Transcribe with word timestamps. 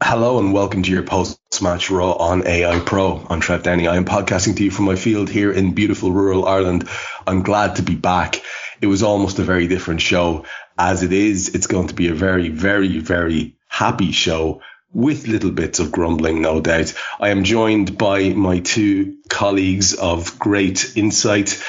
Hello 0.00 0.38
and 0.38 0.52
welcome 0.52 0.84
to 0.84 0.92
your 0.92 1.02
post-match 1.02 1.90
Raw 1.90 2.12
on 2.12 2.46
AI 2.46 2.78
Pro. 2.78 3.26
I'm 3.28 3.40
Trev 3.40 3.64
Downey. 3.64 3.88
I 3.88 3.96
am 3.96 4.04
podcasting 4.04 4.56
to 4.56 4.62
you 4.64 4.70
from 4.70 4.84
my 4.84 4.94
field 4.94 5.28
here 5.28 5.50
in 5.50 5.74
beautiful 5.74 6.12
rural 6.12 6.46
Ireland. 6.46 6.88
I'm 7.26 7.42
glad 7.42 7.76
to 7.76 7.82
be 7.82 7.96
back. 7.96 8.40
It 8.80 8.86
was 8.86 9.02
almost 9.02 9.40
a 9.40 9.42
very 9.42 9.66
different 9.66 10.00
show. 10.00 10.44
As 10.78 11.02
it 11.02 11.12
is, 11.12 11.52
it's 11.56 11.66
going 11.66 11.88
to 11.88 11.94
be 11.94 12.06
a 12.06 12.14
very, 12.14 12.48
very, 12.48 13.00
very 13.00 13.56
happy 13.66 14.12
show 14.12 14.62
with 14.92 15.26
little 15.26 15.50
bits 15.50 15.80
of 15.80 15.90
grumbling, 15.90 16.42
no 16.42 16.60
doubt. 16.60 16.94
I 17.18 17.30
am 17.30 17.42
joined 17.42 17.98
by 17.98 18.28
my 18.30 18.60
two 18.60 19.16
colleagues 19.28 19.94
of 19.94 20.38
great 20.38 20.96
insight. 20.96 21.60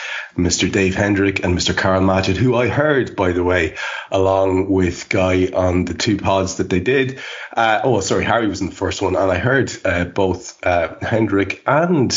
Mr. 0.43 0.71
Dave 0.71 0.95
Hendrick 0.95 1.43
and 1.43 1.57
Mr. 1.57 1.75
Karl 1.75 2.01
Matchett, 2.01 2.37
who 2.37 2.55
I 2.55 2.67
heard, 2.67 3.15
by 3.15 3.31
the 3.31 3.43
way, 3.43 3.75
along 4.11 4.69
with 4.69 5.09
Guy 5.09 5.47
on 5.53 5.85
the 5.85 5.93
two 5.93 6.17
pods 6.17 6.55
that 6.57 6.69
they 6.69 6.79
did. 6.79 7.19
Uh, 7.55 7.81
oh, 7.83 7.99
sorry, 7.99 8.25
Harry 8.25 8.47
was 8.47 8.61
in 8.61 8.69
the 8.69 8.75
first 8.75 9.01
one, 9.01 9.15
and 9.15 9.31
I 9.31 9.37
heard 9.37 9.71
uh, 9.85 10.05
both 10.05 10.65
uh, 10.65 10.95
Hendrick 11.01 11.63
and 11.65 12.11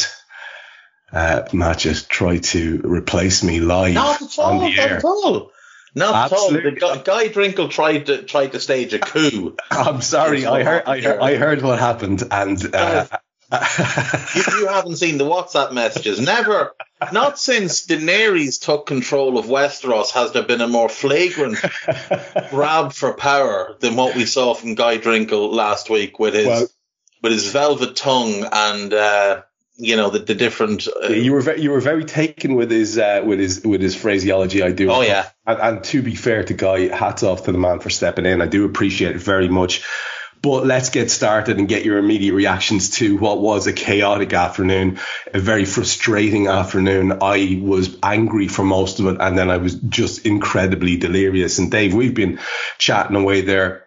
uh, 1.12 1.42
Matchett 1.52 2.08
try 2.08 2.38
to 2.38 2.80
replace 2.84 3.42
me 3.42 3.60
live 3.60 3.94
not 3.94 4.22
at 4.22 4.38
all, 4.38 4.44
on 4.44 4.58
the 4.60 4.76
not 4.76 4.90
at 4.90 5.04
all. 5.04 5.52
Not 5.94 6.32
Absolutely. 6.32 6.76
at 6.76 6.82
all. 6.82 6.96
The 6.96 7.02
guy, 7.02 7.26
guy 7.26 7.28
Drinkle 7.28 7.68
tried 7.70 8.06
to 8.06 8.22
tried 8.22 8.52
to 8.52 8.60
stage 8.60 8.94
a 8.94 8.98
coup. 8.98 9.56
I'm 9.70 10.00
sorry, 10.00 10.46
I 10.46 10.62
heard, 10.62 10.84
I 10.86 11.00
heard, 11.00 11.20
I 11.20 11.36
heard 11.36 11.62
what 11.62 11.78
happened, 11.78 12.22
and 12.30 12.74
uh, 12.74 13.06
you, 14.34 14.42
you 14.60 14.66
haven't 14.68 14.96
seen 14.96 15.18
the 15.18 15.24
WhatsApp 15.24 15.72
messages. 15.72 16.20
Never, 16.20 16.74
not 17.12 17.38
since 17.38 17.86
Daenerys 17.86 18.60
took 18.60 18.86
control 18.86 19.38
of 19.38 19.46
Westeros 19.46 20.10
has 20.12 20.32
there 20.32 20.42
been 20.42 20.60
a 20.60 20.68
more 20.68 20.88
flagrant 20.88 21.58
grab 22.50 22.92
for 22.92 23.14
power 23.14 23.76
than 23.80 23.96
what 23.96 24.14
we 24.16 24.24
saw 24.26 24.54
from 24.54 24.74
Guy 24.74 24.98
Drinkle 24.98 25.52
last 25.52 25.90
week 25.90 26.18
with 26.18 26.34
his 26.34 26.46
Well- 26.46 26.68
with 27.22 27.30
his 27.30 27.52
velvet 27.52 27.94
tongue 27.94 28.44
and 28.50 28.92
uh, 28.92 29.42
you 29.76 29.96
know 29.96 30.10
the, 30.10 30.18
the 30.18 30.34
different. 30.34 30.88
Uh, 30.88 31.08
you 31.08 31.32
were 31.32 31.40
very, 31.40 31.60
you 31.62 31.70
were 31.70 31.80
very 31.80 32.04
taken 32.04 32.56
with 32.56 32.70
his 32.70 32.98
uh, 32.98 33.22
with 33.24 33.38
his 33.38 33.62
with 33.64 33.80
his 33.80 33.94
phraseology. 33.94 34.62
I 34.62 34.72
do. 34.72 34.90
Oh, 34.90 35.02
yeah. 35.02 35.28
And, 35.46 35.60
and 35.60 35.84
to 35.84 36.02
be 36.02 36.14
fair 36.14 36.44
to 36.44 36.54
Guy, 36.54 36.88
hats 36.94 37.22
off 37.22 37.44
to 37.44 37.52
the 37.52 37.58
man 37.58 37.78
for 37.80 37.90
stepping 37.90 38.26
in. 38.26 38.42
I 38.42 38.46
do 38.46 38.64
appreciate 38.64 39.16
it 39.16 39.22
very 39.22 39.48
much. 39.48 39.84
But 40.42 40.66
let's 40.66 40.90
get 40.90 41.10
started 41.10 41.58
and 41.58 41.68
get 41.68 41.84
your 41.84 41.98
immediate 41.98 42.34
reactions 42.34 42.90
to 42.96 43.16
what 43.16 43.40
was 43.40 43.68
a 43.68 43.72
chaotic 43.72 44.32
afternoon, 44.32 44.98
a 45.32 45.38
very 45.38 45.64
frustrating 45.64 46.48
afternoon. 46.48 47.18
I 47.22 47.60
was 47.62 47.96
angry 48.02 48.48
for 48.48 48.64
most 48.64 48.98
of 48.98 49.06
it, 49.06 49.18
and 49.20 49.38
then 49.38 49.50
I 49.50 49.58
was 49.58 49.76
just 49.76 50.26
incredibly 50.26 50.96
delirious. 50.96 51.58
And 51.58 51.70
Dave, 51.70 51.94
we've 51.94 52.14
been 52.14 52.40
chatting 52.78 53.16
away 53.16 53.42
there 53.42 53.86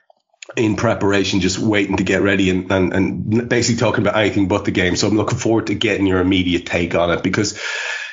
in 0.56 0.76
preparation, 0.76 1.42
just 1.42 1.60
waiting 1.60 1.98
to 1.98 2.04
get 2.04 2.22
ready 2.22 2.50
and, 2.50 2.72
and, 2.72 2.94
and 2.94 3.50
basically 3.50 3.80
talking 3.80 4.02
about 4.02 4.18
anything 4.18 4.48
but 4.48 4.64
the 4.64 4.72
game. 4.72 4.96
So 4.96 5.08
I'm 5.08 5.18
looking 5.18 5.38
forward 5.38 5.68
to 5.68 5.76
getting 5.76 6.08
your 6.08 6.22
immediate 6.22 6.66
take 6.66 6.96
on 6.96 7.12
it 7.12 7.24
because 7.24 7.60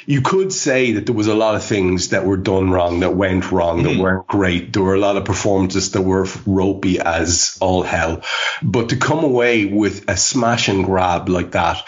you 0.07 0.21
could 0.21 0.53
say 0.53 0.93
that 0.93 1.07
there 1.07 1.15
was 1.15 1.29
a 1.29 1.35
lot 1.35 1.55
of 1.55 1.65
things 1.65 2.09
that 2.09 2.25
were 2.25 2.37
done 2.37 2.71
wrong, 2.71 3.01
that 3.01 3.15
went 3.15 3.53
wrong, 3.53 3.83
that 3.83 3.91
mm-hmm. 3.91 4.01
weren't 4.01 4.27
great. 4.27 4.73
There 4.73 4.83
were 4.83 4.95
a 4.95 5.01
lot 5.01 5.17
of 5.17 5.25
performances 5.25 5.93
that 5.93 6.03
were 6.03 6.27
ropey 6.47 6.99
as 7.01 7.57
all 7.61 7.83
hell. 7.83 8.23
But 8.63 8.91
to 8.91 8.97
come 8.97 9.25
away 9.25 9.67
with 9.67 10.09
a 10.09 10.17
smash 10.17 10.69
and 10.69 10.85
grab 10.85 11.29
like 11.29 11.53
that, 11.53 11.83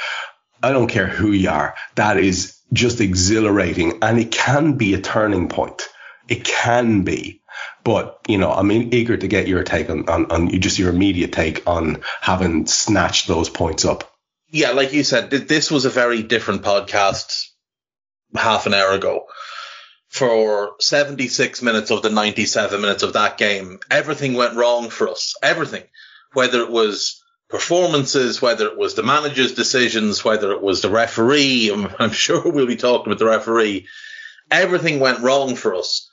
I 0.62 0.72
don't 0.72 0.88
care 0.88 1.06
who 1.06 1.32
you 1.32 1.50
are, 1.50 1.74
that 1.96 2.16
is 2.16 2.58
just 2.72 3.00
exhilarating 3.00 4.02
and 4.02 4.18
it 4.18 4.32
can 4.32 4.74
be 4.74 4.94
a 4.94 5.00
turning 5.00 5.48
point. 5.48 5.82
It 6.28 6.44
can 6.44 7.02
be. 7.02 7.42
But, 7.84 8.18
you 8.26 8.38
know, 8.38 8.50
I'm 8.50 8.72
eager 8.72 9.16
to 9.16 9.28
get 9.28 9.46
your 9.46 9.62
take 9.62 9.90
on, 9.90 10.08
on, 10.08 10.30
on 10.30 10.60
just 10.60 10.78
your 10.78 10.88
immediate 10.88 11.32
take 11.32 11.66
on 11.68 12.02
having 12.20 12.66
snatched 12.66 13.28
those 13.28 13.50
points 13.50 13.84
up. 13.84 14.10
yeah, 14.50 14.70
like 14.70 14.92
you 14.92 15.02
said, 15.02 15.30
this 15.30 15.70
was 15.70 15.84
a 15.84 15.90
very 15.90 16.22
different 16.22 16.62
podcast 16.62 17.43
half 18.34 18.66
an 18.66 18.74
hour 18.74 18.92
ago. 18.92 19.26
For 20.08 20.76
76 20.78 21.60
minutes 21.62 21.90
of 21.90 22.02
the 22.02 22.10
97 22.10 22.80
minutes 22.80 23.02
of 23.02 23.14
that 23.14 23.36
game, 23.36 23.80
everything 23.90 24.34
went 24.34 24.54
wrong 24.54 24.90
for 24.90 25.08
us. 25.08 25.34
Everything. 25.42 25.84
Whether 26.32 26.60
it 26.60 26.70
was 26.70 27.22
performances, 27.48 28.40
whether 28.40 28.66
it 28.66 28.76
was 28.76 28.94
the 28.94 29.02
manager's 29.02 29.54
decisions, 29.54 30.24
whether 30.24 30.52
it 30.52 30.62
was 30.62 30.80
the 30.80 30.90
referee, 30.90 31.70
I'm, 31.72 31.88
I'm 31.98 32.12
sure 32.12 32.50
we'll 32.50 32.66
be 32.66 32.76
talking 32.76 33.06
about 33.12 33.18
the 33.18 33.26
referee. 33.26 33.86
Everything 34.50 35.00
went 35.00 35.20
wrong 35.20 35.56
for 35.56 35.74
us. 35.74 36.10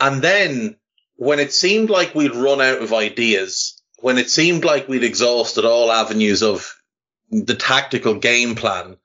And 0.00 0.22
then 0.22 0.76
when 1.16 1.40
it 1.40 1.52
seemed 1.52 1.90
like 1.90 2.14
we'd 2.14 2.34
run 2.34 2.60
out 2.60 2.82
of 2.82 2.92
ideas, 2.92 3.80
when 3.98 4.18
it 4.18 4.30
seemed 4.30 4.64
like 4.64 4.88
we'd 4.88 5.04
exhausted 5.04 5.64
all 5.64 5.90
avenues 5.90 6.42
of 6.42 6.74
the 7.30 7.54
tactical 7.54 8.14
game 8.14 8.54
plan, 8.54 8.96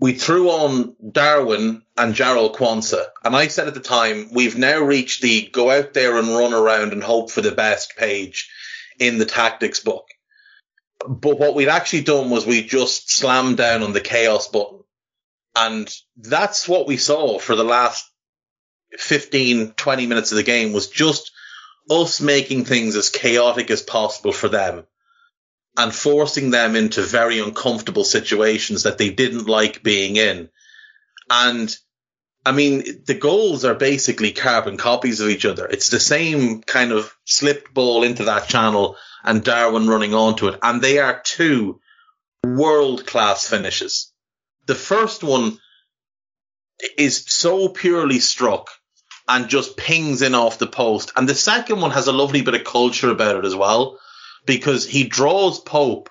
we 0.00 0.14
threw 0.14 0.48
on 0.48 0.96
Darwin 1.12 1.82
and 1.96 2.14
Jarell 2.14 2.54
Quansah. 2.54 3.06
And 3.22 3.36
I 3.36 3.48
said 3.48 3.68
at 3.68 3.74
the 3.74 3.80
time, 3.80 4.30
we've 4.32 4.56
now 4.56 4.80
reached 4.80 5.20
the 5.20 5.42
go 5.52 5.70
out 5.70 5.92
there 5.92 6.16
and 6.16 6.28
run 6.28 6.54
around 6.54 6.92
and 6.92 7.02
hope 7.02 7.30
for 7.30 7.42
the 7.42 7.52
best 7.52 7.96
page 7.96 8.50
in 8.98 9.18
the 9.18 9.26
tactics 9.26 9.80
book. 9.80 10.08
But 11.06 11.38
what 11.38 11.54
we'd 11.54 11.68
actually 11.68 12.02
done 12.02 12.30
was 12.30 12.46
we 12.46 12.62
just 12.62 13.10
slammed 13.10 13.58
down 13.58 13.82
on 13.82 13.92
the 13.92 14.00
chaos 14.00 14.48
button. 14.48 14.80
And 15.54 15.92
that's 16.16 16.66
what 16.66 16.86
we 16.86 16.96
saw 16.96 17.38
for 17.38 17.54
the 17.54 17.64
last 17.64 18.10
15, 18.98 19.72
20 19.72 20.06
minutes 20.06 20.32
of 20.32 20.36
the 20.36 20.42
game 20.42 20.72
was 20.72 20.88
just 20.88 21.30
us 21.90 22.20
making 22.20 22.64
things 22.64 22.96
as 22.96 23.10
chaotic 23.10 23.70
as 23.70 23.82
possible 23.82 24.32
for 24.32 24.48
them 24.48 24.84
and 25.80 25.94
forcing 25.94 26.50
them 26.50 26.76
into 26.76 27.00
very 27.00 27.38
uncomfortable 27.38 28.04
situations 28.04 28.82
that 28.82 28.98
they 28.98 29.08
didn't 29.08 29.46
like 29.46 29.82
being 29.82 30.16
in. 30.16 30.50
And 31.30 31.74
I 32.44 32.52
mean, 32.52 33.02
the 33.06 33.14
goals 33.14 33.64
are 33.64 33.74
basically 33.74 34.32
carbon 34.32 34.76
copies 34.76 35.20
of 35.20 35.30
each 35.30 35.46
other. 35.46 35.66
It's 35.66 35.88
the 35.88 35.98
same 35.98 36.60
kind 36.60 36.92
of 36.92 37.14
slipped 37.24 37.72
ball 37.72 38.02
into 38.02 38.24
that 38.24 38.46
channel 38.46 38.96
and 39.24 39.42
Darwin 39.42 39.88
running 39.88 40.12
onto 40.12 40.48
it. 40.48 40.58
And 40.62 40.82
they 40.82 40.98
are 40.98 41.22
two 41.24 41.80
world 42.44 43.06
class 43.06 43.48
finishes. 43.48 44.12
The 44.66 44.74
first 44.74 45.24
one 45.24 45.58
is 46.98 47.24
so 47.26 47.70
purely 47.70 48.18
struck 48.18 48.68
and 49.26 49.48
just 49.48 49.78
pings 49.78 50.20
in 50.20 50.34
off 50.34 50.58
the 50.58 50.66
post. 50.66 51.12
And 51.16 51.26
the 51.26 51.34
second 51.34 51.80
one 51.80 51.92
has 51.92 52.06
a 52.06 52.12
lovely 52.12 52.42
bit 52.42 52.54
of 52.54 52.64
culture 52.64 53.08
about 53.08 53.36
it 53.36 53.46
as 53.46 53.56
well, 53.56 53.98
because 54.46 54.86
he 54.86 55.04
draws 55.04 55.60
Pope 55.60 56.10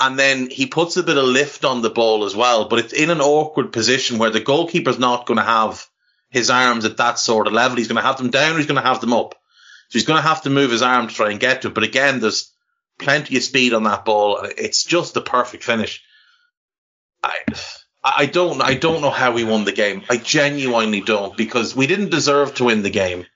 and 0.00 0.18
then 0.18 0.48
he 0.50 0.66
puts 0.66 0.96
a 0.96 1.02
bit 1.02 1.18
of 1.18 1.24
lift 1.24 1.64
on 1.64 1.82
the 1.82 1.90
ball 1.90 2.24
as 2.24 2.36
well, 2.36 2.68
but 2.68 2.78
it's 2.78 2.92
in 2.92 3.10
an 3.10 3.20
awkward 3.20 3.72
position 3.72 4.18
where 4.18 4.30
the 4.30 4.40
goalkeeper's 4.40 4.98
not 4.98 5.26
going 5.26 5.38
to 5.38 5.44
have 5.44 5.84
his 6.30 6.50
arms 6.50 6.84
at 6.84 6.98
that 6.98 7.18
sort 7.18 7.46
of 7.46 7.52
level. 7.52 7.78
He's 7.78 7.88
going 7.88 7.96
to 7.96 8.06
have 8.06 8.18
them 8.18 8.30
down 8.30 8.56
he's 8.56 8.66
going 8.66 8.80
to 8.80 8.86
have 8.86 9.00
them 9.00 9.12
up. 9.12 9.34
So 9.88 9.98
he's 9.98 10.04
going 10.06 10.22
to 10.22 10.28
have 10.28 10.42
to 10.42 10.50
move 10.50 10.70
his 10.70 10.82
arm 10.82 11.08
to 11.08 11.14
try 11.14 11.30
and 11.30 11.40
get 11.40 11.62
to 11.62 11.68
it. 11.68 11.74
But 11.74 11.84
again, 11.84 12.20
there's 12.20 12.52
plenty 12.98 13.36
of 13.36 13.42
speed 13.42 13.72
on 13.72 13.84
that 13.84 14.04
ball. 14.04 14.40
It's 14.42 14.84
just 14.84 15.14
the 15.14 15.22
perfect 15.22 15.64
finish. 15.64 16.02
I, 17.24 17.38
I 18.04 18.26
don't, 18.26 18.60
I 18.60 18.74
don't 18.74 19.00
know 19.00 19.10
how 19.10 19.32
we 19.32 19.44
won 19.44 19.64
the 19.64 19.72
game. 19.72 20.02
I 20.08 20.18
genuinely 20.18 21.00
don't 21.00 21.36
because 21.36 21.74
we 21.74 21.86
didn't 21.86 22.10
deserve 22.10 22.54
to 22.56 22.64
win 22.64 22.82
the 22.82 22.90
game. 22.90 23.26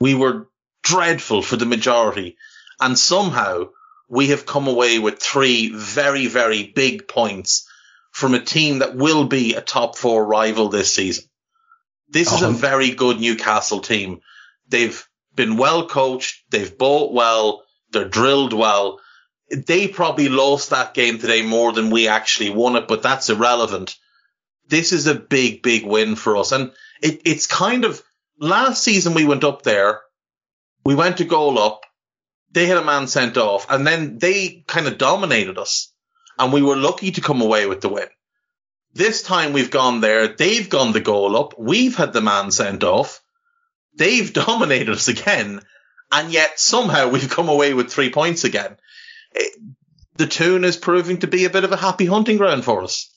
We 0.00 0.14
were 0.14 0.48
dreadful 0.82 1.42
for 1.42 1.56
the 1.56 1.66
majority 1.66 2.36
and 2.80 2.98
somehow 2.98 3.68
we 4.08 4.28
have 4.28 4.46
come 4.46 4.66
away 4.66 4.98
with 4.98 5.20
three 5.20 5.70
very, 5.72 6.26
very 6.26 6.64
big 6.64 7.06
points 7.06 7.68
from 8.10 8.34
a 8.34 8.40
team 8.40 8.80
that 8.80 8.96
will 8.96 9.26
be 9.26 9.54
a 9.54 9.60
top 9.60 9.96
four 9.96 10.26
rival 10.26 10.68
this 10.68 10.92
season. 10.92 11.24
This 12.08 12.32
is 12.32 12.42
a 12.42 12.48
uh-huh. 12.48 12.56
very 12.56 12.90
good 12.90 13.20
Newcastle 13.20 13.80
team. 13.80 14.20
They've 14.68 15.06
been 15.34 15.56
well 15.56 15.86
coached. 15.86 16.42
They've 16.50 16.76
bought 16.76 17.12
well. 17.12 17.62
They're 17.92 18.08
drilled 18.08 18.52
well. 18.52 19.00
They 19.48 19.88
probably 19.88 20.28
lost 20.28 20.70
that 20.70 20.94
game 20.94 21.18
today 21.18 21.42
more 21.42 21.72
than 21.72 21.90
we 21.90 22.08
actually 22.08 22.50
won 22.50 22.76
it, 22.76 22.88
but 22.88 23.02
that's 23.02 23.30
irrelevant. 23.30 23.96
This 24.68 24.92
is 24.92 25.06
a 25.06 25.14
big, 25.14 25.62
big 25.62 25.84
win 25.84 26.14
for 26.16 26.36
us. 26.36 26.52
And 26.52 26.72
it, 27.02 27.22
it's 27.24 27.46
kind 27.46 27.84
of 27.84 28.02
last 28.38 28.82
season 28.82 29.14
we 29.14 29.24
went 29.24 29.44
up 29.44 29.62
there. 29.62 30.00
We 30.84 30.94
went 30.94 31.18
to 31.18 31.24
goal 31.24 31.58
up. 31.58 31.82
They 32.52 32.66
had 32.66 32.78
a 32.78 32.84
man 32.84 33.06
sent 33.06 33.36
off 33.36 33.66
and 33.70 33.86
then 33.86 34.18
they 34.18 34.64
kind 34.66 34.86
of 34.86 34.98
dominated 34.98 35.58
us 35.58 35.92
and 36.38 36.52
we 36.52 36.62
were 36.62 36.76
lucky 36.76 37.12
to 37.12 37.20
come 37.20 37.42
away 37.42 37.66
with 37.66 37.80
the 37.80 37.88
win. 37.88 38.08
This 38.92 39.22
time 39.22 39.52
we've 39.52 39.70
gone 39.70 40.00
there. 40.00 40.26
They've 40.28 40.68
gone 40.68 40.92
the 40.92 41.00
goal 41.00 41.36
up. 41.36 41.58
We've 41.58 41.94
had 41.94 42.12
the 42.12 42.20
man 42.20 42.50
sent 42.50 42.82
off. 42.82 43.20
They've 43.94 44.32
dominated 44.46 44.90
us 44.90 45.08
again. 45.08 45.60
And 46.10 46.32
yet 46.32 46.58
somehow 46.58 47.08
we've 47.08 47.30
come 47.30 47.48
away 47.48 47.72
with 47.72 47.92
three 47.92 48.10
points 48.10 48.44
again. 48.44 48.76
It, 49.32 49.52
the 50.16 50.26
Toon 50.26 50.64
is 50.64 50.76
proving 50.76 51.18
to 51.18 51.28
be 51.28 51.44
a 51.44 51.50
bit 51.50 51.64
of 51.64 51.72
a 51.72 51.76
happy 51.76 52.06
hunting 52.06 52.36
ground 52.36 52.64
for 52.64 52.82
us. 52.82 53.08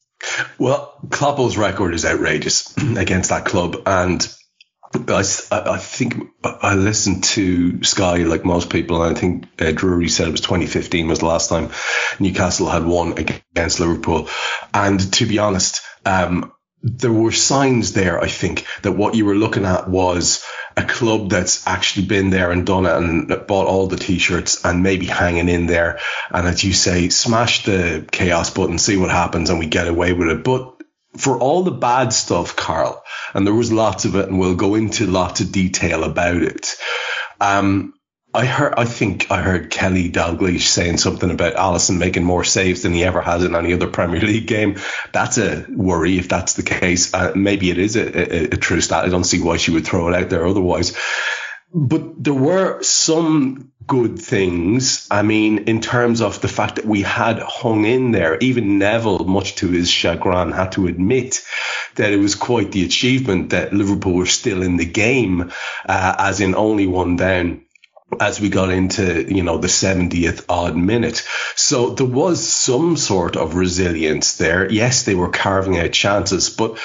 Well, 0.58 0.94
Kloppo's 1.10 1.58
record 1.58 1.94
is 1.94 2.06
outrageous 2.06 2.74
against 2.98 3.30
that 3.30 3.46
club. 3.46 3.82
And 3.86 4.26
I, 4.96 5.24
I 5.52 5.78
think 5.78 6.16
I 6.44 6.76
listened 6.76 7.24
to 7.26 7.84
Sky 7.84 8.18
like 8.24 8.46
most 8.46 8.70
people, 8.70 9.04
and 9.04 9.16
I 9.16 9.20
think 9.20 9.48
uh, 9.62 9.72
Drury 9.72 10.10
said 10.10 10.28
it 10.28 10.32
was 10.32 10.42
2015 10.42 11.08
was 11.08 11.20
the 11.20 11.26
last 11.26 11.50
time 11.50 11.72
Newcastle 12.20 12.70
had 12.70 12.86
won 12.86 13.18
against 13.18 13.80
Liverpool. 13.80 14.30
And 14.74 15.14
to 15.14 15.26
be 15.26 15.40
honest, 15.40 15.82
um, 16.06 16.54
there 16.84 17.14
were 17.14 17.32
signs 17.32 17.94
there, 17.94 18.22
I 18.22 18.28
think, 18.28 18.66
that 18.82 18.92
what 18.92 19.16
you 19.16 19.26
were 19.26 19.36
looking 19.36 19.66
at 19.66 19.90
was 19.90 20.44
a 20.76 20.84
club 20.84 21.30
that's 21.30 21.66
actually 21.66 22.08
been 22.08 22.30
there 22.30 22.52
and 22.52 22.66
done 22.66 22.86
it 22.86 22.96
and 22.96 23.28
bought 23.48 23.68
all 23.68 23.88
the 23.88 23.96
t-shirts 23.96 24.66
and 24.66 24.84
maybe 24.84 25.06
hanging 25.06 25.48
in 25.48 25.66
there. 25.66 26.00
And 26.30 26.48
as 26.48 26.64
you 26.64 26.74
say, 26.74 27.10
smash 27.10 27.64
the 27.64 28.06
chaos 28.12 28.50
button, 28.50 28.78
see 28.78 28.98
what 28.98 29.12
happens 29.12 29.50
and 29.50 29.60
we 29.60 29.68
get 29.68 29.88
away 29.88 30.14
with 30.14 30.30
it. 30.30 30.44
But 30.44 30.73
for 31.18 31.38
all 31.40 31.64
the 31.64 31.72
bad 31.72 32.14
stuff, 32.14 32.56
Karl, 32.56 33.04
and 33.34 33.46
there 33.46 33.54
was 33.54 33.72
lots 33.72 34.06
of 34.06 34.16
it, 34.16 34.30
and 34.30 34.40
we'll 34.40 34.56
go 34.56 34.76
into 34.76 35.06
lots 35.06 35.42
of 35.42 35.52
detail 35.52 36.04
about 36.04 36.42
it. 36.42 36.76
Um, 37.40 37.94
I 38.36 38.46
heard, 38.46 38.74
I 38.78 38.86
think 38.86 39.30
I 39.30 39.44
heard 39.44 39.70
Kelly 39.70 40.10
Dalglish 40.10 40.62
saying 40.62 40.98
something 40.98 41.30
about 41.30 41.54
Alisson 41.54 42.00
making 42.00 42.24
more 42.24 42.44
saves 42.44 42.82
than 42.82 42.94
he 42.94 43.04
ever 43.04 43.22
has 43.22 43.44
in 43.44 43.56
any 43.56 43.74
other 43.74 43.88
Premier 43.88 44.22
League 44.22 44.48
game. 44.48 44.78
That's 45.12 45.38
a 45.38 45.68
worry 45.70 46.18
if 46.18 46.30
that's 46.30 46.54
the 46.54 46.64
case. 46.64 47.14
Uh, 47.14 47.34
maybe 47.36 47.70
it 47.70 47.78
is 47.78 47.96
a, 47.96 48.02
a, 48.02 48.44
a 48.46 48.58
true 48.58 48.82
stat. 48.82 49.06
I 49.06 49.10
don't 49.10 49.24
see 49.24 49.40
why 49.40 49.58
she 49.58 49.70
would 49.70 49.86
throw 49.86 50.08
it 50.08 50.16
out 50.16 50.32
there 50.32 50.48
otherwise 50.48 50.98
but 51.74 52.24
there 52.24 52.34
were 52.34 52.82
some 52.84 53.72
good 53.88 54.20
things. 54.20 55.08
I 55.10 55.24
mean, 55.24 55.60
in 55.60 55.82
terms 55.82 56.22
of 56.22 56.40
the 56.40 56.48
fact 56.48 56.76
that 56.76 56.86
we 56.86 57.02
had 57.02 57.40
hung 57.40 57.86
in 57.86 58.12
there, 58.12 58.38
even 58.38 58.78
Neville, 58.78 59.26
much 59.26 59.56
to 59.56 59.70
his 59.70 59.90
chagrin, 59.90 60.52
had 60.52 60.74
to 60.74 60.88
admit 60.88 61.42
that 61.96 62.12
it 62.12 62.18
was 62.18 62.36
quite 62.36 62.72
the 62.72 62.86
achievement 62.86 63.50
that 63.50 63.74
Liverpool 63.74 64.14
were 64.14 64.26
still 64.26 64.62
in 64.62 64.78
the 64.78 64.86
game, 64.86 65.52
uh, 65.88 66.16
as 66.18 66.42
in 66.42 66.56
only 66.56 66.88
one 66.88 67.16
down 67.16 67.66
as 68.20 68.40
we 68.40 68.50
got 68.50 68.70
into, 68.70 69.24
you 69.34 69.42
know, 69.42 69.58
the 69.58 69.68
70th 69.68 70.46
odd 70.48 70.76
minute. 70.76 71.24
So 71.56 71.90
there 71.90 72.06
was 72.06 72.48
some 72.48 72.96
sort 72.96 73.36
of 73.36 73.56
resilience 73.56 74.38
there. 74.38 74.72
Yes, 74.72 75.04
they 75.04 75.16
were 75.16 75.30
carving 75.30 75.80
out 75.80 75.92
chances, 75.94 76.50
but 76.50 76.78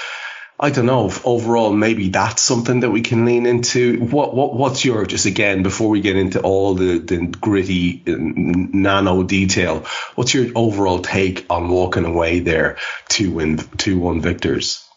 I 0.60 0.70
don't 0.70 0.86
know. 0.86 1.12
Overall, 1.24 1.72
maybe 1.72 2.08
that's 2.08 2.42
something 2.42 2.80
that 2.80 2.90
we 2.90 3.02
can 3.02 3.24
lean 3.24 3.46
into. 3.46 4.00
What 4.00 4.34
what 4.34 4.54
what's 4.54 4.84
your 4.84 5.06
just 5.06 5.24
again 5.24 5.62
before 5.62 5.88
we 5.88 6.00
get 6.00 6.16
into 6.16 6.40
all 6.40 6.74
the 6.74 6.98
the 6.98 7.26
gritty 7.26 8.02
uh, 8.08 8.16
nano 8.18 9.22
detail? 9.22 9.86
What's 10.16 10.34
your 10.34 10.46
overall 10.56 10.98
take 10.98 11.46
on 11.48 11.68
walking 11.68 12.04
away 12.04 12.40
there 12.40 12.78
two 13.08 13.32
win 13.32 13.58
two 13.76 14.00
one 14.00 14.20
victors? 14.20 14.87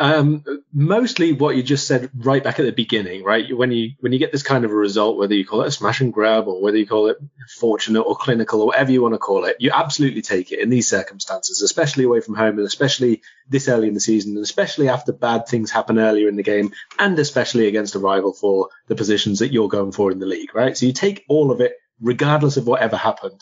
Um, 0.00 0.44
mostly 0.72 1.32
what 1.32 1.56
you 1.56 1.62
just 1.64 1.88
said 1.88 2.10
right 2.14 2.42
back 2.42 2.60
at 2.60 2.64
the 2.64 2.70
beginning, 2.70 3.24
right? 3.24 3.44
When 3.54 3.72
you 3.72 3.90
when 3.98 4.12
you 4.12 4.20
get 4.20 4.30
this 4.30 4.44
kind 4.44 4.64
of 4.64 4.70
a 4.70 4.74
result, 4.74 5.18
whether 5.18 5.34
you 5.34 5.44
call 5.44 5.62
it 5.62 5.68
a 5.68 5.72
smash 5.72 6.00
and 6.00 6.12
grab 6.12 6.46
or 6.46 6.62
whether 6.62 6.76
you 6.76 6.86
call 6.86 7.08
it 7.08 7.18
fortunate 7.58 8.02
or 8.02 8.14
clinical 8.14 8.60
or 8.60 8.68
whatever 8.68 8.92
you 8.92 9.02
want 9.02 9.14
to 9.14 9.18
call 9.18 9.44
it, 9.44 9.56
you 9.58 9.72
absolutely 9.74 10.22
take 10.22 10.52
it 10.52 10.60
in 10.60 10.70
these 10.70 10.86
circumstances, 10.86 11.62
especially 11.62 12.04
away 12.04 12.20
from 12.20 12.36
home 12.36 12.58
and 12.58 12.66
especially 12.66 13.22
this 13.48 13.68
early 13.68 13.88
in 13.88 13.94
the 13.94 14.00
season, 14.00 14.36
and 14.36 14.44
especially 14.44 14.88
after 14.88 15.12
bad 15.12 15.48
things 15.48 15.72
happen 15.72 15.98
earlier 15.98 16.28
in 16.28 16.36
the 16.36 16.44
game, 16.44 16.72
and 17.00 17.18
especially 17.18 17.66
against 17.66 17.96
a 17.96 17.98
rival 17.98 18.32
for 18.32 18.68
the 18.86 18.94
positions 18.94 19.40
that 19.40 19.52
you're 19.52 19.68
going 19.68 19.90
for 19.90 20.12
in 20.12 20.20
the 20.20 20.26
league, 20.26 20.54
right? 20.54 20.76
So 20.76 20.86
you 20.86 20.92
take 20.92 21.24
all 21.28 21.50
of 21.50 21.60
it 21.60 21.72
regardless 22.00 22.56
of 22.56 22.68
whatever 22.68 22.96
happened. 22.96 23.40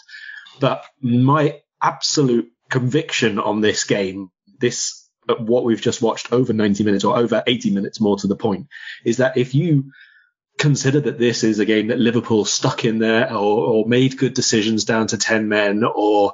But 0.58 0.86
my 1.02 1.60
absolute 1.82 2.50
conviction 2.70 3.38
on 3.38 3.60
this 3.60 3.84
game, 3.84 4.30
this 4.58 5.05
what 5.38 5.64
we've 5.64 5.80
just 5.80 6.02
watched 6.02 6.32
over 6.32 6.52
90 6.52 6.84
minutes 6.84 7.04
or 7.04 7.16
over 7.16 7.42
80 7.46 7.70
minutes 7.70 8.00
more 8.00 8.16
to 8.18 8.26
the 8.26 8.36
point 8.36 8.68
is 9.04 9.18
that 9.18 9.36
if 9.36 9.54
you 9.54 9.92
consider 10.58 11.00
that 11.00 11.18
this 11.18 11.44
is 11.44 11.58
a 11.58 11.64
game 11.64 11.88
that 11.88 11.98
Liverpool 11.98 12.44
stuck 12.44 12.84
in 12.84 12.98
there 12.98 13.30
or, 13.32 13.66
or 13.66 13.88
made 13.88 14.18
good 14.18 14.34
decisions 14.34 14.84
down 14.84 15.06
to 15.08 15.18
10 15.18 15.48
men 15.48 15.84
or 15.84 16.32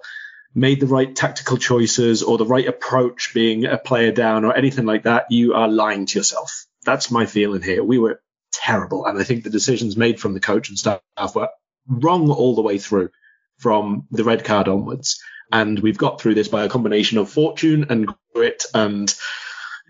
made 0.55 0.81
the 0.81 0.87
right 0.87 1.15
tactical 1.15 1.57
choices 1.57 2.23
or 2.23 2.39
the 2.39 2.47
right 2.47 2.69
approach 2.69 3.33
being 3.35 3.65
a 3.65 3.79
player 3.79 4.13
down 4.13 4.45
or 4.45 4.55
anything 4.55 4.85
like 4.85 5.05
that, 5.05 5.27
you 5.31 5.55
are 5.55 5.69
lying 5.69 6.07
to 6.07 6.19
yourself. 6.19 6.67
That's 6.85 7.11
my 7.11 7.27
feeling 7.27 7.63
here. 7.63 7.83
We 7.83 7.99
were 7.99 8.21
terrible. 8.53 9.07
And 9.07 9.19
I 9.19 9.25
think 9.25 9.45
the 9.45 9.51
decisions 9.51 9.97
made 9.97 10.21
from 10.21 10.35
the 10.35 10.41
coach 10.41 10.69
and 10.69 10.79
staff 10.79 11.01
were 11.35 11.49
wrong 11.89 12.31
all 12.31 12.55
the 12.55 12.63
way 12.63 12.79
through 12.79 13.11
from 13.59 14.07
the 14.11 14.25
red 14.25 14.45
card 14.45 14.69
onwards. 14.69 15.21
And 15.53 15.79
we've 15.79 15.99
got 15.99 16.21
through 16.21 16.35
this 16.35 16.49
by 16.49 16.65
a 16.65 16.69
combination 16.69 17.19
of 17.19 17.31
fortune 17.31 17.87
and 17.91 18.09
grit 18.35 18.65
and 18.75 19.15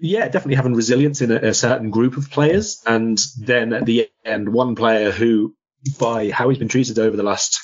yeah, 0.01 0.25
definitely 0.25 0.57
having 0.57 0.75
resilience 0.75 1.21
in 1.21 1.31
a, 1.31 1.37
a, 1.37 1.55
certain 1.55 1.91
group 1.91 2.17
of 2.17 2.31
players. 2.31 2.83
And 2.85 3.19
then 3.39 3.73
at 3.73 3.87
the 3.87 4.09
end, 4.25 4.53
one 4.53 4.75
player 4.75 5.13
who, 5.13 5.55
by 5.99 6.31
how 6.31 6.49
he's 6.49 6.59
been 6.59 6.69
treated 6.69 6.99
over 6.99 7.17
the 7.17 7.23
last 7.23 7.61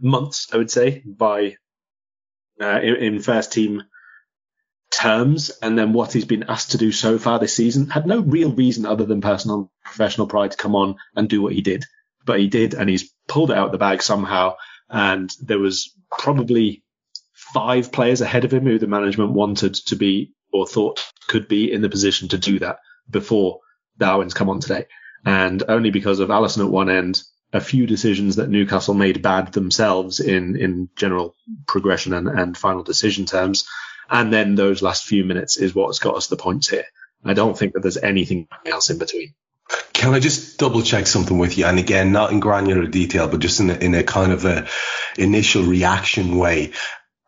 months, 0.00 0.48
I 0.52 0.58
would 0.58 0.70
say, 0.70 1.02
by 1.06 1.56
uh, 2.60 2.80
in, 2.82 2.96
in, 2.96 3.20
first 3.20 3.52
team 3.52 3.84
terms, 4.90 5.50
and 5.62 5.78
then 5.78 5.94
what 5.94 6.12
he's 6.12 6.26
been 6.26 6.44
asked 6.48 6.72
to 6.72 6.78
do 6.78 6.92
so 6.92 7.18
far 7.18 7.38
this 7.38 7.56
season, 7.56 7.88
had 7.88 8.06
no 8.06 8.20
real 8.20 8.52
reason 8.52 8.84
other 8.84 9.06
than 9.06 9.22
personal 9.22 9.70
professional 9.84 10.26
pride 10.26 10.50
to 10.50 10.56
come 10.56 10.76
on 10.76 10.96
and 11.16 11.28
do 11.28 11.40
what 11.40 11.54
he 11.54 11.62
did. 11.62 11.84
But 12.26 12.40
he 12.40 12.48
did, 12.48 12.74
and 12.74 12.90
he's 12.90 13.10
pulled 13.26 13.50
it 13.50 13.56
out 13.56 13.66
of 13.66 13.72
the 13.72 13.78
bag 13.78 14.02
somehow. 14.02 14.56
And 14.90 15.32
there 15.40 15.58
was 15.58 15.96
probably 16.10 16.81
five 17.52 17.92
players 17.92 18.20
ahead 18.20 18.44
of 18.44 18.52
him 18.52 18.64
who 18.64 18.78
the 18.78 18.86
management 18.86 19.32
wanted 19.32 19.74
to 19.74 19.96
be 19.96 20.32
or 20.52 20.66
thought 20.66 21.04
could 21.28 21.48
be 21.48 21.72
in 21.72 21.82
the 21.82 21.88
position 21.88 22.28
to 22.28 22.38
do 22.38 22.58
that 22.58 22.78
before 23.08 23.60
Darwin's 23.98 24.34
come 24.34 24.48
on 24.48 24.60
today. 24.60 24.86
And 25.24 25.62
only 25.68 25.90
because 25.90 26.18
of 26.18 26.28
Alisson 26.28 26.64
at 26.64 26.70
one 26.70 26.90
end, 26.90 27.22
a 27.52 27.60
few 27.60 27.86
decisions 27.86 28.36
that 28.36 28.48
Newcastle 28.48 28.94
made 28.94 29.22
bad 29.22 29.52
themselves 29.52 30.20
in, 30.20 30.56
in 30.56 30.88
general 30.96 31.34
progression 31.66 32.14
and, 32.14 32.28
and 32.28 32.56
final 32.56 32.82
decision 32.82 33.26
terms. 33.26 33.66
And 34.10 34.32
then 34.32 34.54
those 34.54 34.82
last 34.82 35.04
few 35.04 35.24
minutes 35.24 35.58
is 35.58 35.74
what's 35.74 35.98
got 35.98 36.16
us 36.16 36.26
the 36.26 36.36
points 36.36 36.68
here. 36.68 36.84
I 37.24 37.34
don't 37.34 37.56
think 37.56 37.74
that 37.74 37.80
there's 37.80 37.98
anything 37.98 38.48
else 38.66 38.90
in 38.90 38.98
between. 38.98 39.34
Can 39.92 40.12
I 40.12 40.18
just 40.18 40.58
double 40.58 40.82
check 40.82 41.06
something 41.06 41.38
with 41.38 41.56
you? 41.56 41.66
And 41.66 41.78
again, 41.78 42.10
not 42.10 42.32
in 42.32 42.40
granular 42.40 42.86
detail, 42.86 43.28
but 43.28 43.40
just 43.40 43.60
in 43.60 43.70
a, 43.70 43.74
in 43.74 43.94
a 43.94 44.02
kind 44.02 44.32
of 44.32 44.44
a 44.44 44.66
initial 45.16 45.62
reaction 45.62 46.36
way. 46.36 46.72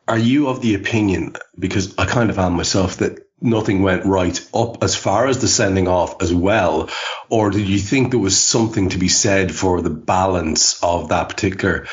Are 0.07 0.19
you 0.19 0.49
of 0.49 0.61
the 0.61 0.75
opinion, 0.75 1.35
because 1.59 1.97
I 1.99 2.05
kind 2.05 2.31
of 2.31 2.39
am 2.39 2.55
myself, 2.55 2.99
that 2.99 3.27
nothing 3.41 3.83
went 3.83 4.05
right 4.05 4.39
up 4.55 4.83
as 4.83 4.95
far 4.95 5.27
as 5.27 5.39
the 5.39 5.49
sending 5.49 5.89
off 5.89 6.23
as 6.23 6.33
well? 6.33 6.91
Or 7.31 7.51
did 7.51 7.69
you 7.69 7.79
think 7.79 8.11
there 8.11 8.21
was 8.21 8.39
something 8.39 8.91
to 8.91 8.99
be 8.99 9.09
said 9.09 9.55
for 9.55 9.81
the 9.81 9.91
balance 9.91 10.83
of 10.83 11.09
that 11.09 11.29
particular 11.29 11.87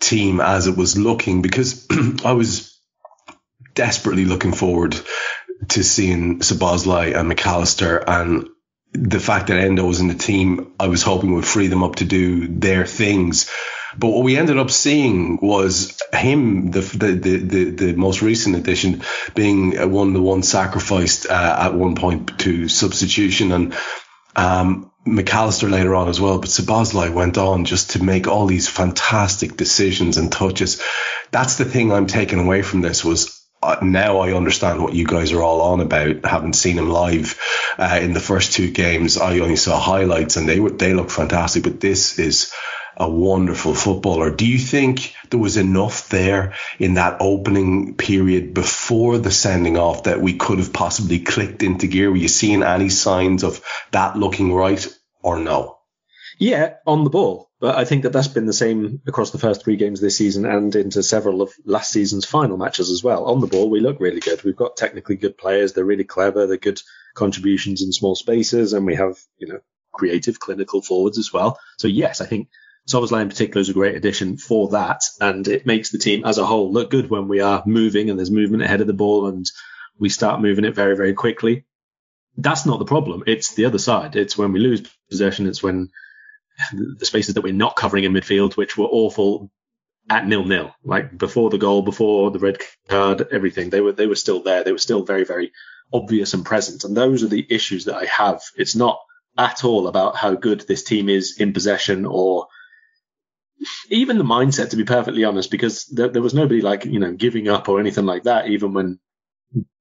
team 0.00 0.40
as 0.40 0.66
it 0.66 0.76
was 0.76 0.98
looking? 0.98 1.42
Because 1.42 1.86
I 2.24 2.32
was 2.32 2.78
desperately 3.74 4.24
looking 4.24 4.52
forward 4.52 4.96
to 5.68 5.82
seeing 5.82 6.40
Szoboszlai 6.40 7.16
and 7.16 7.28
Mac 7.28 7.46
Allister 7.46 7.96
and 7.96 8.48
the 8.92 9.20
fact 9.20 9.48
that 9.48 9.58
Endo 9.58 9.84
was 9.84 10.00
in 10.00 10.08
the 10.08 10.14
team, 10.14 10.72
I 10.80 10.88
was 10.88 11.02
hoping 11.02 11.34
would 11.34 11.46
free 11.46 11.66
them 11.66 11.82
up 11.82 11.96
to 11.96 12.04
do 12.04 12.48
their 12.48 12.86
things. 12.86 13.50
But 13.98 14.08
what 14.08 14.24
we 14.24 14.36
ended 14.36 14.58
up 14.58 14.70
seeing 14.70 15.38
was 15.40 15.98
him, 16.12 16.70
the 16.70 16.80
the 16.80 17.12
the, 17.12 17.36
the, 17.36 17.70
the 17.70 17.92
most 17.94 18.22
recent 18.22 18.56
addition, 18.56 19.02
being 19.34 19.72
one 19.90 20.12
the 20.12 20.22
one 20.22 20.42
sacrificed 20.42 21.26
uh, 21.26 21.56
at 21.60 21.74
one 21.74 21.94
point 21.94 22.38
to 22.40 22.68
substitution, 22.68 23.52
and 23.52 23.76
um, 24.34 24.90
Mac 25.06 25.32
Allister 25.32 25.68
later 25.68 25.94
on 25.94 26.08
as 26.08 26.20
well. 26.20 26.38
But 26.38 26.50
Szoboszlai 26.50 27.12
went 27.12 27.38
on 27.38 27.64
just 27.64 27.92
to 27.92 28.02
make 28.02 28.26
all 28.26 28.46
these 28.46 28.68
fantastic 28.68 29.56
decisions 29.56 30.18
and 30.18 30.30
touches. 30.30 30.82
That's 31.30 31.56
the 31.56 31.64
thing 31.64 31.92
I'm 31.92 32.06
taking 32.06 32.40
away 32.40 32.62
from 32.62 32.82
this 32.82 33.04
was 33.04 33.42
uh, 33.62 33.78
now 33.82 34.18
I 34.18 34.34
understand 34.34 34.82
what 34.82 34.94
you 34.94 35.06
guys 35.06 35.32
are 35.32 35.42
all 35.42 35.62
on 35.62 35.80
about. 35.80 36.24
Haven't 36.24 36.54
seen 36.54 36.78
him 36.78 36.90
live 36.90 37.40
uh, 37.78 37.98
in 38.02 38.12
the 38.12 38.20
first 38.20 38.52
two 38.52 38.70
games. 38.70 39.16
I 39.16 39.38
only 39.38 39.56
saw 39.56 39.78
highlights, 39.78 40.36
and 40.36 40.48
they 40.48 40.60
were, 40.60 40.70
they 40.70 40.92
look 40.92 41.10
fantastic. 41.10 41.62
But 41.62 41.80
this 41.80 42.18
is 42.18 42.52
a 42.96 43.08
wonderful 43.08 43.74
footballer. 43.74 44.30
Do 44.30 44.46
you 44.46 44.58
think 44.58 45.14
there 45.30 45.40
was 45.40 45.56
enough 45.56 46.08
there 46.08 46.54
in 46.78 46.94
that 46.94 47.18
opening 47.20 47.94
period 47.94 48.54
before 48.54 49.18
the 49.18 49.30
sending 49.30 49.76
off 49.76 50.04
that 50.04 50.20
we 50.20 50.34
could 50.34 50.58
have 50.58 50.72
possibly 50.72 51.20
clicked 51.20 51.62
into 51.62 51.86
gear? 51.86 52.10
Were 52.10 52.16
you 52.16 52.28
seeing 52.28 52.62
any 52.62 52.88
signs 52.88 53.44
of 53.44 53.62
that 53.92 54.16
looking 54.16 54.52
right 54.52 54.86
or 55.22 55.38
no? 55.38 55.78
Yeah, 56.38 56.74
on 56.86 57.04
the 57.04 57.10
ball. 57.10 57.50
But 57.58 57.76
I 57.76 57.86
think 57.86 58.02
that 58.02 58.12
that's 58.12 58.28
been 58.28 58.44
the 58.44 58.52
same 58.52 59.00
across 59.06 59.30
the 59.30 59.38
first 59.38 59.64
three 59.64 59.76
games 59.76 60.00
this 60.00 60.16
season 60.16 60.44
and 60.44 60.74
into 60.76 61.02
several 61.02 61.40
of 61.40 61.52
last 61.64 61.90
season's 61.90 62.26
final 62.26 62.58
matches 62.58 62.90
as 62.90 63.02
well. 63.02 63.24
On 63.24 63.40
the 63.40 63.46
ball, 63.46 63.70
we 63.70 63.80
look 63.80 63.98
really 63.98 64.20
good. 64.20 64.42
We've 64.42 64.56
got 64.56 64.76
technically 64.76 65.16
good 65.16 65.38
players. 65.38 65.72
They're 65.72 65.84
really 65.84 66.04
clever. 66.04 66.46
They're 66.46 66.58
good 66.58 66.80
contributions 67.14 67.82
in 67.82 67.92
small 67.92 68.14
spaces, 68.14 68.74
and 68.74 68.84
we 68.84 68.96
have 68.96 69.16
you 69.38 69.48
know 69.48 69.60
creative, 69.92 70.38
clinical 70.38 70.82
forwards 70.82 71.16
as 71.16 71.32
well. 71.32 71.58
So 71.78 71.88
yes, 71.88 72.20
I 72.20 72.26
think 72.26 72.48
Szoboszlai 72.88 73.22
in 73.22 73.28
particular 73.28 73.60
is 73.60 73.68
a 73.68 73.74
great 73.74 73.96
addition 73.96 74.36
for 74.36 74.68
that, 74.68 75.02
and 75.20 75.46
it 75.48 75.66
makes 75.66 75.90
the 75.90 75.98
team 75.98 76.24
as 76.24 76.38
a 76.38 76.46
whole 76.46 76.72
look 76.72 76.90
good 76.90 77.10
when 77.10 77.26
we 77.26 77.40
are 77.40 77.62
moving 77.66 78.10
and 78.10 78.18
there's 78.18 78.30
movement 78.30 78.62
ahead 78.62 78.80
of 78.80 78.86
the 78.86 78.92
ball 78.92 79.26
and 79.26 79.44
we 79.98 80.08
start 80.08 80.40
moving 80.40 80.64
it 80.64 80.74
very, 80.74 80.96
very 80.96 81.14
quickly. 81.14 81.64
That's 82.36 82.66
not 82.66 82.78
the 82.78 82.84
problem. 82.84 83.24
It's 83.26 83.54
the 83.54 83.64
other 83.64 83.78
side. 83.78 84.14
It's 84.14 84.38
when 84.38 84.52
we 84.52 84.60
lose 84.60 84.86
possession. 85.10 85.46
It's 85.46 85.62
when 85.62 85.90
the 86.72 87.06
spaces 87.06 87.34
that 87.34 87.42
we're 87.42 87.52
not 87.52 87.76
covering 87.76 88.04
in 88.04 88.12
midfield, 88.12 88.56
which 88.56 88.76
were 88.76 88.86
awful 88.86 89.50
at 90.08 90.26
nil 90.26 90.44
nil, 90.44 90.72
like 90.84 91.16
before 91.16 91.50
the 91.50 91.58
goal, 91.58 91.82
before 91.82 92.30
the 92.30 92.38
red 92.38 92.58
card, 92.88 93.26
everything. 93.32 93.70
They 93.70 93.80
were 93.80 93.92
they 93.92 94.06
were 94.06 94.14
still 94.14 94.42
there. 94.42 94.62
They 94.62 94.72
were 94.72 94.78
still 94.78 95.02
very, 95.02 95.24
very 95.24 95.52
obvious 95.92 96.34
and 96.34 96.44
present. 96.44 96.84
And 96.84 96.96
those 96.96 97.24
are 97.24 97.28
the 97.28 97.46
issues 97.48 97.86
that 97.86 97.96
I 97.96 98.04
have. 98.04 98.42
It's 98.56 98.76
not 98.76 99.00
at 99.36 99.64
all 99.64 99.88
about 99.88 100.16
how 100.16 100.34
good 100.34 100.60
this 100.60 100.84
team 100.84 101.08
is 101.08 101.38
in 101.38 101.52
possession 101.52 102.06
or 102.06 102.46
even 103.88 104.18
the 104.18 104.24
mindset, 104.24 104.70
to 104.70 104.76
be 104.76 104.84
perfectly 104.84 105.24
honest, 105.24 105.50
because 105.50 105.86
there, 105.86 106.08
there 106.08 106.22
was 106.22 106.34
nobody 106.34 106.60
like, 106.60 106.84
you 106.84 106.98
know, 106.98 107.12
giving 107.12 107.48
up 107.48 107.68
or 107.68 107.80
anything 107.80 108.06
like 108.06 108.24
that, 108.24 108.48
even 108.48 108.74
when 108.74 108.98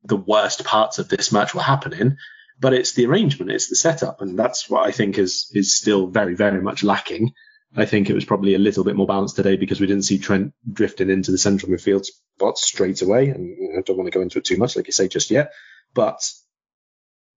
the 0.04 0.16
worst 0.16 0.64
parts 0.64 1.00
of 1.00 1.10
this 1.10 1.32
match 1.32 1.54
were 1.54 1.62
happening. 1.62 2.18
But 2.60 2.74
it's 2.74 2.94
the 2.94 3.06
arrangement, 3.06 3.52
it's 3.52 3.70
the 3.70 3.76
setup. 3.76 4.22
And 4.22 4.40
that's 4.40 4.70
what 4.70 4.88
I 4.88 4.92
think 4.92 5.18
is, 5.18 5.52
is 5.54 5.76
still 5.76 6.08
very, 6.08 6.36
very 6.36 6.62
much 6.62 6.84
lacking. 6.84 7.34
I 7.76 7.86
think 7.86 8.10
it 8.10 8.14
was 8.14 8.24
probably 8.24 8.56
a 8.56 8.60
little 8.60 8.86
bit 8.86 8.96
more 8.96 9.08
balanced 9.08 9.36
today 9.36 9.58
because 9.58 9.82
we 9.82 9.88
didn't 9.88 10.06
see 10.06 10.20
Trent 10.20 10.54
drifting 10.72 11.10
into 11.10 11.32
the 11.32 11.38
central 11.38 11.72
midfield 11.72 12.06
spot 12.06 12.58
straight 12.58 13.02
away. 13.02 13.28
And 13.30 13.78
I 13.78 13.82
don't 13.82 13.98
want 13.98 14.08
to 14.08 14.18
go 14.18 14.22
into 14.22 14.40
it 14.40 14.46
too 14.46 14.56
much, 14.56 14.78
like 14.78 14.88
you 14.88 14.94
say, 14.94 15.10
just 15.10 15.32
yet. 15.32 15.52
But 15.94 16.22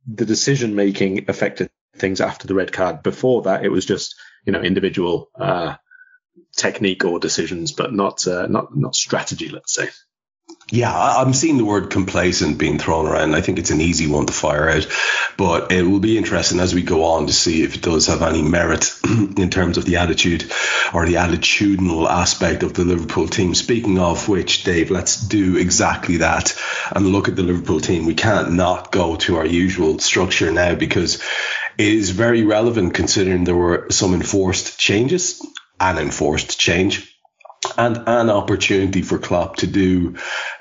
the 0.06 0.24
decision 0.24 0.76
making 0.76 1.28
affected 1.28 1.70
things 1.96 2.20
after 2.20 2.46
the 2.46 2.54
red 2.54 2.72
card. 2.72 3.02
Before 3.02 3.42
that, 3.42 3.64
it 3.64 3.70
was 3.70 3.84
just, 3.84 4.14
you 4.46 4.52
know, 4.52 4.62
individual, 4.62 5.30
uh, 5.38 5.74
technique 6.56 7.04
or 7.04 7.18
decisions, 7.18 7.72
but 7.72 7.92
not 7.92 8.26
uh, 8.26 8.46
not 8.46 8.76
not 8.76 8.94
strategy. 8.94 9.48
Let's 9.48 9.74
say. 9.74 9.88
Yeah, 10.70 10.92
I'm 10.94 11.32
seeing 11.32 11.56
the 11.56 11.64
word 11.64 11.88
complacent 11.88 12.58
being 12.58 12.78
thrown 12.78 13.06
around. 13.06 13.34
I 13.34 13.40
think 13.40 13.58
it's 13.58 13.70
an 13.70 13.80
easy 13.80 14.06
one 14.06 14.26
to 14.26 14.34
fire 14.34 14.68
out, 14.68 14.86
but 15.38 15.72
it 15.72 15.82
will 15.82 16.00
be 16.00 16.18
interesting 16.18 16.60
as 16.60 16.74
we 16.74 16.82
go 16.82 17.04
on 17.04 17.26
to 17.26 17.32
see 17.32 17.62
if 17.62 17.74
it 17.74 17.80
does 17.80 18.08
have 18.08 18.20
any 18.20 18.42
merit 18.42 18.92
in 19.38 19.48
terms 19.48 19.78
of 19.78 19.86
the 19.86 19.96
attitude 19.96 20.52
or 20.92 21.06
the 21.06 21.14
attitudinal 21.14 22.06
aspect 22.06 22.62
of 22.62 22.74
the 22.74 22.84
Liverpool 22.84 23.28
team. 23.28 23.54
Speaking 23.54 23.98
of 23.98 24.28
which, 24.28 24.64
Dave, 24.64 24.90
let's 24.90 25.16
do 25.16 25.56
exactly 25.56 26.18
that 26.18 26.54
and 26.92 27.06
look 27.06 27.28
at 27.28 27.36
the 27.36 27.42
Liverpool 27.42 27.80
team. 27.80 28.04
We 28.04 28.14
can't 28.14 28.52
not 28.52 28.92
go 28.92 29.16
to 29.16 29.36
our 29.36 29.46
usual 29.46 29.98
structure 30.00 30.50
now 30.50 30.74
because 30.74 31.22
it 31.78 31.88
is 31.94 32.10
very 32.10 32.44
relevant 32.44 32.92
considering 32.92 33.44
there 33.44 33.56
were 33.56 33.86
some 33.90 34.12
enforced 34.12 34.78
changes 34.78 35.40
an 35.80 35.98
enforced 35.98 36.58
change 36.58 37.14
and 37.76 37.96
an 38.06 38.30
opportunity 38.30 39.02
for 39.02 39.18
Klopp 39.18 39.56
to 39.56 39.66
do 39.66 40.16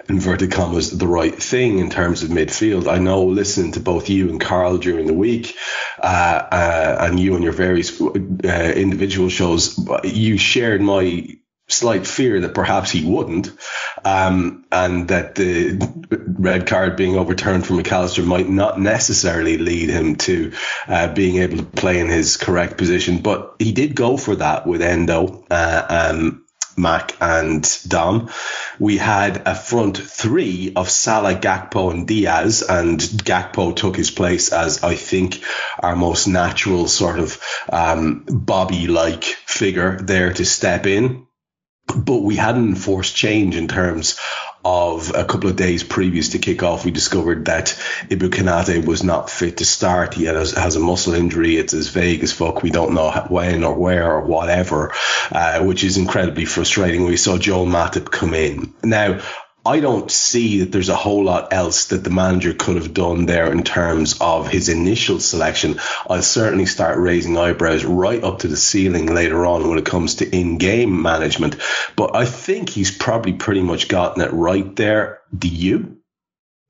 inverted 0.09 0.51
commas 0.51 0.95
the 0.97 1.07
right 1.07 1.35
thing 1.35 1.79
in 1.79 1.89
terms 1.89 2.23
of 2.23 2.29
midfield. 2.29 2.87
I 2.87 2.97
know 2.97 3.25
listening 3.25 3.73
to 3.73 3.79
both 3.79 4.09
you 4.09 4.29
and 4.29 4.41
Karl 4.41 4.77
during 4.77 5.05
the 5.05 5.13
week, 5.13 5.55
uh, 6.01 6.47
uh, 6.51 6.97
and 7.01 7.19
you 7.19 7.35
and 7.35 7.43
your 7.43 7.53
various 7.53 7.99
uh, 8.01 8.73
individual 8.75 9.29
shows, 9.29 9.79
you 10.03 10.37
shared 10.37 10.81
my 10.81 11.27
slight 11.67 12.07
fear 12.07 12.41
that 12.41 12.53
perhaps 12.53 12.91
he 12.91 13.03
wouldn't, 13.03 13.51
um, 14.05 14.65
and 14.71 15.09
that 15.09 15.35
the 15.35 15.77
red 16.39 16.67
card 16.67 16.95
being 16.95 17.17
overturned 17.17 17.65
for 17.65 17.73
Mac 17.73 17.91
Allister 17.91 18.23
might 18.23 18.47
not 18.47 18.79
necessarily 18.79 19.57
lead 19.57 19.89
him 19.89 20.15
to 20.15 20.53
uh, 20.87 21.13
being 21.13 21.37
able 21.37 21.57
to 21.57 21.63
play 21.63 21.99
in 21.99 22.07
his 22.07 22.37
correct 22.37 22.77
position. 22.77 23.19
But 23.19 23.55
he 23.59 23.73
did 23.73 23.95
go 23.95 24.17
for 24.17 24.35
that 24.35 24.65
with 24.65 24.81
Endo. 24.81 25.45
Uh, 25.49 26.11
um, 26.13 26.43
Mac 26.79 27.17
and 27.19 27.67
Dom. 27.87 28.29
We 28.77 28.97
had 28.97 29.41
a 29.47 29.55
front 29.55 29.97
three 29.97 30.73
of 30.75 30.91
Salah, 30.91 31.33
Gakpo, 31.33 31.91
and 31.91 32.07
Diaz, 32.07 32.61
and 32.61 32.99
Gakpo 32.99 33.75
took 33.75 33.97
his 33.97 34.11
place 34.11 34.53
as 34.53 34.83
I 34.83 34.93
think 34.95 35.41
our 35.79 35.95
most 35.95 36.27
natural 36.27 36.87
sort 36.87 37.17
of 37.17 37.41
um, 37.73 38.25
Bobby-like 38.29 39.23
figure 39.23 39.97
there 39.97 40.31
to 40.33 40.45
step 40.45 40.85
in 40.85 41.26
but 41.95 42.21
we 42.21 42.35
hadn't 42.35 42.69
enforced 42.69 43.15
change 43.15 43.55
in 43.55 43.67
terms 43.67 44.19
of 44.65 45.15
a 45.15 45.23
couple 45.23 45.49
of 45.49 45.55
days 45.55 45.83
previous 45.83 46.29
to 46.29 46.39
kick 46.39 46.61
off, 46.61 46.83
we 46.83 46.91
discovered 46.91 47.45
that 47.45 47.67
Ibou 48.09 48.29
Konate 48.29 48.85
was 48.85 49.01
not 49.01 49.29
fit 49.29 49.57
to 49.57 49.65
start. 49.65 50.13
He 50.13 50.25
has, 50.25 50.51
has, 50.51 50.75
a 50.75 50.79
muscle 50.81 51.13
injury. 51.13 51.55
It's 51.55 51.73
as 51.73 51.87
vague 51.87 52.21
as 52.21 52.33
fuck. 52.33 52.63
We 52.63 52.69
don't 52.69 52.93
know 52.93 53.11
when 53.29 53.63
or 53.63 53.75
where 53.75 54.11
or 54.11 54.21
whatever, 54.21 54.93
uh, 55.31 55.63
which 55.63 55.85
is 55.85 55.97
incredibly 55.97 56.43
frustrating. 56.43 57.05
We 57.05 57.15
saw 57.15 57.37
Joel 57.37 57.65
Matip 57.65 58.11
come 58.11 58.33
in. 58.33 58.73
Now, 58.83 59.21
I 59.67 59.81
don't 59.81 60.09
see 60.09 60.59
that 60.59 60.71
there's 60.71 60.87
a 60.87 60.95
whole 60.95 61.25
lot 61.25 61.51
else 61.51 61.87
that 61.87 62.01
the 62.01 62.09
manager 62.09 62.53
could 62.53 62.77
have 62.77 62.93
done 62.93 63.25
there 63.25 63.51
in 63.51 63.63
terms 63.63 64.17
of 64.21 64.47
his 64.47 64.69
initial 64.69 65.19
selection. 65.19 65.81
I'll 66.09 66.21
certainly 66.21 66.65
start 66.65 66.97
raising 66.97 67.37
eyebrows 67.37 67.83
right 67.83 68.23
up 68.23 68.39
to 68.39 68.47
the 68.47 68.55
ceiling 68.55 69.13
later 69.13 69.45
on 69.45 69.67
when 69.67 69.77
it 69.77 69.85
comes 69.85 70.15
to 70.15 70.35
in-game 70.35 71.01
management. 71.01 71.57
But 71.97 72.15
I 72.15 72.23
think 72.23 72.69
he's 72.69 72.95
probably 72.95 73.33
pretty 73.33 73.61
much 73.61 73.89
gotten 73.89 74.23
it 74.23 74.31
right 74.31 74.73
there. 74.77 75.19
Do 75.37 75.49
you? 75.49 75.97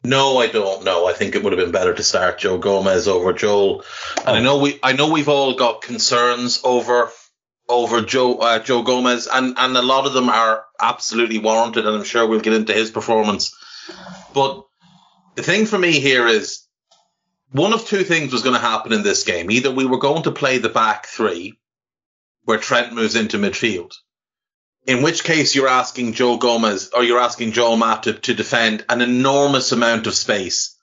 No, 0.03 0.39
I 0.39 0.47
don't 0.47 0.83
know. 0.83 1.07
I 1.07 1.13
think 1.13 1.35
it 1.35 1.43
would 1.43 1.53
have 1.53 1.61
been 1.63 1.71
better 1.71 1.93
to 1.93 2.03
start 2.03 2.39
Joe 2.39 2.57
Gomez 2.57 3.07
over 3.07 3.31
Joel. 3.31 3.83
And 4.25 4.29
oh. 4.29 4.33
I 4.33 4.39
know 4.39 4.57
we 4.57 4.79
I 4.81 4.93
know 4.93 5.11
we've 5.11 5.29
all 5.29 5.53
got 5.53 5.83
concerns 5.83 6.61
over 6.63 7.11
over 7.69 8.01
Joe 8.01 8.37
uh, 8.37 8.59
Joe 8.59 8.81
Gomez, 8.81 9.27
and 9.31 9.55
and 9.57 9.77
a 9.77 9.81
lot 9.81 10.07
of 10.07 10.13
them 10.13 10.29
are 10.29 10.63
absolutely 10.79 11.39
warranted, 11.39 11.85
and 11.85 11.95
I'm 11.95 12.03
sure 12.03 12.27
we'll 12.27 12.39
get 12.39 12.53
into 12.53 12.73
his 12.73 12.91
performance. 12.91 13.55
But 14.33 14.63
the 15.35 15.43
thing 15.43 15.65
for 15.65 15.77
me 15.77 15.99
here 15.99 16.27
is 16.27 16.67
one 17.51 17.73
of 17.73 17.85
two 17.85 18.03
things 18.03 18.33
was 18.33 18.43
going 18.43 18.55
to 18.55 18.61
happen 18.61 18.93
in 18.93 19.03
this 19.03 19.23
game. 19.23 19.49
Either 19.51 19.71
we 19.71 19.85
were 19.85 19.99
going 19.99 20.23
to 20.23 20.31
play 20.31 20.57
the 20.57 20.69
back 20.69 21.05
three, 21.05 21.59
where 22.43 22.57
Trent 22.57 22.93
moves 22.93 23.15
into 23.15 23.37
midfield, 23.37 23.93
in 24.85 25.01
which 25.01 25.23
case 25.23 25.55
you're 25.55 25.67
asking 25.67 26.13
Joe 26.13 26.37
Gomez 26.37 26.91
or 26.93 27.03
you're 27.03 27.19
asking 27.19 27.51
Joe 27.51 27.75
Matip 27.75 28.21
to 28.23 28.33
defend 28.33 28.85
an 28.89 29.01
enormous 29.01 29.71
amount 29.71 30.07
of 30.07 30.15
space 30.15 30.75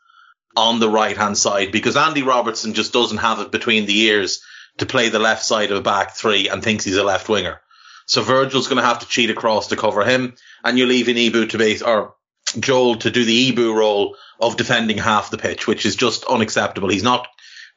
on 0.57 0.79
the 0.79 0.91
right 0.91 1.17
hand 1.17 1.37
side 1.37 1.73
because 1.73 1.97
Andy 1.97 2.23
Robertson 2.23 2.75
just 2.75 2.93
doesn't 2.93 3.19
have 3.19 3.41
it 3.41 3.51
between 3.51 3.87
the 3.87 3.99
ears 4.03 4.43
to 4.79 4.87
play 4.87 5.09
the 5.09 5.19
left 5.19 5.45
side 5.45 5.71
of 5.71 5.79
a 5.79 5.83
back 5.83 6.15
three 6.15 6.49
and 6.49 6.63
thinks 6.63 6.85
he's 6.85 6.97
a 6.97 7.05
left 7.05 7.29
winger. 7.29 7.61
So 8.07 8.23
Virgil's 8.23 8.69
going 8.69 8.81
to 8.81 8.87
have 8.87 9.01
to 9.01 9.09
cheat 9.09 9.31
across 9.31 9.69
to 9.69 9.77
cover 9.77 10.05
him, 10.05 10.35
and 10.63 10.79
you're 10.79 10.87
leaving 10.87 11.17
Ibou 11.17 11.49
to 11.51 11.59
base 11.59 11.83
or 11.83 12.15
Joel 12.59 12.97
to 12.97 13.11
do 13.11 13.25
the 13.25 13.53
Ibou 13.53 13.75
role 13.75 14.17
of 14.41 14.57
defending 14.57 14.99
half 14.99 15.31
the 15.31 15.39
pitch, 15.39 15.67
which 15.67 15.87
is 15.87 15.97
just 15.97 16.25
unacceptable. 16.25 16.89
He's 16.89 17.03
not 17.03 17.27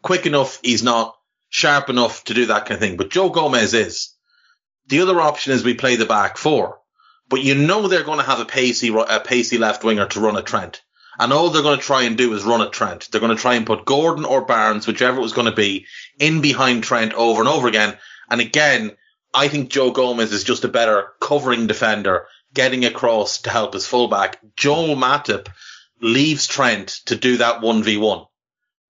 quick 0.01 0.25
enough. 0.25 0.59
He's 0.61 0.83
not 0.83 1.15
sharp 1.49 1.89
enough 1.89 2.23
to 2.25 2.33
do 2.33 2.47
that 2.47 2.65
kind 2.65 2.73
of 2.73 2.79
thing. 2.79 2.97
But 2.97 3.09
Joe 3.09 3.29
Gomez 3.29 3.73
is. 3.73 4.13
The 4.87 5.01
other 5.01 5.19
option 5.19 5.53
is 5.53 5.63
we 5.63 5.73
play 5.73 5.97
the 5.97 6.05
back 6.05 6.37
four, 6.37 6.79
but 7.29 7.41
you 7.41 7.55
know 7.55 7.87
they're 7.87 8.03
going 8.03 8.19
to 8.19 8.25
have 8.25 8.39
a 8.39 8.45
pacey, 8.45 8.93
a 8.95 9.19
pacey 9.19 9.57
left 9.57 9.83
winger 9.83 10.07
to 10.07 10.19
run 10.19 10.37
a 10.37 10.41
Trent. 10.41 10.81
And 11.19 11.33
all 11.33 11.49
they're 11.49 11.63
going 11.63 11.79
to 11.79 11.85
try 11.85 12.03
and 12.03 12.17
do 12.17 12.33
is 12.33 12.43
run 12.43 12.61
at 12.61 12.71
Trent. 12.71 13.09
They're 13.11 13.21
going 13.21 13.35
to 13.35 13.41
try 13.41 13.55
and 13.55 13.65
put 13.65 13.85
Gordon 13.85 14.23
or 14.23 14.45
Barnes, 14.45 14.85
whichever 14.85 15.17
it 15.17 15.23
was 15.23 15.33
going 15.33 15.47
to 15.47 15.55
be, 15.55 15.87
in 16.19 16.41
behind 16.41 16.83
Trent 16.83 17.13
over 17.13 17.41
and 17.41 17.49
over 17.49 17.67
again. 17.67 17.97
And 18.29 18.39
again, 18.39 18.95
I 19.33 19.47
think 19.47 19.69
Joe 19.69 19.91
Gomez 19.91 20.31
is 20.31 20.43
just 20.43 20.63
a 20.63 20.69
better 20.69 21.09
covering 21.19 21.67
defender, 21.67 22.27
getting 22.53 22.85
across 22.85 23.41
to 23.41 23.49
help 23.49 23.73
his 23.73 23.85
fullback. 23.85 24.39
Joel 24.55 24.95
Matip 24.95 25.47
leaves 26.01 26.47
Trent 26.47 26.87
to 27.05 27.15
do 27.15 27.37
that 27.37 27.61
1v1. 27.61 28.27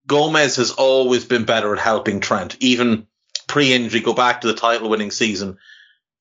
Gomez 0.06 0.56
has 0.56 0.70
always 0.70 1.24
been 1.24 1.44
better 1.44 1.74
at 1.74 1.80
helping 1.80 2.20
Trent, 2.20 2.56
even 2.60 3.06
pre-injury, 3.46 4.00
go 4.00 4.14
back 4.14 4.40
to 4.40 4.46
the 4.46 4.54
title 4.54 4.88
winning 4.88 5.10
season. 5.10 5.58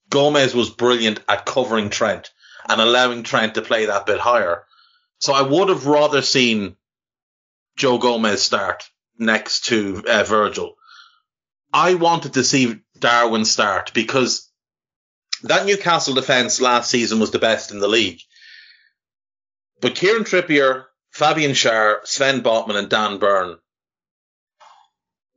Gomez 0.09 0.53
was 0.53 0.69
brilliant 0.69 1.19
at 1.27 1.45
covering 1.45 1.89
Trent 1.89 2.31
and 2.67 2.81
allowing 2.81 3.23
Trent 3.23 3.55
to 3.55 3.61
play 3.61 3.85
that 3.85 4.05
bit 4.05 4.19
higher. 4.19 4.63
So 5.19 5.33
I 5.33 5.41
would 5.41 5.69
have 5.69 5.85
rather 5.85 6.21
seen 6.21 6.75
Joe 7.75 7.97
Gomez 7.97 8.41
start 8.41 8.89
next 9.17 9.65
to 9.65 10.03
uh, 10.07 10.23
Virgil. 10.23 10.75
I 11.73 11.95
wanted 11.95 12.33
to 12.33 12.43
see 12.43 12.79
Darwin 12.99 13.45
start 13.45 13.93
because 13.93 14.49
that 15.43 15.65
Newcastle 15.65 16.15
defence 16.15 16.61
last 16.61 16.89
season 16.89 17.19
was 17.19 17.31
the 17.31 17.39
best 17.39 17.71
in 17.71 17.79
the 17.79 17.87
league. 17.87 18.19
But 19.81 19.95
Kieran 19.95 20.23
Trippier, 20.23 20.85
Fabian 21.11 21.51
Schär, 21.51 22.05
Sven 22.05 22.41
Botman, 22.41 22.75
and 22.75 22.89
Dan 22.89 23.19
Burn 23.19 23.57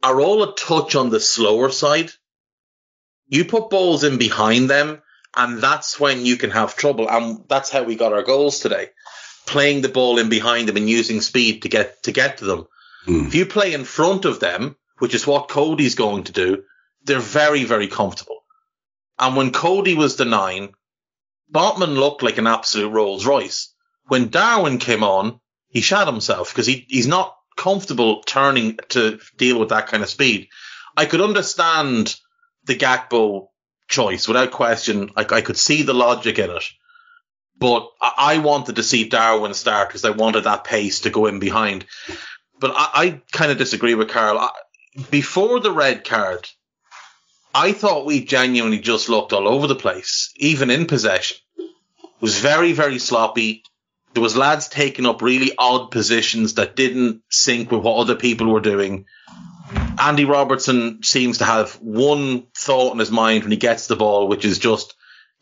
are 0.02 0.20
all 0.20 0.42
a 0.42 0.54
touch 0.54 0.94
on 0.94 1.10
the 1.10 1.20
slower 1.20 1.70
side. 1.70 2.10
You 3.28 3.44
put 3.44 3.70
balls 3.70 4.02
in 4.02 4.16
behind 4.16 4.70
them, 4.70 5.02
and 5.36 5.60
that's 5.60 6.00
when 6.00 6.24
you 6.24 6.36
can 6.36 6.50
have 6.50 6.76
trouble. 6.76 7.08
And 7.08 7.44
that's 7.48 7.70
how 7.70 7.82
we 7.82 7.96
got 7.96 8.12
our 8.12 8.22
goals 8.22 8.60
today. 8.60 8.88
Playing 9.46 9.82
the 9.82 9.88
ball 9.88 10.18
in 10.18 10.28
behind 10.28 10.68
them 10.68 10.76
and 10.76 10.88
using 10.88 11.20
speed 11.20 11.62
to 11.62 11.68
get 11.68 12.02
to 12.04 12.12
get 12.12 12.38
to 12.38 12.44
them. 12.44 12.66
Mm. 13.06 13.26
If 13.26 13.34
you 13.34 13.46
play 13.46 13.74
in 13.74 13.84
front 13.84 14.24
of 14.24 14.40
them, 14.40 14.76
which 14.98 15.14
is 15.14 15.26
what 15.26 15.48
Cody's 15.48 15.94
going 15.94 16.24
to 16.24 16.32
do, 16.32 16.64
they're 17.04 17.20
very, 17.20 17.64
very 17.64 17.88
comfortable. 17.88 18.40
And 19.18 19.36
when 19.36 19.52
Cody 19.52 19.94
was 19.94 20.16
the 20.16 20.24
nine, 20.24 20.70
looked 21.52 22.22
like 22.22 22.38
an 22.38 22.46
absolute 22.46 22.90
Rolls 22.90 23.26
Royce. 23.26 23.74
When 24.06 24.28
Darwin 24.28 24.78
came 24.78 25.04
on, 25.04 25.40
he 25.68 25.80
shot 25.80 26.06
himself 26.06 26.52
because 26.52 26.66
he, 26.66 26.86
he's 26.88 27.06
not 27.06 27.36
comfortable 27.56 28.22
turning 28.22 28.78
to 28.88 29.20
deal 29.36 29.58
with 29.58 29.68
that 29.68 29.88
kind 29.88 30.02
of 30.02 30.08
speed. 30.08 30.48
I 30.96 31.06
could 31.06 31.20
understand 31.20 32.16
the 32.64 32.76
Gakpo 32.76 33.48
choice 33.88 34.26
without 34.26 34.50
question. 34.50 35.10
I, 35.16 35.26
I 35.30 35.40
could 35.42 35.56
see 35.56 35.82
the 35.82 35.94
logic 35.94 36.38
in 36.38 36.50
it, 36.50 36.64
but 37.58 37.88
I, 38.00 38.38
wanted 38.38 38.76
to 38.76 38.82
see 38.82 39.08
Darwin 39.08 39.54
start 39.54 39.88
because 39.88 40.04
I 40.04 40.10
wanted 40.10 40.44
that 40.44 40.64
pace 40.64 41.00
to 41.00 41.10
go 41.10 41.26
in 41.26 41.38
behind. 41.38 41.84
But 42.58 42.72
I, 42.74 42.90
I 42.94 43.22
kind 43.32 43.52
of 43.52 43.58
disagree 43.58 43.94
with 43.94 44.08
Karl. 44.08 44.50
Before 45.10 45.60
the 45.60 45.72
red 45.72 46.04
card, 46.04 46.48
I 47.54 47.72
thought 47.72 48.06
we 48.06 48.24
genuinely 48.24 48.78
just 48.78 49.08
looked 49.08 49.32
all 49.32 49.48
over 49.48 49.66
the 49.66 49.74
place, 49.74 50.32
even 50.36 50.70
in 50.70 50.86
possession. 50.86 51.36
It 51.58 51.68
was 52.20 52.38
very, 52.38 52.72
very 52.72 52.98
sloppy 52.98 53.64
there 54.12 54.22
was 54.22 54.36
lads 54.36 54.68
taking 54.68 55.06
up 55.06 55.22
really 55.22 55.52
odd 55.56 55.90
positions 55.90 56.54
that 56.54 56.76
didn't 56.76 57.22
sync 57.28 57.70
with 57.70 57.82
what 57.82 57.98
other 57.98 58.16
people 58.16 58.48
were 58.48 58.60
doing. 58.60 59.06
Andy 59.98 60.24
Robertson 60.24 61.02
seems 61.02 61.38
to 61.38 61.44
have 61.44 61.74
one 61.74 62.46
thought 62.56 62.92
in 62.92 62.98
his 62.98 63.10
mind 63.10 63.44
when 63.44 63.52
he 63.52 63.56
gets 63.56 63.86
the 63.86 63.96
ball, 63.96 64.26
which 64.26 64.44
is 64.44 64.58
just 64.58 64.94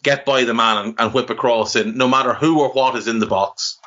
get 0.03 0.27
by 0.27 0.45
the 0.45 0.55
man 0.55 0.85
and, 0.85 0.95
and 0.99 1.15
whip 1.15 1.31
across 1.31 1.77
in, 1.77 1.97
no 1.97 2.09
matter 2.09 2.35
who 2.35 2.61
or 2.61 2.71
what 2.71 2.97
is 2.97 3.09
in 3.09 3.21
the 3.21 3.27
box. 3.27 3.79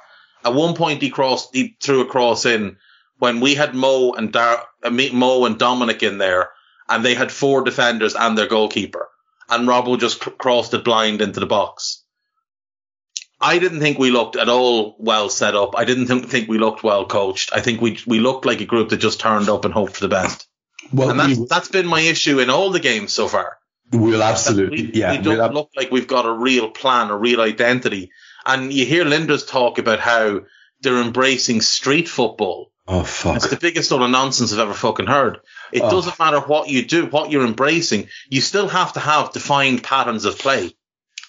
At 0.44 0.56
one 0.56 0.76
point, 0.76 1.04
he 1.04 1.12
crossed, 1.12 1.54
he 1.54 1.78
threw 1.80 2.02
a 2.02 2.06
cross 2.06 2.46
in 2.46 2.78
when 3.20 3.40
we 3.40 3.54
had 3.54 3.76
Mo 3.76 4.14
and 4.14 4.34
Dar- 4.34 4.66
uh, 4.82 4.90
Mo 4.90 5.46
and 5.46 5.60
Dominic 5.60 6.02
in 6.02 6.18
there, 6.18 6.50
and 6.90 7.04
they 7.04 7.14
had 7.14 7.32
four 7.32 7.64
defenders 7.64 8.16
and 8.16 8.38
their 8.38 8.48
goalkeeper, 8.48 9.10
and 9.50 9.68
Robbo 9.68 10.00
just 10.00 10.20
crossed 10.20 10.74
it 10.74 10.84
blind 10.84 11.22
into 11.22 11.40
the 11.40 11.46
box. 11.46 12.04
I 13.40 13.58
didn't 13.58 13.80
think 13.80 13.98
we 13.98 14.12
looked 14.12 14.36
at 14.36 14.50
all 14.50 14.96
well 15.00 15.30
set 15.30 15.56
up. 15.56 15.76
I 15.76 15.84
didn't 15.84 16.06
think, 16.06 16.30
think 16.30 16.48
we 16.48 16.60
looked 16.60 16.84
well 16.84 17.06
coached. 17.08 17.52
I 17.54 17.62
think 17.62 17.82
we 17.82 17.98
we 18.06 18.20
looked 18.20 18.46
like 18.46 18.62
a 18.62 18.66
group 18.66 18.90
that 18.90 18.98
just 18.98 19.20
turned 19.20 19.50
up 19.50 19.66
and 19.66 19.74
hoped 19.74 19.96
for 19.96 20.02
the 20.02 20.10
best. 20.10 20.48
Well, 20.94 21.10
and 21.10 21.20
that's, 21.20 21.40
we, 21.40 21.46
that's 21.50 21.70
been 21.70 21.88
my 21.88 22.02
issue 22.02 22.40
in 22.40 22.50
all 22.50 22.70
the 22.70 22.80
games 22.80 23.14
so 23.14 23.28
far. 23.28 23.58
We'll 23.92 24.24
absolutely, 24.24 24.84
we, 24.88 24.94
yeah. 24.94 25.12
We 25.12 25.18
don't 25.24 25.38
we'll 25.38 25.52
look 25.52 25.70
like 25.76 25.92
we've 25.92 26.08
got 26.08 26.26
a 26.26 26.32
real 26.32 26.70
plan, 26.70 27.10
a 27.10 27.18
real 27.18 27.42
identity. 27.42 28.12
And 28.46 28.72
you 28.72 28.86
hear 28.86 29.06
Lijnders 29.06 29.48
talk 29.48 29.78
about 29.80 30.00
how 30.00 30.42
they're 30.82 31.02
embracing 31.02 31.62
street 31.62 32.08
football. 32.08 32.71
Oh 32.94 33.04
fuck! 33.06 33.38
It's 33.38 33.48
the 33.48 33.56
biggest 33.56 33.90
load 33.90 34.02
of 34.02 34.10
nonsense 34.10 34.52
I've 34.52 34.60
ever 34.60 34.74
fucking 34.74 35.08
heard. 35.08 35.40
It 35.72 35.82
oh. 35.82 35.90
doesn't 35.90 36.20
matter 36.20 36.42
what 36.42 36.68
you 36.68 36.84
do, 36.86 37.06
what 37.06 37.32
you're 37.32 37.46
embracing. 37.46 38.10
You 38.30 38.42
still 38.42 38.68
have 38.68 38.92
to 38.94 39.00
have 39.00 39.32
defined 39.32 39.82
patterns 39.82 40.26
of 40.26 40.38
play. 40.38 40.76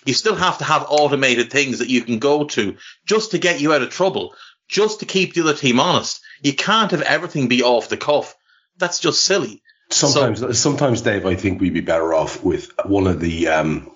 You 0.04 0.12
still 0.12 0.34
have 0.34 0.58
to 0.58 0.64
have 0.64 0.86
automated 0.88 1.52
things 1.52 1.78
that 1.78 1.88
you 1.88 2.02
can 2.02 2.18
go 2.18 2.44
to 2.46 2.78
just 3.06 3.30
to 3.30 3.38
get 3.38 3.60
you 3.60 3.72
out 3.72 3.82
of 3.82 3.90
trouble, 3.90 4.34
just 4.68 5.00
to 5.00 5.06
keep 5.06 5.34
the 5.34 5.42
other 5.42 5.54
team 5.54 5.78
honest. 5.78 6.20
You 6.42 6.52
can't 6.52 6.90
have 6.90 7.02
everything 7.02 7.46
be 7.46 7.62
off 7.62 7.88
the 7.88 7.96
cuff. 7.96 8.34
That's 8.78 8.98
just 8.98 9.22
silly. 9.22 9.62
Sometimes, 9.88 10.40
so, 10.40 10.50
sometimes, 10.50 11.02
Dave, 11.02 11.26
I 11.26 11.36
think 11.36 11.60
we'd 11.60 11.74
be 11.74 11.80
better 11.80 12.12
off 12.12 12.42
with 12.42 12.72
one 12.86 13.06
of 13.06 13.20
the 13.20 13.46
um, 13.46 13.94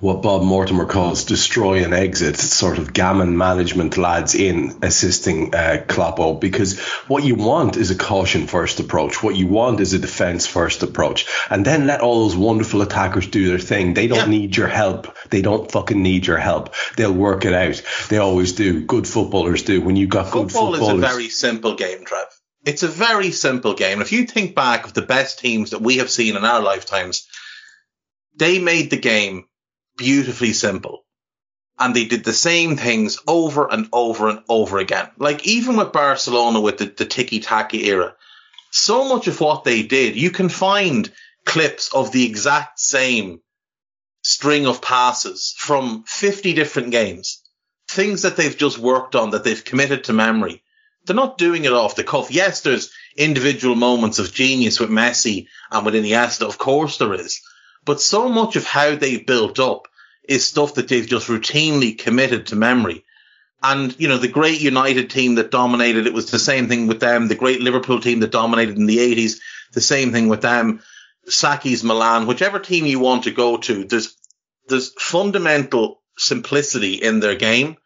what 0.00 0.22
Bob 0.22 0.42
Mortimer 0.42 0.86
calls 0.86 1.24
destroy 1.24 1.84
and 1.84 1.92
exit 1.92 2.36
sort 2.36 2.78
of 2.78 2.92
gammon 2.92 3.36
management 3.36 3.98
lads 3.98 4.34
in 4.34 4.78
assisting 4.82 5.54
uh, 5.54 5.84
Kloppo 5.86 6.40
because 6.40 6.78
what 7.08 7.24
you 7.24 7.34
want 7.34 7.76
is 7.76 7.90
a 7.90 7.96
caution 7.96 8.46
first 8.46 8.80
approach. 8.80 9.22
What 9.22 9.36
you 9.36 9.46
want 9.46 9.80
is 9.80 9.92
a 9.92 9.98
defense 9.98 10.46
first 10.46 10.82
approach. 10.82 11.26
And 11.50 11.64
then 11.64 11.86
let 11.86 12.00
all 12.00 12.24
those 12.24 12.36
wonderful 12.36 12.82
attackers 12.82 13.26
do 13.26 13.48
their 13.48 13.58
thing. 13.58 13.94
They 13.94 14.06
don't 14.06 14.30
yeah. 14.30 14.38
need 14.38 14.56
your 14.56 14.68
help. 14.68 15.16
They 15.30 15.42
don't 15.42 15.70
fucking 15.70 16.02
need 16.02 16.26
your 16.26 16.38
help. 16.38 16.74
They'll 16.96 17.12
work 17.12 17.44
it 17.44 17.54
out. 17.54 17.82
They 18.08 18.18
always 18.18 18.52
do. 18.52 18.84
Good 18.84 19.06
footballers 19.06 19.62
do. 19.62 19.80
When 19.80 19.96
you've 19.96 20.10
got 20.10 20.26
Football 20.26 20.42
good 20.42 20.52
footballers. 20.52 20.80
Football 20.80 20.98
is 20.98 21.04
a 21.04 21.14
very 21.14 21.28
simple 21.28 21.74
game, 21.74 22.04
Trev. 22.04 22.26
It's 22.64 22.82
a 22.82 22.88
very 22.88 23.30
simple 23.30 23.74
game. 23.74 24.00
If 24.00 24.12
you 24.12 24.26
think 24.26 24.54
back 24.54 24.84
of 24.84 24.92
the 24.92 25.02
best 25.02 25.38
teams 25.38 25.70
that 25.70 25.80
we 25.80 25.98
have 25.98 26.10
seen 26.10 26.36
in 26.36 26.44
our 26.44 26.60
lifetimes, 26.60 27.26
they 28.36 28.58
made 28.58 28.90
the 28.90 28.96
game 28.96 29.46
beautifully 29.98 30.54
simple. 30.54 31.04
And 31.78 31.94
they 31.94 32.06
did 32.06 32.24
the 32.24 32.32
same 32.32 32.76
things 32.76 33.18
over 33.28 33.70
and 33.70 33.88
over 33.92 34.28
and 34.28 34.42
over 34.48 34.78
again. 34.78 35.10
Like 35.18 35.46
even 35.46 35.76
with 35.76 35.92
Barcelona 35.92 36.60
with 36.60 36.78
the, 36.78 36.86
the 36.86 37.04
tiki 37.04 37.40
taka 37.40 37.76
era, 37.76 38.14
so 38.70 39.08
much 39.08 39.26
of 39.28 39.40
what 39.40 39.64
they 39.64 39.82
did, 39.82 40.16
you 40.16 40.30
can 40.30 40.48
find 40.48 41.12
clips 41.44 41.92
of 41.94 42.12
the 42.12 42.24
exact 42.24 42.80
same 42.80 43.40
string 44.22 44.66
of 44.66 44.82
passes 44.82 45.54
from 45.56 46.04
50 46.06 46.52
different 46.54 46.90
games. 46.90 47.42
Things 47.88 48.22
that 48.22 48.36
they've 48.36 48.56
just 48.56 48.78
worked 48.78 49.14
on 49.14 49.30
that 49.30 49.44
they've 49.44 49.64
committed 49.64 50.04
to 50.04 50.12
memory. 50.12 50.62
They're 51.06 51.16
not 51.16 51.38
doing 51.38 51.64
it 51.64 51.72
off 51.72 51.96
the 51.96 52.04
cuff. 52.04 52.30
Yes, 52.30 52.60
there's 52.60 52.90
individual 53.16 53.74
moments 53.74 54.18
of 54.18 54.34
genius 54.34 54.78
with 54.78 54.90
Messi 54.90 55.46
and 55.70 55.86
with 55.86 55.94
Iniesta. 55.94 56.42
Of 56.42 56.58
course 56.58 56.98
there 56.98 57.14
is. 57.14 57.40
But 57.88 58.02
so 58.02 58.28
much 58.28 58.56
of 58.56 58.66
how 58.66 58.96
they 58.96 59.16
built 59.16 59.58
up 59.58 59.88
is 60.22 60.46
stuff 60.46 60.74
that 60.74 60.88
they've 60.88 61.06
just 61.06 61.28
routinely 61.28 61.96
committed 61.96 62.48
to 62.48 62.54
memory. 62.54 63.06
And, 63.62 63.98
you 63.98 64.08
know, 64.08 64.18
the 64.18 64.28
great 64.28 64.60
United 64.60 65.08
team 65.08 65.36
that 65.36 65.50
dominated, 65.50 66.06
it 66.06 66.12
was 66.12 66.30
the 66.30 66.38
same 66.38 66.68
thing 66.68 66.86
with 66.86 67.00
them. 67.00 67.28
The 67.28 67.34
great 67.34 67.62
Liverpool 67.62 67.98
team 67.98 68.20
that 68.20 68.30
dominated 68.30 68.76
in 68.76 68.84
the 68.84 68.98
80s, 68.98 69.38
the 69.72 69.80
same 69.80 70.12
thing 70.12 70.28
with 70.28 70.42
them. 70.42 70.82
Sacchi's 71.30 71.82
Milan, 71.82 72.26
whichever 72.26 72.58
team 72.58 72.84
you 72.84 72.98
want 72.98 73.24
to 73.24 73.30
go 73.30 73.56
to, 73.56 73.84
there's, 73.84 74.14
there's 74.68 74.92
fundamental 75.00 76.02
simplicity 76.18 76.96
in 76.96 77.20
their 77.20 77.36
game. 77.36 77.78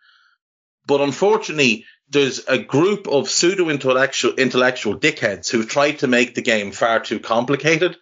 But 0.84 1.00
unfortunately, 1.00 1.86
there's 2.08 2.44
a 2.48 2.58
group 2.58 3.06
of 3.06 3.30
pseudo 3.30 3.68
intellectual, 3.68 4.34
intellectual 4.34 4.98
dickheads 4.98 5.48
who've 5.48 5.68
tried 5.68 6.00
to 6.00 6.08
make 6.08 6.34
the 6.34 6.42
game 6.42 6.72
far 6.72 6.98
too 6.98 7.20
complicated 7.20 7.96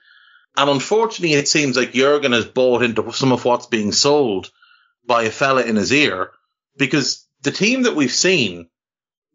and 0.60 0.68
unfortunately, 0.68 1.32
it 1.32 1.48
seems 1.48 1.74
like 1.74 1.94
Jurgen 1.94 2.32
has 2.32 2.44
bought 2.44 2.82
into 2.82 3.10
some 3.12 3.32
of 3.32 3.46
what's 3.46 3.64
being 3.64 3.92
sold 3.92 4.50
by 5.06 5.22
a 5.22 5.30
fella 5.30 5.62
in 5.62 5.76
his 5.76 5.90
ear 5.90 6.32
because 6.76 7.24
the 7.40 7.50
team 7.50 7.84
that 7.84 7.96
we've 7.96 8.12
seen 8.12 8.68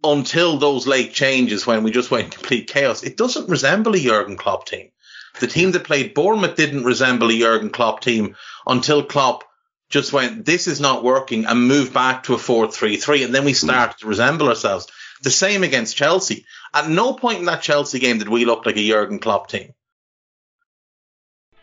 until 0.04 0.58
those 0.58 0.86
late 0.86 1.14
changes 1.14 1.66
when 1.66 1.82
we 1.82 1.90
just 1.90 2.12
went 2.12 2.32
complete 2.36 2.68
chaos, 2.68 3.02
it 3.02 3.18
doesn't 3.18 3.50
resemble 3.50 3.96
a 3.96 4.00
Jurgen 4.00 4.38
Klopp 4.38 4.68
team. 4.68 4.92
The 5.40 5.48
team 5.48 5.72
that 5.72 5.84
played 5.84 6.14
Bournemouth 6.14 6.56
didn't 6.56 6.84
resemble 6.84 7.32
a 7.32 7.40
Jurgen 7.40 7.72
Klopp 7.72 8.02
team 8.02 8.36
until 8.68 9.04
Klopp 9.04 9.46
just 9.90 10.14
went, 10.14 10.46
this 10.46 10.68
is 10.68 10.80
not 10.80 11.04
working 11.04 11.46
and 11.46 11.68
moved 11.68 11.92
back 11.92 12.26
to 12.26 12.36
a 12.36 12.38
4-3-3. 12.38 13.26
And 13.26 13.34
then 13.34 13.46
we 13.46 13.54
hmm. 13.54 13.66
started 13.68 13.98
to 13.98 14.08
resemble 14.08 14.50
ourselves. 14.50 14.86
The 15.24 15.32
same 15.32 15.64
against 15.64 15.98
Chelsea. 15.98 16.46
At 16.72 16.88
no 16.88 17.14
point 17.14 17.40
in 17.40 17.46
that 17.46 17.64
Chelsea 17.64 17.98
game 17.98 18.20
did 18.20 18.30
we 18.30 18.46
look 18.46 18.68
like 18.68 18.78
a 18.78 18.88
Jurgen 18.88 19.18
Klopp 19.18 19.48
team. 19.50 19.74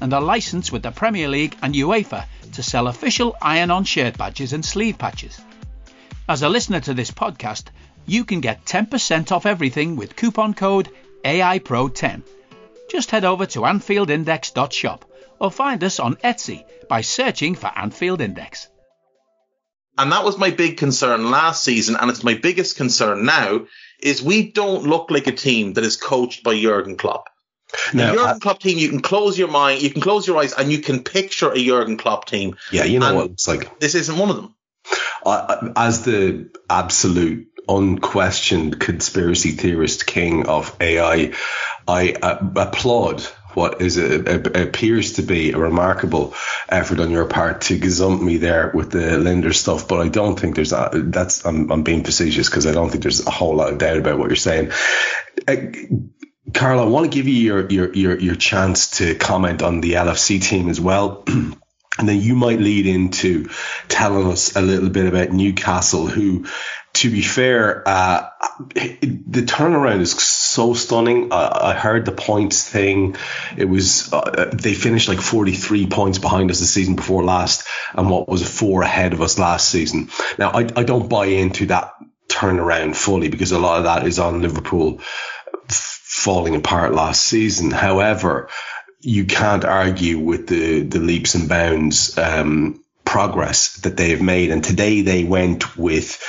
and 0.00 0.12
are 0.12 0.20
licensed 0.20 0.72
with 0.72 0.82
the 0.82 0.90
Premier 0.90 1.28
League 1.28 1.56
and 1.62 1.74
UEFA 1.74 2.26
to 2.52 2.62
sell 2.62 2.88
official 2.88 3.36
iron-on 3.40 3.84
shirt 3.84 4.16
badges 4.18 4.52
and 4.52 4.64
sleeve 4.64 4.98
patches. 4.98 5.40
As 6.28 6.42
a 6.42 6.48
listener 6.48 6.80
to 6.80 6.94
this 6.94 7.10
podcast, 7.10 7.64
you 8.06 8.24
can 8.24 8.40
get 8.40 8.64
10% 8.64 9.32
off 9.32 9.46
everything 9.46 9.96
with 9.96 10.16
coupon 10.16 10.54
code 10.54 10.90
AIPRO10. 11.24 12.22
Just 12.90 13.10
head 13.10 13.24
over 13.24 13.46
to 13.46 13.60
AnfieldIndex.shop 13.60 15.04
or 15.38 15.50
find 15.50 15.82
us 15.84 15.98
on 16.00 16.16
Etsy 16.16 16.64
by 16.88 17.00
searching 17.00 17.54
for 17.54 17.70
Anfield 17.74 18.20
Index. 18.20 18.68
And 19.98 20.12
that 20.12 20.24
was 20.24 20.38
my 20.38 20.50
big 20.50 20.76
concern 20.76 21.30
last 21.30 21.64
season, 21.64 21.96
and 21.96 22.10
it's 22.10 22.22
my 22.22 22.34
biggest 22.34 22.76
concern 22.76 23.24
now, 23.24 23.66
is 24.00 24.22
we 24.22 24.50
don't 24.50 24.86
look 24.86 25.10
like 25.10 25.26
a 25.26 25.32
team 25.32 25.72
that 25.72 25.84
is 25.84 25.96
coached 25.96 26.44
by 26.44 26.58
Jurgen 26.58 26.96
Klopp. 26.96 27.28
Now, 27.94 28.10
the 28.12 28.18
Jurgen 28.18 28.36
I- 28.36 28.38
Klopp 28.38 28.60
team, 28.60 28.78
you 28.78 28.88
can 28.88 29.00
close 29.00 29.38
your 29.38 29.48
mind, 29.48 29.82
you 29.82 29.90
can 29.90 30.02
close 30.02 30.26
your 30.26 30.38
eyes, 30.38 30.52
and 30.52 30.70
you 30.70 30.78
can 30.78 31.02
picture 31.02 31.52
a 31.52 31.64
Jurgen 31.64 31.96
Klopp 31.96 32.26
team. 32.26 32.56
yeah, 32.72 32.84
you 32.84 32.98
know 32.98 33.08
And- 33.08 33.16
what 33.16 33.30
it's 33.30 33.48
like. 33.48 33.78
This 33.80 33.94
isn't 33.94 34.16
one 34.16 34.30
of 34.30 34.36
them. 34.36 34.54
I- 35.24 35.72
as 35.76 36.02
the 36.04 36.50
absolute 36.70 37.48
unquestioned 37.68 38.78
conspiracy 38.78 39.50
theorist 39.50 40.06
king 40.06 40.46
of 40.46 40.74
AI, 40.80 41.32
I 41.88 42.12
uh, 42.12 42.38
applaud 42.56 43.22
what 43.54 43.80
is 43.80 43.96
a, 43.96 44.34
a, 44.34 44.62
appears 44.64 45.14
to 45.14 45.22
be 45.22 45.52
a 45.52 45.58
remarkable 45.58 46.34
effort 46.68 47.00
on 47.00 47.10
your 47.10 47.24
part 47.24 47.62
to 47.62 47.78
gazump 47.78 48.20
me 48.22 48.36
there 48.36 48.70
with 48.74 48.90
the 48.90 49.16
Linder 49.18 49.52
stuff. 49.54 49.88
But 49.88 50.00
I 50.00 50.08
don't 50.08 50.38
think 50.38 50.54
there's 50.56 50.72
a, 50.72 50.90
that's 50.92 51.44
I'm, 51.46 51.72
I'm 51.72 51.82
being 51.82 52.04
facetious 52.04 52.48
because 52.50 52.66
I 52.66 52.72
don't 52.72 52.90
think 52.90 53.02
there's 53.02 53.26
a 53.26 53.30
whole 53.30 53.56
lot 53.56 53.72
of 53.72 53.78
doubt 53.78 53.96
about 53.96 54.18
what 54.18 54.28
you're 54.28 54.36
saying. 54.36 54.72
Uh, 55.48 55.56
Karl, 56.52 56.80
I 56.80 56.84
want 56.84 57.10
to 57.10 57.16
give 57.16 57.26
you 57.26 57.34
your, 57.34 57.68
your, 57.68 57.92
your, 57.92 58.18
your 58.18 58.34
chance 58.34 58.98
to 58.98 59.14
comment 59.14 59.62
on 59.62 59.80
the 59.80 59.94
LFC 59.94 60.42
team 60.42 60.68
as 60.68 60.80
well. 60.80 61.24
And 61.98 62.06
then 62.06 62.20
you 62.20 62.34
might 62.34 62.60
lead 62.60 62.86
into 62.86 63.48
telling 63.88 64.30
us 64.30 64.54
a 64.54 64.60
little 64.60 64.90
bit 64.90 65.06
about 65.06 65.32
Newcastle, 65.32 66.06
who, 66.06 66.44
to 66.92 67.10
be 67.10 67.22
fair, 67.22 67.82
uh, 67.88 68.28
the 68.74 69.42
turnaround 69.46 70.00
is 70.00 70.12
so 70.12 70.74
stunning. 70.74 71.32
I, 71.32 71.70
I 71.70 71.72
heard 71.72 72.04
the 72.04 72.12
points 72.12 72.68
thing. 72.68 73.16
It 73.56 73.64
was, 73.64 74.12
uh, 74.12 74.50
they 74.52 74.74
finished 74.74 75.08
like 75.08 75.20
43 75.20 75.86
points 75.86 76.18
behind 76.18 76.50
us 76.50 76.60
the 76.60 76.66
season 76.66 76.96
before 76.96 77.24
last, 77.24 77.66
and 77.94 78.10
what 78.10 78.28
was 78.28 78.46
four 78.46 78.82
ahead 78.82 79.14
of 79.14 79.22
us 79.22 79.38
last 79.38 79.70
season. 79.70 80.10
Now, 80.38 80.50
I, 80.50 80.68
I 80.76 80.84
don't 80.84 81.08
buy 81.08 81.26
into 81.26 81.64
that 81.66 81.94
turnaround 82.28 82.94
fully 82.96 83.28
because 83.28 83.52
a 83.52 83.58
lot 83.58 83.78
of 83.78 83.84
that 83.84 84.06
is 84.06 84.18
on 84.18 84.42
Liverpool 84.42 85.00
falling 86.26 86.56
apart 86.56 86.92
last 86.92 87.24
season. 87.24 87.70
However, 87.70 88.48
you 89.00 89.26
can't 89.26 89.64
argue 89.64 90.18
with 90.18 90.48
the, 90.48 90.80
the 90.80 90.98
leaps 90.98 91.36
and 91.36 91.48
bounds 91.48 92.18
um, 92.18 92.82
progress 93.04 93.76
that 93.82 93.96
they 93.96 94.10
have 94.10 94.20
made. 94.20 94.50
And 94.50 94.64
today 94.64 95.02
they 95.02 95.22
went 95.22 95.76
with 95.76 96.20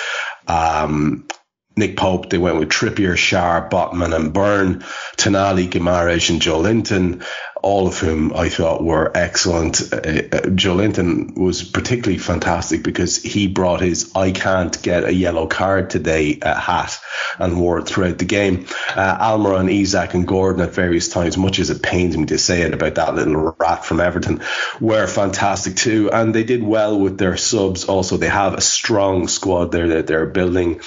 um, 0.47 1.27
Nick 1.75 1.97
Pope, 1.97 2.29
they 2.29 2.37
went 2.37 2.59
with 2.59 2.69
Trippier, 2.69 3.15
Schär, 3.15 3.71
Botman, 3.71 4.15
and 4.15 4.31
Burn, 4.31 4.81
Tonali, 5.17 5.67
Guimaraes, 5.67 6.29
and 6.29 6.39
Joelinton, 6.39 7.25
all 7.61 7.87
of 7.87 7.97
whom 7.97 8.33
I 8.33 8.49
thought 8.49 8.83
were 8.83 9.11
excellent. 9.15 9.81
Uh, 9.93 9.97
uh, 9.97 10.41
Joelinton 10.55 11.37
was 11.37 11.63
particularly 11.63 12.17
fantastic 12.17 12.83
because 12.83 13.21
he 13.21 13.47
brought 13.47 13.81
his 13.81 14.11
I 14.15 14.31
can't 14.31 14.81
get 14.81 15.03
a 15.03 15.13
yellow 15.13 15.47
card 15.47 15.89
today 15.89 16.39
uh, 16.39 16.55
hat 16.55 16.99
and 17.39 17.59
wore 17.59 17.79
it 17.79 17.87
throughout 17.87 18.17
the 18.17 18.25
game. 18.25 18.65
Uh, 18.95 19.17
Almiron, 19.17 19.71
Isak, 19.71 20.13
and 20.13 20.27
Gordon 20.27 20.61
at 20.61 20.73
various 20.73 21.09
times, 21.09 21.37
much 21.37 21.59
as 21.59 21.69
it 21.69 21.83
pains 21.83 22.17
me 22.17 22.25
to 22.27 22.37
say 22.37 22.61
it 22.61 22.73
about 22.73 22.95
that 22.95 23.15
little 23.15 23.55
rat 23.59 23.85
from 23.85 23.99
Everton, 23.99 24.41
were 24.79 25.07
fantastic 25.07 25.75
too. 25.75 26.09
And 26.11 26.33
they 26.33 26.43
did 26.43 26.63
well 26.63 26.99
with 26.99 27.17
their 27.17 27.37
subs. 27.37 27.85
Also, 27.85 28.17
they 28.17 28.29
have 28.29 28.53
a 28.53 28.61
strong 28.61 29.27
squad 29.27 29.71
there 29.71 29.89
that 29.89 30.07
they're 30.07 30.25
building 30.25 30.81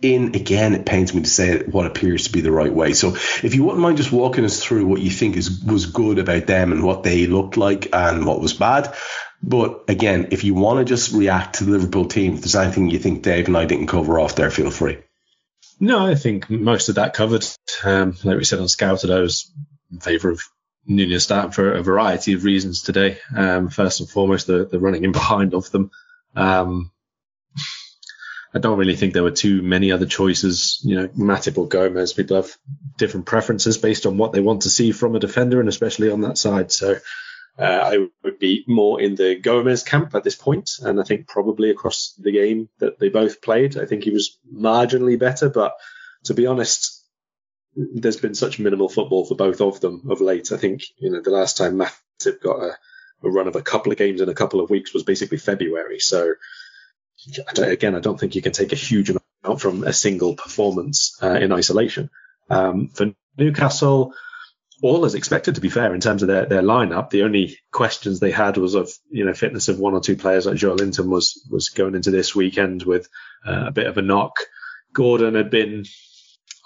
in 0.00 0.34
again 0.36 0.74
it 0.74 0.86
pains 0.86 1.12
me 1.12 1.22
to 1.22 1.28
say 1.28 1.50
it 1.50 1.68
what 1.68 1.86
appears 1.86 2.24
to 2.24 2.32
be 2.32 2.40
the 2.40 2.52
right 2.52 2.72
way 2.72 2.92
so 2.92 3.14
if 3.42 3.54
you 3.54 3.64
wouldn't 3.64 3.82
mind 3.82 3.96
just 3.96 4.12
walking 4.12 4.44
us 4.44 4.62
through 4.62 4.86
what 4.86 5.00
you 5.00 5.10
think 5.10 5.36
is 5.36 5.62
was 5.64 5.86
good 5.86 6.18
about 6.18 6.46
them 6.46 6.70
and 6.72 6.84
what 6.84 7.02
they 7.02 7.26
looked 7.26 7.56
like 7.56 7.88
and 7.92 8.24
what 8.24 8.40
was 8.40 8.52
bad 8.52 8.94
but 9.42 9.84
again 9.88 10.28
if 10.30 10.44
you 10.44 10.54
want 10.54 10.78
to 10.78 10.84
just 10.84 11.12
react 11.12 11.56
to 11.56 11.64
the 11.64 11.72
liverpool 11.72 12.06
team 12.06 12.34
if 12.34 12.40
there's 12.40 12.54
anything 12.54 12.88
you 12.88 12.98
think 12.98 13.22
dave 13.22 13.48
and 13.48 13.56
i 13.56 13.64
didn't 13.64 13.88
cover 13.88 14.20
off 14.20 14.36
there 14.36 14.50
feel 14.50 14.70
free 14.70 14.98
No, 15.80 16.06
I 16.06 16.16
think 16.16 16.50
most 16.50 16.88
of 16.88 16.96
that 16.96 17.14
covered. 17.14 17.44
Um, 17.84 18.16
like 18.24 18.36
we 18.38 18.44
said 18.44 18.58
on 18.58 18.68
Scouted, 18.68 19.10
I 19.10 19.20
was 19.20 19.52
in 19.92 20.00
favour 20.00 20.30
of 20.30 20.42
Nunez 20.86 21.22
starting 21.22 21.52
for 21.52 21.72
a 21.72 21.82
variety 21.82 22.32
of 22.32 22.44
reasons 22.44 22.82
today. 22.82 23.18
Um, 23.36 23.68
first 23.68 24.00
and 24.00 24.08
foremost, 24.08 24.48
the, 24.48 24.64
the 24.64 24.80
running 24.80 25.04
in 25.04 25.12
behind 25.12 25.54
of 25.54 25.70
them. 25.70 25.90
Um, 26.34 26.90
I 28.54 28.58
don't 28.58 28.78
really 28.78 28.96
think 28.96 29.12
there 29.12 29.22
were 29.22 29.30
too 29.30 29.62
many 29.62 29.92
other 29.92 30.06
choices. 30.06 30.80
You 30.82 30.96
know, 30.96 31.08
Matip 31.08 31.58
or 31.58 31.68
Gomez, 31.68 32.12
people 32.12 32.36
have 32.36 32.56
different 32.96 33.26
preferences 33.26 33.76
based 33.76 34.06
on 34.06 34.16
what 34.16 34.32
they 34.32 34.40
want 34.40 34.62
to 34.62 34.70
see 34.70 34.92
from 34.92 35.14
a 35.14 35.20
defender, 35.20 35.60
and 35.60 35.68
especially 35.68 36.10
on 36.10 36.22
that 36.22 36.38
side. 36.38 36.72
So 36.72 36.96
uh, 37.58 37.62
I 37.62 38.06
would 38.22 38.38
be 38.38 38.64
more 38.66 39.00
in 39.00 39.16
the 39.16 39.34
Gomez 39.34 39.82
camp 39.82 40.14
at 40.14 40.24
this 40.24 40.36
point, 40.36 40.70
and 40.80 41.00
I 41.00 41.04
think 41.04 41.26
probably 41.26 41.70
across 41.70 42.14
the 42.18 42.32
game 42.32 42.68
that 42.78 42.98
they 42.98 43.08
both 43.08 43.42
played, 43.42 43.76
I 43.76 43.84
think 43.84 44.04
he 44.04 44.10
was 44.10 44.38
marginally 44.50 45.18
better. 45.18 45.50
But 45.50 45.74
to 46.24 46.34
be 46.34 46.46
honest, 46.46 47.04
there's 47.74 48.16
been 48.16 48.34
such 48.34 48.58
minimal 48.58 48.88
football 48.88 49.24
for 49.24 49.34
both 49.34 49.60
of 49.60 49.80
them 49.80 50.06
of 50.10 50.20
late. 50.20 50.52
I 50.52 50.56
think 50.56 50.82
you 50.98 51.10
know 51.10 51.20
the 51.20 51.30
last 51.30 51.56
time 51.56 51.78
Matip 51.78 52.40
got 52.40 52.62
a, 52.62 52.78
a 53.22 53.30
run 53.30 53.48
of 53.48 53.56
a 53.56 53.62
couple 53.62 53.92
of 53.92 53.98
games 53.98 54.20
in 54.20 54.28
a 54.28 54.34
couple 54.34 54.60
of 54.60 54.70
weeks 54.70 54.94
was 54.94 55.02
basically 55.02 55.38
February. 55.38 55.98
So 55.98 56.34
I 57.56 57.66
again, 57.66 57.94
I 57.94 58.00
don't 58.00 58.18
think 58.18 58.34
you 58.34 58.42
can 58.42 58.52
take 58.52 58.72
a 58.72 58.76
huge 58.76 59.10
amount 59.10 59.60
from 59.60 59.84
a 59.84 59.92
single 59.92 60.34
performance 60.34 61.18
uh, 61.22 61.34
in 61.34 61.52
isolation. 61.52 62.10
Um, 62.50 62.88
for 62.88 63.12
Newcastle, 63.36 64.14
all 64.82 65.04
is 65.04 65.14
expected, 65.14 65.56
to 65.56 65.60
be 65.60 65.68
fair, 65.68 65.94
in 65.94 66.00
terms 66.00 66.22
of 66.22 66.28
their, 66.28 66.46
their 66.46 66.62
lineup. 66.62 67.10
The 67.10 67.24
only 67.24 67.58
questions 67.72 68.20
they 68.20 68.30
had 68.30 68.56
was 68.56 68.74
of 68.74 68.90
you 69.10 69.24
know 69.24 69.34
fitness 69.34 69.68
of 69.68 69.78
one 69.78 69.94
or 69.94 70.00
two 70.00 70.16
players, 70.16 70.46
like 70.46 70.56
Joelinton 70.56 71.08
was 71.08 71.46
was 71.50 71.70
going 71.70 71.94
into 71.94 72.10
this 72.10 72.34
weekend 72.34 72.84
with 72.84 73.08
uh, 73.46 73.66
a 73.66 73.72
bit 73.72 73.86
of 73.86 73.98
a 73.98 74.02
knock. 74.02 74.36
Gordon 74.92 75.34
had 75.34 75.50
been, 75.50 75.84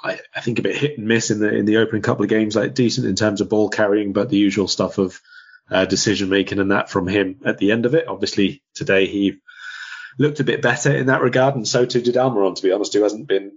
I, 0.05 0.21
I 0.35 0.41
think, 0.41 0.59
a 0.59 0.63
bit 0.63 0.77
hit 0.77 0.99
and 0.99 1.09
miss 1.09 1.31
in 1.31 1.41
the 1.41 1.55
in 1.55 1.65
the 1.65 1.79
opening 1.79 2.03
couple 2.03 2.25
of 2.25 2.31
games, 2.31 2.55
like 2.55 2.75
decent 2.75 3.07
in 3.07 3.17
terms 3.17 3.41
of 3.41 3.49
ball 3.49 3.71
carrying, 3.71 4.13
but 4.13 4.29
the 4.29 4.39
usual 4.39 4.69
stuff 4.69 4.99
of 4.99 5.19
uh, 5.71 5.87
decision 5.87 6.29
making 6.29 6.59
and 6.59 6.71
that 6.71 6.91
from 6.91 7.09
him 7.09 7.41
at 7.45 7.59
the 7.59 7.73
end 7.73 7.87
of 7.87 7.95
it. 7.95 8.09
Obviously, 8.09 8.63
today 8.75 9.07
he 9.07 9.39
looked 10.19 10.41
a 10.41 10.45
bit 10.45 10.63
better 10.63 10.95
in 10.95 11.07
that 11.07 11.23
regard, 11.23 11.55
and 11.55 11.67
so 11.67 11.87
too 11.87 12.03
did 12.03 12.17
Almiron, 12.17 12.57
to 12.57 12.63
be 12.63 12.73
honest, 12.73 12.95
who 12.95 13.03
hasn't 13.03 13.29
been 13.29 13.53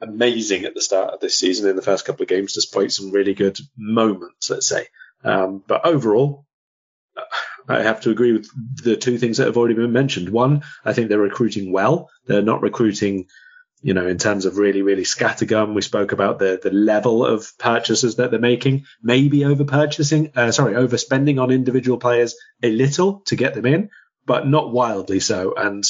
amazing 0.00 0.64
at 0.64 0.74
the 0.74 0.80
start 0.80 1.12
of 1.12 1.20
this 1.20 1.38
season 1.38 1.68
in 1.68 1.76
the 1.76 1.82
first 1.82 2.04
couple 2.04 2.22
of 2.22 2.28
games, 2.28 2.52
despite 2.52 2.92
some 2.92 3.10
really 3.10 3.34
good 3.34 3.58
moments, 3.76 4.50
let's 4.50 4.68
say. 4.68 4.86
Um, 5.24 5.62
but 5.66 5.84
overall, 5.84 6.46
I 7.68 7.82
have 7.82 8.00
to 8.02 8.10
agree 8.10 8.32
with 8.32 8.48
the 8.82 8.96
two 8.96 9.18
things 9.18 9.36
that 9.36 9.46
have 9.46 9.56
already 9.56 9.74
been 9.74 9.92
mentioned. 9.92 10.30
One, 10.30 10.62
I 10.84 10.92
think 10.92 11.08
they're 11.08 11.18
recruiting 11.18 11.72
well. 11.72 12.10
They're 12.26 12.42
not 12.42 12.62
recruiting, 12.62 13.26
you 13.82 13.92
know, 13.92 14.06
in 14.06 14.18
terms 14.18 14.46
of 14.46 14.56
really, 14.56 14.82
really 14.82 15.02
scattergun. 15.02 15.74
We 15.74 15.82
spoke 15.82 16.12
about 16.12 16.38
the 16.38 16.60
the 16.62 16.70
level 16.70 17.26
of 17.26 17.50
purchases 17.58 18.16
that 18.16 18.30
they're 18.30 18.40
making, 18.40 18.84
maybe 19.02 19.44
over 19.44 19.64
purchasing, 19.64 20.32
uh, 20.36 20.52
sorry, 20.52 20.74
overspending 20.74 21.42
on 21.42 21.50
individual 21.50 21.98
players 21.98 22.36
a 22.62 22.70
little 22.70 23.20
to 23.26 23.36
get 23.36 23.54
them 23.54 23.66
in, 23.66 23.90
but 24.28 24.46
not 24.46 24.70
wildly 24.70 25.18
so. 25.18 25.54
And 25.56 25.82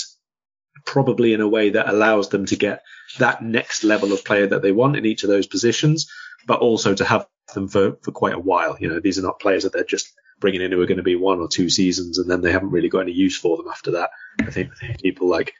probably 0.86 1.34
in 1.34 1.42
a 1.42 1.48
way 1.48 1.70
that 1.70 1.88
allows 1.88 2.30
them 2.30 2.46
to 2.46 2.56
get 2.56 2.82
that 3.18 3.42
next 3.42 3.84
level 3.84 4.12
of 4.12 4.24
player 4.24 4.46
that 4.46 4.62
they 4.62 4.72
want 4.72 4.96
in 4.96 5.04
each 5.04 5.24
of 5.24 5.28
those 5.28 5.46
positions, 5.46 6.10
but 6.46 6.60
also 6.60 6.94
to 6.94 7.04
have 7.04 7.26
them 7.52 7.68
for, 7.68 7.98
for 8.00 8.12
quite 8.12 8.34
a 8.34 8.38
while. 8.38 8.76
You 8.80 8.88
know, 8.88 9.00
these 9.00 9.18
are 9.18 9.22
not 9.22 9.40
players 9.40 9.64
that 9.64 9.72
they're 9.72 9.84
just 9.84 10.12
bringing 10.40 10.62
in 10.62 10.70
who 10.70 10.80
are 10.80 10.86
going 10.86 10.98
to 10.98 11.02
be 11.02 11.16
one 11.16 11.40
or 11.40 11.48
two 11.48 11.68
seasons 11.68 12.18
and 12.18 12.30
then 12.30 12.40
they 12.40 12.52
haven't 12.52 12.70
really 12.70 12.88
got 12.88 13.00
any 13.00 13.12
use 13.12 13.36
for 13.36 13.56
them 13.56 13.66
after 13.68 13.90
that. 13.92 14.10
I 14.40 14.50
think 14.50 14.70
people 15.02 15.28
like 15.28 15.52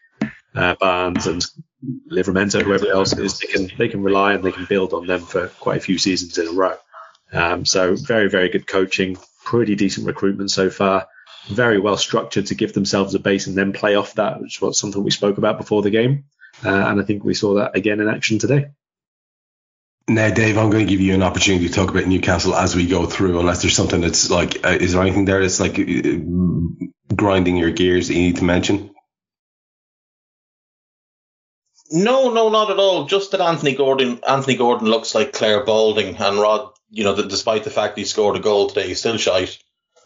uh, 0.55 0.77
Barnes 0.77 1.27
and 1.27 1.45
Livramento, 2.11 2.63
whoever 2.63 2.87
else 2.87 3.13
it 3.13 3.25
is, 3.25 3.41
they 3.41 3.47
can 3.49 3.71
they 3.77 3.89
can 3.89 4.03
rely 4.03 4.35
and 4.35 4.45
they 4.45 4.53
can 4.53 4.67
build 4.67 4.93
on 4.93 5.07
them 5.07 5.21
for 5.21 5.49
quite 5.61 5.79
a 5.79 5.81
few 5.81 5.99
seasons 5.99 6.39
in 6.39 6.49
a 6.49 6.53
row. 6.53 6.77
Um, 7.33 7.65
so 7.65 7.97
very 7.97 8.29
very 8.29 8.49
good 8.49 8.67
coaching, 8.67 9.17
pretty 9.45 9.75
decent 9.75 10.07
recruitment 10.07 10.51
so 10.51 10.71
far, 10.71 11.07
very 11.49 11.79
well 11.81 11.97
structured 11.97 12.47
to 12.47 12.55
give 12.55 12.73
themselves 12.73 13.15
a 13.15 13.19
base 13.19 13.47
and 13.47 13.57
then 13.57 13.73
play 13.73 13.95
off 13.95 14.15
that, 14.15 14.41
which 14.41 14.61
was 14.61 14.79
something 14.79 15.03
we 15.03 15.11
spoke 15.11 15.39
about 15.39 15.59
before 15.59 15.83
the 15.83 15.91
game. 15.91 16.25
Uh, 16.65 16.71
and 16.71 17.01
I 17.01 17.05
think 17.05 17.25
we 17.25 17.35
saw 17.35 17.55
that 17.55 17.77
again 17.77 18.01
in 18.01 18.09
action 18.09 18.39
today. 18.39 18.71
now 20.09 20.31
dave 20.31 20.57
i'm 20.57 20.71
going 20.71 20.87
to 20.87 20.91
give 20.91 21.03
you 21.03 21.15
an 21.15 21.23
opportunity 21.23 21.69
to 21.69 21.75
talk 21.75 21.91
about 21.91 22.07
newcastle 22.07 22.55
as 22.55 22.75
we 22.75 22.87
go 22.87 23.05
through 23.07 23.39
unless 23.39 23.61
there's 23.61 23.77
something 23.77 24.01
that's 24.01 24.31
like 24.31 24.65
uh, 24.67 24.71
is 24.71 24.93
there 24.93 25.03
anything 25.03 25.27
there 25.27 25.43
that's 25.43 25.61
like 25.61 25.79
uh, 25.79 27.15
grinding 27.15 27.57
your 27.57 27.71
gears 27.71 28.09
that 28.09 28.15
you 28.15 28.23
need 28.23 28.37
to 28.37 28.45
mention 28.45 28.91
No, 31.91 32.33
no, 32.33 32.51
not 32.51 32.71
at 32.71 32.79
all. 32.79 33.07
Just 33.07 33.31
that 33.31 33.41
Anthony 33.41 33.75
Gordon, 33.75 34.21
Anthony 34.29 34.57
Gordon 34.57 34.89
looks 34.89 35.15
like 35.15 35.33
Clare 35.33 35.65
Balding, 35.65 36.17
and 36.17 36.39
Rod, 36.39 36.73
you 36.91 37.05
know, 37.05 37.15
that 37.15 37.29
despite 37.29 37.65
the 37.65 37.71
fact 37.71 37.97
he 37.97 38.05
scored 38.05 38.37
a 38.37 38.41
goal 38.41 38.69
today, 38.69 38.89
he's 38.89 38.99
still 38.99 39.17
shite. 39.17 39.59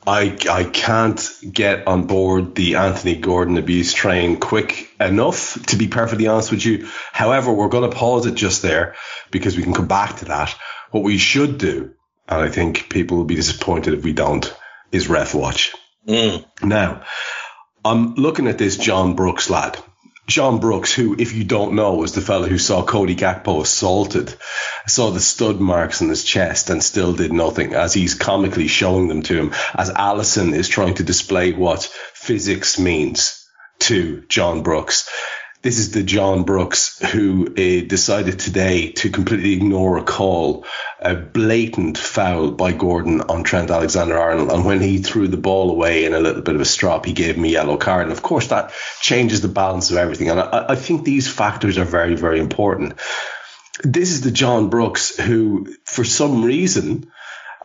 I 0.06 0.36
I 0.50 0.64
can't 0.64 1.20
get 1.50 1.86
on 1.86 2.06
board 2.06 2.54
the 2.54 2.76
Anthony 2.76 3.16
Gordon 3.16 3.56
abuse 3.56 3.92
train 3.92 4.40
quick 4.40 4.90
enough 4.98 5.64
to 5.66 5.76
be 5.76 5.88
perfectly 5.88 6.26
honest 6.26 6.50
with 6.50 6.64
you. 6.64 6.88
However, 7.12 7.52
we're 7.52 7.68
going 7.68 7.88
to 7.88 7.96
pause 7.96 8.26
it 8.26 8.34
just 8.34 8.62
there 8.62 8.96
because 9.30 9.56
we 9.56 9.62
can 9.62 9.74
come 9.74 9.86
back 9.86 10.16
to 10.18 10.24
that. 10.26 10.54
What 10.90 11.04
we 11.04 11.18
should 11.18 11.58
do, 11.58 11.94
and 12.28 12.42
I 12.42 12.48
think 12.48 12.88
people 12.88 13.16
will 13.16 13.24
be 13.24 13.36
disappointed 13.36 13.94
if 13.94 14.04
we 14.04 14.12
don't, 14.12 14.52
is 14.90 15.08
ref 15.08 15.34
watch. 15.34 15.72
Mm. 16.06 16.44
Now, 16.62 17.02
I'm 17.84 18.14
looking 18.14 18.48
at 18.48 18.58
this 18.58 18.76
John 18.76 19.14
Brooks 19.14 19.50
lad. 19.50 19.78
John 20.32 20.60
Brooks, 20.60 20.94
who, 20.94 21.14
if 21.18 21.34
you 21.34 21.44
don't 21.44 21.74
know, 21.74 21.96
was 21.96 22.12
the 22.12 22.22
fellow 22.22 22.48
who 22.48 22.56
saw 22.56 22.82
Cody 22.82 23.14
Gakpo 23.14 23.60
assaulted, 23.60 24.34
saw 24.86 25.10
the 25.10 25.20
stud 25.20 25.60
marks 25.60 26.00
on 26.00 26.08
his 26.08 26.24
chest 26.24 26.70
and 26.70 26.82
still 26.82 27.12
did 27.12 27.34
nothing 27.34 27.74
as 27.74 27.92
he's 27.92 28.14
comically 28.14 28.66
showing 28.66 29.08
them 29.08 29.20
to 29.24 29.38
him 29.38 29.52
as 29.74 29.90
Alisson 29.90 30.54
is 30.54 30.70
trying 30.70 30.94
to 30.94 31.02
display 31.02 31.52
what 31.52 31.82
physics 32.14 32.78
means 32.78 33.46
to 33.80 34.22
John 34.26 34.62
Brooks. 34.62 35.06
This 35.62 35.78
is 35.78 35.92
the 35.92 36.02
John 36.02 36.42
Brooks 36.42 36.98
who 37.12 37.46
uh, 37.46 37.86
decided 37.86 38.40
today 38.40 38.90
to 38.92 39.10
completely 39.10 39.52
ignore 39.52 39.96
a 39.96 40.02
call, 40.02 40.66
a 40.98 41.14
blatant 41.14 41.96
foul 41.96 42.50
by 42.50 42.72
Gordon 42.72 43.20
on 43.20 43.44
Trent 43.44 43.70
Alexander 43.70 44.18
Arnold. 44.18 44.50
And 44.50 44.64
when 44.64 44.80
he 44.80 44.98
threw 44.98 45.28
the 45.28 45.36
ball 45.36 45.70
away 45.70 46.04
in 46.04 46.14
a 46.14 46.18
little 46.18 46.42
bit 46.42 46.56
of 46.56 46.60
a 46.60 46.64
strop, 46.64 47.06
he 47.06 47.12
gave 47.12 47.36
him 47.36 47.44
a 47.44 47.48
yellow 47.48 47.76
card. 47.76 48.02
And 48.02 48.12
of 48.12 48.22
course, 48.22 48.48
that 48.48 48.72
changes 49.00 49.40
the 49.40 49.46
balance 49.46 49.92
of 49.92 49.98
everything. 49.98 50.30
And 50.30 50.40
I, 50.40 50.66
I 50.70 50.74
think 50.74 51.04
these 51.04 51.32
factors 51.32 51.78
are 51.78 51.84
very, 51.84 52.16
very 52.16 52.40
important. 52.40 52.94
This 53.84 54.10
is 54.10 54.22
the 54.22 54.32
John 54.32 54.68
Brooks 54.68 55.16
who, 55.16 55.72
for 55.84 56.02
some 56.02 56.44
reason, 56.44 57.12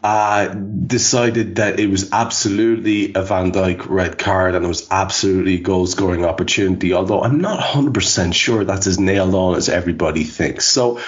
uh, 0.04 0.48
decided 0.48 1.56
that 1.56 1.80
it 1.80 1.88
was 1.88 2.12
absolutely 2.12 3.14
a 3.14 3.24
Van 3.24 3.52
Dijk 3.52 3.90
red 3.90 4.18
card 4.18 4.56
and 4.56 4.64
it 4.64 4.68
was 4.68 4.88
absolutely 4.92 5.58
goal 5.60 5.88
scoring 5.88 6.26
opportunity. 6.26 6.94
Although 6.94 7.24
I'm 7.24 7.42
not 7.42 7.60
100% 7.60 8.34
sure 8.34 8.64
that's 8.64 8.88
as 8.88 9.00
nailed 9.00 9.34
on 9.34 9.56
as 9.56 9.70
everybody 9.70 10.24
thinks. 10.24 10.66
So 10.66 11.00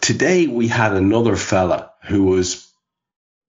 today 0.00 0.46
we 0.46 0.68
had 0.68 0.92
another 0.92 1.36
fella 1.36 1.92
who 2.04 2.24
was 2.24 2.68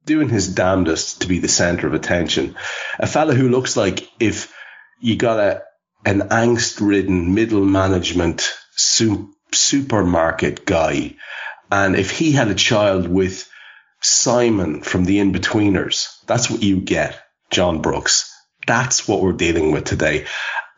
doing 0.06 0.28
his 0.28 0.54
damnedest 0.54 1.22
to 1.22 1.28
be 1.28 1.40
the 1.40 1.48
center 1.48 1.88
of 1.88 1.94
attention. 1.94 2.56
A 3.00 3.08
fella 3.08 3.34
who 3.34 3.50
looks 3.50 3.78
like 3.78 4.10
if 4.20 4.54
you 5.00 5.16
got 5.16 5.40
a, 5.40 5.64
an 6.06 6.22
angst 6.30 6.86
ridden 6.86 7.34
middle 7.34 7.64
management 7.64 8.52
su- 8.76 9.34
supermarket 9.54 10.66
guy 10.66 11.16
and 11.72 11.96
if 11.96 12.12
he 12.12 12.34
had 12.34 12.50
a 12.50 12.56
child 12.56 13.08
with 13.08 13.50
Simon 14.04 14.82
from 14.82 15.06
the 15.06 15.20
Inbetweeners. 15.20 16.24
That's 16.28 16.50
what 16.50 16.62
you 16.62 16.82
get, 16.82 17.18
John 17.50 17.82
Brooks. 17.82 18.30
That's 18.68 19.08
what 19.08 19.22
we're 19.22 19.32
dealing 19.32 19.72
with 19.72 19.86
today. 19.86 20.26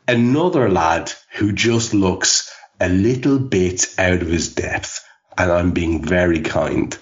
Another 0.07 0.69
lad 0.69 1.11
who 1.33 1.51
just 1.51 1.93
looks 1.95 2.53
a 2.79 2.87
little 2.87 3.39
bit 3.39 3.87
out 3.97 4.21
of 4.21 4.27
his 4.27 4.53
depth, 4.53 5.03
and 5.37 5.51
I'm 5.51 5.71
being 5.71 6.03
very 6.03 6.41
kind. 6.41 6.95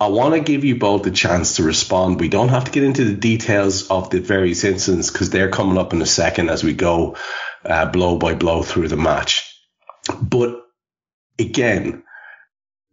I 0.00 0.08
want 0.08 0.34
to 0.34 0.40
give 0.40 0.64
you 0.64 0.76
both 0.76 1.06
a 1.06 1.10
chance 1.10 1.56
to 1.56 1.62
respond. 1.62 2.18
We 2.18 2.28
don't 2.28 2.48
have 2.48 2.64
to 2.64 2.70
get 2.72 2.82
into 2.82 3.04
the 3.04 3.14
details 3.14 3.88
of 3.88 4.10
the 4.10 4.18
various 4.20 4.64
incidents 4.64 5.10
because 5.10 5.30
they're 5.30 5.50
coming 5.50 5.78
up 5.78 5.92
in 5.92 6.02
a 6.02 6.06
second 6.06 6.50
as 6.50 6.64
we 6.64 6.72
go 6.72 7.16
uh, 7.64 7.86
blow 7.86 8.16
by 8.16 8.34
blow 8.34 8.62
through 8.62 8.88
the 8.88 8.96
match. 8.96 9.54
But 10.20 10.60
again, 11.38 12.02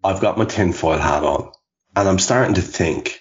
I've 0.04 0.22
got 0.22 0.38
my 0.38 0.46
tinfoil 0.46 1.00
hat 1.00 1.24
on. 1.24 1.52
And 1.98 2.08
I'm 2.08 2.20
starting 2.20 2.54
to 2.54 2.62
think 2.62 3.20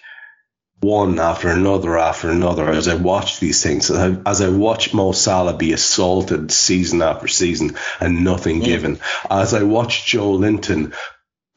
one 0.81 1.19
after 1.19 1.49
another 1.49 1.97
after 1.97 2.29
another 2.29 2.69
as 2.69 2.89
I 2.89 2.95
watch 2.95 3.41
these 3.41 3.63
things, 3.63 3.91
as 3.91 4.43
I 4.43 4.51
watch 4.51 4.93
Mo 4.93 5.13
Salah 5.13 5.57
be 5.57 5.73
assaulted 5.73 6.53
season 6.53 7.01
after 7.01 7.27
season 7.27 7.79
and 8.01 8.23
nothing 8.23 8.61
mm. 8.61 8.65
given, 8.67 9.01
as 9.31 9.55
I 9.55 9.63
watch 9.63 10.05
Joelinton 10.13 10.95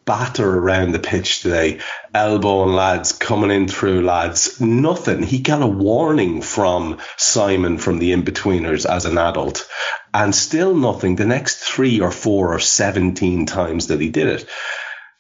batter 0.06 0.50
around 0.50 0.94
the 0.94 1.00
pitch 1.00 1.42
today, 1.42 1.82
elbowing 2.14 2.74
lads, 2.74 3.12
coming 3.12 3.52
in 3.52 3.68
through 3.68 4.06
lads, 4.06 4.62
nothing. 4.62 5.22
He 5.22 5.40
got 5.40 5.62
a 5.62 5.68
warning 5.68 6.42
from 6.42 7.00
Simon 7.18 7.80
from 7.80 8.00
the 8.00 8.14
Inbetweeners 8.14 8.90
as 8.90 9.04
an 9.04 9.18
adult 9.18 9.68
and 10.14 10.34
still 10.34 10.74
nothing 10.74 11.18
the 11.18 11.26
next 11.26 11.58
three 11.58 12.00
or 12.00 12.12
four 12.12 12.54
or 12.54 12.60
17 12.60 13.46
times 13.46 13.88
that 13.88 14.00
he 14.00 14.08
did 14.08 14.28
it. 14.28 14.50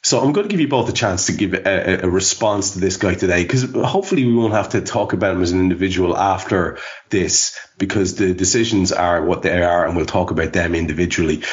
So 0.09 0.19
I'm 0.19 0.31
going 0.31 0.47
to 0.47 0.51
give 0.51 0.59
you 0.59 0.67
both 0.67 0.89
a 0.89 0.91
chance 0.91 1.27
to 1.27 1.33
give 1.33 1.53
a, 1.53 1.99
a 2.01 2.09
response 2.09 2.71
to 2.71 2.79
this 2.79 2.97
guy 2.97 3.13
today, 3.13 3.43
because 3.43 3.61
hopefully 3.73 4.25
we 4.25 4.33
won't 4.33 4.55
have 4.55 4.69
to 4.69 4.81
talk 4.81 5.13
about 5.13 5.35
him 5.35 5.43
as 5.43 5.51
an 5.51 5.59
individual 5.59 6.17
after 6.17 6.79
this, 7.11 7.55
because 7.77 8.15
the 8.15 8.33
decisions 8.33 8.91
are 8.91 9.23
what 9.23 9.43
they 9.43 9.61
are, 9.61 9.85
and 9.85 9.95
we'll 9.95 10.07
talk 10.07 10.31
about 10.31 10.51
them 10.51 10.73
individually. 10.73 11.43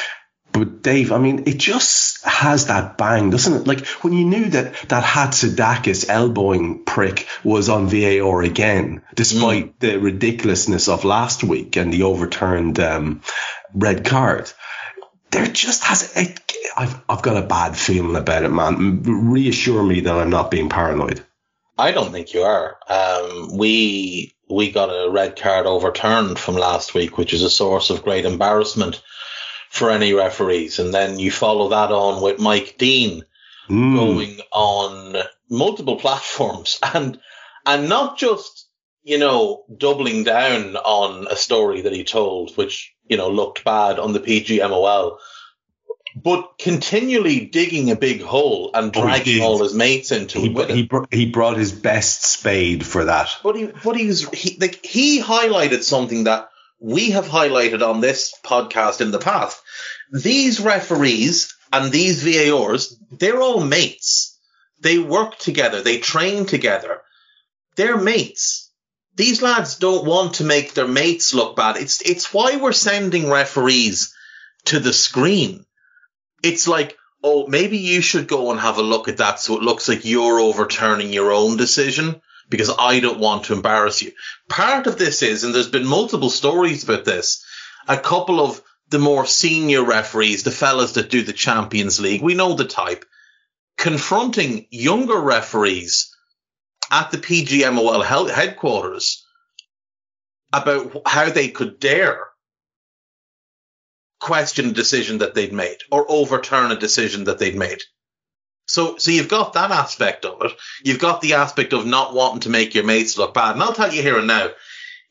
But 0.53 0.81
Dave, 0.81 1.11
I 1.11 1.19
mean, 1.19 1.43
it 1.45 1.59
just 1.59 2.25
has 2.25 2.65
that 2.65 2.97
bang, 2.97 3.29
doesn't 3.29 3.53
it? 3.53 3.67
Like 3.67 3.85
when 4.01 4.13
you 4.13 4.25
knew 4.25 4.49
that 4.49 4.73
that 4.89 5.03
Hatzidakis 5.03 6.09
elbowing 6.09 6.83
prick 6.83 7.27
was 7.43 7.69
on 7.69 7.89
VAR 7.89 8.41
again, 8.41 9.03
despite 9.13 9.65
mm. 9.65 9.79
the 9.81 9.99
ridiculousness 9.99 10.87
of 10.87 11.05
last 11.05 11.43
week 11.43 11.75
and 11.75 11.93
the 11.93 12.01
overturned 12.03 12.79
um, 12.79 13.21
red 13.75 14.03
card 14.03 14.51
there 15.31 15.47
just 15.47 15.83
has 15.83 16.15
it, 16.15 16.39
I've 16.75 17.01
I've 17.09 17.21
got 17.21 17.41
a 17.41 17.45
bad 17.45 17.77
feeling 17.77 18.15
about 18.15 18.43
it, 18.43 18.49
man. 18.49 19.03
Reassure 19.03 19.83
me 19.83 20.01
that 20.01 20.13
I'm 20.15 20.29
not 20.29 20.51
being 20.51 20.69
paranoid. 20.69 21.25
I 21.77 21.91
don't 21.91 22.11
think 22.11 22.33
you 22.33 22.41
are. 22.41 22.77
Um, 22.89 23.57
we 23.57 24.35
we 24.49 24.71
got 24.71 24.89
a 24.89 25.09
red 25.09 25.35
card 25.35 25.65
overturned 25.65 26.39
from 26.39 26.55
last 26.55 26.93
week, 26.93 27.17
which 27.17 27.33
is 27.33 27.43
a 27.43 27.49
source 27.49 27.89
of 27.89 28.03
great 28.03 28.25
embarrassment 28.25 29.01
for 29.69 29.91
any 29.91 30.13
referees. 30.13 30.79
And 30.79 30.93
then 30.93 31.19
you 31.19 31.31
follow 31.31 31.69
that 31.69 31.91
on 31.91 32.21
with 32.21 32.39
Mike 32.39 32.75
Dean 32.77 33.23
mm. 33.69 33.95
going 33.95 34.39
on 34.51 35.17
multiple 35.49 35.95
platforms 35.99 36.79
and 36.93 37.19
and 37.65 37.89
not 37.89 38.17
just 38.17 38.66
you 39.07 39.17
know 39.17 39.63
doubling 39.75 40.23
down 40.23 40.75
on 40.75 41.27
a 41.27 41.35
story 41.35 41.81
that 41.81 41.93
he 41.93 42.03
told, 42.03 42.55
which 42.57 42.93
you 43.07 43.17
know 43.17 43.29
looked 43.29 43.63
bad 43.63 43.99
on 43.99 44.13
the 44.13 44.19
PGMOL 44.19 45.17
but 46.23 46.57
continually 46.57 47.45
digging 47.45 47.91
a 47.91 47.95
big 47.95 48.21
hole 48.21 48.71
and 48.73 48.95
oh, 48.95 49.01
dragging 49.01 49.41
oh, 49.41 49.45
all 49.45 49.63
his 49.63 49.73
mates 49.73 50.11
into 50.11 50.39
he, 50.39 50.49
it. 50.49 50.69
He, 50.69 50.83
br- 50.83 51.03
he 51.11 51.25
brought 51.27 51.57
his 51.57 51.71
best 51.71 52.25
spade 52.25 52.85
for 52.85 53.05
that. 53.05 53.29
But 53.43 53.55
he, 53.55 53.69
but 53.83 53.95
he 53.95 54.07
was 54.07 54.27
he, 54.29 54.57
like 54.59 54.83
he 54.83 55.21
highlighted 55.21 55.83
something 55.83 56.23
that 56.23 56.49
we 56.79 57.11
have 57.11 57.27
highlighted 57.27 57.87
on 57.87 58.01
this 58.01 58.33
podcast 58.43 59.01
in 59.01 59.11
the 59.11 59.19
past. 59.19 59.61
These 60.11 60.59
referees 60.59 61.55
and 61.71 61.91
these 61.91 62.23
VARs, 62.23 62.97
they're 63.11 63.41
all 63.41 63.63
mates. 63.63 64.39
They 64.79 64.99
work 64.99 65.37
together. 65.37 65.81
They 65.81 65.99
train 65.99 66.45
together. 66.45 67.01
They're 67.75 67.97
mates. 67.97 68.66
These 69.17 69.41
lads 69.41 69.75
don't 69.75 70.05
want 70.05 70.35
to 70.35 70.45
make 70.45 70.73
their 70.73 70.87
mates 70.87 71.33
look 71.33 71.57
bad. 71.57 71.75
It's 71.75 72.01
it's 72.01 72.33
why 72.33 72.55
we're 72.55 72.71
sending 72.71 73.29
referees 73.29 74.15
to 74.65 74.79
the 74.79 74.93
screen 74.93 75.65
it's 76.43 76.67
like, 76.67 76.97
oh, 77.23 77.47
maybe 77.47 77.77
you 77.77 78.01
should 78.01 78.27
go 78.27 78.51
and 78.51 78.59
have 78.59 78.77
a 78.77 78.83
look 78.83 79.07
at 79.07 79.17
that 79.17 79.39
so 79.39 79.55
it 79.55 79.63
looks 79.63 79.89
like 79.89 80.05
you're 80.05 80.39
overturning 80.39 81.13
your 81.13 81.31
own 81.31 81.57
decision 81.57 82.21
because 82.49 82.71
I 82.77 82.99
don't 82.99 83.19
want 83.19 83.45
to 83.45 83.53
embarrass 83.53 84.01
you. 84.01 84.11
Part 84.47 84.87
of 84.87 84.97
this 84.97 85.21
is, 85.21 85.43
and 85.43 85.53
there's 85.53 85.69
been 85.69 85.85
multiple 85.85 86.29
stories 86.29 86.83
about 86.83 87.05
this, 87.05 87.43
a 87.87 87.97
couple 87.97 88.39
of 88.39 88.61
the 88.89 88.99
more 88.99 89.25
senior 89.25 89.83
referees, 89.83 90.43
the 90.43 90.51
fellas 90.51 90.93
that 90.93 91.09
do 91.09 91.23
the 91.23 91.33
Champions 91.33 91.99
League, 91.99 92.21
we 92.21 92.35
know 92.35 92.53
the 92.53 92.65
type, 92.65 93.03
confronting 93.77 94.67
younger 94.71 95.19
referees 95.19 96.15
at 96.91 97.11
the 97.11 97.17
PGMOL 97.17 98.29
headquarters 98.29 99.25
about 100.53 101.01
how 101.05 101.29
they 101.29 101.49
could 101.49 101.79
dare 101.79 102.27
question 104.19 104.69
a 104.69 104.73
decision 104.73 105.19
that 105.19 105.35
they'd 105.35 105.53
made 105.53 105.77
or 105.91 106.05
overturn 106.09 106.71
a 106.71 106.79
decision 106.79 107.25
that 107.25 107.39
they'd 107.39 107.55
made. 107.55 107.83
So, 108.65 108.97
so 108.97 109.11
you've 109.11 109.29
got 109.29 109.53
that 109.53 109.71
aspect 109.71 110.25
of 110.25 110.41
it. 110.41 110.51
You've 110.83 110.99
got 110.99 111.21
the 111.21 111.35
aspect 111.35 111.73
of 111.73 111.85
not 111.85 112.13
wanting 112.13 112.41
to 112.41 112.49
make 112.49 112.75
your 112.75 112.83
mates 112.83 113.17
look 113.17 113.33
bad. 113.33 113.53
And 113.53 113.63
I'll 113.63 113.73
tell 113.73 113.93
you 113.93 114.01
here 114.01 114.17
and 114.17 114.27
now, 114.27 114.49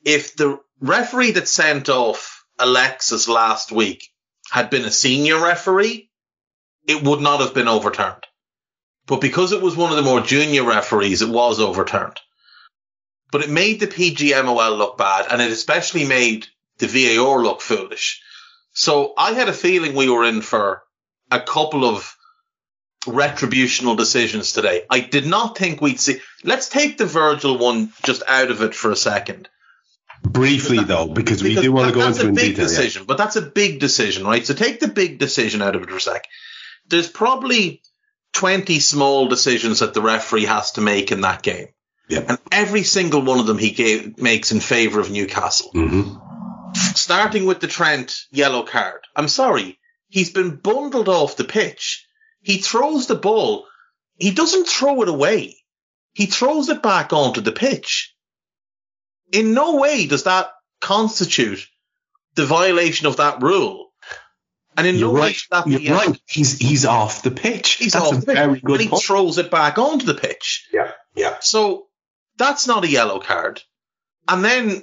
if 0.04 0.36
the 0.36 0.60
referee 0.80 1.32
that 1.32 1.48
sent 1.48 1.88
off 1.88 2.44
Alexis 2.58 3.28
last 3.28 3.72
week 3.72 4.08
had 4.50 4.70
been 4.70 4.84
a 4.84 4.90
senior 4.90 5.42
referee, 5.42 6.10
it 6.86 7.02
would 7.02 7.20
not 7.20 7.40
have 7.40 7.54
been 7.54 7.68
overturned. 7.68 8.24
But 9.06 9.20
because 9.20 9.52
it 9.52 9.62
was 9.62 9.76
one 9.76 9.90
of 9.90 9.96
the 9.96 10.02
more 10.02 10.20
junior 10.20 10.64
referees, 10.64 11.22
it 11.22 11.28
was 11.28 11.60
overturned. 11.60 12.20
But 13.30 13.42
it 13.42 13.50
made 13.50 13.80
the 13.80 13.86
PGMOL 13.86 14.78
look 14.78 14.98
bad, 14.98 15.26
and 15.30 15.40
it 15.40 15.50
especially 15.50 16.04
made 16.04 16.46
the 16.78 16.86
VAR 16.86 17.42
look 17.42 17.60
foolish 17.60 18.20
so 18.76 19.14
I 19.16 19.32
had 19.32 19.48
a 19.48 19.54
feeling 19.54 19.94
we 19.94 20.10
were 20.10 20.24
in 20.24 20.42
for 20.42 20.82
a 21.30 21.40
couple 21.40 21.86
of 21.86 22.14
retributional 23.06 23.96
decisions 23.96 24.52
today. 24.52 24.82
I 24.90 25.00
did 25.00 25.26
not 25.26 25.56
think 25.56 25.80
we'd 25.80 25.98
see. 25.98 26.20
Let's 26.44 26.68
take 26.68 26.98
the 26.98 27.06
Virgil 27.06 27.56
one 27.56 27.90
just 28.04 28.22
out 28.28 28.50
of 28.50 28.60
it 28.60 28.74
for 28.74 28.90
a 28.90 28.96
second. 28.96 29.48
Briefly, 30.22 30.84
though, 30.84 31.06
because, 31.06 31.42
we 31.42 31.54
do 31.54 31.72
want 31.72 31.88
to 31.88 31.94
go 31.94 32.06
into 32.06 32.26
a 32.26 32.28
in 32.28 32.34
big 32.34 32.50
detail. 32.50 32.64
yeah. 32.64 32.68
decision, 32.68 33.04
but 33.06 33.16
that's 33.16 33.36
a 33.36 33.42
big 33.42 33.80
decision, 33.80 34.26
right? 34.26 34.44
So 34.44 34.52
take 34.52 34.78
the 34.80 34.88
big 34.88 35.18
decision 35.18 35.62
out 35.62 35.74
of 35.74 35.82
it 35.82 35.88
for 35.88 35.96
a 35.96 36.00
sec. 36.00 36.26
There's 36.86 37.08
probably 37.08 37.80
20 38.32 38.80
small 38.80 39.28
decisions 39.28 39.80
that 39.80 39.94
the 39.94 40.02
referee 40.02 40.44
has 40.44 40.72
to 40.72 40.80
make 40.80 41.12
in 41.12 41.22
that 41.22 41.42
game. 41.42 41.68
Yeah. 42.08 42.24
And 42.28 42.38
every 42.52 42.82
single 42.82 43.22
one 43.22 43.38
of 43.40 43.46
them 43.46 43.58
he 43.58 43.70
gave, 43.70 44.18
makes 44.18 44.52
in 44.52 44.60
favour 44.60 45.00
of 45.00 45.10
Newcastle. 45.10 45.70
hmm 45.72 46.14
Starting 46.94 47.46
with 47.46 47.60
the 47.60 47.66
Trent 47.66 48.14
yellow 48.30 48.62
card. 48.62 49.00
I'm 49.14 49.28
sorry. 49.28 49.78
He's 50.08 50.30
been 50.30 50.56
bundled 50.56 51.08
off 51.08 51.36
the 51.36 51.44
pitch. 51.44 52.06
He 52.42 52.58
throws 52.58 53.06
the 53.06 53.14
ball. 53.14 53.66
He 54.18 54.30
doesn't 54.30 54.68
throw 54.68 55.02
it 55.02 55.08
away. 55.08 55.56
He 56.12 56.26
throws 56.26 56.68
it 56.68 56.82
back 56.82 57.12
onto 57.12 57.40
the 57.40 57.52
pitch. 57.52 58.14
In 59.32 59.54
no 59.54 59.76
way 59.76 60.06
does 60.06 60.24
that 60.24 60.50
constitute 60.80 61.66
the 62.34 62.46
violation 62.46 63.06
of 63.06 63.16
that 63.16 63.42
rule. 63.42 63.85
And 64.76 64.86
in 64.86 64.96
You're 64.96 65.08
no 65.08 65.14
way 65.14 65.20
right. 65.20 65.34
should 65.34 65.50
that 65.50 65.66
You're 65.66 65.80
be 65.80 65.90
right. 65.90 66.20
He's 66.28 66.58
he's 66.58 66.84
off 66.84 67.22
the 67.22 67.30
pitch. 67.30 67.72
He's 67.74 67.92
That's 67.92 68.06
off 68.06 68.12
a 68.12 68.20
the 68.20 68.26
pitch, 68.26 68.34
very 68.36 68.60
good 68.60 68.72
and 68.74 68.82
he 68.82 68.88
point. 68.88 69.02
throws 69.02 69.38
it 69.38 69.50
back 69.50 69.78
onto 69.78 70.04
the 70.06 70.14
pitch. 70.14 70.68
yeah, 70.72 70.92
yeah. 71.14 71.36
So 71.40 71.86
that's 72.36 72.66
not 72.66 72.84
a 72.84 72.88
yellow 72.88 73.18
card. 73.20 73.62
And 74.28 74.44
then, 74.44 74.82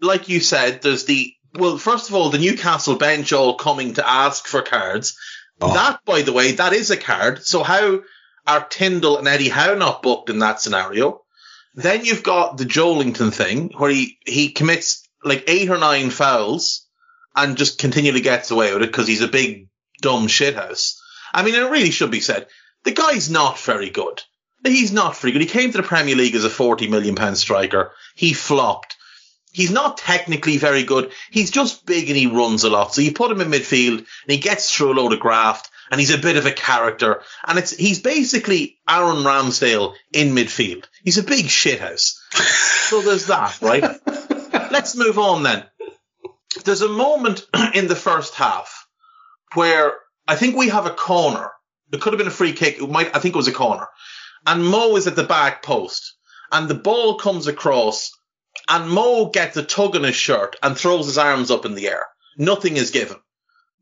like 0.00 0.28
you 0.28 0.40
said, 0.40 0.82
there's 0.82 1.04
the 1.06 1.32
well. 1.54 1.78
First 1.78 2.08
of 2.10 2.14
all, 2.14 2.30
the 2.30 2.38
Newcastle 2.38 2.96
bench 2.96 3.32
all 3.32 3.54
coming 3.56 3.94
to 3.94 4.08
ask 4.08 4.46
for 4.46 4.62
cards. 4.62 5.16
Oh. 5.60 5.74
That, 5.74 6.00
by 6.04 6.22
the 6.22 6.32
way, 6.32 6.52
that 6.52 6.72
is 6.72 6.90
a 6.92 6.96
card. 6.96 7.44
So 7.44 7.62
how 7.64 8.00
are 8.46 8.64
Tindall 8.64 9.18
and 9.18 9.26
Eddie 9.26 9.48
Howe 9.48 9.74
not 9.74 10.02
booked 10.02 10.30
in 10.30 10.38
that 10.38 10.60
scenario? 10.60 11.22
Then 11.74 12.04
you've 12.04 12.22
got 12.22 12.56
the 12.56 12.64
Joelinton 12.64 13.32
thing 13.32 13.72
where 13.76 13.90
he 13.90 14.18
he 14.24 14.50
commits 14.52 15.08
like 15.24 15.44
eight 15.48 15.68
or 15.70 15.78
nine 15.78 16.10
fouls 16.10 16.86
and 17.38 17.56
just 17.56 17.78
continually 17.78 18.20
gets 18.20 18.50
away 18.50 18.72
with 18.72 18.82
it 18.82 18.86
because 18.86 19.06
he's 19.06 19.22
a 19.22 19.28
big 19.28 19.68
dumb 20.00 20.26
shithouse. 20.26 20.98
I 21.32 21.42
mean, 21.42 21.54
it 21.54 21.70
really 21.70 21.90
should 21.90 22.10
be 22.10 22.20
said. 22.20 22.46
The 22.84 22.92
guy's 22.92 23.30
not 23.30 23.58
very 23.58 23.90
good. 23.90 24.22
He's 24.64 24.92
not 24.92 25.16
very 25.16 25.32
good. 25.32 25.42
He 25.42 25.48
came 25.48 25.70
to 25.70 25.78
the 25.78 25.84
Premier 25.84 26.16
League 26.16 26.34
as 26.34 26.44
a 26.44 26.50
40 26.50 26.88
million 26.88 27.14
pound 27.14 27.38
striker. 27.38 27.92
He 28.14 28.32
flopped. 28.32 28.96
He's 29.52 29.70
not 29.70 29.98
technically 29.98 30.58
very 30.58 30.82
good. 30.82 31.12
He's 31.30 31.50
just 31.50 31.86
big 31.86 32.08
and 32.08 32.16
he 32.16 32.26
runs 32.26 32.64
a 32.64 32.70
lot. 32.70 32.94
So 32.94 33.00
you 33.00 33.12
put 33.12 33.30
him 33.30 33.40
in 33.40 33.50
midfield 33.50 33.98
and 33.98 34.06
he 34.26 34.38
gets 34.38 34.72
through 34.72 34.92
a 34.92 34.94
load 34.94 35.12
of 35.12 35.20
graft 35.20 35.70
and 35.90 36.00
he's 36.00 36.12
a 36.12 36.18
bit 36.18 36.36
of 36.36 36.46
a 36.46 36.52
character. 36.52 37.22
And 37.46 37.58
it's, 37.58 37.70
he's 37.70 38.00
basically 38.00 38.78
Aaron 38.88 39.24
Ramsdale 39.24 39.94
in 40.12 40.34
midfield. 40.34 40.84
He's 41.02 41.18
a 41.18 41.22
big 41.22 41.46
shithouse. 41.46 42.18
so 42.88 43.00
there's 43.00 43.26
that, 43.26 43.60
right? 43.62 43.82
Let's 44.70 44.96
move 44.96 45.18
on 45.18 45.44
then. 45.44 45.64
There's 46.64 46.82
a 46.82 46.88
moment 46.88 47.46
in 47.74 47.88
the 47.88 47.96
first 47.96 48.34
half 48.34 48.86
where 49.54 49.94
I 50.26 50.36
think 50.36 50.56
we 50.56 50.68
have 50.68 50.86
a 50.86 50.90
corner. 50.90 51.50
It 51.92 52.00
could 52.00 52.12
have 52.12 52.18
been 52.18 52.26
a 52.26 52.30
free 52.30 52.52
kick. 52.52 52.78
It 52.78 52.90
might, 52.90 53.14
I 53.16 53.18
think 53.18 53.34
it 53.34 53.38
was 53.38 53.48
a 53.48 53.52
corner. 53.52 53.86
And 54.46 54.64
Mo 54.64 54.96
is 54.96 55.06
at 55.06 55.16
the 55.16 55.24
back 55.24 55.62
post 55.62 56.14
and 56.52 56.68
the 56.68 56.74
ball 56.74 57.16
comes 57.16 57.46
across 57.46 58.12
and 58.68 58.90
Mo 58.90 59.30
gets 59.30 59.56
a 59.56 59.62
tug 59.62 59.96
on 59.96 60.02
his 60.04 60.16
shirt 60.16 60.56
and 60.62 60.76
throws 60.76 61.06
his 61.06 61.18
arms 61.18 61.50
up 61.50 61.64
in 61.64 61.74
the 61.74 61.88
air. 61.88 62.06
Nothing 62.36 62.76
is 62.76 62.90
given. 62.90 63.16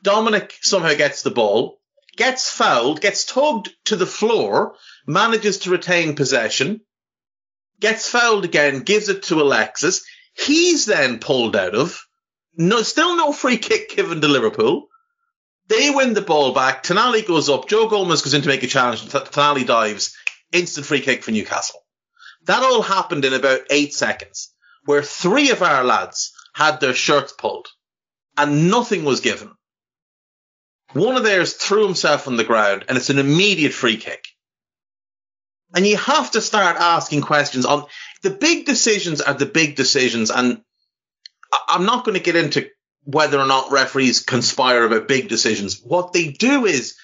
Dominic 0.03 0.55
somehow 0.61 0.95
gets 0.95 1.23
the 1.23 1.31
ball, 1.31 1.81
gets 2.17 2.51
fouled, 2.51 3.01
gets 3.01 3.25
tugged 3.25 3.71
to 3.87 3.97
the 3.97 4.07
floor, 4.07 4.77
manages 5.07 5.59
to 5.59 5.71
retain 5.71 6.15
possession, 6.17 6.81
gets 7.81 8.09
fouled 8.09 8.45
again, 8.45 8.81
gives 8.81 9.09
it 9.09 9.25
to 9.25 9.41
Alexis. 9.41 10.05
He's 10.35 10.85
then 10.85 11.19
pulled 11.19 11.57
out 11.57 11.75
of. 11.75 12.06
No, 12.57 12.83
still 12.83 13.17
no 13.17 13.33
free 13.33 13.59
kick 13.59 13.91
given 13.91 14.21
to 14.21 14.29
Liverpool. 14.29 14.89
They 15.69 15.91
win 15.91 16.15
the 16.15 16.23
ball 16.23 16.53
back. 16.53 16.83
Tonali 16.83 17.27
goes 17.27 17.49
up. 17.49 17.69
Joe 17.69 17.89
Gomez 17.89 18.23
goes 18.23 18.35
in 18.35 18.43
to 18.43 18.49
make 18.49 18.63
a 18.63 18.69
challenge. 18.69 19.03
T- 19.03 19.09
Tonali 19.09 19.67
dives. 19.67 20.17
Instant 20.53 20.87
free 20.87 21.01
kick 21.01 21.23
for 21.23 21.33
Newcastle. 21.33 21.81
That 22.45 22.63
all 22.63 22.83
happened 22.83 23.25
in 23.25 23.35
about 23.35 23.63
eight 23.71 23.93
seconds, 23.93 24.53
where 24.85 25.03
three 25.03 25.51
of 25.51 25.63
our 25.63 25.83
lads 25.83 26.33
had 26.55 26.81
their 26.81 26.95
shirts 26.95 27.33
pulled 27.33 27.67
and 28.37 28.71
nothing 28.71 29.05
was 29.05 29.21
given. 29.21 29.51
One 30.93 31.17
of 31.17 31.25
theirs 31.25 31.55
threw 31.55 31.85
himself 31.85 32.29
on 32.29 32.37
the 32.37 32.45
ground 32.45 32.85
and 32.89 32.97
it's 32.97 33.11
an 33.11 33.19
immediate 33.19 33.73
free 33.73 33.97
kick. 33.97 34.25
And 35.75 35.87
you 35.87 35.97
have 35.97 36.31
to 36.31 36.41
start 36.41 36.77
asking 36.79 37.23
questions 37.23 37.67
on 37.67 37.87
the 38.23 38.31
big 38.31 38.67
decisions 38.67 39.21
are 39.21 39.35
the 39.35 39.47
big 39.47 39.75
decisions. 39.75 40.31
And 40.31 40.63
I'm 41.69 41.85
not 41.85 42.05
going 42.05 42.17
to 42.17 42.23
get 42.23 42.37
into 42.37 42.69
whether 43.05 43.39
or 43.39 43.47
not 43.47 43.71
referees 43.71 44.21
conspire 44.21 44.85
about 44.85 45.09
big 45.09 45.29
decisions. 45.29 45.81
What 45.81 46.13
they 46.13 46.29
do 46.29 46.67
is 46.67 46.97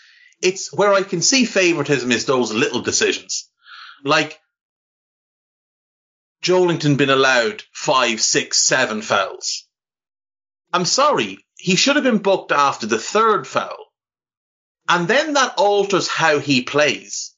it's 0.42 0.72
where 0.72 0.92
I 0.92 1.02
can 1.02 1.22
see 1.22 1.44
favoritism 1.44 2.10
is 2.10 2.26
those 2.26 2.52
little 2.52 2.82
decisions. 2.82 3.48
Like 4.04 4.40
Joelinton 6.42 6.96
been 6.96 7.10
allowed 7.10 7.62
five, 7.72 8.20
six, 8.20 8.58
seven 8.58 9.00
fouls. 9.00 9.68
I'm 10.72 10.84
sorry, 10.84 11.38
he 11.56 11.76
should 11.76 11.96
have 11.96 12.04
been 12.04 12.18
booked 12.18 12.50
after 12.50 12.86
the 12.86 12.98
third 12.98 13.46
foul. 13.46 13.76
And 14.88 15.06
then 15.06 15.34
that 15.34 15.54
alters 15.58 16.08
how 16.08 16.40
he 16.40 16.62
plays. 16.62 17.34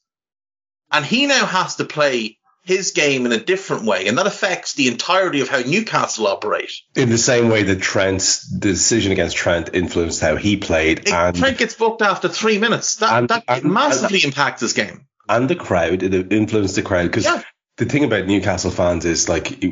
And 0.91 1.05
he 1.05 1.27
now 1.27 1.45
has 1.45 1.75
to 1.75 1.85
play 1.85 2.39
his 2.65 2.91
game 2.91 3.25
in 3.25 3.31
a 3.31 3.39
different 3.39 3.85
way, 3.85 4.07
and 4.07 4.17
that 4.17 4.27
affects 4.27 4.73
the 4.73 4.87
entirety 4.87 5.41
of 5.41 5.49
how 5.49 5.59
Newcastle 5.59 6.27
operate. 6.27 6.71
In 6.95 7.09
the 7.09 7.17
same 7.17 7.49
way 7.49 7.63
that 7.63 7.81
Trent's 7.81 8.49
the 8.49 8.59
decision 8.71 9.11
against 9.11 9.37
Trent 9.37 9.69
influenced 9.73 10.19
how 10.19 10.35
he 10.35 10.57
played, 10.57 10.99
It, 10.99 11.13
and 11.13 11.35
Trent 11.35 11.57
gets 11.57 11.75
booked 11.75 12.01
after 12.01 12.27
three 12.27 12.57
minutes. 12.57 12.95
That, 12.97 13.13
And- 13.19 13.29
that 13.29 13.43
and- 13.47 13.63
massively 13.71 14.19
impacts 14.23 14.61
his 14.61 14.73
game. 14.73 15.05
and 15.29 15.47
the 15.49 15.55
crowd, 15.55 16.03
it 16.03 16.31
influenced 16.33 16.75
the 16.75 16.81
crowd 16.81 17.03
because 17.03 17.25
Yeah. 17.25 17.41
the 17.77 17.85
thing 17.85 18.03
about 18.03 18.25
Newcastle 18.25 18.71
fans 18.71 19.05
is 19.05 19.29
like 19.29 19.63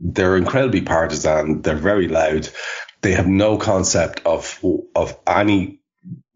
they're 0.00 0.36
incredibly 0.36 0.80
partisan. 0.80 1.62
They're 1.62 1.74
very 1.76 2.08
loud. 2.08 2.48
They 3.02 3.12
have 3.12 3.26
no 3.26 3.58
concept 3.58 4.22
of 4.24 4.58
of 4.94 5.16
any 5.26 5.77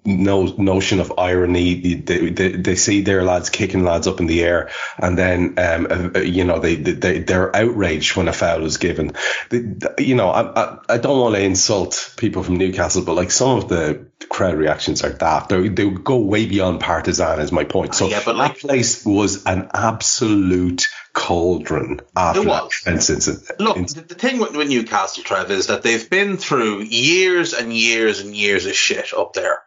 no 0.05 0.45
notion 0.45 1.01
of 1.01 1.13
irony. 1.19 1.95
They, 1.95 2.31
they, 2.31 2.53
they 2.53 2.75
see 2.75 3.03
their 3.03 3.23
lads 3.23 3.51
kicking 3.51 3.85
lads 3.85 4.07
up 4.07 4.21
in 4.21 4.27
the 4.27 4.43
air, 4.43 4.71
and 4.99 5.17
then 5.17 5.55
um, 5.59 5.87
uh, 5.91 6.19
uh, 6.19 6.21
you 6.21 6.45
know 6.45 6.59
they, 6.59 6.75
they 6.75 7.21
they're 7.21 7.55
outraged 7.55 8.17
when 8.17 8.29
a 8.29 8.33
foul 8.33 8.65
is 8.65 8.79
given. 8.79 9.13
They, 9.51 9.63
you 9.99 10.15
know, 10.15 10.31
I, 10.31 10.43
I 10.43 10.79
I 10.89 10.99
don't 10.99 11.21
want 11.21 11.35
to 11.37 11.43
insult 11.43 12.15
people 12.17 12.43
from 12.43 12.57
Newcastle, 12.57 13.05
but 13.05 13.15
like 13.15 13.31
some 13.31 13.59
of 13.59 13.69
the 13.69 14.07
crowd 14.29 14.57
reactions 14.57 15.03
are 15.03 15.13
daft. 15.13 15.51
They 15.51 15.69
they 15.69 15.89
go 15.89 16.19
way 16.19 16.47
beyond 16.47 16.81
partisan. 16.81 17.41
Is 17.41 17.53
my 17.53 17.65
point. 17.65 17.95
So 17.95 18.09
Yeah, 18.09 18.23
but 18.25 18.37
like- 18.37 18.55
that 18.55 18.61
place 18.61 19.05
was 19.05 19.45
an 19.45 19.71
absolute 19.73 20.89
cauldron 21.13 22.01
after 22.17 22.41
It 22.41 22.45
that 22.47 22.65
was. 22.65 22.83
Incident. 22.87 23.61
Look, 23.61 23.77
the 23.77 24.15
thing 24.15 24.39
with, 24.39 24.57
with 24.57 24.69
Newcastle, 24.69 25.23
Trev, 25.23 25.51
is 25.51 25.67
that 25.69 25.83
they've 25.83 26.09
been 26.09 26.39
through 26.39 26.81
years 26.83 27.53
and 27.53 27.73
years 27.73 28.21
and 28.21 28.35
years 28.35 28.67
of 28.67 28.75
shit 28.75 29.13
up 29.15 29.35
there 29.35 29.61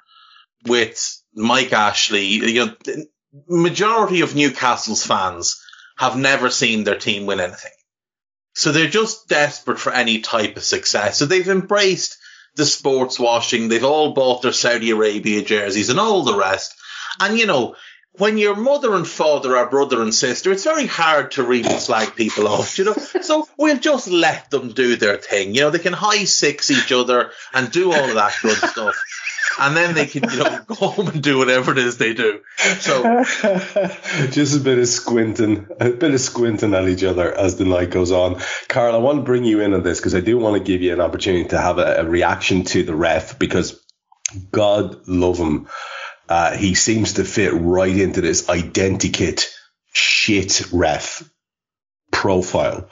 with 0.65 1.21
Mike 1.33 1.73
Ashley. 1.73 2.25
You 2.25 2.65
know, 2.65 2.75
the 2.83 3.07
majority 3.47 4.21
of 4.21 4.35
Newcastle's 4.35 5.05
fans 5.05 5.61
have 5.97 6.17
never 6.17 6.49
seen 6.49 6.83
their 6.83 6.97
team 6.97 7.25
win 7.25 7.39
anything. 7.39 7.71
So 8.53 8.71
they're 8.71 8.87
just 8.87 9.27
desperate 9.27 9.79
for 9.79 9.91
any 9.91 10.21
type 10.21 10.55
of 10.57 10.63
success. 10.63 11.17
So 11.17 11.25
they've 11.25 11.47
embraced 11.47 12.17
the 12.55 12.65
sports 12.65 13.19
washing. 13.19 13.67
They've 13.67 13.83
all 13.83 14.13
bought 14.13 14.41
their 14.41 14.53
Saudi 14.53 14.91
Arabia 14.91 15.43
jerseys 15.43 15.89
and 15.89 15.99
all 15.99 16.23
the 16.23 16.37
rest. 16.37 16.73
And 17.19 17.37
you 17.37 17.47
know, 17.47 17.75
when 18.17 18.37
your 18.37 18.55
mother 18.55 18.95
and 18.95 19.07
father 19.07 19.57
are 19.57 19.69
brother 19.69 20.01
and 20.01 20.13
sister, 20.13 20.51
it's 20.51 20.63
very 20.63 20.85
hard 20.85 21.31
to 21.31 21.43
really 21.43 21.77
slag 21.79 22.15
people 22.15 22.47
off, 22.47 22.77
you 22.77 22.85
know. 22.85 22.93
So 22.93 23.47
we'll 23.57 23.77
just 23.77 24.07
let 24.07 24.49
them 24.49 24.71
do 24.71 24.95
their 24.95 25.17
thing. 25.17 25.53
You 25.53 25.61
know, 25.61 25.69
they 25.69 25.79
can 25.79 25.93
high 25.93 26.23
six 26.23 26.71
each 26.71 26.91
other 26.91 27.31
and 27.53 27.71
do 27.71 27.91
all 27.91 28.09
of 28.09 28.15
that 28.15 28.35
good 28.41 28.57
stuff. 28.57 28.95
And 29.59 29.75
then 29.75 29.95
they 29.95 30.05
can, 30.05 30.29
you 30.29 30.39
know, 30.39 30.59
go 30.67 30.75
home 30.75 31.07
and 31.07 31.21
do 31.23 31.37
whatever 31.37 31.71
it 31.71 31.77
is 31.77 31.97
they 31.97 32.13
do. 32.13 32.41
So 32.79 33.23
Just 34.31 34.57
a 34.57 34.59
bit 34.59 34.79
of 34.79 34.87
squinting, 34.87 35.67
a 35.79 35.91
bit 35.91 36.13
of 36.13 36.21
squinting 36.21 36.73
at 36.73 36.87
each 36.87 37.03
other 37.03 37.33
as 37.33 37.57
the 37.57 37.65
night 37.65 37.89
goes 37.89 38.11
on. 38.11 38.41
Karl, 38.67 38.95
I 38.95 38.97
want 38.97 39.19
to 39.19 39.23
bring 39.23 39.43
you 39.43 39.61
in 39.61 39.73
on 39.73 39.83
this 39.83 39.99
because 39.99 40.15
I 40.15 40.21
do 40.21 40.37
want 40.37 40.57
to 40.57 40.63
give 40.63 40.81
you 40.81 40.93
an 40.93 41.01
opportunity 41.01 41.49
to 41.49 41.57
have 41.59 41.77
a, 41.77 42.01
a 42.01 42.05
reaction 42.05 42.63
to 42.65 42.83
the 42.83 42.95
ref 42.95 43.39
because 43.39 43.81
God 44.51 45.07
love 45.07 45.37
him. 45.37 45.67
Uh, 46.27 46.55
he 46.55 46.73
seems 46.73 47.13
to 47.13 47.23
fit 47.23 47.53
right 47.53 47.95
into 47.95 48.21
this 48.21 48.47
identikit 48.47 49.45
shit 49.93 50.63
ref 50.71 51.29
profile. 52.11 52.89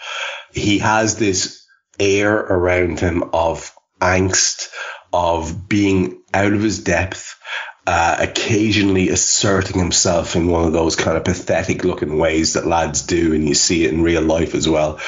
He 0.53 0.79
has 0.79 1.17
this 1.17 1.65
air 1.99 2.35
around 2.35 2.99
him 2.99 3.23
of 3.33 3.73
angst, 3.99 4.69
of 5.13 5.69
being 5.69 6.21
out 6.33 6.51
of 6.51 6.61
his 6.61 6.79
depth. 6.83 7.39
uh, 7.85 8.17
occasionally 8.19 9.09
asserting 9.09 9.77
himself 9.77 10.35
in 10.35 10.47
one 10.47 10.65
of 10.65 10.73
those 10.73 10.95
kind 10.95 11.17
of 11.17 11.25
pathetic 11.25 11.83
looking 11.83 12.17
ways 12.17 12.53
that 12.53 12.65
lads 12.65 13.01
do, 13.01 13.33
and 13.33 13.47
you 13.47 13.53
see 13.53 13.83
it 13.83 13.91
in 13.91 14.03
real 14.03 14.21
life 14.21 14.55
as 14.55 14.69
well. 14.69 14.99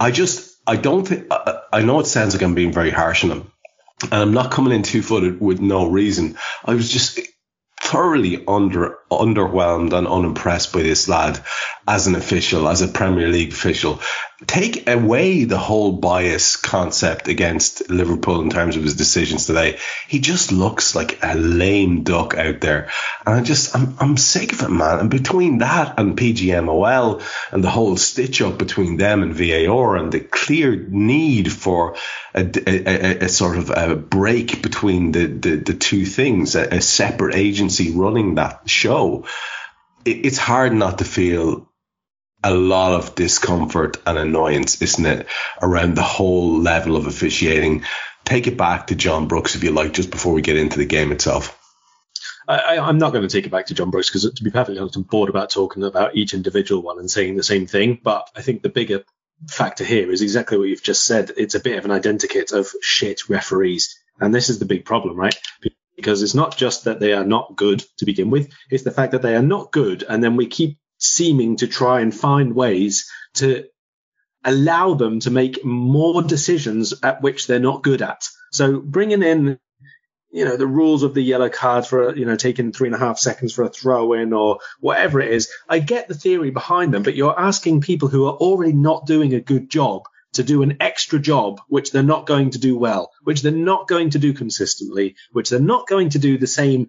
I 0.00 0.10
just, 0.10 0.58
I 0.66 0.76
don't 0.76 1.06
think, 1.06 1.28
I, 1.30 1.60
I 1.72 1.82
know 1.82 2.00
it 2.00 2.06
sounds 2.06 2.34
like 2.34 2.42
I'm 2.42 2.54
being 2.54 2.72
very 2.72 2.90
harsh 2.90 3.22
on 3.22 3.30
him, 3.30 3.52
and 4.02 4.14
I'm 4.14 4.34
not 4.34 4.50
coming 4.50 4.72
in 4.72 4.82
two 4.82 5.02
footed 5.02 5.40
with 5.40 5.60
no 5.60 5.88
reason. 5.88 6.36
I 6.64 6.74
was 6.74 6.90
just 6.90 7.20
thoroughly 7.80 8.44
under 8.48 8.98
underwhelmed 9.18 9.92
and 9.92 10.06
unimpressed 10.06 10.72
by 10.72 10.82
this 10.82 11.08
lad 11.08 11.40
as 11.86 12.06
an 12.06 12.14
official, 12.14 12.68
as 12.68 12.82
a 12.82 12.88
Premier 12.88 13.28
League 13.28 13.52
official. 13.52 14.00
Take 14.46 14.88
away 14.88 15.44
the 15.44 15.58
whole 15.58 15.92
bias 15.92 16.56
concept 16.56 17.28
against 17.28 17.88
Liverpool 17.88 18.42
in 18.42 18.50
terms 18.50 18.76
of 18.76 18.82
his 18.82 18.96
decisions 18.96 19.46
today. 19.46 19.78
He 20.08 20.18
just 20.18 20.50
looks 20.50 20.94
like 20.94 21.18
a 21.22 21.34
lame 21.34 22.02
duck 22.02 22.34
out 22.34 22.60
there. 22.60 22.90
And 23.24 23.36
I 23.36 23.42
just, 23.42 23.74
I'm, 23.76 23.96
I'm 24.00 24.16
sick 24.16 24.52
of 24.52 24.62
it, 24.62 24.70
man. 24.70 24.98
And 24.98 25.10
between 25.10 25.58
that 25.58 25.98
and 25.98 26.16
PGMOL 26.16 27.22
and 27.52 27.62
the 27.62 27.70
whole 27.70 27.96
stitch 27.96 28.42
up 28.42 28.58
between 28.58 28.96
them 28.96 29.22
and 29.22 29.34
VAR 29.34 29.96
and 29.96 30.10
the 30.10 30.20
clear 30.20 30.74
need 30.74 31.52
for 31.52 31.96
a, 32.34 32.44
a, 32.66 33.24
a 33.24 33.28
sort 33.28 33.56
of 33.56 33.70
a 33.70 33.94
break 33.94 34.62
between 34.62 35.12
the, 35.12 35.26
the, 35.26 35.56
the 35.56 35.74
two 35.74 36.04
things, 36.04 36.56
a, 36.56 36.76
a 36.76 36.80
separate 36.80 37.36
agency 37.36 37.92
running 37.92 38.34
that 38.34 38.68
show, 38.68 39.03
it, 40.04 40.26
it's 40.26 40.38
hard 40.38 40.72
not 40.72 40.98
to 40.98 41.04
feel 41.04 41.68
a 42.42 42.52
lot 42.52 42.92
of 42.92 43.14
discomfort 43.14 43.96
and 44.06 44.18
annoyance, 44.18 44.80
isn't 44.82 45.06
it, 45.06 45.26
around 45.62 45.96
the 45.96 46.02
whole 46.02 46.58
level 46.60 46.96
of 46.96 47.06
officiating. 47.06 47.84
Take 48.24 48.46
it 48.46 48.58
back 48.58 48.88
to 48.88 48.94
John 48.94 49.28
Brooks, 49.28 49.54
if 49.54 49.64
you 49.64 49.70
like, 49.70 49.94
just 49.94 50.10
before 50.10 50.34
we 50.34 50.42
get 50.42 50.58
into 50.58 50.78
the 50.78 50.84
game 50.84 51.10
itself. 51.10 51.58
I, 52.46 52.76
am 52.76 52.98
not 52.98 53.12
going 53.12 53.26
to 53.26 53.34
take 53.34 53.46
it 53.46 53.50
back 53.50 53.66
to 53.66 53.74
John 53.74 53.90
Brooks 53.90 54.10
because, 54.10 54.30
to 54.30 54.44
be 54.44 54.50
perfectly 54.50 54.78
honest, 54.78 54.96
I'm 54.96 55.02
bored 55.02 55.30
about 55.30 55.48
talking 55.48 55.82
about 55.82 56.14
each 56.14 56.34
individual 56.34 56.82
one 56.82 56.98
and 56.98 57.10
saying 57.10 57.36
the 57.36 57.42
same 57.42 57.66
thing. 57.66 57.98
But 58.02 58.28
I 58.36 58.42
think 58.42 58.62
the 58.62 58.68
bigger 58.68 59.04
factor 59.48 59.84
here 59.84 60.10
is 60.10 60.20
exactly 60.20 60.58
what 60.58 60.68
you've 60.68 60.82
just 60.82 61.04
said. 61.04 61.32
It's 61.36 61.54
a 61.54 61.60
bit 61.60 61.78
of 61.78 61.86
an 61.86 61.90
identikit 61.90 62.52
of 62.52 62.70
shit 62.82 63.30
referees. 63.30 63.98
And 64.20 64.34
this 64.34 64.50
is 64.50 64.58
the 64.58 64.66
big 64.66 64.84
problem, 64.84 65.16
right? 65.16 65.34
Because 65.96 66.22
it's 66.22 66.34
not 66.34 66.56
just 66.56 66.84
that 66.84 67.00
they 67.00 67.12
are 67.12 67.24
not 67.24 67.56
good 67.56 67.84
to 67.98 68.04
begin 68.04 68.30
with, 68.30 68.52
it's 68.70 68.84
the 68.84 68.90
fact 68.90 69.12
that 69.12 69.22
they 69.22 69.36
are 69.36 69.42
not 69.42 69.72
good. 69.72 70.04
And 70.08 70.22
then 70.22 70.36
we 70.36 70.46
keep 70.46 70.78
seeming 70.98 71.56
to 71.56 71.66
try 71.66 72.00
and 72.00 72.14
find 72.14 72.54
ways 72.54 73.10
to 73.34 73.64
allow 74.44 74.94
them 74.94 75.20
to 75.20 75.30
make 75.30 75.64
more 75.64 76.22
decisions 76.22 76.94
at 77.02 77.22
which 77.22 77.46
they're 77.46 77.58
not 77.58 77.82
good 77.82 78.02
at. 78.02 78.26
So 78.52 78.80
bringing 78.80 79.22
in, 79.22 79.58
you 80.30 80.44
know, 80.44 80.56
the 80.56 80.66
rules 80.66 81.02
of 81.02 81.14
the 81.14 81.22
yellow 81.22 81.48
card 81.48 81.86
for, 81.86 82.14
you 82.16 82.26
know, 82.26 82.36
taking 82.36 82.72
three 82.72 82.88
and 82.88 82.94
a 82.94 82.98
half 82.98 83.18
seconds 83.18 83.52
for 83.52 83.64
a 83.64 83.68
throw 83.68 84.12
in 84.14 84.32
or 84.32 84.58
whatever 84.80 85.20
it 85.20 85.32
is. 85.32 85.50
I 85.68 85.78
get 85.78 86.08
the 86.08 86.14
theory 86.14 86.50
behind 86.50 86.92
them, 86.92 87.02
but 87.02 87.14
you're 87.14 87.38
asking 87.38 87.80
people 87.80 88.08
who 88.08 88.26
are 88.26 88.34
already 88.34 88.72
not 88.72 89.06
doing 89.06 89.32
a 89.34 89.40
good 89.40 89.70
job 89.70 90.02
to 90.34 90.42
do 90.42 90.62
an 90.62 90.76
extra 90.80 91.18
job, 91.18 91.60
which 91.68 91.90
they're 91.90 92.02
not 92.02 92.26
going 92.26 92.50
to 92.50 92.58
do 92.58 92.76
well, 92.76 93.10
which 93.22 93.42
they're 93.42 93.52
not 93.52 93.88
going 93.88 94.10
to 94.10 94.18
do 94.18 94.32
consistently, 94.32 95.16
which 95.32 95.50
they're 95.50 95.60
not 95.60 95.86
going 95.86 96.10
to 96.10 96.18
do 96.18 96.38
the 96.38 96.46
same 96.46 96.88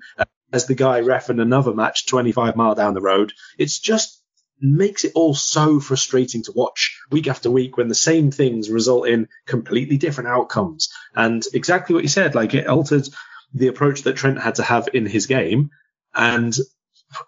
as 0.52 0.68
the 0.68 0.76
guy 0.76 1.00
ref 1.02 1.30
in 1.30 1.40
another 1.40 1.74
match 1.74 2.06
25 2.06 2.56
mile 2.56 2.76
down 2.76 2.94
the 2.94 3.02
road. 3.02 3.34
It's 3.58 3.80
just 3.80 4.22
makes 4.62 5.04
it 5.04 5.12
all 5.16 5.34
so 5.34 5.80
frustrating 5.80 6.44
to 6.44 6.54
watch 6.54 7.00
week 7.12 7.28
after 7.28 7.52
week 7.52 7.78
when 7.78 7.88
the 7.88 7.96
same 7.96 8.32
things 8.32 8.70
result 8.70 9.08
in 9.08 9.28
completely 9.46 9.98
different 9.98 10.30
outcomes. 10.30 10.90
And 11.14 11.44
exactly 11.54 11.94
what 11.94 12.04
you 12.04 12.10
said, 12.10 12.36
like 12.36 12.54
it 12.54 12.68
altered 12.68 13.08
the 13.54 13.68
approach 13.68 14.04
that 14.04 14.16
Trent 14.16 14.42
had 14.42 14.56
to 14.56 14.64
have 14.64 14.90
in 14.94 15.06
his 15.06 15.28
game. 15.28 15.72
And 16.14 16.56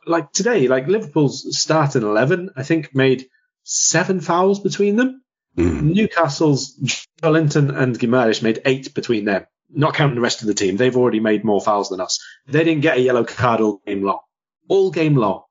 like 0.06 0.32
today, 0.32 0.68
like 0.68 0.88
Liverpool's 0.88 1.58
starting 1.58 2.04
11, 2.04 2.52
I 2.56 2.64
think 2.64 2.96
made 2.96 3.28
seven 3.64 4.22
fouls 4.22 4.60
between 4.60 4.96
them. 4.96 5.22
Mm. 5.58 5.94
Newcastle's 5.94 6.78
Joelinton 7.22 7.76
and 7.76 7.98
Guimaraes 7.98 8.44
made 8.44 8.62
eight 8.66 8.94
between 8.94 9.26
them 9.26 9.46
not 9.70 9.94
counting 9.94 10.16
the 10.16 10.22
rest 10.22 10.42
of 10.42 10.48
the 10.48 10.54
team, 10.54 10.78
they've 10.78 10.96
already 10.96 11.20
made 11.20 11.44
more 11.44 11.62
fouls 11.62 11.90
than 11.90 12.02
us. 12.02 12.24
They 12.48 12.64
didn't 12.64 12.82
get 12.82 12.98
a 12.98 13.02
yellow 13.02 13.24
card 13.24 13.62
all 13.62 13.82
game 13.86 14.04
long. 14.04 14.20
All 14.68 14.92
game 14.92 15.16
long. 15.16 15.44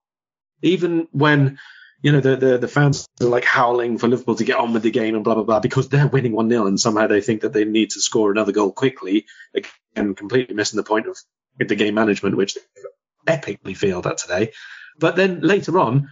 Even 0.62 1.06
when, 1.12 1.58
you 2.02 2.12
know, 2.12 2.20
the, 2.20 2.36
the, 2.36 2.58
the 2.58 2.68
fans 2.68 3.06
are 3.20 3.26
like 3.26 3.44
howling 3.44 3.98
for 3.98 4.08
Liverpool 4.08 4.36
to 4.36 4.44
get 4.44 4.58
on 4.58 4.72
with 4.72 4.82
the 4.82 4.90
game 4.90 5.14
and 5.14 5.24
blah, 5.24 5.34
blah, 5.34 5.44
blah, 5.44 5.60
because 5.60 5.88
they're 5.88 6.06
winning 6.06 6.32
1 6.32 6.48
0 6.48 6.66
and 6.66 6.80
somehow 6.80 7.06
they 7.06 7.20
think 7.20 7.42
that 7.42 7.52
they 7.52 7.64
need 7.64 7.90
to 7.90 8.00
score 8.00 8.30
another 8.30 8.52
goal 8.52 8.72
quickly. 8.72 9.26
Again, 9.54 10.14
completely 10.14 10.54
missing 10.54 10.78
the 10.78 10.82
point 10.82 11.06
of 11.06 11.18
the 11.58 11.76
game 11.76 11.94
management, 11.94 12.36
which 12.36 12.54
they 12.54 13.36
epically 13.36 13.76
failed 13.76 14.06
at 14.06 14.18
today. 14.18 14.52
But 14.98 15.16
then 15.16 15.40
later 15.40 15.78
on, 15.78 16.08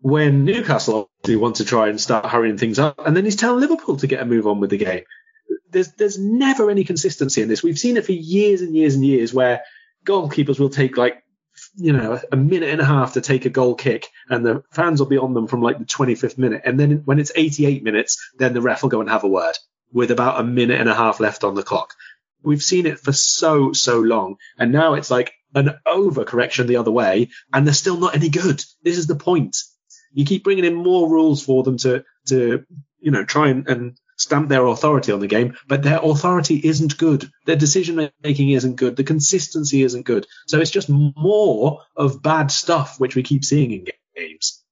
when 0.00 0.44
Newcastle 0.44 1.10
obviously 1.18 1.36
want 1.36 1.56
to 1.56 1.64
try 1.64 1.88
and 1.88 2.00
start 2.00 2.26
hurrying 2.26 2.58
things 2.58 2.78
up, 2.78 3.06
and 3.06 3.16
then 3.16 3.24
he's 3.24 3.36
telling 3.36 3.60
Liverpool 3.60 3.96
to 3.96 4.06
get 4.06 4.22
a 4.22 4.26
move 4.26 4.46
on 4.46 4.60
with 4.60 4.70
the 4.70 4.78
game. 4.78 5.04
There's 5.70 5.92
there's 5.92 6.18
never 6.18 6.70
any 6.70 6.84
consistency 6.84 7.42
in 7.42 7.48
this. 7.48 7.62
We've 7.62 7.78
seen 7.78 7.96
it 7.96 8.06
for 8.06 8.12
years 8.12 8.62
and 8.62 8.74
years 8.74 8.94
and 8.94 9.04
years 9.04 9.34
where 9.34 9.62
goalkeepers 10.04 10.58
will 10.58 10.70
take 10.70 10.96
like 10.96 11.22
you 11.74 11.92
know 11.92 12.20
a 12.30 12.36
minute 12.36 12.70
and 12.70 12.80
a 12.80 12.84
half 12.84 13.14
to 13.14 13.20
take 13.20 13.44
a 13.44 13.50
goal 13.50 13.74
kick 13.74 14.06
and 14.28 14.46
the 14.46 14.62
fans 14.70 15.00
will 15.00 15.08
be 15.08 15.18
on 15.18 15.34
them 15.34 15.48
from 15.48 15.60
like 15.60 15.78
the 15.78 15.84
25th 15.84 16.38
minute. 16.38 16.62
And 16.64 16.78
then 16.78 17.02
when 17.04 17.18
it's 17.18 17.32
88 17.34 17.82
minutes 17.82 18.16
then 18.38 18.54
the 18.54 18.62
ref 18.62 18.82
will 18.82 18.90
go 18.90 19.00
and 19.00 19.10
have 19.10 19.24
a 19.24 19.28
word 19.28 19.56
with 19.92 20.10
about 20.10 20.40
a 20.40 20.44
minute 20.44 20.80
and 20.80 20.88
a 20.88 20.94
half 20.94 21.18
left 21.18 21.44
on 21.44 21.54
the 21.54 21.62
clock. 21.62 21.94
We've 22.42 22.62
seen 22.62 22.86
it 22.86 23.00
for 23.00 23.12
so 23.12 23.72
so 23.72 23.98
long 23.98 24.36
and 24.56 24.70
now 24.70 24.94
it's 24.94 25.10
like 25.10 25.32
an 25.54 25.74
overcorrection 25.86 26.68
the 26.68 26.76
other 26.76 26.92
way 26.92 27.30
and 27.52 27.66
they're 27.66 27.74
still 27.74 27.96
not 27.96 28.14
any 28.14 28.28
good. 28.28 28.62
This 28.82 28.96
is 28.96 29.08
the 29.08 29.16
point 29.16 29.56
you 30.18 30.24
keep 30.24 30.42
bringing 30.42 30.64
in 30.64 30.74
more 30.74 31.08
rules 31.08 31.44
for 31.44 31.62
them 31.62 31.76
to 31.78 32.04
to 32.26 32.64
you 32.98 33.12
know 33.12 33.24
try 33.24 33.50
and, 33.50 33.68
and 33.68 33.98
stamp 34.16 34.48
their 34.48 34.66
authority 34.66 35.12
on 35.12 35.20
the 35.20 35.28
game, 35.28 35.56
but 35.68 35.84
their 35.84 36.00
authority 36.02 36.56
isn't 36.56 36.98
good. 36.98 37.30
Their 37.46 37.54
decision 37.54 38.10
making 38.20 38.50
isn't 38.50 38.74
good. 38.74 38.96
The 38.96 39.04
consistency 39.04 39.84
isn't 39.84 40.06
good. 40.06 40.26
So 40.48 40.58
it's 40.58 40.72
just 40.72 40.88
more 40.90 41.82
of 41.94 42.20
bad 42.20 42.50
stuff, 42.50 42.98
which 42.98 43.14
we 43.14 43.22
keep 43.22 43.44
seeing 43.44 43.70
in 43.70 43.86
games. 44.16 44.64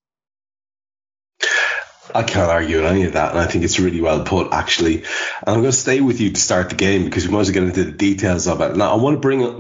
I 2.13 2.25
can't 2.25 2.51
argue 2.51 2.79
with 2.79 2.91
any 2.91 3.05
of 3.05 3.13
that, 3.13 3.31
and 3.31 3.39
I 3.39 3.47
think 3.47 3.63
it's 3.63 3.79
really 3.79 4.01
well 4.01 4.25
put, 4.25 4.53
actually. 4.53 4.99
And 4.99 5.07
I'm 5.47 5.61
going 5.61 5.65
to 5.65 5.73
stay 5.73 6.01
with 6.01 6.21
you 6.21 6.31
to 6.31 6.41
start 6.41 6.71
the 6.71 6.77
game 6.77 7.05
because 7.05 7.27
we 7.27 7.33
might 7.33 7.41
as 7.41 7.49
well 7.49 7.55
get 7.55 7.63
into 7.65 7.85
the 7.85 7.93
details 7.93 8.49
of 8.49 8.61
it. 8.63 8.77
Now, 8.77 8.93
I 8.93 8.97
want 8.97 9.17
to 9.17 9.21
bring 9.21 9.43
it 9.43 9.55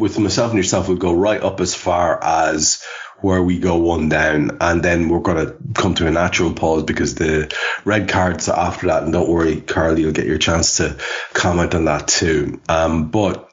with 0.00 0.18
myself 0.18 0.50
and 0.50 0.58
yourself, 0.58 0.88
we'll 0.88 0.98
go 0.98 1.14
right 1.14 1.40
up 1.40 1.60
as 1.60 1.74
far 1.74 2.22
as 2.22 2.82
where 3.22 3.42
we 3.42 3.58
go 3.58 3.76
one 3.76 4.08
down, 4.08 4.58
and 4.60 4.82
then 4.82 5.08
we're 5.08 5.20
going 5.20 5.46
to 5.46 5.56
come 5.74 5.94
to 5.94 6.06
a 6.06 6.10
natural 6.10 6.52
pause 6.52 6.82
because 6.82 7.14
the 7.14 7.54
red 7.84 8.08
cards 8.08 8.48
after 8.48 8.88
that. 8.88 9.04
And 9.04 9.12
don't 9.12 9.28
worry, 9.28 9.60
Carly, 9.60 10.02
you'll 10.02 10.12
get 10.12 10.26
your 10.26 10.38
chance 10.38 10.78
to 10.78 10.98
comment 11.32 11.74
on 11.74 11.86
that 11.86 12.08
too. 12.08 12.60
Um, 12.68 13.10
but 13.10 13.48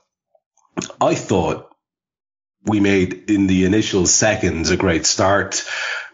I 1.00 1.16
thought 1.16 1.70
we 2.64 2.80
made 2.80 3.30
in 3.30 3.48
the 3.48 3.66
initial 3.66 4.06
seconds 4.06 4.70
a 4.70 4.78
great 4.78 5.06
start. 5.06 5.64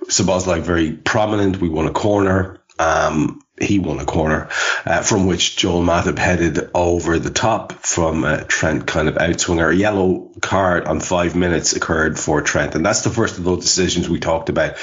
Szoboszlai 0.06 0.62
very 0.62 0.92
prominent. 0.92 1.60
We 1.60 1.70
won 1.70 1.88
a 1.88 1.92
corner. 1.94 2.60
Um, 2.78 3.42
he 3.62 3.80
won 3.80 4.00
a 4.00 4.06
corner 4.06 4.50
uh, 4.86 5.02
from 5.02 5.28
which 5.28 5.56
Joel 5.56 5.82
Matip 5.82 6.18
headed 6.18 6.70
over 6.74 7.20
the 7.20 7.30
top 7.30 7.72
from 7.72 8.26
uh, 8.26 8.44
Trent 8.48 8.86
kind 8.86 9.08
of 9.08 9.16
outswinger. 9.16 9.72
A 9.72 9.76
yellow 9.76 10.32
card 10.42 10.86
on 10.86 11.00
five 11.00 11.36
minutes 11.36 11.74
occurred 11.74 12.20
for 12.20 12.42
Trent. 12.42 12.76
And 12.76 12.86
that's 12.86 13.04
the 13.04 13.10
first 13.10 13.38
of 13.38 13.44
those 13.44 13.64
decisions 13.64 14.10
we 14.10 14.20
talked 14.20 14.50
about 14.50 14.76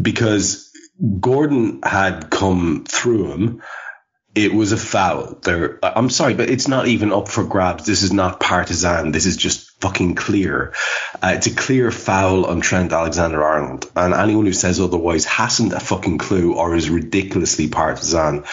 because 0.00 0.70
Gordon 1.20 1.80
had 1.82 2.30
come 2.30 2.84
through 2.86 3.32
him 3.32 3.62
it 4.34 4.52
was 4.52 4.72
a 4.72 4.76
foul. 4.76 5.38
There, 5.42 5.78
I'm 5.82 6.10
sorry, 6.10 6.34
but 6.34 6.50
it's 6.50 6.66
not 6.66 6.88
even 6.88 7.12
up 7.12 7.28
for 7.28 7.44
grabs. 7.44 7.86
This 7.86 8.02
is 8.02 8.12
not 8.12 8.40
partisan. 8.40 9.12
This 9.12 9.26
is 9.26 9.36
just 9.36 9.73
fucking 9.84 10.14
clear. 10.14 10.72
Uh, 11.22 11.34
it's 11.36 11.46
a 11.46 11.54
clear 11.54 11.90
foul 11.90 12.46
on 12.46 12.62
Trent 12.62 12.90
Alexander-Arnold, 12.90 13.90
and 13.94 14.14
anyone 14.14 14.46
who 14.46 14.54
says 14.54 14.80
otherwise 14.80 15.26
hasn't 15.26 15.74
a 15.74 15.80
fucking 15.80 16.16
clue 16.16 16.54
or 16.54 16.74
is 16.74 16.88
ridiculously 16.88 17.68
partisan. 17.68 18.44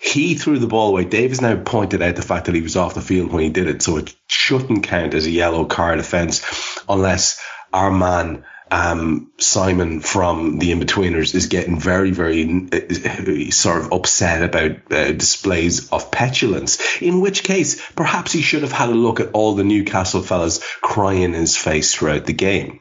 He 0.00 0.34
threw 0.34 0.58
the 0.58 0.66
ball 0.66 0.88
away. 0.88 1.04
Davis 1.04 1.40
now 1.40 1.54
pointed 1.54 2.02
out 2.02 2.16
the 2.16 2.22
fact 2.22 2.46
that 2.46 2.56
he 2.56 2.62
was 2.62 2.74
off 2.74 2.94
the 2.94 3.00
field 3.00 3.32
when 3.32 3.44
he 3.44 3.48
did 3.48 3.68
it, 3.68 3.80
so 3.80 3.98
it 3.98 4.12
shouldn't 4.26 4.82
count 4.82 5.14
as 5.14 5.26
a 5.26 5.30
yellow 5.30 5.66
card 5.66 6.00
offence 6.00 6.44
unless 6.88 7.40
our 7.72 7.92
man 7.92 8.44
um, 8.70 9.30
Simon 9.38 10.00
from 10.00 10.58
the 10.58 10.72
Inbetweeners 10.72 11.34
is 11.34 11.46
getting 11.46 11.78
very, 11.78 12.10
very 12.10 12.68
uh, 12.72 13.50
sort 13.50 13.82
of 13.82 13.92
upset 13.92 14.42
about 14.42 14.92
uh, 14.92 15.12
displays 15.12 15.88
of 15.90 16.10
petulance. 16.10 17.00
In 17.00 17.20
which 17.20 17.44
case, 17.44 17.80
perhaps 17.92 18.32
he 18.32 18.42
should 18.42 18.62
have 18.62 18.72
had 18.72 18.88
a 18.88 18.94
look 18.94 19.20
at 19.20 19.30
all 19.32 19.54
the 19.54 19.64
Newcastle 19.64 20.22
fellas 20.22 20.64
crying 20.80 21.22
in 21.22 21.34
his 21.34 21.56
face 21.56 21.94
throughout 21.94 22.26
the 22.26 22.32
game. 22.32 22.80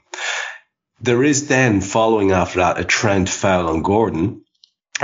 There 1.01 1.23
is 1.23 1.47
then, 1.47 1.81
following 1.81 2.31
after 2.31 2.59
that, 2.59 2.79
a 2.79 2.85
Trent 2.85 3.29
foul 3.29 3.67
on 3.67 3.81
Gordon. 3.81 4.44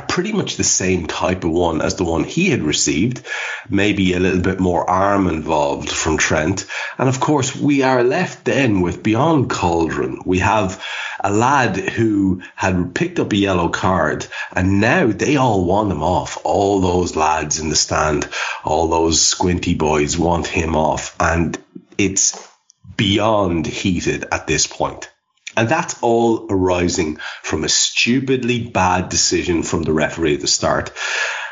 Pretty 0.07 0.31
much 0.31 0.55
the 0.55 0.63
same 0.63 1.05
type 1.05 1.43
of 1.43 1.51
one 1.51 1.81
as 1.81 1.95
the 1.95 2.05
one 2.05 2.23
he 2.23 2.49
had 2.49 2.63
received, 2.63 3.25
maybe 3.69 4.13
a 4.13 4.19
little 4.19 4.39
bit 4.39 4.59
more 4.59 4.89
arm 4.89 5.27
involved 5.27 5.89
from 5.89 6.17
Trent. 6.17 6.65
And 6.97 7.09
of 7.09 7.19
course, 7.19 7.53
we 7.53 7.83
are 7.83 8.01
left 8.01 8.45
then 8.45 8.79
with 8.79 9.03
beyond 9.03 9.49
Cauldron. 9.49 10.21
We 10.25 10.39
have 10.39 10.81
a 11.19 11.31
lad 11.31 11.75
who 11.75 12.41
had 12.55 12.95
picked 12.95 13.19
up 13.19 13.33
a 13.33 13.37
yellow 13.37 13.67
card 13.67 14.25
and 14.53 14.79
now 14.79 15.07
they 15.07 15.35
all 15.35 15.65
want 15.65 15.91
him 15.91 16.03
off. 16.03 16.37
All 16.45 16.79
those 16.79 17.17
lads 17.17 17.59
in 17.59 17.69
the 17.69 17.75
stand, 17.75 18.29
all 18.63 18.87
those 18.87 19.21
squinty 19.21 19.73
boys 19.73 20.17
want 20.17 20.47
him 20.47 20.77
off. 20.77 21.17
And 21.19 21.57
it's 21.97 22.47
beyond 22.95 23.67
heated 23.67 24.25
at 24.31 24.47
this 24.47 24.67
point. 24.67 25.10
And 25.55 25.67
that's 25.67 26.01
all 26.01 26.47
arising 26.49 27.17
from 27.43 27.63
a 27.63 27.69
stupidly 27.69 28.69
bad 28.69 29.09
decision 29.09 29.63
from 29.63 29.83
the 29.83 29.93
referee 29.93 30.35
at 30.35 30.41
the 30.41 30.47
start. 30.47 30.91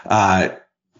Uh, 0.05 0.49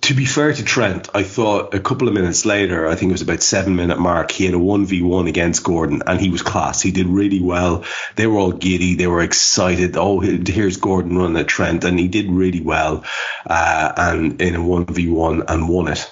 to 0.01 0.13
be 0.13 0.25
fair 0.25 0.53
to 0.53 0.63
Trent, 0.63 1.09
I 1.13 1.23
thought 1.23 1.73
a 1.73 1.79
couple 1.79 2.07
of 2.07 2.13
minutes 2.13 2.45
later, 2.45 2.87
I 2.87 2.95
think 2.95 3.09
it 3.09 3.13
was 3.13 3.21
about 3.21 3.43
seven 3.43 3.75
minute 3.75 3.99
mark, 3.99 4.31
he 4.31 4.45
had 4.45 4.53
a 4.53 4.57
1v1 4.57 5.27
against 5.27 5.63
Gordon 5.63 6.03
and 6.07 6.19
he 6.19 6.29
was 6.29 6.41
class. 6.41 6.81
He 6.81 6.91
did 6.91 7.07
really 7.07 7.41
well. 7.41 7.83
They 8.15 8.25
were 8.25 8.39
all 8.39 8.53
giddy. 8.53 8.95
They 8.95 9.07
were 9.07 9.21
excited. 9.21 9.97
Oh, 9.97 10.19
here's 10.19 10.77
Gordon 10.77 11.17
running 11.17 11.37
at 11.37 11.47
Trent 11.47 11.83
and 11.83 11.99
he 11.99 12.07
did 12.07 12.31
really 12.31 12.61
well, 12.61 13.03
uh, 13.45 13.91
and 13.97 14.41
in 14.41 14.55
a 14.55 14.59
1v1 14.59 15.45
and 15.47 15.69
won 15.69 15.89
it. 15.89 16.11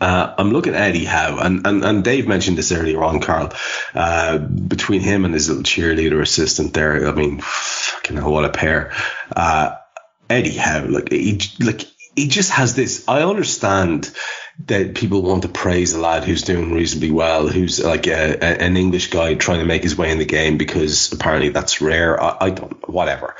Uh, 0.00 0.34
I'm 0.38 0.50
looking 0.50 0.74
at 0.74 0.80
Eddie 0.80 1.04
Howe, 1.04 1.38
and, 1.38 1.66
and, 1.66 1.84
and 1.84 2.04
Dave 2.04 2.26
mentioned 2.26 2.56
this 2.56 2.72
earlier 2.72 3.02
on, 3.02 3.20
Karl. 3.20 3.52
Uh, 3.94 4.38
between 4.38 5.00
him 5.00 5.24
and 5.24 5.34
his 5.34 5.48
little 5.48 5.62
cheerleader 5.62 6.20
assistant 6.22 6.72
there, 6.72 7.06
I 7.06 7.12
mean, 7.12 7.40
fucking 7.42 8.16
hell, 8.16 8.32
what 8.32 8.44
a 8.44 8.50
pair. 8.50 8.92
Uh, 9.34 9.76
Eddie 10.28 10.56
Howe, 10.56 10.86
like 10.86 11.10
he, 11.10 11.40
like 11.60 11.82
he 12.14 12.28
just 12.28 12.50
has 12.52 12.74
this. 12.74 13.08
I 13.08 13.22
understand 13.22 14.10
that 14.66 14.94
people 14.94 15.22
want 15.22 15.42
to 15.42 15.48
praise 15.48 15.92
a 15.92 16.00
lad 16.00 16.24
who's 16.24 16.42
doing 16.42 16.72
reasonably 16.72 17.10
well, 17.10 17.48
who's 17.48 17.82
like 17.82 18.06
a, 18.06 18.34
a, 18.34 18.62
an 18.62 18.76
English 18.76 19.10
guy 19.10 19.34
trying 19.34 19.60
to 19.60 19.64
make 19.64 19.82
his 19.82 19.96
way 19.96 20.10
in 20.10 20.18
the 20.18 20.24
game 20.24 20.58
because 20.58 21.12
apparently 21.12 21.50
that's 21.50 21.80
rare. 21.80 22.20
I, 22.20 22.36
I 22.40 22.50
don't, 22.50 22.88
whatever. 22.88 23.36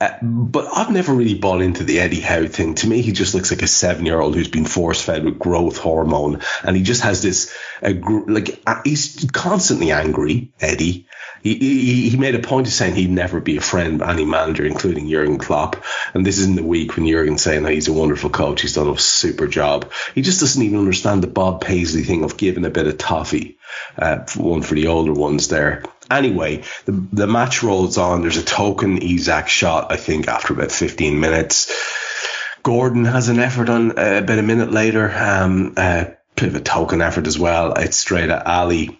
Uh, 0.00 0.10
but 0.22 0.68
I've 0.74 0.90
never 0.90 1.12
really 1.12 1.38
bought 1.38 1.60
into 1.60 1.84
the 1.84 2.00
Eddie 2.00 2.20
Howe 2.20 2.46
thing. 2.46 2.74
To 2.76 2.88
me, 2.88 3.02
he 3.02 3.12
just 3.12 3.34
looks 3.34 3.50
like 3.50 3.62
a 3.62 3.68
seven 3.68 4.06
year 4.06 4.20
old 4.20 4.34
who's 4.34 4.48
been 4.48 4.64
force 4.64 5.02
fed 5.02 5.24
with 5.24 5.38
growth 5.38 5.78
hormone, 5.78 6.40
and 6.62 6.76
he 6.76 6.82
just 6.82 7.02
has 7.02 7.22
this, 7.22 7.54
like, 7.82 8.62
he's 8.84 9.26
constantly 9.32 9.92
angry, 9.92 10.52
Eddie. 10.60 11.06
He, 11.54 12.10
he, 12.10 12.16
made 12.16 12.34
a 12.34 12.40
point 12.40 12.66
of 12.66 12.72
saying 12.72 12.96
he'd 12.96 13.10
never 13.10 13.40
be 13.40 13.56
a 13.56 13.60
friend 13.60 14.02
of 14.02 14.08
any 14.08 14.24
manager, 14.24 14.64
including 14.64 15.08
Jurgen 15.08 15.38
Klopp. 15.38 15.76
And 16.12 16.26
this 16.26 16.38
is 16.38 16.46
in 16.46 16.56
the 16.56 16.64
week 16.64 16.96
when 16.96 17.06
Jurgen's 17.06 17.42
saying 17.42 17.62
that 17.62 17.72
he's 17.72 17.86
a 17.86 17.92
wonderful 17.92 18.30
coach. 18.30 18.62
He's 18.62 18.72
done 18.72 18.88
a 18.88 18.98
super 18.98 19.46
job. 19.46 19.92
He 20.14 20.22
just 20.22 20.40
doesn't 20.40 20.62
even 20.62 20.80
understand 20.80 21.22
the 21.22 21.28
Bob 21.28 21.60
Paisley 21.60 22.02
thing 22.02 22.24
of 22.24 22.36
giving 22.36 22.64
a 22.64 22.70
bit 22.70 22.88
of 22.88 22.98
toffee, 22.98 23.58
uh, 23.96 24.24
one 24.34 24.62
for 24.62 24.74
the 24.74 24.88
older 24.88 25.12
ones 25.12 25.46
there. 25.46 25.84
Anyway, 26.10 26.64
the, 26.84 27.06
the 27.12 27.26
match 27.28 27.62
rolls 27.62 27.96
on. 27.96 28.22
There's 28.22 28.38
a 28.38 28.44
token 28.44 29.00
Isak 29.00 29.48
shot, 29.48 29.92
I 29.92 29.96
think, 29.96 30.26
after 30.26 30.52
about 30.52 30.72
15 30.72 31.20
minutes. 31.20 31.72
Gordon 32.64 33.04
has 33.04 33.28
an 33.28 33.38
effort 33.38 33.68
on 33.68 33.92
uh, 33.92 34.20
about 34.24 34.38
a 34.40 34.42
minute 34.42 34.72
later. 34.72 35.08
Um, 35.16 35.74
uh, 35.76 36.06
bit 36.34 36.48
of 36.48 36.56
a 36.56 36.60
token 36.60 37.00
effort 37.00 37.28
as 37.28 37.38
well. 37.38 37.74
It's 37.74 37.96
straight 37.96 38.30
at 38.30 38.46
Ali 38.46 38.98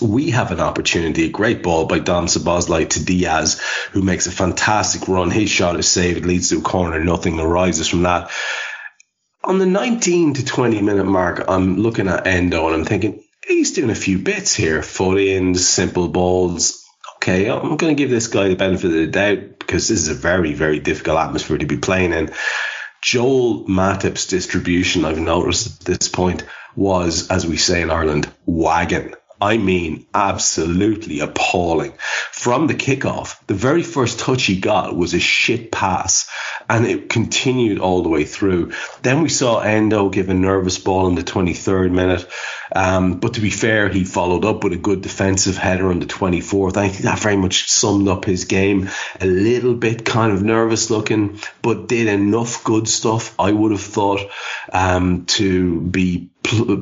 we 0.00 0.30
have 0.30 0.52
an 0.52 0.60
opportunity, 0.60 1.24
a 1.24 1.30
great 1.30 1.62
ball 1.62 1.86
by 1.86 1.98
Dom 1.98 2.26
Szoboszlai 2.26 2.88
to 2.90 3.04
Diaz, 3.04 3.60
who 3.92 4.02
makes 4.02 4.26
a 4.26 4.30
fantastic 4.30 5.08
run. 5.08 5.30
His 5.30 5.50
shot 5.50 5.78
is 5.78 5.88
saved, 5.88 6.24
leads 6.24 6.50
to 6.50 6.58
a 6.58 6.62
corner, 6.62 7.02
nothing 7.02 7.40
arises 7.40 7.88
from 7.88 8.02
that. 8.02 8.30
On 9.42 9.58
the 9.58 9.66
19 9.66 10.34
to 10.34 10.44
20 10.44 10.82
minute 10.82 11.06
mark, 11.06 11.44
I'm 11.48 11.78
looking 11.78 12.08
at 12.08 12.26
Endo 12.26 12.66
and 12.66 12.74
I'm 12.74 12.84
thinking, 12.84 13.22
he's 13.46 13.72
doing 13.72 13.90
a 13.90 13.94
few 13.94 14.18
bits 14.18 14.54
here, 14.54 14.82
foot 14.82 15.18
ins, 15.18 15.66
simple 15.66 16.08
balls. 16.08 16.84
Okay, 17.16 17.50
I'm 17.50 17.76
going 17.76 17.96
to 17.96 18.00
give 18.00 18.10
this 18.10 18.28
guy 18.28 18.48
the 18.48 18.56
benefit 18.56 18.86
of 18.86 18.92
the 18.92 19.06
doubt 19.06 19.58
because 19.58 19.88
this 19.88 20.00
is 20.00 20.08
a 20.08 20.14
very, 20.14 20.52
very 20.52 20.78
difficult 20.78 21.18
atmosphere 21.18 21.58
to 21.58 21.66
be 21.66 21.78
playing 21.78 22.12
in. 22.12 22.30
Joel 23.02 23.64
Matip's 23.64 24.26
distribution, 24.26 25.04
I've 25.04 25.18
noticed 25.18 25.80
at 25.80 25.98
this 25.98 26.08
point, 26.08 26.44
was, 26.76 27.30
as 27.30 27.46
we 27.46 27.56
say 27.56 27.82
in 27.82 27.90
Ireland, 27.90 28.30
wagon. 28.44 29.14
I 29.40 29.56
mean, 29.56 30.06
absolutely 30.12 31.20
appalling. 31.20 31.92
From 32.32 32.66
the 32.66 32.74
kickoff, 32.74 33.36
the 33.46 33.54
very 33.54 33.82
first 33.82 34.18
touch 34.18 34.44
he 34.44 34.58
got 34.58 34.96
was 34.96 35.14
a 35.14 35.20
shit 35.20 35.70
pass 35.70 36.28
and 36.68 36.86
it 36.86 37.08
continued 37.08 37.78
all 37.78 38.02
the 38.02 38.08
way 38.08 38.24
through. 38.24 38.72
Then 39.02 39.22
we 39.22 39.28
saw 39.28 39.60
Endo 39.60 40.08
give 40.08 40.28
a 40.28 40.34
nervous 40.34 40.78
ball 40.78 41.06
in 41.06 41.14
the 41.14 41.22
23rd 41.22 41.92
minute. 41.92 42.28
Um, 42.74 43.20
but 43.20 43.34
to 43.34 43.40
be 43.40 43.50
fair, 43.50 43.88
he 43.88 44.04
followed 44.04 44.44
up 44.44 44.64
with 44.64 44.72
a 44.72 44.76
good 44.76 45.02
defensive 45.02 45.56
header 45.56 45.90
on 45.90 46.00
the 46.00 46.06
24th. 46.06 46.76
I 46.76 46.88
think 46.88 47.02
that 47.04 47.18
very 47.18 47.36
much 47.36 47.68
summed 47.68 48.08
up 48.08 48.24
his 48.24 48.44
game. 48.44 48.90
A 49.20 49.26
little 49.26 49.74
bit 49.74 50.04
kind 50.04 50.32
of 50.32 50.42
nervous 50.42 50.90
looking, 50.90 51.40
but 51.62 51.88
did 51.88 52.06
enough 52.06 52.64
good 52.64 52.88
stuff, 52.88 53.34
I 53.38 53.52
would 53.52 53.72
have 53.72 53.80
thought, 53.80 54.20
um, 54.72 55.26
to 55.26 55.80
be 55.80 56.30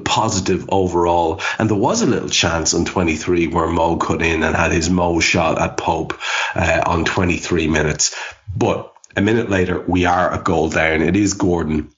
positive 0.04 0.66
overall. 0.68 1.40
And 1.58 1.68
there 1.68 1.76
was 1.76 2.02
a 2.02 2.06
little 2.06 2.28
chance 2.28 2.74
on 2.74 2.84
23 2.84 3.48
where 3.48 3.66
Mo 3.66 3.96
cut 3.96 4.22
in 4.22 4.42
and 4.42 4.54
had 4.54 4.72
his 4.72 4.90
Mo 4.90 5.20
shot 5.20 5.60
at 5.60 5.76
Pope 5.76 6.18
uh, 6.54 6.82
on 6.86 7.04
23 7.04 7.68
minutes. 7.68 8.14
But 8.54 8.92
a 9.16 9.22
minute 9.22 9.50
later, 9.50 9.80
we 9.80 10.04
are 10.04 10.32
a 10.32 10.42
goal 10.42 10.68
down. 10.68 11.02
It 11.02 11.16
is 11.16 11.34
Gordon. 11.34 11.90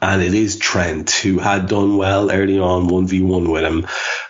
And 0.00 0.22
it 0.22 0.34
is 0.34 0.56
Trent 0.56 1.10
who 1.10 1.38
had 1.38 1.68
done 1.68 1.96
well 1.96 2.30
early 2.30 2.58
on 2.58 2.88
1v1 2.88 3.50
with 3.50 3.64
him. 3.64 3.86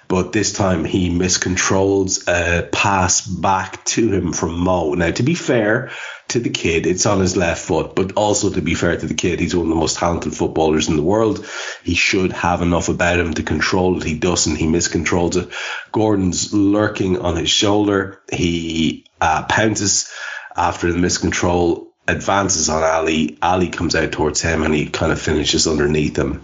But 0.08 0.32
this 0.32 0.52
time 0.52 0.84
he 0.84 1.08
miscontrols 1.08 2.28
a 2.28 2.66
pass 2.66 3.26
back 3.26 3.84
to 3.86 4.12
him 4.12 4.32
from 4.32 4.58
Mo. 4.58 4.92
Now, 4.92 5.10
to 5.10 5.22
be 5.22 5.34
fair, 5.34 5.90
to 6.28 6.40
the 6.40 6.50
kid, 6.50 6.86
it's 6.86 7.06
on 7.06 7.20
his 7.20 7.36
left 7.36 7.62
foot, 7.62 7.94
but 7.94 8.12
also 8.12 8.50
to 8.50 8.60
be 8.60 8.74
fair 8.74 8.96
to 8.96 9.06
the 9.06 9.14
kid, 9.14 9.40
he's 9.40 9.54
one 9.54 9.66
of 9.66 9.70
the 9.70 9.74
most 9.74 9.96
talented 9.96 10.34
footballers 10.34 10.88
in 10.88 10.96
the 10.96 11.02
world. 11.02 11.46
He 11.84 11.94
should 11.94 12.32
have 12.32 12.62
enough 12.62 12.88
about 12.88 13.20
him 13.20 13.34
to 13.34 13.42
control 13.42 13.98
it. 13.98 14.04
He 14.04 14.18
doesn't. 14.18 14.56
He 14.56 14.66
miscontrols 14.66 15.36
it. 15.36 15.50
Gordon's 15.92 16.52
lurking 16.52 17.18
on 17.18 17.36
his 17.36 17.50
shoulder. 17.50 18.20
He 18.30 19.06
uh, 19.20 19.44
pounces 19.44 20.12
after 20.56 20.92
the 20.92 20.98
miscontrol, 20.98 21.91
advances 22.12 22.68
on 22.68 22.82
Ali. 22.82 23.38
Ali 23.42 23.68
comes 23.68 23.94
out 23.94 24.12
towards 24.12 24.40
him 24.40 24.62
and 24.62 24.74
he 24.74 24.88
kind 24.88 25.10
of 25.10 25.20
finishes 25.20 25.66
underneath 25.66 26.16
him. 26.16 26.42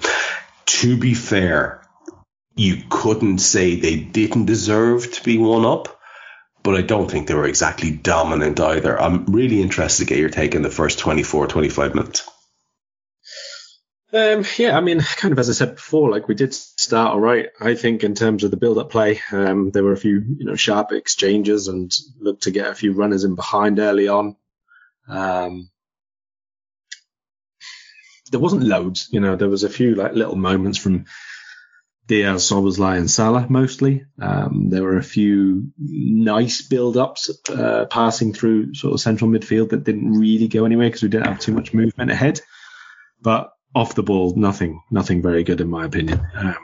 To 0.66 0.96
be 0.96 1.14
fair, 1.14 1.86
you 2.56 2.82
couldn't 2.90 3.38
say 3.38 3.76
they 3.76 3.96
didn't 3.96 4.46
deserve 4.46 5.12
to 5.12 5.22
be 5.22 5.38
one 5.38 5.64
up 5.64 5.98
but 6.62 6.74
I 6.74 6.82
don't 6.82 7.10
think 7.10 7.26
they 7.26 7.34
were 7.34 7.46
exactly 7.46 7.90
dominant 7.90 8.60
either. 8.60 9.00
I'm 9.00 9.24
really 9.24 9.62
interested 9.62 10.04
to 10.04 10.08
get 10.08 10.18
your 10.18 10.28
take 10.28 10.54
in 10.54 10.60
the 10.60 10.70
first 10.70 10.98
24, 10.98 11.46
25 11.46 11.94
minutes. 11.94 12.28
Um, 14.12 14.44
yeah, 14.58 14.76
I 14.76 14.80
mean, 14.80 15.00
kind 15.00 15.32
of 15.32 15.38
as 15.38 15.48
I 15.48 15.52
said 15.52 15.76
before, 15.76 16.10
like 16.10 16.28
we 16.28 16.34
did 16.34 16.52
start 16.54 17.12
all 17.12 17.20
right. 17.20 17.48
I 17.60 17.74
think 17.74 18.04
in 18.04 18.14
terms 18.14 18.44
of 18.44 18.50
the 18.50 18.56
build-up 18.56 18.90
play, 18.90 19.20
um, 19.32 19.70
there 19.70 19.84
were 19.84 19.92
a 19.92 19.98
few, 19.98 20.22
you 20.38 20.44
know, 20.44 20.56
sharp 20.56 20.92
exchanges 20.92 21.68
and 21.68 21.90
looked 22.18 22.42
to 22.42 22.50
get 22.50 22.70
a 22.70 22.74
few 22.74 22.92
runners 22.92 23.24
in 23.24 23.34
behind 23.34 23.78
early 23.78 24.08
on. 24.08 24.36
Um, 25.08 25.70
there 28.30 28.40
wasn't 28.40 28.64
loads, 28.64 29.08
you 29.10 29.20
know, 29.20 29.36
there 29.36 29.48
was 29.48 29.64
a 29.64 29.70
few 29.70 29.94
like 29.94 30.12
little 30.12 30.36
moments 30.36 30.78
from 30.78 31.06
Diaz, 32.06 32.48
Szoboszlai, 32.48 32.96
and 32.96 33.10
Salah 33.10 33.46
mostly. 33.48 34.04
Um, 34.20 34.70
there 34.70 34.82
were 34.82 34.96
a 34.96 35.02
few 35.02 35.70
nice 35.78 36.62
build-ups 36.62 37.30
uh, 37.50 37.84
passing 37.90 38.32
through 38.32 38.74
sort 38.74 38.94
of 38.94 39.00
central 39.00 39.30
midfield 39.30 39.70
that 39.70 39.84
didn't 39.84 40.12
really 40.12 40.48
go 40.48 40.64
anywhere 40.64 40.88
because 40.88 41.02
we 41.02 41.10
didn't 41.10 41.26
have 41.26 41.38
too 41.38 41.52
much 41.52 41.74
movement 41.74 42.10
ahead. 42.10 42.40
But 43.20 43.52
off 43.74 43.94
the 43.94 44.02
ball, 44.02 44.34
nothing, 44.36 44.80
nothing 44.90 45.20
very 45.20 45.44
good 45.44 45.60
in 45.60 45.68
my 45.68 45.84
opinion. 45.84 46.26
Um, 46.34 46.56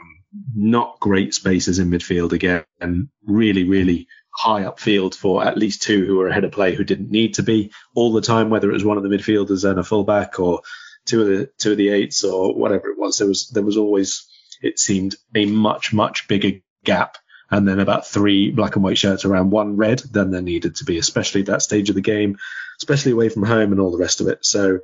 not 0.55 0.99
great 0.99 1.33
spaces 1.35 1.77
in 1.77 1.91
midfield 1.91 2.33
again, 2.33 2.65
and 2.81 3.09
really, 3.25 3.65
really 3.65 4.07
high 4.35 4.63
upfield 4.63 5.15
for 5.15 5.43
at 5.43 5.57
least 5.57 5.81
two 5.81 6.05
who 6.05 6.17
were 6.17 6.27
ahead 6.27 6.43
of 6.43 6.51
play 6.51 6.75
who 6.75 6.83
didn't 6.83 7.11
need 7.11 7.35
to 7.35 7.43
be 7.43 7.71
all 7.95 8.11
the 8.11 8.21
time, 8.21 8.49
whether 8.49 8.69
it 8.69 8.73
was 8.73 8.85
one 8.85 8.97
of 8.97 9.03
the 9.03 9.09
midfielders 9.09 9.69
and 9.69 9.79
a 9.79 9.83
fullback 9.83 10.39
or 10.39 10.61
two 11.05 11.21
of 11.21 11.27
the 11.27 11.49
two 11.57 11.71
of 11.71 11.77
the 11.77 11.89
eights 11.89 12.23
or 12.23 12.53
whatever 12.53 12.89
it 12.89 12.97
was. 12.97 13.17
There 13.17 13.27
was 13.27 13.49
there 13.49 13.63
was 13.63 13.77
always 13.77 14.27
it 14.61 14.79
seemed 14.79 15.15
a 15.33 15.45
much, 15.45 15.93
much 15.93 16.27
bigger 16.27 16.59
gap. 16.83 17.17
And 17.51 17.67
then 17.67 17.79
about 17.79 18.07
three 18.07 18.51
black 18.51 18.75
and 18.75 18.83
white 18.83 18.97
shirts 18.97 19.23
around 19.23 19.51
one 19.51 19.77
red 19.77 19.99
than 19.99 20.31
there 20.31 20.41
needed 20.41 20.77
to 20.77 20.85
be, 20.85 20.97
especially 20.97 21.41
at 21.41 21.47
that 21.47 21.61
stage 21.61 21.89
of 21.89 21.95
the 21.95 22.01
game, 22.01 22.37
especially 22.79 23.11
away 23.11 23.29
from 23.29 23.43
home 23.43 23.71
and 23.71 23.79
all 23.79 23.91
the 23.91 23.99
rest 23.99 24.19
of 24.19 24.27
it. 24.27 24.43
So 24.43 24.79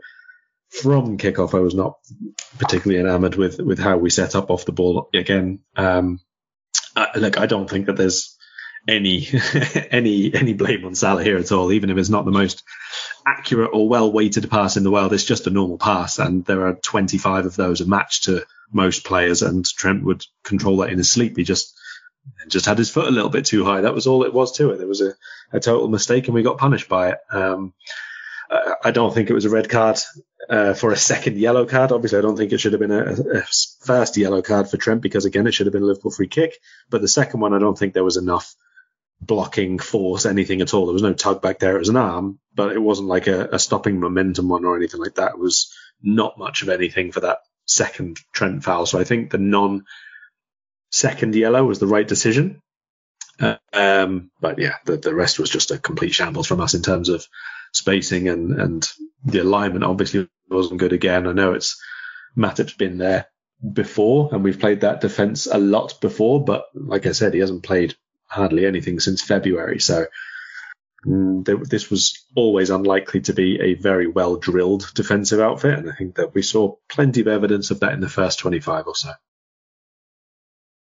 from 0.69 1.17
kickoff, 1.17 1.55
I 1.55 1.59
was 1.59 1.73
not 1.73 1.97
particularly 2.59 3.01
enamored 3.01 3.35
with, 3.35 3.59
with 3.59 3.79
how 3.79 3.97
we 3.97 4.11
set 4.11 4.35
up 4.35 4.51
off 4.51 4.65
the 4.65 4.71
ball 4.71 5.09
again. 5.13 5.59
Um, 5.75 6.19
look, 7.15 7.39
I 7.39 7.47
don't 7.47 7.69
think 7.69 7.87
that 7.87 7.97
there's 7.97 8.37
any 8.87 9.27
any 9.91 10.33
any 10.33 10.53
blame 10.53 10.85
on 10.85 10.95
Salah 10.95 11.23
here 11.23 11.37
at 11.37 11.51
all, 11.51 11.71
even 11.71 11.89
if 11.89 11.97
it's 11.97 12.09
not 12.09 12.25
the 12.25 12.31
most 12.31 12.63
accurate 13.25 13.71
or 13.73 13.87
well 13.87 14.11
weighted 14.11 14.49
pass 14.49 14.77
in 14.77 14.83
the 14.83 14.91
world. 14.91 15.13
It's 15.13 15.23
just 15.23 15.47
a 15.47 15.51
normal 15.51 15.77
pass, 15.77 16.19
and 16.19 16.45
there 16.45 16.67
are 16.67 16.75
25 16.75 17.45
of 17.45 17.55
those 17.55 17.81
a 17.81 17.85
match 17.85 18.21
to 18.21 18.45
most 18.71 19.05
players, 19.05 19.41
and 19.41 19.65
Trent 19.65 20.03
would 20.03 20.25
control 20.43 20.77
that 20.77 20.89
in 20.89 20.97
his 20.97 21.11
sleep. 21.11 21.37
He 21.37 21.43
just 21.43 21.77
just 22.47 22.65
had 22.65 22.77
his 22.77 22.89
foot 22.89 23.07
a 23.07 23.11
little 23.11 23.29
bit 23.29 23.45
too 23.45 23.65
high. 23.65 23.81
That 23.81 23.95
was 23.95 24.07
all 24.07 24.23
it 24.23 24.33
was 24.33 24.53
to 24.53 24.71
it. 24.71 24.77
There 24.77 24.87
was 24.87 25.01
a, 25.01 25.13
a 25.51 25.59
total 25.59 25.87
mistake, 25.87 26.25
and 26.27 26.33
we 26.33 26.43
got 26.43 26.57
punished 26.57 26.89
by 26.89 27.11
it. 27.11 27.19
Um, 27.31 27.73
I 28.83 28.91
don't 28.91 29.13
think 29.13 29.29
it 29.29 29.33
was 29.33 29.45
a 29.45 29.49
red 29.49 29.69
card 29.69 29.97
uh, 30.49 30.73
for 30.73 30.91
a 30.91 30.97
second 30.97 31.37
yellow 31.37 31.65
card. 31.65 31.91
Obviously, 31.91 32.19
I 32.19 32.21
don't 32.21 32.35
think 32.35 32.51
it 32.51 32.59
should 32.59 32.73
have 32.73 32.81
been 32.81 32.91
a, 32.91 33.39
a, 33.39 33.43
first 33.79 34.17
yellow 34.17 34.41
card 34.41 34.69
for 34.69 34.75
Trent 34.75 35.01
because 35.01 35.23
again, 35.23 35.47
it 35.47 35.53
should 35.53 35.67
have 35.67 35.73
been 35.73 35.83
a 35.83 35.85
Liverpool 35.85 36.11
free 36.11 36.27
kick. 36.27 36.57
But 36.89 37.01
the 37.01 37.07
second 37.07 37.39
one, 37.39 37.53
I 37.53 37.59
don't 37.59 37.77
think 37.77 37.93
there 37.93 38.03
was 38.03 38.17
enough 38.17 38.53
blocking 39.21 39.77
force, 39.77 40.25
anything 40.25 40.61
at 40.61 40.73
all. 40.73 40.87
There 40.87 40.93
was 40.93 41.03
no 41.03 41.13
tug 41.13 41.41
back 41.41 41.59
there. 41.59 41.75
It 41.75 41.79
was 41.79 41.89
an 41.89 41.97
arm, 41.97 42.39
but 42.55 42.71
it 42.71 42.79
wasn't 42.79 43.07
like 43.07 43.27
a, 43.27 43.49
a 43.51 43.59
stopping 43.59 43.99
momentum 43.99 44.49
one 44.49 44.65
or 44.65 44.75
anything 44.75 44.99
like 44.99 45.15
that. 45.15 45.33
It 45.33 45.39
was 45.39 45.71
not 46.01 46.39
much 46.39 46.63
of 46.63 46.69
anything 46.69 47.11
for 47.11 47.21
that 47.21 47.39
second 47.65 48.19
Trent 48.33 48.63
foul. 48.63 48.85
So 48.85 48.99
I 48.99 49.03
think 49.03 49.29
the 49.29 49.37
non 49.37 49.85
second 50.91 51.35
yellow 51.35 51.63
was 51.63 51.79
the 51.79 51.87
right 51.87 52.07
decision. 52.07 52.61
Uh, 53.39 53.57
um, 53.73 54.31
but 54.39 54.59
yeah, 54.59 54.75
the, 54.85 54.97
the 54.97 55.15
rest 55.15 55.39
was 55.39 55.49
just 55.49 55.71
a 55.71 55.77
complete 55.77 56.13
shambles 56.13 56.47
from 56.47 56.59
us 56.59 56.73
in 56.73 56.81
terms 56.81 57.09
of 57.09 57.25
spacing 57.73 58.27
and, 58.27 58.59
and 58.59 58.89
the 59.23 59.39
alignment 59.39 59.83
obviously 59.83 60.27
wasn't 60.49 60.79
good 60.79 60.93
again. 60.93 61.27
I 61.27 61.31
know 61.31 61.53
it's 61.53 61.81
Matip's 62.37 62.73
been 62.73 62.97
there 62.97 63.27
before 63.73 64.29
and 64.31 64.43
we've 64.43 64.59
played 64.59 64.81
that 64.81 65.01
defense 65.01 65.47
a 65.47 65.57
lot 65.57 66.01
before, 66.01 66.43
but 66.43 66.65
like 66.73 67.05
I 67.05 67.13
said, 67.13 67.33
he 67.33 67.39
hasn't 67.39 67.63
played 67.63 67.95
hardly 68.31 68.65
anything 68.65 68.99
since 68.99 69.21
February. 69.21 69.79
So 69.79 70.05
mm, 71.05 71.69
this 71.69 71.89
was 71.89 72.25
always 72.33 72.69
unlikely 72.69 73.21
to 73.21 73.33
be 73.33 73.59
a 73.59 73.73
very 73.73 74.07
well 74.07 74.37
drilled 74.37 74.89
defensive 74.95 75.41
outfit. 75.41 75.79
And 75.79 75.91
I 75.91 75.93
think 75.93 76.15
that 76.15 76.33
we 76.33 76.41
saw 76.41 76.75
plenty 76.87 77.19
of 77.21 77.27
evidence 77.27 77.71
of 77.71 77.81
that 77.81 77.93
in 77.93 77.99
the 77.99 78.09
first 78.09 78.39
25 78.39 78.87
or 78.87 78.95
so. 78.95 79.11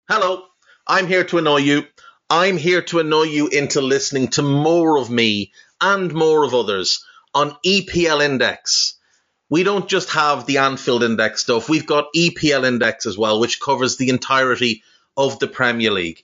Hello, 0.09 0.43
I'm 0.87 1.07
here 1.07 1.23
to 1.25 1.37
annoy 1.37 1.57
you. 1.57 1.83
I'm 2.29 2.57
here 2.57 2.81
to 2.81 2.99
annoy 2.99 3.23
you 3.23 3.47
into 3.47 3.81
listening 3.81 4.29
to 4.29 4.41
more 4.41 4.97
of 4.97 5.11
me 5.11 5.51
and 5.79 6.11
more 6.11 6.43
of 6.43 6.55
others 6.55 7.05
on 7.35 7.55
EPL 7.63 8.25
Index. 8.25 8.97
We 9.49 9.61
don't 9.61 9.87
just 9.87 10.09
have 10.09 10.47
the 10.47 10.57
Anfield 10.57 11.03
Index 11.03 11.41
stuff, 11.41 11.69
we've 11.69 11.85
got 11.85 12.07
EPL 12.15 12.65
Index 12.65 13.05
as 13.05 13.15
well, 13.15 13.39
which 13.39 13.59
covers 13.59 13.97
the 13.97 14.09
entirety 14.09 14.81
of 15.15 15.37
the 15.37 15.47
Premier 15.47 15.91
League 15.91 16.23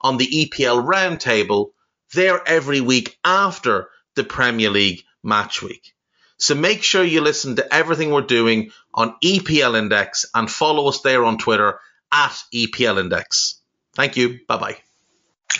on 0.00 0.16
the 0.16 0.26
EPL 0.26 0.84
roundtable 0.84 1.70
there 2.14 2.40
every 2.46 2.80
week 2.80 3.18
after 3.24 3.88
the 4.16 4.24
Premier 4.24 4.70
League 4.70 5.02
match 5.22 5.62
week. 5.62 5.94
So 6.38 6.54
make 6.54 6.82
sure 6.82 7.02
you 7.02 7.20
listen 7.20 7.56
to 7.56 7.74
everything 7.74 8.10
we're 8.10 8.22
doing 8.22 8.70
on 8.94 9.16
EPL 9.22 9.76
Index 9.76 10.26
and 10.34 10.50
follow 10.50 10.88
us 10.88 11.00
there 11.00 11.24
on 11.24 11.38
Twitter 11.38 11.80
at 12.12 12.36
EPL 12.54 13.00
Index. 13.00 13.60
Thank 13.94 14.16
you. 14.16 14.40
Bye 14.46 14.56
bye. 14.56 14.76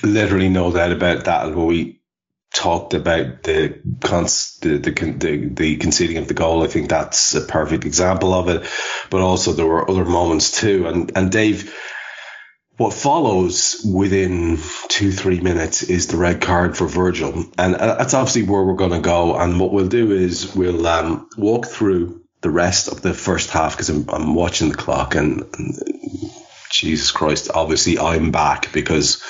Literally 0.02 0.48
no 0.48 0.72
doubt 0.72 0.92
about 0.92 1.24
that. 1.24 1.54
We 1.54 2.00
talked 2.52 2.94
about 2.94 3.42
the, 3.42 3.80
cons- 4.00 4.58
the, 4.60 4.78
the, 4.78 4.90
the 4.90 5.48
the 5.48 5.76
conceding 5.76 6.16
of 6.16 6.28
the 6.28 6.34
goal, 6.34 6.62
I 6.62 6.66
think 6.66 6.88
that's 6.88 7.34
a 7.34 7.40
perfect 7.40 7.84
example 7.84 8.32
of 8.32 8.48
it. 8.48 8.66
But 9.10 9.20
also 9.20 9.52
there 9.52 9.66
were 9.66 9.88
other 9.90 10.04
moments 10.04 10.60
too. 10.60 10.86
And 10.86 11.12
and 11.16 11.30
Dave, 11.30 11.74
what 12.78 12.94
follows 12.94 13.84
within 13.84 14.56
two, 14.88 15.10
three 15.10 15.40
minutes 15.40 15.82
is 15.82 16.06
the 16.06 16.16
red 16.16 16.40
card 16.40 16.76
for 16.76 16.86
Virgil. 16.86 17.44
And 17.58 17.74
uh, 17.74 17.96
that's 17.96 18.14
obviously 18.14 18.44
where 18.44 18.62
we're 18.62 18.74
going 18.74 18.92
to 18.92 19.00
go. 19.00 19.36
And 19.36 19.60
what 19.60 19.72
we'll 19.72 19.88
do 19.88 20.12
is 20.12 20.54
we'll 20.54 20.86
um, 20.86 21.28
walk 21.36 21.66
through 21.66 22.22
the 22.40 22.50
rest 22.50 22.86
of 22.86 23.02
the 23.02 23.12
first 23.12 23.50
half 23.50 23.72
because 23.72 23.88
I'm, 23.88 24.08
I'm, 24.08 24.34
watching 24.36 24.68
the 24.68 24.76
clock 24.76 25.16
and, 25.16 25.42
and 25.58 25.74
Jesus 26.70 27.10
Christ, 27.10 27.50
obviously 27.52 27.98
I'm 27.98 28.30
back 28.30 28.72
because 28.72 29.24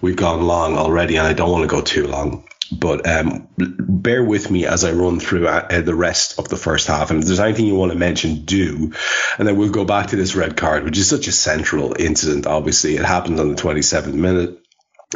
we've 0.00 0.16
gone 0.16 0.46
long 0.46 0.78
already 0.78 1.16
and 1.16 1.26
I 1.26 1.34
don't 1.34 1.50
want 1.50 1.62
to 1.62 1.76
go 1.76 1.82
too 1.82 2.06
long. 2.06 2.44
But 2.72 3.06
um, 3.06 3.48
bear 3.58 4.24
with 4.24 4.50
me 4.50 4.66
as 4.66 4.84
I 4.84 4.92
run 4.92 5.20
through 5.20 5.46
uh, 5.46 5.80
the 5.82 5.94
rest 5.94 6.38
of 6.38 6.48
the 6.48 6.56
first 6.56 6.86
half. 6.86 7.10
And 7.10 7.20
if 7.20 7.26
there's 7.26 7.40
anything 7.40 7.66
you 7.66 7.74
want 7.74 7.92
to 7.92 7.98
mention, 7.98 8.44
do. 8.44 8.92
And 9.38 9.46
then 9.46 9.56
we'll 9.56 9.70
go 9.70 9.84
back 9.84 10.08
to 10.08 10.16
this 10.16 10.34
red 10.34 10.56
card, 10.56 10.84
which 10.84 10.98
is 10.98 11.08
such 11.08 11.28
a 11.28 11.32
central 11.32 11.94
incident. 11.98 12.46
Obviously, 12.46 12.96
it 12.96 13.04
happened 13.04 13.38
on 13.38 13.54
the 13.54 13.60
27th 13.60 14.14
minute. 14.14 14.58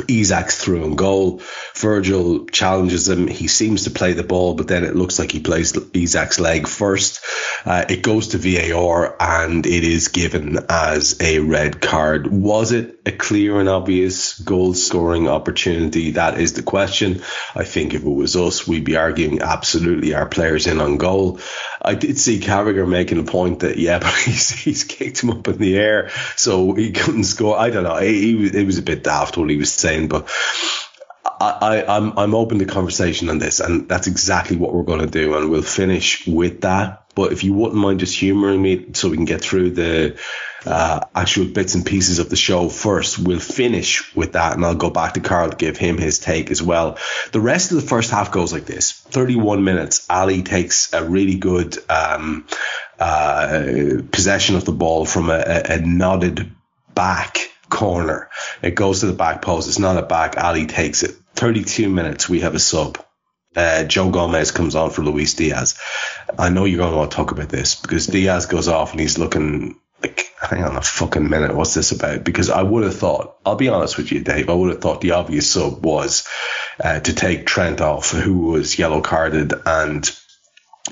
Isak's 0.07 0.63
through 0.63 0.85
and 0.85 0.97
goal. 0.97 1.43
Virgil 1.75 2.47
challenges 2.47 3.09
him. 3.09 3.27
He 3.27 3.49
seems 3.49 3.85
to 3.85 3.91
play 3.91 4.13
the 4.13 4.23
ball, 4.23 4.55
but 4.55 4.69
then 4.69 4.85
it 4.85 4.95
looks 4.95 5.19
like 5.19 5.33
he 5.33 5.41
plays 5.41 5.73
Isak's 5.73 6.39
leg 6.39 6.69
first. 6.69 7.21
Uh, 7.65 7.85
it 7.89 8.03
goes 8.03 8.29
to 8.29 8.39
VAR 8.39 9.17
and 9.21 9.67
it 9.67 9.85
is 9.85 10.09
given 10.09 10.59
as 10.69 11.21
a 11.21 11.39
red 11.41 11.81
card. 11.81 12.27
Was 12.27 12.73
it 12.73 13.01
a 13.07 13.13
clear 13.13 13.59
and 13.61 13.69
obvious 13.69 14.39
goal 14.39 14.75
scoring 14.75 15.29
opportunity? 15.29 16.13
That 16.13 16.41
is 16.41 16.55
the 16.55 16.63
question. 16.63 17.23
I 17.55 17.65
think 17.65 17.95
if 17.95 18.03
it 18.03 18.09
was 18.09 18.37
us, 18.37 18.67
we'd 18.67 18.85
be 18.85 18.97
arguing 18.97 19.43
absolutely 19.43 20.15
our 20.15 20.27
players 20.27 20.67
in 20.67 20.81
on 20.81 20.97
goal. 20.97 21.41
I 21.81 21.95
did 21.95 22.19
see 22.19 22.41
Carragher 22.41 22.89
making 22.89 23.19
a 23.19 23.25
point 23.25 23.61
that, 23.61 23.79
yeah, 23.79 23.99
but 24.01 24.15
he's, 24.15 24.51
he's 24.51 24.85
kicked 24.85 25.23
him 25.23 25.31
up 25.31 25.49
in 25.49 25.59
the 25.59 25.77
air, 25.77 26.11
so 26.37 26.75
he 26.75 26.93
couldn't 26.93 27.25
score. 27.25 27.59
I 27.59 27.71
don't 27.71 27.85
know. 27.85 27.97
He, 27.97 28.37
he, 28.37 28.59
it 28.59 28.67
was 28.67 28.79
a 28.79 28.83
bit 28.83 29.05
daft 29.05 29.37
what 29.37 29.51
he 29.51 29.57
was 29.57 29.73
saying, 29.73 30.09
but 30.09 30.29
I, 31.41 31.85
I'm 31.87 32.19
I'm 32.19 32.35
open 32.35 32.59
to 32.59 32.65
conversation 32.65 33.29
on 33.29 33.39
this, 33.39 33.61
and 33.61 33.89
that's 33.89 34.07
exactly 34.07 34.57
what 34.57 34.75
we're 34.75 34.83
going 34.83 35.01
to 35.01 35.07
do, 35.07 35.37
and 35.37 35.51
we'll 35.51 35.63
finish 35.63 36.27
with 36.27 36.63
that. 36.63 37.05
But 37.19 37.33
if 37.33 37.43
you 37.43 37.53
wouldn't 37.53 37.75
mind 37.75 37.99
just 37.99 38.17
humouring 38.17 38.63
me, 38.63 38.91
so 38.93 39.09
we 39.09 39.17
can 39.17 39.25
get 39.25 39.41
through 39.41 39.71
the 39.71 40.21
uh, 40.65 41.01
actual 41.13 41.47
bits 41.47 41.75
and 41.75 41.85
pieces 41.85 42.21
of 42.21 42.31
the 42.31 42.37
show 42.37 42.69
first, 42.69 43.19
we'll 43.19 43.41
finish 43.41 44.15
with 44.15 44.35
that, 44.35 44.53
and 44.53 44.65
I'll 44.65 44.77
go 44.77 44.89
back 44.89 45.15
to 45.15 45.21
Karl 45.21 45.51
to 45.51 45.57
give 45.57 45.77
him 45.77 45.99
his 45.99 46.21
take 46.21 46.53
as 46.53 46.63
well. 46.63 46.97
The 47.33 47.41
rest 47.41 47.73
of 47.73 47.81
the 47.81 47.89
first 47.89 48.13
half 48.13 48.31
goes 48.31 48.53
like 48.53 48.67
this: 48.67 48.93
31 48.93 49.65
minutes. 49.65 50.07
Ali 50.09 50.45
takes 50.45 50.93
a 50.93 51.03
really 51.03 51.35
good 51.35 51.77
um, 51.91 52.47
uh, 53.01 53.65
possession 54.13 54.55
of 54.55 54.65
the 54.65 54.71
ball 54.71 55.05
from 55.05 55.29
a, 55.29 55.43
a, 55.45 55.81
a 55.81 56.47
back 56.95 57.51
corner. 57.69 58.31
It 58.63 58.77
goes 58.77 59.01
to 59.01 59.07
the 59.07 59.13
back 59.13 59.43
post. 59.43 59.67
It's 59.67 59.81
not 59.81 59.99
a 59.99 60.03
back. 60.03 60.39
Ali 60.39 60.67
takes 60.67 61.03
it. 61.03 61.17
32 61.35 61.89
minutes. 61.89 62.29
We 62.29 62.43
have 62.43 62.55
a 62.55 62.61
sub. 62.61 63.05
Uh, 63.57 63.85
Joe 63.85 64.11
Gomez 64.11 64.51
comes 64.51 64.75
on 64.75 64.91
for 64.91 65.03
Luis 65.03 65.35
Diaz. 65.35 65.79
I 66.39 66.49
know 66.51 66.65
you're 66.65 66.79
going 66.79 66.93
to 66.93 66.97
want 66.97 67.11
to 67.11 67.17
talk 67.17 67.31
about 67.33 67.49
this 67.49 67.75
because 67.75 68.07
Diaz 68.07 68.47
goes 68.47 68.69
off 68.69 68.93
and 68.93 69.01
he's 69.01 69.19
looking 69.19 69.81
like, 70.03 70.31
hang 70.41 70.63
on 70.63 70.77
a 70.77 70.83
fucking 70.83 71.29
minute. 71.29 71.55
What's 71.55 71.75
this 71.75 71.93
about? 71.93 72.25
Because 72.25 72.51
I 72.51 72.63
would 72.63 72.85
have 72.85 72.97
thought, 72.97 73.37
I'll 73.45 73.57
be 73.57 73.69
honest 73.69 73.97
with 73.97 74.13
you, 74.13 74.21
Dave, 74.21 74.51
I 74.51 74.55
would 74.55 74.71
have 74.71 74.81
thought 74.81 75.01
the 75.01 75.13
obvious 75.13 75.51
sub 75.51 75.85
was 75.85 76.29
uh, 76.83 77.01
to 77.01 77.15
take 77.15 77.47
Trent 77.47 77.81
off, 77.81 78.11
who 78.11 78.39
was 78.39 78.79
yellow 78.79 79.01
carded 79.01 79.55
and 79.67 80.09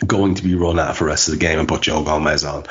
going 0.04 0.34
to 0.34 0.42
be 0.42 0.54
run 0.54 0.78
out 0.78 0.96
for 0.96 1.04
the 1.04 1.10
rest 1.10 1.28
of 1.28 1.34
the 1.34 1.40
game 1.40 1.58
and 1.58 1.68
put 1.68 1.82
Joe 1.82 2.02
Gomez 2.02 2.44
on. 2.44 2.64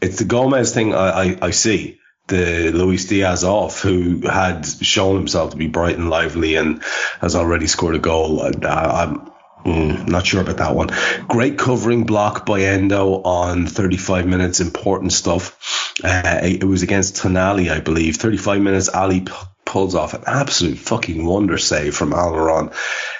It's 0.00 0.18
the 0.18 0.24
Gomez 0.24 0.72
thing 0.72 0.94
I, 0.94 1.08
I, 1.08 1.38
I 1.42 1.50
see 1.50 1.99
the 2.30 2.70
Luis 2.72 3.04
Diaz 3.06 3.44
off, 3.44 3.80
who 3.82 4.26
had 4.26 4.64
shown 4.64 5.16
himself 5.16 5.50
to 5.50 5.56
be 5.56 5.66
bright 5.66 5.98
and 5.98 6.08
lively 6.08 6.56
and 6.56 6.82
has 7.20 7.36
already 7.36 7.66
scored 7.66 7.96
a 7.96 7.98
goal. 7.98 8.40
I'm 8.42 9.30
mm, 9.64 10.08
not 10.08 10.26
sure 10.26 10.40
about 10.40 10.58
that 10.58 10.74
one. 10.74 10.90
Great 11.28 11.58
covering 11.58 12.04
block 12.04 12.46
by 12.46 12.62
Endo 12.62 13.22
on 13.22 13.66
35 13.66 14.26
minutes. 14.26 14.60
Important 14.60 15.12
stuff. 15.12 15.98
Uh, 16.02 16.40
it 16.42 16.64
was 16.64 16.82
against 16.82 17.16
Tonali, 17.16 17.70
I 17.70 17.80
believe. 17.80 18.16
35 18.16 18.62
minutes. 18.62 18.88
Ali 18.88 19.26
pulls 19.66 19.94
off 19.94 20.14
an 20.14 20.24
absolute 20.26 20.78
fucking 20.78 21.24
wonder 21.24 21.58
save 21.58 21.94
from 21.94 22.12
Almiron, 22.12 22.74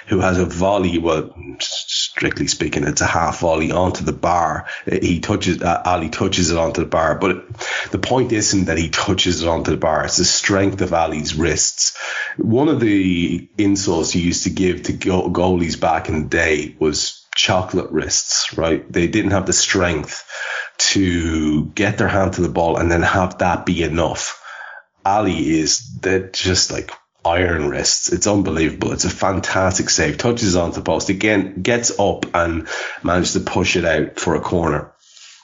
who 0.07 0.19
has 0.19 0.37
a 0.37 0.45
volley. 0.45 0.97
Well, 0.97 1.33
strictly 2.11 2.47
speaking, 2.47 2.83
it's 2.83 2.99
a 2.99 3.05
half 3.05 3.39
volley 3.39 3.71
onto 3.71 4.03
the 4.03 4.11
bar. 4.11 4.67
He 4.85 5.21
touches, 5.21 5.61
uh, 5.61 5.81
Ali 5.85 6.09
touches 6.09 6.51
it 6.51 6.57
onto 6.57 6.81
the 6.81 6.87
bar, 6.87 7.15
but 7.15 7.45
the 7.91 7.99
point 7.99 8.33
isn't 8.33 8.65
that 8.65 8.77
he 8.77 8.89
touches 8.89 9.41
it 9.41 9.47
onto 9.47 9.71
the 9.71 9.77
bar. 9.77 10.03
It's 10.03 10.17
the 10.17 10.25
strength 10.25 10.81
of 10.81 10.93
Ali's 10.93 11.35
wrists. 11.35 11.97
One 12.35 12.67
of 12.67 12.81
the 12.81 13.47
insults 13.57 14.11
he 14.11 14.19
used 14.19 14.43
to 14.43 14.49
give 14.49 14.83
to 14.83 14.93
go- 14.93 15.29
goalies 15.29 15.79
back 15.79 16.09
in 16.09 16.23
the 16.23 16.27
day 16.27 16.75
was 16.79 17.25
chocolate 17.33 17.91
wrists, 17.91 18.57
right? 18.57 18.91
They 18.91 19.07
didn't 19.07 19.31
have 19.31 19.45
the 19.45 19.53
strength 19.53 20.25
to 20.91 21.67
get 21.67 21.97
their 21.97 22.09
hand 22.09 22.33
to 22.33 22.41
the 22.41 22.49
ball 22.49 22.75
and 22.75 22.91
then 22.91 23.03
have 23.03 23.37
that 23.37 23.65
be 23.65 23.83
enough. 23.83 24.37
Ali 25.05 25.59
is 25.59 25.99
that 26.01 26.33
just 26.33 26.71
like 26.71 26.91
iron 27.23 27.69
wrists. 27.69 28.11
It's 28.11 28.27
unbelievable. 28.27 28.91
It's 28.91 29.05
a 29.05 29.09
fantastic 29.09 29.89
save. 29.89 30.17
Touches 30.17 30.55
onto 30.55 30.77
the 30.77 30.81
post 30.81 31.09
again, 31.09 31.61
gets 31.61 31.97
up 31.99 32.25
and 32.35 32.67
manages 33.03 33.33
to 33.33 33.39
push 33.41 33.75
it 33.75 33.85
out 33.85 34.19
for 34.19 34.35
a 34.35 34.41
corner. 34.41 34.91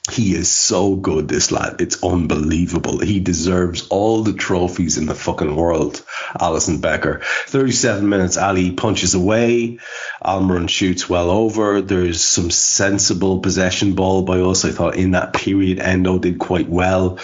He 0.09 0.33
is 0.33 0.49
so 0.49 0.95
good, 0.95 1.27
this 1.27 1.51
lad. 1.51 1.81
It's 1.81 2.01
unbelievable. 2.01 2.99
He 2.99 3.19
deserves 3.19 3.87
all 3.89 4.23
the 4.23 4.33
trophies 4.33 4.97
in 4.97 5.05
the 5.05 5.13
fucking 5.13 5.53
world. 5.53 6.01
Alisson 6.39 6.79
Becker. 6.79 7.21
37 7.47 8.07
minutes, 8.07 8.37
Ali 8.37 8.71
punches 8.71 9.15
away. 9.15 9.79
Almiron 10.23 10.69
shoots 10.69 11.09
well 11.09 11.29
over. 11.29 11.81
There's 11.81 12.23
some 12.23 12.51
sensible 12.51 13.39
possession 13.39 13.95
ball 13.95 14.21
by 14.21 14.39
us. 14.39 14.63
I 14.63 14.71
thought 14.71 14.95
in 14.95 15.11
that 15.11 15.33
period, 15.33 15.79
Endo 15.79 16.19
did 16.19 16.39
quite 16.39 16.69
well. 16.69 17.19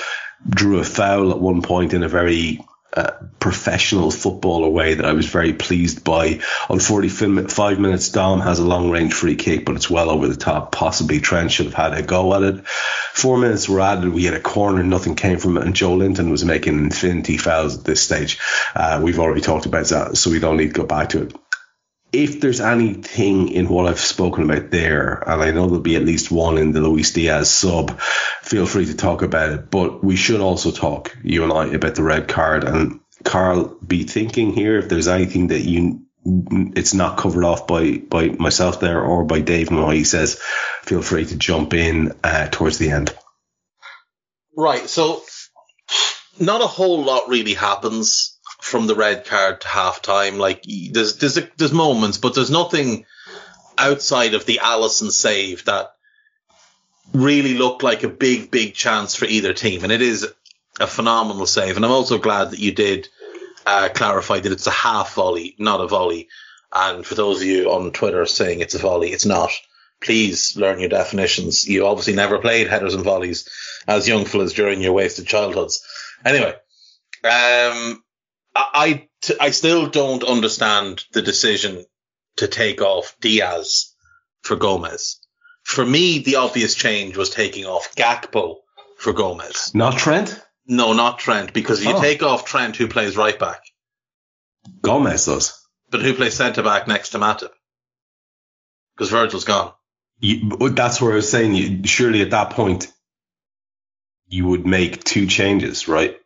Drew 0.48 0.80
a 0.80 0.84
foul 0.84 1.32
at 1.32 1.40
one 1.40 1.62
point 1.62 1.94
in 1.94 2.04
a 2.04 2.10
very 2.10 2.60
professional 3.40 4.12
footballer 4.12 4.70
way 4.70 4.94
that 4.94 5.06
I 5.06 5.14
was 5.14 5.26
very 5.26 5.54
pleased 5.54 6.04
by. 6.04 6.40
On 6.70 6.80
45 6.80 7.80
minutes, 7.80 8.10
Dom 8.10 8.40
has 8.40 8.60
a 8.60 8.66
long 8.66 8.90
range 8.90 9.14
free 9.14 9.36
kick, 9.36 9.66
but 9.66 9.76
it's 9.76 9.90
well 9.90 10.10
over 10.10 10.28
the 10.28 10.36
top. 10.36 10.72
Possibly 10.72 11.20
Trent 11.20 11.52
should 11.52 11.66
have 11.66 11.74
had 11.74 11.94
a 11.94 12.02
go 12.04 12.34
at 12.36 12.44
it. 12.44 12.68
Four 12.68 13.38
minutes 13.38 13.68
were 13.68 13.82
added. 13.82 14.14
We 14.14 14.26
had 14.26 14.34
a 14.34 14.40
corner, 14.40 14.84
nothing 14.84 15.16
came 15.16 15.40
from 15.40 15.58
it, 15.58 15.64
and 15.66 15.76
Joelinton 15.76 16.32
was 16.32 16.46
making 16.46 16.80
infinity 16.80 17.38
fouls 17.38 17.78
at 17.78 17.84
this 17.84 18.02
stage. 18.02 18.40
Uh, 18.76 19.02
we've 19.04 19.20
already 19.20 19.42
talked 19.42 19.66
about 19.66 19.88
that, 19.88 20.18
so 20.18 20.32
we 20.32 20.40
don't 20.40 20.58
need 20.58 20.74
to 20.74 20.82
go 20.82 20.86
back 20.86 21.10
to 21.10 21.24
it 21.24 21.36
if 22.14 22.40
there's 22.40 22.62
anything 22.62 23.50
in 23.50 23.68
what 23.68 23.88
I've 23.88 24.00
spoken 24.00 24.44
about 24.44 24.70
there, 24.70 25.24
and 25.28 25.42
I 25.42 25.50
know 25.50 25.66
there'll 25.66 25.82
be 25.82 25.96
at 25.96 26.06
least 26.06 26.32
one 26.32 26.60
in 26.60 26.72
the 26.72 26.80
Luis 26.80 27.12
Diaz 27.12 27.50
sub, 27.50 28.00
feel 28.44 28.68
free 28.68 28.86
to 28.86 28.96
talk 28.96 29.24
about 29.24 29.50
it. 29.50 29.72
But 29.72 30.04
we 30.04 30.16
should 30.16 30.40
also 30.40 30.72
talk, 30.72 31.18
you 31.24 31.44
and 31.44 31.52
I, 31.52 31.66
about 31.74 31.96
the 31.96 32.04
red 32.04 32.28
card. 32.28 32.66
And 32.66 33.00
Karl, 33.24 33.76
be 33.86 34.04
thinking 34.04 34.54
here 34.54 34.78
if 34.78 34.90
there's 34.90 35.08
anything 35.08 35.48
that 35.48 35.62
you 35.62 36.06
it's 36.26 36.94
not 36.94 37.18
covered 37.18 37.44
off 37.44 37.68
by 37.68 37.98
by 37.98 38.30
myself 38.30 38.80
there 38.80 39.02
or 39.02 39.26
by 39.26 39.42
Dave 39.42 39.70
and 39.70 39.84
what 39.84 39.96
he 39.96 40.06
says. 40.06 40.40
Feel 40.84 41.02
free 41.02 41.26
to 41.26 41.36
jump 41.36 41.74
in 41.74 42.14
uh, 42.24 42.48
towards 42.48 42.78
the 42.78 42.92
end. 42.92 43.14
Right. 44.56 44.88
So, 44.88 45.22
not 46.40 46.62
a 46.62 46.68
whole 46.68 47.04
lot 47.04 47.28
really 47.28 47.56
happens 47.56 48.33
from 48.74 48.88
the 48.88 48.96
red 48.96 49.24
card 49.24 49.62
to 49.62 49.68
half 49.68 50.02
time. 50.02 50.40
Like 50.40 50.64
there's 50.64 51.18
there's 51.18 51.38
a, 51.38 51.48
there's 51.58 51.72
moments, 51.72 52.18
but 52.18 52.34
there's 52.34 52.50
nothing 52.50 53.06
outside 53.78 54.34
of 54.34 54.48
the 54.48 54.62
Alisson 54.64 55.12
save 55.12 55.66
that 55.66 55.94
really 57.14 57.54
looked 57.54 57.84
like 57.84 58.02
a 58.02 58.08
big 58.10 58.50
big 58.50 58.74
chance 58.74 59.16
for 59.16 59.26
either 59.26 59.54
team, 59.54 59.84
and 59.84 59.94
it 59.94 60.02
is 60.02 60.28
a 60.80 60.88
phenomenal 60.88 61.46
save. 61.46 61.76
And 61.76 61.86
I'm 61.86 61.92
also 61.92 62.18
glad 62.18 62.50
that 62.50 62.60
you 62.60 62.72
did 62.72 63.10
uh, 63.68 63.90
clarify 63.94 64.40
that 64.40 64.52
it's 64.52 64.66
a 64.66 64.72
half 64.72 65.14
volley, 65.14 65.56
not 65.60 65.80
a 65.80 65.88
volley. 65.88 66.28
And 66.74 67.06
for 67.06 67.14
those 67.14 67.42
of 67.42 67.48
you 67.48 67.72
on 67.72 67.92
Twitter 67.92 68.26
saying 68.26 68.62
it's 68.62 68.74
a 68.74 68.80
volley, 68.80 69.12
it's 69.12 69.28
not. 69.28 69.52
Please 70.02 70.58
learn 70.58 70.80
your 70.80 70.90
definitions. 70.90 71.68
You 71.68 71.86
obviously 71.86 72.16
never 72.16 72.40
played 72.40 72.70
headers 72.70 72.96
and 72.96 73.04
volleys 73.04 73.48
as 73.88 74.08
young 74.08 74.26
fellas 74.26 74.54
during 74.54 74.82
your 74.82 74.94
wasted 74.94 75.28
childhoods. 75.28 75.86
Anyway, 76.26 76.56
um, 77.24 78.03
I, 78.56 79.08
I 79.40 79.52
still 79.52 79.90
don't 79.90 80.24
understand 80.24 81.04
the 81.12 81.22
decision 81.22 81.86
to 82.38 82.48
take 82.48 82.82
off 82.82 83.16
Diaz 83.20 83.96
for 84.42 84.56
Gomez. 84.56 85.20
For 85.64 85.86
me, 85.86 86.20
the 86.20 86.36
obvious 86.36 86.76
change 86.76 87.18
was 87.18 87.30
taking 87.30 87.66
off 87.66 87.96
Gakpo 87.96 88.58
for 88.98 89.14
Gomez. 89.14 89.72
Not 89.74 89.98
Trent? 89.98 90.40
No, 90.68 90.94
not 90.94 91.20
Trent, 91.20 91.54
because 91.54 91.82
if 91.82 91.88
you 91.88 91.96
oh. 91.96 92.02
take 92.02 92.22
off 92.24 92.46
Trent, 92.46 92.76
who 92.76 92.88
plays 92.88 93.18
right 93.18 93.38
back? 93.38 93.62
Gomez 94.82 95.26
does. 95.26 95.60
But 95.90 96.02
who 96.02 96.14
plays 96.14 96.36
centre 96.36 96.64
back 96.64 96.88
next 96.88 97.10
to 97.10 97.20
Matip? 97.20 97.52
Because 98.96 99.10
Virgil's 99.10 99.46
gone. 99.46 99.74
You, 100.20 100.70
that's 100.70 101.02
where 101.02 101.14
I 101.14 101.16
was 101.16 101.30
saying, 101.30 101.56
you, 101.56 101.84
surely 101.86 102.22
at 102.22 102.32
that 102.32 102.52
point, 102.52 102.92
you 104.28 104.48
would 104.48 104.66
make 104.66 105.04
two 105.04 105.28
changes, 105.28 105.88
right? 105.88 106.18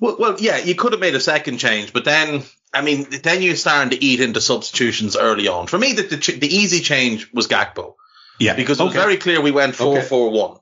Well, 0.00 0.16
well, 0.18 0.36
yeah, 0.38 0.58
you 0.58 0.74
could 0.74 0.92
have 0.92 1.00
made 1.00 1.14
a 1.14 1.20
second 1.20 1.58
change, 1.58 1.92
but 1.92 2.04
then, 2.04 2.42
I 2.72 2.82
mean, 2.82 3.06
then 3.22 3.42
you're 3.42 3.56
starting 3.56 3.90
to 3.90 4.04
eat 4.04 4.20
into 4.20 4.40
substitutions 4.40 5.16
early 5.16 5.48
on. 5.48 5.66
For 5.66 5.78
me, 5.78 5.92
the, 5.92 6.02
the, 6.02 6.38
the 6.38 6.54
easy 6.54 6.80
change 6.80 7.32
was 7.32 7.48
Gakpo. 7.48 7.94
Yeah. 8.38 8.54
Because 8.54 8.78
it 8.80 8.84
was 8.84 8.92
very 8.92 9.16
clear 9.16 9.40
we 9.40 9.50
went 9.50 9.74
4 9.74 9.98
okay. 9.98 10.06
4 10.06 10.30
1. 10.30 10.58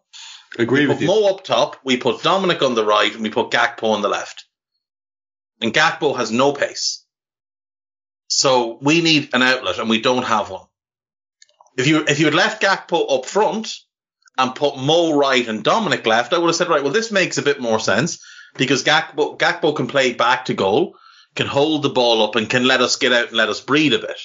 Agree 0.59 0.83
we 0.83 0.87
with 0.87 0.99
put 0.99 1.03
you. 1.03 1.09
Mo 1.09 1.29
up 1.31 1.45
top, 1.45 1.77
we 1.85 1.97
put 1.97 2.23
Dominic 2.23 2.63
on 2.63 2.75
the 2.75 2.85
right, 2.85 3.13
and 3.13 3.23
we 3.23 3.31
put 3.31 3.51
Gakpo 3.51 3.91
on 3.91 4.03
the 4.03 4.09
left. 4.09 4.45
And 5.61 5.75
Gakpo 5.75 6.17
has 6.17 6.31
no 6.31 6.53
pace. 6.53 7.05
So 8.29 8.79
we 8.81 9.01
need 9.01 9.31
an 9.35 9.43
outlet, 9.43 9.79
and 9.79 9.91
we 9.91 10.01
don't 10.01 10.25
have 10.25 10.51
one. 10.51 10.67
If 11.77 11.89
you 11.89 12.05
if 12.07 12.21
you 12.21 12.27
had 12.27 12.35
left 12.35 12.63
Gakpo 12.63 13.19
up 13.19 13.27
front 13.27 13.75
and 14.39 14.55
put 14.55 14.77
Mo 14.77 15.17
right 15.17 15.47
and 15.47 15.65
Dominic 15.65 16.07
left, 16.07 16.33
I 16.33 16.39
would 16.39 16.47
have 16.47 16.57
said, 16.57 16.69
right, 16.69 16.83
well, 16.83 16.93
this 16.93 17.11
makes 17.11 17.39
a 17.39 17.43
bit 17.43 17.61
more 17.61 17.81
sense 17.81 18.25
because 18.57 18.85
Gakpo, 18.85 19.77
can 19.77 19.87
play 19.87 20.13
back 20.13 20.47
to 20.47 20.55
goal, 20.55 20.97
can 21.35 21.47
hold 21.47 21.83
the 21.83 21.91
ball 21.91 22.23
up 22.23 22.37
and 22.37 22.49
can 22.49 22.67
let 22.67 22.81
us 22.81 22.97
get 22.97 23.13
out 23.13 23.29
and 23.29 23.37
let 23.37 23.49
us 23.49 23.61
breathe 23.61 23.95
a 23.95 23.99
bit. 23.99 24.21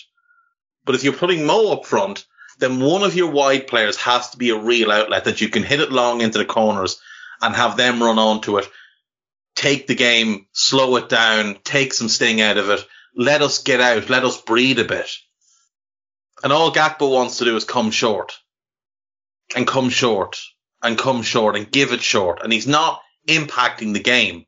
But 0.85 0.95
if 0.95 1.03
you're 1.03 1.13
putting 1.13 1.45
Mo 1.45 1.71
up 1.71 1.85
front, 1.85 2.25
then 2.59 2.79
one 2.79 3.03
of 3.03 3.15
your 3.15 3.31
wide 3.31 3.67
players 3.67 3.97
has 3.97 4.29
to 4.31 4.37
be 4.37 4.49
a 4.49 4.57
real 4.57 4.91
outlet 4.91 5.25
that 5.25 5.41
you 5.41 5.49
can 5.49 5.63
hit 5.63 5.79
it 5.79 5.91
long 5.91 6.21
into 6.21 6.37
the 6.37 6.45
corners 6.45 7.01
and 7.41 7.55
have 7.55 7.77
them 7.77 8.03
run 8.03 8.19
onto 8.19 8.57
it, 8.57 8.67
take 9.55 9.87
the 9.87 9.95
game, 9.95 10.45
slow 10.51 10.97
it 10.97 11.09
down, 11.09 11.57
take 11.63 11.93
some 11.93 12.09
sting 12.09 12.41
out 12.41 12.57
of 12.57 12.69
it, 12.69 12.85
let 13.15 13.41
us 13.41 13.63
get 13.63 13.81
out, 13.81 14.09
let 14.09 14.25
us 14.25 14.41
breathe 14.41 14.79
a 14.79 14.83
bit. 14.83 15.09
And 16.43 16.53
all 16.53 16.71
Gakpo 16.71 17.11
wants 17.11 17.37
to 17.37 17.45
do 17.45 17.55
is 17.55 17.65
come 17.65 17.91
short 17.91 18.37
and 19.55 19.67
come 19.67 19.89
short 19.89 20.39
and 20.81 20.97
come 20.97 21.21
short 21.21 21.55
and 21.55 21.71
give 21.71 21.91
it 21.91 22.01
short. 22.01 22.39
And 22.43 22.53
he's 22.53 22.67
not 22.67 23.01
impacting 23.27 23.93
the 23.93 23.99
game. 23.99 24.45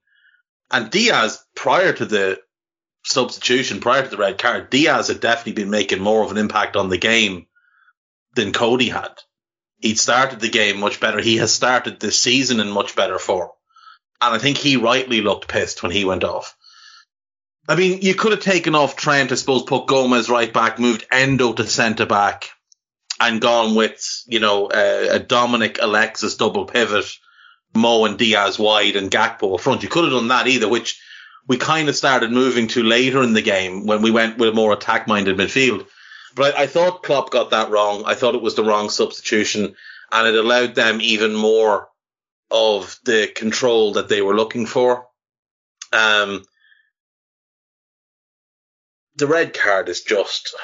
And 0.72 0.90
Diaz, 0.90 1.44
prior 1.56 1.94
to 1.94 2.06
the 2.06 2.40
substitution, 3.04 3.82
prior 3.82 4.04
to 4.04 4.10
the 4.10 4.18
red 4.18 4.38
card, 4.38 4.70
Diaz 4.70 5.08
had 5.08 5.20
definitely 5.20 5.64
been 5.64 5.70
making 5.70 6.02
more 6.02 6.24
of 6.24 6.32
an 6.32 6.38
impact 6.38 6.76
on 6.76 6.90
the 6.90 6.98
game 6.98 7.48
than 8.36 8.54
Cody 8.54 8.90
had. 8.90 9.14
He'd 9.80 10.00
started 10.00 10.40
the 10.40 10.50
game 10.50 10.80
much 10.80 11.00
better. 11.00 11.20
He 11.20 11.38
has 11.38 11.52
started 11.52 12.00
this 12.00 12.20
season 12.20 12.60
in 12.60 12.70
much 12.70 12.96
better 12.96 13.18
form. 13.18 13.50
And 14.22 14.36
I 14.36 14.38
think 14.38 14.58
he 14.58 14.78
rightly 14.78 15.22
looked 15.22 15.48
pissed 15.48 15.82
when 15.82 15.92
he 15.92 16.06
went 16.06 16.24
off. 16.24 16.56
I 17.68 17.76
mean, 17.76 18.02
you 18.02 18.16
could 18.16 18.32
have 18.32 18.42
taken 18.42 18.76
off 18.76 18.96
Trent, 18.96 19.32
I 19.32 19.36
suppose, 19.36 19.64
put 19.64 19.88
Gomez 19.88 20.30
right 20.30 20.52
back, 20.52 20.80
moved 20.80 21.06
Endo 21.12 21.54
to 21.54 21.66
centre 21.66 22.06
back, 22.06 22.50
and 23.20 23.42
gone 23.42 23.76
with, 23.76 24.24
you 24.28 24.40
know, 24.40 24.70
a, 24.72 25.16
a 25.16 25.20
Dominic 25.20 25.80
Alexis 25.82 26.36
double 26.36 26.66
pivot 26.66 27.06
Mo 27.74 28.06
and 28.06 28.18
Diaz 28.18 28.60
wide 28.60 28.96
and 28.96 29.12
Gakpo 29.12 29.56
up 29.56 29.62
front. 29.62 29.84
You 29.84 29.90
could 29.90 30.04
have 30.04 30.14
done 30.14 30.28
that 30.28 30.48
either, 30.48 30.68
which 30.68 31.02
we 31.48 31.58
kind 31.58 31.90
of 31.90 31.96
started 31.96 32.32
moving 32.32 32.68
to 32.70 32.84
later 32.84 33.24
in 33.24 33.34
the 33.34 33.42
game 33.42 33.86
when 33.86 34.02
we 34.02 34.12
went 34.12 34.38
with 34.38 34.50
a 34.50 34.54
more 34.54 34.74
attack 34.74 35.08
minded 35.08 35.38
midfield. 35.38 35.88
But 36.36 36.56
I, 36.56 36.64
I, 36.64 36.68
thought 36.68 37.04
Klopp 37.04 37.30
got 37.30 37.50
that 37.50 37.70
wrong. 37.70 38.04
I 38.06 38.16
thought 38.16 38.36
it 38.36 38.42
was 38.42 38.56
the 38.56 38.64
wrong 38.64 38.90
substitution 38.90 39.76
and 40.12 40.28
it 40.28 40.36
allowed 40.36 40.76
them 40.76 41.00
even 41.02 41.34
more 41.34 41.90
of 42.50 43.00
the 43.06 43.28
control 43.34 43.94
that 43.94 44.10
they 44.10 44.22
were 44.22 44.36
looking 44.36 44.66
for. 44.66 45.08
Um, 45.94 46.46
the 49.16 49.28
red 49.28 49.54
card 49.54 49.90
is 49.90 50.02
just, 50.02 50.56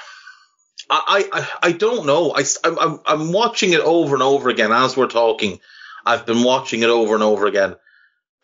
I, 0.90 1.28
I, 1.32 1.70
I 1.70 1.72
don't 1.74 2.06
know. 2.06 2.34
I, 2.36 2.44
I'm, 2.64 3.00
I'm 3.06 3.32
watching 3.32 3.74
it 3.74 3.82
over 3.82 4.16
and 4.16 4.24
over 4.24 4.50
again 4.50 4.72
as 4.72 4.96
we're 4.96 5.08
talking 5.08 5.60
I've 6.06 6.26
been 6.26 6.44
watching 6.44 6.84
it 6.84 6.90
over 6.90 7.14
and 7.14 7.24
over 7.24 7.46
again, 7.46 7.76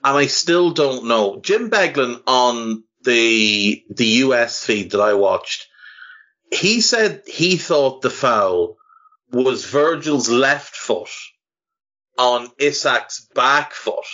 and 0.03 0.17
I 0.17 0.27
still 0.27 0.71
don't 0.71 1.05
know. 1.05 1.39
Jim 1.41 1.69
Beglin 1.69 2.21
on 2.27 2.83
the 3.03 3.83
the 3.89 4.05
US 4.05 4.65
feed 4.65 4.91
that 4.91 5.01
I 5.01 5.13
watched, 5.13 5.67
he 6.51 6.81
said 6.81 7.23
he 7.27 7.57
thought 7.57 8.01
the 8.01 8.09
foul 8.09 8.77
was 9.31 9.65
Virgil's 9.65 10.29
left 10.29 10.75
foot 10.75 11.09
on 12.17 12.47
Isak's 12.59 13.27
back 13.33 13.73
foot, 13.73 14.05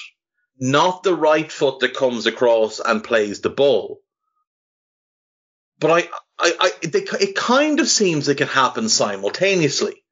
not 0.60 1.04
the 1.04 1.16
right 1.16 1.52
foot 1.52 1.80
that 1.80 1.94
comes 1.96 2.26
across 2.26 2.80
and 2.80 3.04
plays 3.04 3.42
the 3.42 3.50
ball. 3.50 4.00
But 5.80 5.92
I, 5.92 6.10
I, 6.40 6.54
I 6.60 6.88
they, 6.88 7.00
it 7.00 7.36
kind 7.36 7.80
of 7.80 7.88
seems 7.88 8.28
it 8.28 8.42
it 8.42 8.48
happen 8.48 8.90
simultaneously. 8.90 10.04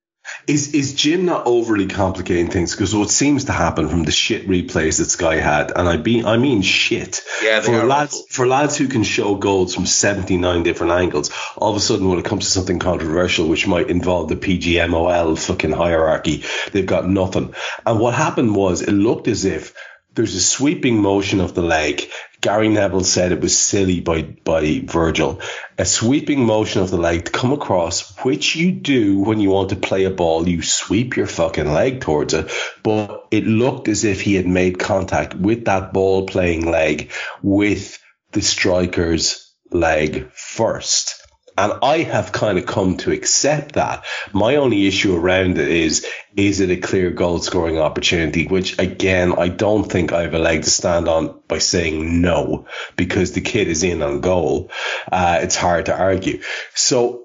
Is 0.47 0.73
is 0.73 0.93
Jim 0.93 1.25
not 1.25 1.45
overly 1.45 1.87
complicating 1.87 2.49
things? 2.49 2.73
Because 2.73 2.95
what 2.95 3.09
seems 3.09 3.45
to 3.45 3.51
happen 3.51 3.89
from 3.89 4.03
the 4.03 4.11
shit 4.11 4.47
replays 4.47 4.99
that 4.99 5.09
Sky 5.09 5.35
had, 5.35 5.71
and 5.75 5.87
I 5.87 5.97
mean 5.97 6.25
I 6.25 6.37
mean 6.37 6.61
shit. 6.61 7.21
Yeah, 7.43 7.61
for 7.61 7.85
lads 7.85 8.13
awful. 8.13 8.27
for 8.29 8.47
lads 8.47 8.77
who 8.77 8.87
can 8.87 9.03
show 9.03 9.35
goals 9.35 9.75
from 9.75 9.85
seventy 9.85 10.37
nine 10.37 10.63
different 10.63 10.93
angles. 10.93 11.31
All 11.57 11.71
of 11.71 11.77
a 11.77 11.79
sudden, 11.79 12.07
when 12.09 12.19
it 12.19 12.25
comes 12.25 12.45
to 12.45 12.51
something 12.51 12.79
controversial, 12.79 13.47
which 13.47 13.67
might 13.67 13.89
involve 13.89 14.29
the 14.29 14.35
PGMOL 14.35 15.37
fucking 15.37 15.71
hierarchy, 15.71 16.43
they've 16.71 16.85
got 16.85 17.07
nothing. 17.07 17.53
And 17.85 17.99
what 17.99 18.13
happened 18.13 18.55
was, 18.55 18.81
it 18.81 18.91
looked 18.91 19.27
as 19.27 19.45
if 19.45 19.73
there's 20.17 20.35
a 20.35 20.41
sweeping 20.41 20.99
motion 20.99 21.39
of 21.39 21.53
the 21.53 21.61
leg. 21.61 22.09
Gary 22.41 22.69
Neville 22.69 23.03
said 23.03 23.31
it 23.31 23.39
was 23.39 23.57
silly 23.57 24.01
by 24.01 24.23
by 24.23 24.81
Virgil. 24.83 25.41
A 25.77 25.85
sweeping 25.85 26.43
motion 26.43 26.81
of 26.81 26.89
the 26.89 26.97
leg 26.97 27.25
to 27.25 27.31
come 27.31 27.53
across, 27.53 28.17
which 28.25 28.55
you 28.55 28.71
do 28.71 29.19
when 29.19 29.39
you 29.39 29.51
want 29.51 29.69
to 29.69 29.75
play 29.75 30.05
a 30.05 30.09
ball. 30.09 30.49
You 30.49 30.63
sweep 30.63 31.15
your 31.15 31.27
fucking 31.27 31.71
leg 31.71 32.01
towards 32.01 32.33
it. 32.33 32.51
But 32.81 33.27
it 33.29 33.45
looked 33.45 33.87
as 33.87 34.03
if 34.03 34.21
he 34.21 34.33
had 34.33 34.47
made 34.47 34.79
contact 34.79 35.35
with 35.35 35.65
that 35.65 35.93
ball 35.93 36.25
playing 36.25 36.69
leg 36.69 37.11
with 37.43 37.99
the 38.31 38.41
striker's 38.41 39.53
leg 39.71 40.31
first. 40.33 41.16
And 41.57 41.73
I 41.81 41.99
have 41.99 42.31
kind 42.31 42.57
of 42.57 42.65
come 42.65 42.97
to 42.97 43.11
accept 43.11 43.73
that. 43.73 44.05
My 44.31 44.57
only 44.57 44.87
issue 44.87 45.15
around 45.15 45.57
it 45.57 45.67
is, 45.67 46.05
is 46.35 46.59
it 46.59 46.69
a 46.69 46.77
clear 46.77 47.09
goal 47.09 47.39
scoring 47.39 47.79
opportunity? 47.79 48.47
Which 48.47 48.77
again, 48.79 49.33
I 49.37 49.47
don't 49.49 49.83
think 49.83 50.13
I 50.13 50.21
have 50.23 50.33
a 50.35 50.39
leg 50.39 50.63
to 50.63 50.69
stand 50.69 51.07
on 51.07 51.39
by 51.47 51.57
saying 51.57 52.21
no, 52.21 52.67
because 52.95 53.31
the 53.31 53.41
kid 53.41 53.67
is 53.67 53.83
in 53.83 54.03
on 54.03 54.21
goal. 54.21 54.71
Uh, 55.11 55.39
it's 55.41 55.55
hard 55.55 55.87
to 55.87 55.97
argue. 55.97 56.41
So 56.75 57.23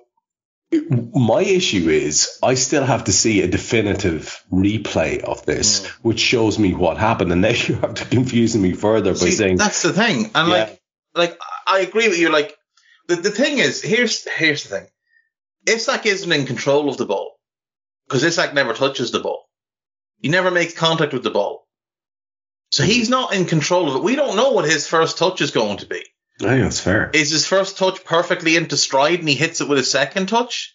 my 1.14 1.42
issue 1.42 1.90
is 1.90 2.38
I 2.42 2.54
still 2.54 2.84
have 2.84 3.04
to 3.04 3.12
see 3.12 3.42
a 3.42 3.46
definitive 3.48 4.42
replay 4.50 5.20
of 5.20 5.44
this, 5.44 5.86
which 6.00 6.20
shows 6.20 6.58
me 6.58 6.72
what 6.72 6.96
happened. 6.96 7.30
And 7.32 7.42
now 7.42 7.48
you 7.68 7.74
have 7.76 7.94
to 7.94 8.04
confusing 8.06 8.62
me 8.62 8.72
further 8.72 9.12
by 9.12 9.18
See, 9.18 9.30
saying, 9.32 9.56
that's 9.56 9.82
the 9.82 9.92
thing, 9.92 10.30
and 10.34 10.48
Yeah. 10.48 10.54
like, 10.54 10.80
like 11.14 11.38
I 11.66 11.80
agree 11.80 12.08
with 12.08 12.18
you. 12.18 12.32
Like, 12.32 12.56
the 13.08 13.16
the 13.16 13.30
thing 13.30 13.58
is, 13.58 13.82
here's 13.82 14.28
here's 14.28 14.64
the 14.64 14.68
thing: 14.68 14.86
Isak 15.66 16.06
isn't 16.06 16.32
in 16.32 16.46
control 16.46 16.88
of 16.88 16.96
the 16.96 17.06
ball 17.06 17.38
because 18.06 18.24
Isak 18.24 18.54
never 18.54 18.74
touches 18.74 19.10
the 19.10 19.20
ball. 19.20 19.48
He 20.20 20.28
never 20.28 20.50
makes 20.50 20.74
contact 20.74 21.12
with 21.12 21.24
the 21.24 21.30
ball, 21.30 21.66
so 22.70 22.84
hmm. 22.84 22.90
he's 22.90 23.08
not 23.08 23.34
in 23.34 23.46
control 23.46 23.88
of 23.88 23.96
it. 23.96 24.02
We 24.02 24.16
don't 24.16 24.36
know 24.36 24.50
what 24.50 24.64
his 24.64 24.86
first 24.86 25.18
touch 25.18 25.40
is 25.40 25.50
going 25.50 25.78
to 25.78 25.86
be. 25.86 26.02
I 26.40 26.44
think 26.44 26.62
that's 26.62 26.80
fair. 26.80 27.10
Is 27.12 27.30
his 27.30 27.46
first 27.46 27.78
touch 27.78 28.04
perfectly 28.04 28.56
into 28.56 28.76
stride 28.76 29.20
and 29.20 29.28
he 29.28 29.34
hits 29.34 29.60
it 29.60 29.68
with 29.68 29.78
his 29.78 29.90
second 29.90 30.28
touch? 30.28 30.74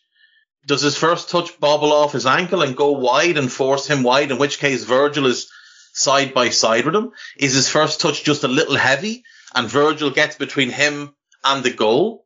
Does 0.65 0.81
his 0.81 0.97
first 0.97 1.29
touch 1.29 1.59
bobble 1.59 1.93
off 1.93 2.13
his 2.13 2.25
ankle 2.25 2.61
and 2.61 2.75
go 2.75 2.91
wide 2.91 3.37
and 3.37 3.51
force 3.51 3.87
him 3.87 4.03
wide, 4.03 4.31
in 4.31 4.37
which 4.37 4.59
case 4.59 4.83
Virgil 4.83 5.25
is 5.25 5.49
side 5.93 6.33
by 6.33 6.49
side 6.49 6.85
with 6.85 6.95
him? 6.95 7.11
Is 7.37 7.53
his 7.53 7.69
first 7.69 8.01
touch 8.01 8.23
just 8.23 8.43
a 8.43 8.49
little 8.49 8.75
heavy 8.75 9.23
and 9.55 9.69
Virgil 9.69 10.11
gets 10.11 10.35
between 10.35 10.69
him 10.69 11.15
and 11.43 11.63
the 11.63 11.71
goal? 11.71 12.25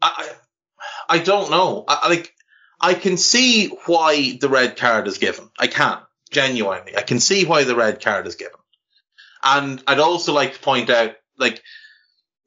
I, 0.00 0.12
I 0.18 1.16
I 1.16 1.18
don't 1.18 1.50
know. 1.50 1.84
I, 1.88 2.00
I 2.02 2.08
like, 2.08 2.34
I 2.80 2.94
can 2.94 3.16
see 3.16 3.68
why 3.86 4.36
the 4.38 4.48
red 4.48 4.76
card 4.76 5.08
is 5.08 5.18
given. 5.18 5.50
I 5.58 5.66
can, 5.66 5.98
genuinely. 6.30 6.96
I 6.96 7.02
can 7.02 7.18
see 7.18 7.44
why 7.44 7.64
the 7.64 7.74
red 7.74 8.02
card 8.02 8.26
is 8.26 8.36
given. 8.36 8.60
And 9.42 9.82
I'd 9.86 10.00
also 10.00 10.32
like 10.32 10.54
to 10.54 10.60
point 10.60 10.90
out, 10.90 11.12
like, 11.38 11.62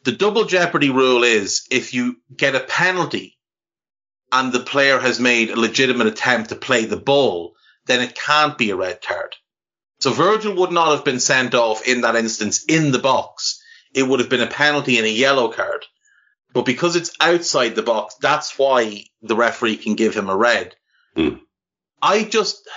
the 0.03 0.11
double 0.11 0.45
jeopardy 0.45 0.89
rule 0.89 1.23
is 1.23 1.67
if 1.69 1.93
you 1.93 2.17
get 2.35 2.55
a 2.55 2.59
penalty 2.59 3.37
and 4.31 4.51
the 4.51 4.59
player 4.59 4.99
has 4.99 5.19
made 5.19 5.49
a 5.49 5.59
legitimate 5.59 6.07
attempt 6.07 6.49
to 6.49 6.55
play 6.55 6.85
the 6.85 6.97
ball, 6.97 7.55
then 7.85 8.01
it 8.01 8.15
can't 8.15 8.57
be 8.57 8.69
a 8.69 8.75
red 8.75 9.01
card. 9.01 9.35
So 9.99 10.11
Virgil 10.11 10.55
would 10.55 10.71
not 10.71 10.95
have 10.95 11.05
been 11.05 11.19
sent 11.19 11.53
off 11.53 11.87
in 11.87 12.01
that 12.01 12.15
instance 12.15 12.63
in 12.65 12.91
the 12.91 12.99
box. 12.99 13.60
It 13.93 14.03
would 14.03 14.19
have 14.19 14.29
been 14.29 14.41
a 14.41 14.47
penalty 14.47 14.97
and 14.97 15.05
a 15.05 15.11
yellow 15.11 15.51
card. 15.51 15.85
But 16.53 16.65
because 16.65 16.95
it's 16.95 17.15
outside 17.19 17.75
the 17.75 17.83
box, 17.83 18.15
that's 18.21 18.57
why 18.57 19.05
the 19.21 19.35
referee 19.35 19.77
can 19.77 19.95
give 19.95 20.15
him 20.15 20.29
a 20.29 20.35
red. 20.35 20.75
Hmm. 21.15 21.35
I 22.01 22.23
just, 22.23 22.67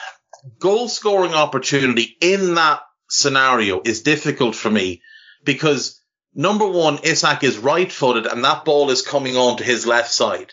goal 0.59 0.89
scoring 0.89 1.35
opportunity 1.35 2.17
in 2.21 2.55
that 2.55 2.83
scenario 3.09 3.81
is 3.85 4.03
difficult 4.03 4.55
for 4.55 4.71
me 4.71 5.03
because 5.45 6.01
number 6.35 6.67
one, 6.67 7.01
Isak 7.03 7.43
is 7.43 7.59
right 7.59 7.91
footed 7.91 8.27
and 8.27 8.45
that 8.45 8.65
ball 8.65 8.91
is 8.91 9.03
coming 9.03 9.37
on 9.37 9.59
to 9.59 9.65
his 9.65 9.87
left 9.87 10.13
side. 10.13 10.53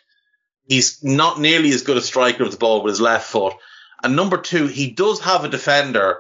He's 0.66 1.04
not 1.04 1.40
nearly 1.40 1.72
as 1.72 1.84
good 1.84 1.98
a 1.98 2.02
striker 2.02 2.44
of 2.44 2.52
the 2.52 2.58
ball 2.58 2.82
with 2.82 2.92
his 2.92 3.02
left 3.02 3.28
foot. 3.28 3.54
And 4.04 4.16
number 4.16 4.38
two, 4.38 4.68
he 4.68 4.92
does 4.92 5.20
have 5.22 5.44
a 5.44 5.50
defender 5.50 6.20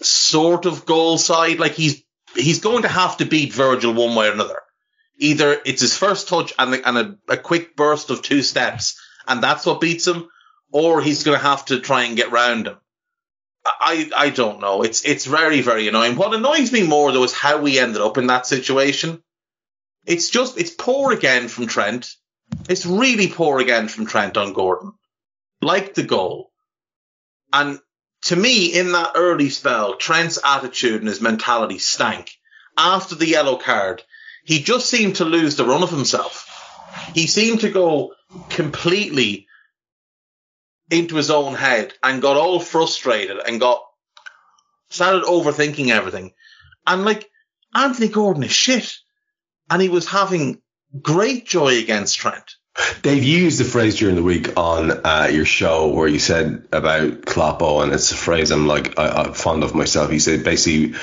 sort 0.00 0.66
of 0.66 0.86
goal 0.86 1.18
side. 1.18 1.58
Like 1.58 1.72
he's, 1.72 2.02
he's 2.36 2.60
going 2.60 2.82
to 2.82 2.88
have 2.88 3.16
to 3.18 3.26
beat 3.26 3.52
Virgil 3.52 3.94
one 3.94 4.14
way 4.14 4.28
or 4.28 4.32
another. 4.32 4.60
Either 5.18 5.58
it's 5.64 5.80
his 5.80 5.96
first 5.96 6.28
touch 6.28 6.52
and, 6.58 6.74
and 6.74 6.98
a, 6.98 7.32
a 7.32 7.36
quick 7.36 7.74
burst 7.74 8.10
of 8.10 8.22
two 8.22 8.42
steps 8.42 9.00
and 9.26 9.42
that's 9.42 9.66
what 9.66 9.80
beats 9.80 10.06
him, 10.06 10.28
or 10.72 11.02
he's 11.02 11.24
going 11.24 11.38
to 11.38 11.44
have 11.44 11.64
to 11.66 11.80
try 11.80 12.04
and 12.04 12.16
get 12.16 12.30
round 12.30 12.66
him. 12.66 12.76
I, 13.64 14.10
I 14.16 14.30
don't 14.30 14.60
know. 14.60 14.82
It's 14.82 15.04
it's 15.04 15.24
very 15.24 15.60
very 15.60 15.88
annoying. 15.88 16.14
What 16.14 16.32
annoys 16.32 16.72
me 16.72 16.86
more 16.86 17.10
though 17.10 17.24
is 17.24 17.32
how 17.32 17.60
we 17.60 17.80
ended 17.80 18.00
up 18.00 18.16
in 18.16 18.28
that 18.28 18.46
situation. 18.46 19.22
It's 20.04 20.30
just 20.30 20.56
it's 20.56 20.70
poor 20.70 21.12
again 21.12 21.48
from 21.48 21.66
Trent. 21.66 22.14
It's 22.68 22.86
really 22.86 23.26
poor 23.26 23.58
again 23.58 23.88
from 23.88 24.06
Trent 24.06 24.36
on 24.36 24.52
Gordon. 24.52 24.92
Like 25.60 25.94
the 25.94 26.04
goal. 26.04 26.52
And 27.52 27.80
to 28.26 28.34
me, 28.36 28.66
in 28.66 28.90
that 28.90 29.12
early 29.14 29.50
spell, 29.50 29.94
Trent's 29.94 30.38
attitude 30.44 31.00
and 31.00 31.08
his 31.08 31.20
mentality 31.20 31.78
stank. 31.78 32.32
After 32.76 33.14
the 33.14 33.28
yellow 33.28 33.56
card, 33.56 34.02
he 34.44 34.62
just 34.62 34.90
seemed 34.90 35.16
to 35.16 35.24
lose 35.24 35.54
the 35.54 35.64
run 35.64 35.84
of 35.84 35.90
himself. 35.90 36.50
He 37.14 37.28
seemed 37.28 37.60
to 37.60 37.70
go 37.70 38.14
completely 38.50 39.46
into 40.90 41.14
his 41.14 41.30
own 41.30 41.54
head 41.54 41.94
and 42.02 42.20
got 42.20 42.36
all 42.36 42.58
frustrated 42.58 43.38
and 43.46 43.60
got 43.60 43.80
started 44.90 45.22
overthinking 45.22 45.90
everything. 45.90 46.32
And 46.84 47.04
like 47.04 47.30
Anthony 47.72 48.08
Gordon 48.08 48.42
is 48.42 48.52
shit. 48.52 48.92
And 49.70 49.80
he 49.80 49.88
was 49.88 50.08
having 50.08 50.60
great 51.00 51.46
joy 51.46 51.78
against 51.78 52.18
Trent. 52.18 52.55
Dave, 53.02 53.24
you 53.24 53.38
used 53.38 53.60
the 53.60 53.64
phrase 53.64 53.96
during 53.96 54.16
the 54.16 54.22
week 54.22 54.56
on 54.56 54.90
uh, 54.90 55.28
your 55.30 55.44
show 55.44 55.88
where 55.88 56.08
you 56.08 56.18
said 56.18 56.66
about 56.72 57.22
Kloppo, 57.22 57.82
and 57.82 57.92
it's 57.92 58.12
a 58.12 58.16
phrase 58.16 58.50
I'm 58.50 58.66
like 58.66 58.98
I, 58.98 59.08
I'm 59.08 59.32
fond 59.32 59.64
of 59.64 59.74
myself. 59.74 60.12
You 60.12 60.20
said 60.20 60.44
basically, 60.44 60.94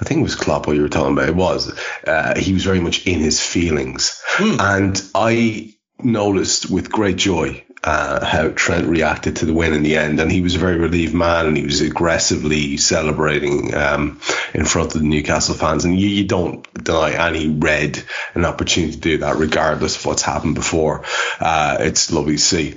I 0.00 0.04
think 0.04 0.20
it 0.20 0.24
was 0.24 0.36
Kloppo 0.36 0.74
you 0.74 0.82
were 0.82 0.88
talking 0.88 1.12
about. 1.12 1.28
It 1.28 1.36
was. 1.36 1.78
Uh, 2.06 2.38
he 2.38 2.52
was 2.52 2.64
very 2.64 2.80
much 2.80 3.06
in 3.06 3.20
his 3.20 3.40
feelings, 3.40 4.22
and 4.38 5.00
I 5.14 5.74
noticed 6.02 6.70
with 6.70 6.90
great 6.90 7.16
joy 7.16 7.64
uh, 7.82 8.24
how 8.24 8.50
Trent 8.50 8.86
reacted 8.86 9.36
to 9.36 9.46
the 9.46 9.54
win 9.54 9.72
in 9.72 9.82
the 9.82 9.96
end, 9.96 10.20
and 10.20 10.30
he 10.30 10.42
was 10.42 10.54
a 10.54 10.58
very 10.58 10.76
relieved 10.76 11.14
man, 11.14 11.46
and 11.46 11.56
he 11.56 11.64
was 11.64 11.80
aggressively 11.80 12.76
celebrating 12.76 13.74
um, 13.74 14.20
in 14.52 14.64
front 14.64 14.94
of 14.94 15.00
the 15.00 15.06
Newcastle 15.06 15.54
fans. 15.54 15.84
And 15.84 15.98
you, 15.98 16.08
you 16.08 16.24
don't 16.24 16.62
deny 16.74 17.12
any 17.12 17.48
red 17.48 18.02
an 18.34 18.44
opportunity 18.44 18.92
to 18.92 18.98
do 18.98 19.18
that, 19.18 19.36
regardless 19.36 19.96
of 19.96 20.06
what's 20.06 20.22
happened 20.22 20.54
before. 20.54 21.04
Uh, 21.40 21.78
it's 21.80 22.12
lovely 22.12 22.36
to 22.36 22.38
see, 22.38 22.76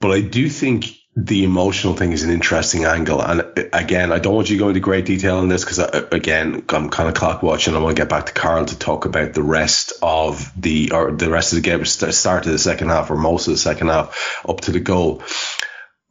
but 0.00 0.10
I 0.10 0.20
do 0.20 0.48
think 0.48 0.99
the 1.16 1.42
emotional 1.44 1.94
thing 1.94 2.12
is 2.12 2.22
an 2.22 2.30
interesting 2.30 2.84
angle. 2.84 3.20
And 3.20 3.40
uh, 3.40 3.64
again, 3.72 4.12
I 4.12 4.20
don't 4.20 4.34
want 4.34 4.48
you 4.48 4.56
to 4.56 4.60
go 4.60 4.68
into 4.68 4.80
great 4.80 5.06
detail 5.06 5.38
on 5.38 5.48
this 5.48 5.64
because, 5.64 5.78
again, 5.78 6.64
I'm 6.68 6.88
kind 6.88 7.08
of 7.08 7.14
clock 7.14 7.42
watching. 7.42 7.74
I 7.74 7.78
want 7.80 7.96
to 7.96 8.00
get 8.00 8.08
back 8.08 8.26
to 8.26 8.32
Karl 8.32 8.64
to 8.64 8.78
talk 8.78 9.06
about 9.06 9.32
the 9.32 9.42
rest 9.42 9.92
of 10.02 10.52
the 10.60 10.92
or 10.92 11.10
the 11.10 11.30
rest 11.30 11.52
of 11.52 11.56
the 11.56 11.68
game, 11.68 11.84
st- 11.84 12.14
start 12.14 12.46
of 12.46 12.52
the 12.52 12.58
second 12.58 12.88
half 12.88 13.10
or 13.10 13.16
most 13.16 13.48
of 13.48 13.52
the 13.52 13.58
second 13.58 13.88
half 13.88 14.42
up 14.48 14.60
to 14.62 14.72
the 14.72 14.80
goal. 14.80 15.22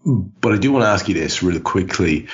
But 0.05 0.53
I 0.53 0.57
do 0.57 0.71
want 0.71 0.83
to 0.83 0.89
ask 0.89 1.07
you 1.07 1.13
this 1.13 1.43
really 1.43 1.59
quickly. 1.59 2.27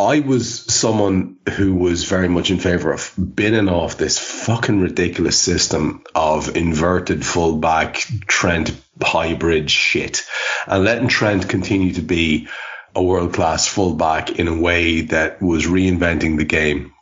I 0.00 0.20
was 0.20 0.72
someone 0.72 1.36
who 1.48 1.74
was 1.74 2.04
very 2.04 2.28
much 2.28 2.50
in 2.50 2.58
favor 2.58 2.92
of 2.92 3.12
binning 3.16 3.68
off 3.68 3.96
this 3.96 4.18
fucking 4.18 4.80
ridiculous 4.80 5.38
system 5.38 6.02
of 6.14 6.56
inverted 6.56 7.24
fullback 7.24 7.96
Trent 8.26 8.72
hybrid 9.00 9.70
shit 9.70 10.24
and 10.66 10.84
letting 10.84 11.08
Trent 11.08 11.48
continue 11.48 11.92
to 11.94 12.02
be 12.02 12.48
a 12.94 13.02
world 13.02 13.32
class 13.32 13.68
fullback 13.68 14.30
in 14.30 14.48
a 14.48 14.58
way 14.58 15.02
that 15.02 15.40
was 15.40 15.66
reinventing 15.66 16.36
the 16.36 16.44
game, 16.44 16.92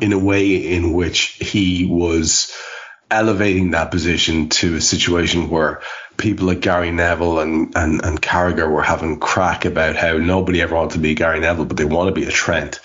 in 0.00 0.12
a 0.12 0.18
way 0.18 0.54
in 0.54 0.92
which 0.92 1.38
he 1.40 1.86
was 1.86 2.52
elevating 3.10 3.70
that 3.70 3.90
position 3.90 4.48
to 4.48 4.76
a 4.76 4.80
situation 4.80 5.48
where 5.48 5.80
people 6.16 6.46
like 6.46 6.60
Gary 6.60 6.90
Neville 6.90 7.40
and, 7.40 7.76
and, 7.76 8.04
and 8.04 8.20
Carragher 8.20 8.70
were 8.70 8.82
having 8.82 9.18
crack 9.18 9.64
about 9.64 9.96
how 9.96 10.16
nobody 10.16 10.62
ever 10.62 10.74
wanted 10.74 10.94
to 10.94 10.98
be 11.00 11.14
Gary 11.14 11.40
Neville, 11.40 11.66
but 11.66 11.76
they 11.76 11.84
want 11.84 12.14
to 12.14 12.20
be 12.20 12.26
a 12.26 12.32
Trent. 12.32 12.80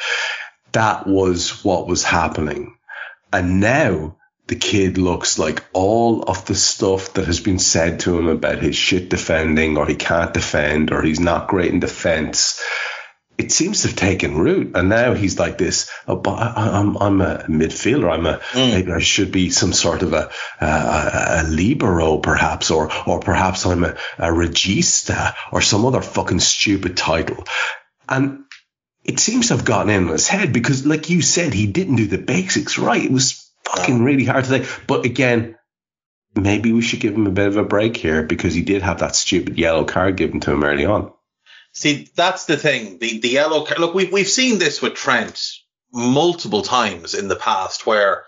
That 0.72 1.08
was 1.08 1.64
what 1.64 1.88
was 1.88 2.04
happening. 2.04 2.78
And 3.34 3.60
now 3.60 4.18
the 4.48 4.56
kid 4.56 4.98
looks 4.98 5.40
like 5.40 5.64
all 5.74 6.24
of 6.24 6.46
the 6.46 6.56
stuff 6.56 7.14
that 7.14 7.26
has 7.26 7.40
been 7.40 7.60
said 7.60 8.02
to 8.02 8.18
him 8.18 8.28
about 8.28 8.60
his 8.60 8.76
shit 8.76 9.10
defending 9.10 9.78
or 9.78 9.86
he 9.86 9.96
can't 9.96 10.34
defend 10.34 10.92
or 10.92 11.02
he's 11.02 11.20
not 11.20 11.48
great 11.48 11.72
in 11.72 11.80
defense 11.80 12.62
it 13.38 13.52
seems 13.52 13.82
to 13.82 13.88
have 13.88 13.98
taken 13.98 14.38
root, 14.38 14.76
and 14.76 14.90
now 14.90 15.14
he's 15.14 15.40
like 15.40 15.58
this. 15.58 15.90
Oh, 16.08 16.22
I'm, 16.26 16.96
I'm 16.98 17.22
a 17.22 17.44
midfielder. 17.48 18.12
I'm 18.12 18.26
a 18.26 18.38
mm. 18.38 18.72
maybe 18.72 18.92
I 18.92 19.00
should 19.00 19.32
be 19.32 19.50
some 19.50 19.74
sort 19.74 20.04
of 20.04 20.14
a 20.14 20.30
a, 20.60 20.66
a 20.66 21.44
libero, 21.48 22.18
perhaps, 22.18 22.70
or 22.70 22.92
or 23.08 23.20
perhaps 23.20 23.66
I'm 23.66 23.84
a, 23.84 23.96
a 24.18 24.28
regista 24.28 25.34
or 25.52 25.62
some 25.62 25.86
other 25.86 26.02
fucking 26.02 26.40
stupid 26.40 26.98
title. 26.98 27.44
And 28.08 28.44
it 29.04 29.20
seems 29.20 29.48
to 29.48 29.56
have 29.56 29.66
gotten 29.66 29.90
in 29.90 30.08
his 30.08 30.28
head 30.28 30.54
because, 30.54 30.86
like 30.86 31.10
you 31.10 31.22
said, 31.22 31.54
he 31.54 31.68
didn't 31.68 31.96
do 31.96 32.08
the 32.08 32.18
basics 32.20 32.78
right. 32.78 33.04
It 33.04 33.12
was 33.12 33.52
fucking 33.66 34.04
really 34.04 34.26
hard 34.26 34.46
to 34.46 34.50
say. 34.50 34.84
But 34.86 35.06
again, 35.06 35.58
maybe 36.36 36.72
we 36.72 36.82
should 36.82 37.00
give 37.00 37.16
him 37.16 37.28
a 37.28 37.32
bit 37.32 37.48
of 37.48 37.58
a 37.58 37.64
break 37.64 37.98
here 37.98 38.24
because 38.24 38.54
he 38.54 38.62
did 38.62 38.84
have 38.84 39.00
that 39.00 39.16
stupid 39.16 39.58
yellow 39.58 39.86
card 39.86 40.18
given 40.18 40.40
to 40.42 40.52
him 40.52 40.64
early 40.64 40.86
on. 40.86 41.12
See, 41.74 42.10
that's 42.16 42.46
the 42.46 42.58
thing. 42.58 43.00
The 43.00 43.20
the 43.20 43.30
yellow 43.30 43.66
card. 43.66 43.80
Look, 43.80 43.94
we've 43.94 44.12
we've 44.12 44.28
seen 44.28 44.60
this 44.60 44.82
with 44.82 44.96
Trent 44.96 45.42
multiple 45.94 46.62
times 46.62 47.14
in 47.14 47.28
the 47.28 47.36
past 47.36 47.86
where 47.86 48.26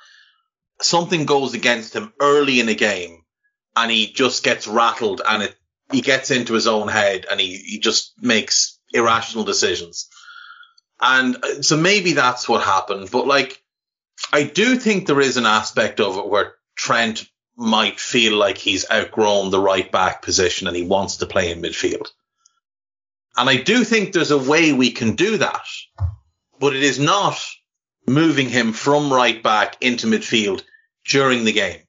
something 0.81 1.25
goes 1.25 1.53
against 1.53 1.95
him 1.95 2.13
early 2.19 2.59
in 2.59 2.69
a 2.69 2.73
game 2.73 3.23
and 3.75 3.89
he 3.89 4.11
just 4.11 4.43
gets 4.43 4.67
rattled 4.67 5.21
and 5.27 5.43
it 5.43 5.55
he 5.91 6.01
gets 6.01 6.31
into 6.31 6.53
his 6.53 6.67
own 6.67 6.87
head 6.87 7.25
and 7.29 7.39
he, 7.39 7.57
he 7.57 7.79
just 7.79 8.13
makes 8.19 8.79
irrational 8.93 9.43
decisions. 9.43 10.09
And 11.01 11.35
uh, 11.43 11.61
so 11.61 11.77
maybe 11.77 12.13
that's 12.13 12.47
what 12.47 12.63
happened. 12.63 13.11
But 13.11 13.27
like, 13.27 13.61
I 14.31 14.43
do 14.43 14.77
think 14.77 15.05
there 15.05 15.21
is 15.21 15.37
an 15.37 15.45
aspect 15.45 15.99
of 15.99 16.17
it 16.17 16.27
where 16.27 16.55
Trent 16.75 17.27
might 17.55 17.99
feel 17.99 18.37
like 18.37 18.57
he's 18.57 18.89
outgrown 18.89 19.51
the 19.51 19.59
right 19.59 19.91
back 19.91 20.21
position 20.21 20.67
and 20.67 20.75
he 20.75 20.83
wants 20.83 21.17
to 21.17 21.27
play 21.27 21.51
in 21.51 21.61
midfield. 21.61 22.07
And 23.35 23.49
I 23.49 23.57
do 23.57 23.83
think 23.83 24.13
there's 24.13 24.31
a 24.31 24.37
way 24.37 24.73
we 24.73 24.91
can 24.91 25.15
do 25.15 25.37
that, 25.37 25.65
but 26.59 26.75
it 26.75 26.83
is 26.83 26.99
not 26.99 27.39
moving 28.07 28.49
him 28.49 28.73
from 28.73 29.11
right 29.11 29.41
back 29.41 29.77
into 29.81 30.07
midfield 30.07 30.63
during 31.05 31.43
the 31.43 31.53
game. 31.53 31.79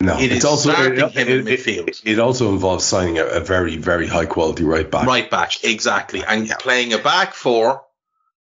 No, 0.00 0.16
it 0.16 0.30
it's 0.30 0.44
also 0.44 0.70
it, 0.70 0.98
it, 1.16 1.48
it, 1.48 2.00
it, 2.04 2.18
also 2.20 2.52
involves 2.52 2.84
signing 2.84 3.18
a, 3.18 3.24
a, 3.24 3.40
very 3.40 3.76
very 3.76 4.06
high 4.06 4.26
quality 4.26 4.62
right 4.62 4.88
back. 4.88 5.06
Right 5.06 5.28
back, 5.28 5.64
exactly, 5.64 6.22
and 6.24 6.46
yeah. 6.46 6.54
playing 6.56 6.92
a 6.92 6.98
back 6.98 7.34
four 7.34 7.82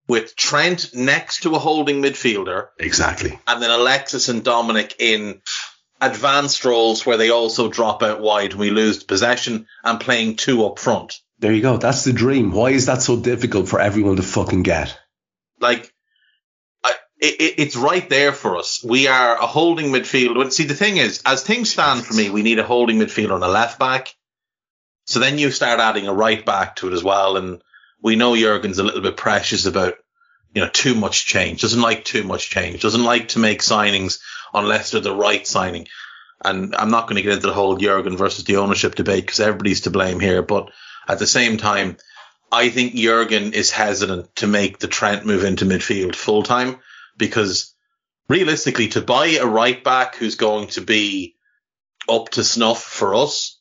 with 0.07 0.35
Trent 0.35 0.93
next 0.93 1.43
to 1.43 1.55
a 1.55 1.59
holding 1.59 2.03
midfielder. 2.03 2.67
Exactly, 2.77 3.39
and 3.47 3.59
then 3.59 3.71
Alexis 3.71 4.29
and 4.29 4.43
Dominic 4.43 4.97
in 4.99 5.41
advanced 5.99 6.63
roles 6.63 7.07
where 7.07 7.17
they 7.17 7.31
also 7.31 7.69
drop 7.69 8.03
out 8.03 8.21
wide 8.21 8.53
when 8.53 8.59
we 8.59 8.69
lose 8.69 9.03
possession 9.03 9.65
and 9.83 9.99
playing 9.99 10.35
two 10.35 10.63
up 10.63 10.77
front. 10.77 11.19
There 11.39 11.53
you 11.53 11.61
go. 11.61 11.77
That's 11.77 12.03
the 12.03 12.13
dream. 12.13 12.51
Why 12.51 12.71
is 12.71 12.87
that 12.87 13.01
so 13.01 13.15
difficult 13.19 13.67
for 13.67 13.79
everyone 13.79 14.15
to 14.15 14.23
fucking 14.23 14.63
get? 14.63 14.97
Like, 15.59 15.93
I, 16.83 16.93
it, 17.19 17.55
it's 17.59 17.75
right 17.75 18.09
there 18.09 18.31
for 18.31 18.57
us. 18.57 18.83
We 18.83 19.07
are 19.07 19.35
a 19.35 19.45
holding 19.45 19.87
midfield. 19.87 20.51
See, 20.51 20.65
the 20.65 20.73
thing 20.73 20.97
is, 20.97 21.21
as 21.25 21.43
things 21.43 21.71
stand 21.71 22.05
for 22.05 22.13
me, 22.15 22.29
we 22.29 22.41
need 22.41 22.57
a 22.57 22.63
holding 22.63 22.97
midfielder 22.97 23.35
and 23.35 23.43
a 23.43 23.47
left 23.47 23.77
back. 23.77 24.15
So 25.05 25.19
then 25.19 25.37
you 25.37 25.51
start 25.51 25.79
adding 25.79 26.07
a 26.07 26.13
right 26.13 26.43
back 26.43 26.77
to 26.77 26.87
it 26.87 26.93
as 26.93 27.03
well. 27.03 27.37
And 27.37 27.61
we 28.01 28.15
know 28.15 28.35
Jurgen's 28.35 28.79
a 28.79 28.83
little 28.83 29.01
bit 29.01 29.15
precious 29.15 29.65
about, 29.65 29.93
you 30.53 30.61
know, 30.61 30.69
too 30.69 30.95
much 30.95 31.27
change. 31.27 31.61
Doesn't 31.61 31.81
like 31.81 32.03
too 32.03 32.23
much 32.23 32.49
change. 32.49 32.81
Doesn't 32.81 33.03
like 33.03 33.29
to 33.29 33.39
make 33.39 33.61
signings 33.61 34.19
unless 34.53 34.91
they're 34.91 35.01
the 35.01 35.15
right 35.15 35.45
signing. 35.45 35.87
And 36.43 36.75
I'm 36.75 36.91
not 36.91 37.07
going 37.07 37.17
to 37.17 37.21
get 37.21 37.33
into 37.33 37.47
the 37.47 37.53
whole 37.53 37.77
Jurgen 37.77 38.17
versus 38.17 38.43
the 38.43 38.57
ownership 38.57 38.95
debate 38.95 39.25
because 39.25 39.39
everybody's 39.39 39.81
to 39.81 39.91
blame 39.91 40.19
here. 40.19 40.41
But 40.41 40.71
at 41.07 41.19
the 41.19 41.27
same 41.27 41.57
time, 41.57 41.97
I 42.51 42.69
think 42.69 42.95
Jurgen 42.95 43.53
is 43.53 43.71
hesitant 43.71 44.35
to 44.37 44.47
make 44.47 44.79
the 44.79 44.87
Trent 44.87 45.25
move 45.25 45.43
into 45.43 45.65
midfield 45.65 46.15
full 46.15 46.43
time 46.43 46.77
because 47.17 47.73
realistically, 48.29 48.89
to 48.89 49.01
buy 49.01 49.27
a 49.27 49.45
right 49.45 49.83
back 49.83 50.15
who's 50.15 50.35
going 50.35 50.67
to 50.69 50.81
be 50.81 51.35
up 52.09 52.29
to 52.29 52.43
snuff 52.43 52.83
for 52.83 53.15
us 53.15 53.59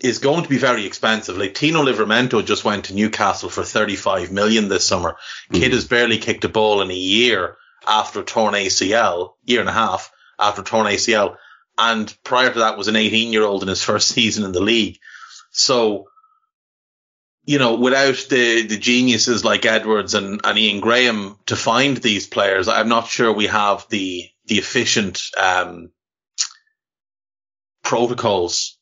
is 0.00 0.18
going 0.18 0.44
to 0.44 0.48
be 0.48 0.58
very 0.58 0.86
expensive. 0.86 1.36
Like 1.36 1.54
Tino 1.54 1.82
Livramento 1.82 2.44
just 2.44 2.64
went 2.64 2.86
to 2.86 2.94
Newcastle 2.94 3.48
for 3.48 3.64
35 3.64 4.30
million 4.30 4.68
this 4.68 4.86
summer. 4.86 5.16
Mm. 5.50 5.60
Kid 5.60 5.72
has 5.72 5.86
barely 5.86 6.18
kicked 6.18 6.44
a 6.44 6.48
ball 6.48 6.82
in 6.82 6.90
a 6.90 6.94
year 6.94 7.56
after 7.86 8.22
torn 8.22 8.54
ACL, 8.54 9.34
year 9.44 9.60
and 9.60 9.68
a 9.68 9.72
half 9.72 10.12
after 10.38 10.62
torn 10.62 10.86
ACL. 10.86 11.36
And 11.76 12.14
prior 12.22 12.52
to 12.52 12.60
that 12.60 12.78
was 12.78 12.88
an 12.88 12.96
18 12.96 13.32
year 13.32 13.44
old 13.44 13.62
in 13.62 13.68
his 13.68 13.82
first 13.82 14.08
season 14.14 14.44
in 14.44 14.52
the 14.52 14.60
league. 14.60 14.98
So 15.50 16.08
you 17.48 17.58
know, 17.58 17.76
without 17.76 18.26
the, 18.28 18.66
the 18.66 18.76
geniuses 18.76 19.42
like 19.42 19.64
Edwards 19.64 20.12
and, 20.12 20.42
and 20.44 20.58
Ian 20.58 20.80
Graham 20.80 21.38
to 21.46 21.56
find 21.56 21.96
these 21.96 22.26
players, 22.26 22.68
I'm 22.68 22.90
not 22.90 23.08
sure 23.08 23.32
we 23.32 23.46
have 23.46 23.86
the 23.88 24.28
the 24.44 24.58
efficient 24.58 25.22
um, 25.40 25.90
protocols 27.82 28.76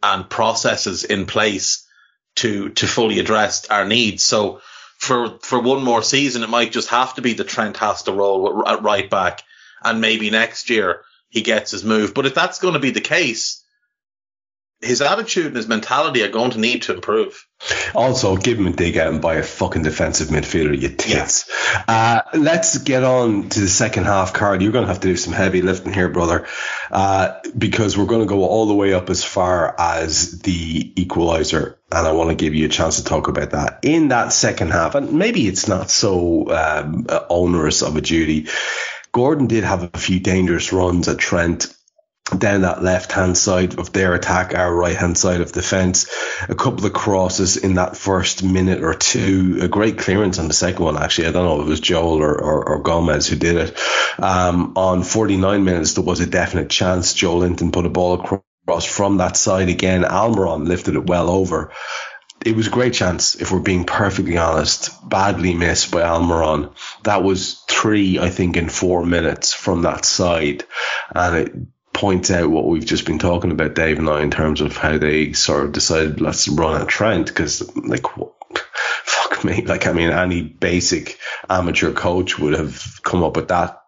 and 0.00 0.30
processes 0.30 1.02
in 1.02 1.26
place 1.26 1.88
to 2.36 2.68
to 2.68 2.86
fully 2.86 3.18
address 3.18 3.66
our 3.66 3.84
needs. 3.84 4.22
So 4.22 4.60
for 4.96 5.40
for 5.40 5.58
one 5.58 5.82
more 5.82 6.04
season, 6.04 6.44
it 6.44 6.48
might 6.48 6.70
just 6.70 6.90
have 6.90 7.14
to 7.14 7.20
be 7.20 7.32
that 7.32 7.48
Trent 7.48 7.78
has 7.78 8.04
to 8.04 8.12
roll 8.12 8.62
at 8.68 8.84
right 8.84 9.10
back, 9.10 9.42
and 9.82 10.00
maybe 10.00 10.30
next 10.30 10.70
year 10.70 11.02
he 11.30 11.42
gets 11.42 11.72
his 11.72 11.82
move. 11.82 12.14
But 12.14 12.26
if 12.26 12.34
that's 12.34 12.60
going 12.60 12.74
to 12.74 12.80
be 12.80 12.92
the 12.92 13.00
case, 13.00 13.63
his 14.80 15.00
attitude 15.00 15.46
and 15.46 15.56
his 15.56 15.68
mentality 15.68 16.22
are 16.22 16.30
going 16.30 16.50
to 16.52 16.58
need 16.58 16.82
to 16.82 16.94
improve. 16.94 17.46
Also, 17.94 18.36
give 18.36 18.58
him 18.58 18.66
a 18.66 18.72
dig 18.72 18.96
out 18.98 19.12
and 19.12 19.22
buy 19.22 19.36
a 19.36 19.42
fucking 19.42 19.82
defensive 19.82 20.28
midfielder, 20.28 20.78
you 20.78 20.88
tits. 20.88 21.48
Yeah. 21.48 21.84
Uh, 21.88 22.38
let's 22.38 22.78
get 22.78 23.02
on 23.04 23.48
to 23.48 23.60
the 23.60 23.68
second 23.68 24.04
half, 24.04 24.32
Karl. 24.32 24.60
You're 24.60 24.72
going 24.72 24.84
to 24.84 24.92
have 24.92 25.00
to 25.00 25.08
do 25.08 25.16
some 25.16 25.32
heavy 25.32 25.62
lifting 25.62 25.92
here, 25.92 26.08
brother, 26.08 26.46
uh, 26.90 27.40
because 27.56 27.96
we're 27.96 28.04
going 28.06 28.20
to 28.20 28.26
go 28.26 28.44
all 28.44 28.66
the 28.66 28.74
way 28.74 28.92
up 28.92 29.08
as 29.10 29.24
far 29.24 29.74
as 29.78 30.40
the 30.40 30.92
equalizer. 31.00 31.78
And 31.90 32.06
I 32.06 32.12
want 32.12 32.30
to 32.30 32.36
give 32.36 32.54
you 32.54 32.66
a 32.66 32.70
chance 32.70 32.96
to 32.96 33.04
talk 33.04 33.28
about 33.28 33.50
that 33.50 33.80
in 33.82 34.08
that 34.08 34.32
second 34.32 34.72
half. 34.72 34.94
And 34.94 35.12
maybe 35.12 35.46
it's 35.46 35.68
not 35.68 35.90
so 35.90 36.50
um, 36.50 37.06
onerous 37.30 37.82
of 37.82 37.96
a 37.96 38.00
duty. 38.00 38.48
Gordon 39.12 39.46
did 39.46 39.64
have 39.64 39.84
a 39.94 39.98
few 39.98 40.18
dangerous 40.18 40.72
runs 40.72 41.08
at 41.08 41.18
Trent 41.18 41.74
down 42.38 42.62
that 42.62 42.82
left 42.82 43.12
hand 43.12 43.36
side 43.36 43.78
of 43.78 43.92
their 43.92 44.14
attack, 44.14 44.54
our 44.54 44.74
right 44.74 44.96
hand 44.96 45.16
side 45.18 45.40
of 45.42 45.52
defence. 45.52 46.06
A 46.48 46.54
couple 46.54 46.86
of 46.86 46.92
crosses 46.92 47.56
in 47.58 47.74
that 47.74 47.96
first 47.96 48.42
minute 48.42 48.82
or 48.82 48.94
two. 48.94 49.58
A 49.60 49.68
great 49.68 49.98
clearance 49.98 50.38
on 50.38 50.48
the 50.48 50.54
second 50.54 50.82
one, 50.82 50.96
actually. 50.96 51.28
I 51.28 51.32
don't 51.32 51.44
know 51.44 51.60
if 51.60 51.66
it 51.66 51.70
was 51.70 51.80
Joel 51.80 52.22
or, 52.22 52.34
or, 52.34 52.68
or 52.70 52.82
Gomez 52.82 53.26
who 53.28 53.36
did 53.36 53.56
it. 53.56 53.78
Um, 54.18 54.72
on 54.76 55.02
49 55.02 55.64
minutes, 55.64 55.94
there 55.94 56.04
was 56.04 56.20
a 56.20 56.26
definite 56.26 56.70
chance. 56.70 57.12
Joelinton 57.12 57.72
put 57.72 57.86
a 57.86 57.90
ball 57.90 58.14
across 58.14 58.86
from 58.86 59.18
that 59.18 59.36
side 59.36 59.68
again. 59.68 60.02
Almiron 60.02 60.66
lifted 60.66 60.96
it 60.96 61.06
well 61.06 61.28
over. 61.28 61.72
It 62.44 62.56
was 62.56 62.66
a 62.66 62.70
great 62.70 62.92
chance, 62.92 63.36
if 63.36 63.52
we're 63.52 63.60
being 63.60 63.84
perfectly 63.84 64.36
honest. 64.36 64.90
Badly 65.08 65.54
missed 65.54 65.90
by 65.90 66.02
Almiron. 66.02 66.74
That 67.04 67.22
was 67.22 67.62
three, 67.68 68.18
I 68.18 68.28
think, 68.28 68.56
in 68.56 68.68
four 68.68 69.04
minutes 69.04 69.52
from 69.52 69.82
that 69.82 70.04
side. 70.04 70.64
And 71.14 71.36
it 71.36 71.54
point 71.94 72.30
out 72.30 72.50
what 72.50 72.66
we've 72.66 72.84
just 72.84 73.06
been 73.06 73.18
talking 73.18 73.52
about, 73.52 73.74
Dave 73.74 73.98
and 73.98 74.10
I, 74.10 74.20
in 74.20 74.30
terms 74.30 74.60
of 74.60 74.76
how 74.76 74.98
they 74.98 75.32
sort 75.32 75.64
of 75.64 75.72
decided 75.72 76.20
let's 76.20 76.48
run 76.48 76.82
a 76.82 76.84
Trent 76.84 77.28
because 77.28 77.74
like 77.76 78.02
fuck 79.04 79.44
me, 79.44 79.64
like 79.64 79.86
I 79.86 79.92
mean 79.92 80.10
any 80.10 80.42
basic 80.42 81.18
amateur 81.48 81.92
coach 81.92 82.38
would 82.38 82.52
have 82.54 83.00
come 83.02 83.22
up 83.22 83.36
with 83.36 83.48
that 83.48 83.80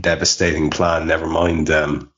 devastating 0.00 0.70
plan. 0.70 1.08
Never 1.08 1.26
mind, 1.26 1.70
um, 1.70 2.12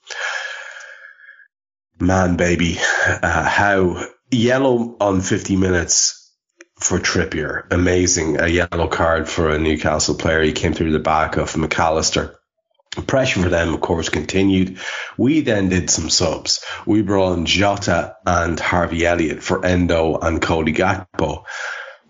man, 2.01 2.37
baby, 2.37 2.77
uh, 3.07 3.45
how 3.45 4.05
yellow 4.31 4.97
on 5.01 5.23
fifty 5.23 5.57
minutes. 5.57 6.17
For 6.81 7.01
Trippier, 7.01 7.67
amazing. 7.73 8.39
A 8.39 8.47
yellow 8.47 8.87
card 8.87 9.29
for 9.29 9.51
a 9.51 9.59
Newcastle 9.59 10.15
player. 10.15 10.43
He 10.43 10.53
came 10.53 10.75
through 10.75 10.93
the 10.93 11.01
back 11.01 11.37
of 11.37 11.57
Mac 11.57 11.77
Allister 11.77 12.38
Pressure 13.07 13.43
for 13.43 13.49
them, 13.49 13.75
of 13.75 13.81
course, 13.81 14.09
continued. 14.09 14.79
We 15.17 15.41
then 15.41 15.69
did 15.69 15.91
some 15.91 16.11
subs. 16.11 16.65
We 16.87 17.03
brought 17.03 17.39
in 17.39 17.47
Jota 17.47 18.17
and 18.27 18.59
Harvey 18.59 19.07
Elliott 19.07 19.43
for 19.43 19.65
Endo 19.65 20.17
and 20.17 20.43
Cody 20.43 20.73
Gakpo. 20.73 21.45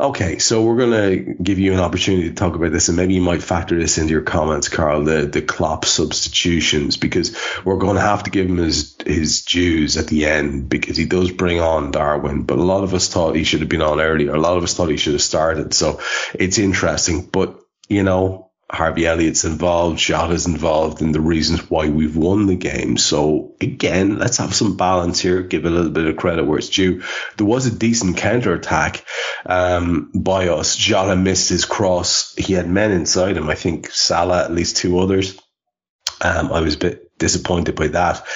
Okay, 0.01 0.39
so 0.39 0.63
we're 0.63 0.77
going 0.77 0.93
to 0.93 1.35
give 1.43 1.59
you 1.59 1.73
an 1.73 1.81
opportunity 1.81 2.29
to 2.29 2.35
talk 2.35 2.55
about 2.55 2.71
this, 2.71 2.87
and 2.87 2.97
maybe 2.97 3.15
you 3.15 3.21
might 3.21 3.43
factor 3.43 3.77
this 3.77 3.99
into 3.99 4.13
your 4.13 4.23
comments, 4.23 4.69
Karl, 4.69 5.03
the, 5.03 5.27
the 5.27 5.43
Klopp 5.43 5.85
substitutions, 5.85 6.97
because 6.97 7.37
we're 7.65 7.79
going 7.79 7.97
to 7.97 8.01
have 8.01 8.23
to 8.23 8.31
give 8.31 8.47
him 8.47 8.59
his, 8.59 8.97
his 9.05 9.43
dues 9.43 9.97
at 9.97 10.07
the 10.07 10.27
end, 10.27 10.69
because 10.69 10.97
he 10.97 11.05
does 11.05 11.33
bring 11.33 11.59
on 11.61 11.91
Darwin, 11.91 12.45
but 12.45 12.59
a 12.59 12.63
lot 12.63 12.85
of 12.85 12.95
us 12.95 13.09
thought 13.09 13.35
he 13.35 13.43
should 13.43 13.59
have 13.59 13.69
been 13.69 13.83
on 13.83 14.01
earlier. 14.01 14.33
A 14.33 14.41
lot 14.41 14.57
of 14.57 14.63
us 14.63 14.75
thought 14.75 14.89
he 14.89 14.99
should 14.99 15.15
have 15.15 15.23
started, 15.23 15.75
so 15.75 16.01
it's 16.33 16.59
interesting. 16.59 17.27
But, 17.27 17.59
you 17.89 18.05
know, 18.05 18.48
Harvey 18.71 19.07
Elliott's 19.07 19.45
involved, 19.45 19.99
Jota's 19.99 20.47
involved 20.47 21.01
in 21.01 21.13
the 21.13 21.21
reasons 21.21 21.71
why 21.71 21.89
we've 21.89 22.17
won 22.17 22.47
the 22.47 22.55
game. 22.55 22.99
So 22.99 23.55
again, 23.63 24.19
let's 24.19 24.37
have 24.37 24.55
some 24.55 24.77
balance 24.77 25.21
here. 25.21 25.43
Give 25.43 25.65
a 25.65 25.71
little 25.71 25.91
bit 25.91 26.07
of 26.07 26.19
credit 26.19 26.45
where 26.45 26.59
it's 26.59 26.69
due. 26.69 27.03
There 27.39 27.47
was 27.47 27.65
a 27.65 27.75
decent 27.75 28.19
counter 28.19 28.53
attack 28.53 29.05
um, 29.47 30.11
by 30.15 30.49
us. 30.49 30.77
Jota 30.77 31.17
missed 31.17 31.49
his 31.49 31.65
cross. 31.65 32.35
He 32.35 32.53
had 32.53 32.69
men 32.69 32.93
inside 32.93 33.39
him. 33.39 33.49
I 33.49 33.55
think 33.55 33.91
Salah, 33.91 34.45
at 34.45 34.53
least 34.53 34.77
two 34.77 34.99
others. 34.99 35.39
Um, 36.21 36.53
I 36.53 36.61
was 36.61 36.75
a 36.75 36.79
bit 36.79 37.19
disappointed 37.19 37.75
by 37.75 37.89
that. 37.89 38.27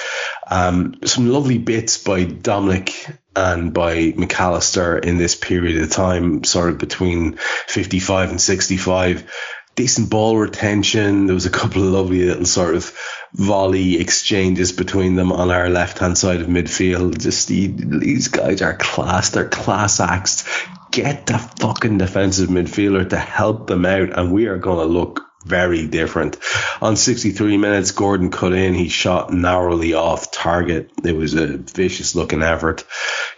Um, 0.50 0.94
some 1.04 1.28
lovely 1.28 1.58
bits 1.58 1.98
by 1.98 2.24
Dominic 2.24 3.06
and 3.34 3.72
by 3.72 4.12
Mac 4.16 4.38
Allister 4.38 4.98
in 4.98 5.18
this 5.18 5.34
period 5.34 5.82
of 5.82 5.90
time, 5.90 6.44
sort 6.44 6.70
of 6.70 6.78
between 6.78 7.38
55 7.66 8.30
and 8.30 8.40
65 8.40 9.30
decent 9.74 10.10
ball 10.10 10.36
retention. 10.36 11.26
There 11.26 11.34
was 11.34 11.46
a 11.46 11.50
couple 11.50 11.82
of 11.82 11.88
lovely 11.88 12.24
little 12.24 12.44
sort 12.44 12.74
of 12.74 12.96
volley 13.32 13.98
exchanges 13.98 14.72
between 14.72 15.16
them 15.16 15.32
on 15.32 15.50
our 15.50 15.68
left 15.68 15.98
hand 15.98 16.18
side 16.18 16.40
of 16.40 16.46
midfield. 16.46 17.18
Just 17.18 17.48
the, 17.48 17.68
these 17.68 18.28
guys 18.28 18.62
are 18.62 18.76
class. 18.76 19.30
They're 19.30 19.48
class 19.48 20.00
acts. 20.00 20.44
Get 20.90 21.26
the 21.26 21.38
fucking 21.38 21.98
defensive 21.98 22.50
midfielder 22.50 23.08
to 23.10 23.18
help 23.18 23.66
them 23.66 23.86
out, 23.86 24.18
and 24.18 24.30
we 24.30 24.46
are 24.46 24.58
going 24.58 24.86
to 24.86 24.92
look 24.92 25.22
very 25.44 25.86
different. 25.86 26.36
On 26.80 26.96
63 26.96 27.56
minutes, 27.56 27.90
Gordon 27.92 28.30
cut 28.30 28.52
in. 28.52 28.74
He 28.74 28.88
shot 28.88 29.32
narrowly 29.32 29.94
off 29.94 30.30
target. 30.30 30.90
It 31.04 31.16
was 31.16 31.34
a 31.34 31.56
vicious 31.56 32.14
looking 32.14 32.42
effort. 32.42 32.84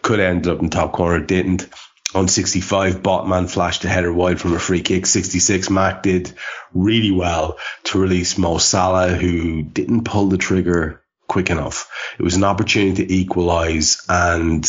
Could 0.02 0.20
end 0.20 0.46
up 0.46 0.60
in 0.60 0.68
top 0.68 0.92
corner, 0.92 1.24
didn't 1.24 1.68
on 2.14 2.28
65, 2.28 3.02
Botman 3.02 3.50
flashed 3.50 3.84
a 3.84 3.88
header 3.88 4.12
wide 4.12 4.40
from 4.40 4.54
a 4.54 4.58
free 4.58 4.82
kick. 4.82 5.06
66, 5.06 5.70
Mac 5.70 6.02
did 6.02 6.32
really 6.72 7.10
well 7.10 7.58
to 7.84 7.98
release 7.98 8.38
Mo 8.38 8.58
Salah, 8.58 9.08
who 9.08 9.62
didn't 9.62 10.04
pull 10.04 10.26
the 10.26 10.38
trigger 10.38 11.02
quick 11.26 11.50
enough. 11.50 11.90
It 12.18 12.22
was 12.22 12.36
an 12.36 12.44
opportunity 12.44 13.06
to 13.06 13.12
equalise 13.12 14.04
and 14.08 14.64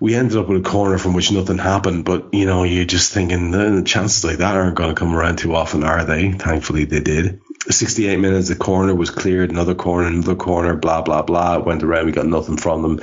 we 0.00 0.14
ended 0.14 0.36
up 0.36 0.48
with 0.48 0.64
a 0.64 0.68
corner 0.68 0.98
from 0.98 1.14
which 1.14 1.32
nothing 1.32 1.58
happened. 1.58 2.04
But, 2.04 2.32
you 2.32 2.46
know, 2.46 2.64
you're 2.64 2.84
just 2.84 3.12
thinking 3.12 3.50
the 3.50 3.82
chances 3.84 4.24
like 4.24 4.38
that 4.38 4.56
aren't 4.56 4.76
going 4.76 4.94
to 4.94 4.98
come 4.98 5.14
around 5.14 5.38
too 5.38 5.54
often, 5.54 5.84
are 5.84 6.04
they? 6.04 6.32
Thankfully 6.32 6.84
they 6.84 7.00
did. 7.00 7.40
68 7.68 8.18
minutes, 8.18 8.48
the 8.48 8.56
corner 8.56 8.94
was 8.94 9.10
cleared, 9.10 9.50
another 9.50 9.74
corner, 9.74 10.06
another 10.06 10.36
corner, 10.36 10.74
blah, 10.76 11.02
blah, 11.02 11.22
blah. 11.22 11.58
It 11.58 11.66
went 11.66 11.82
around, 11.82 12.06
we 12.06 12.12
got 12.12 12.26
nothing 12.26 12.56
from 12.56 12.82
them. 12.82 13.00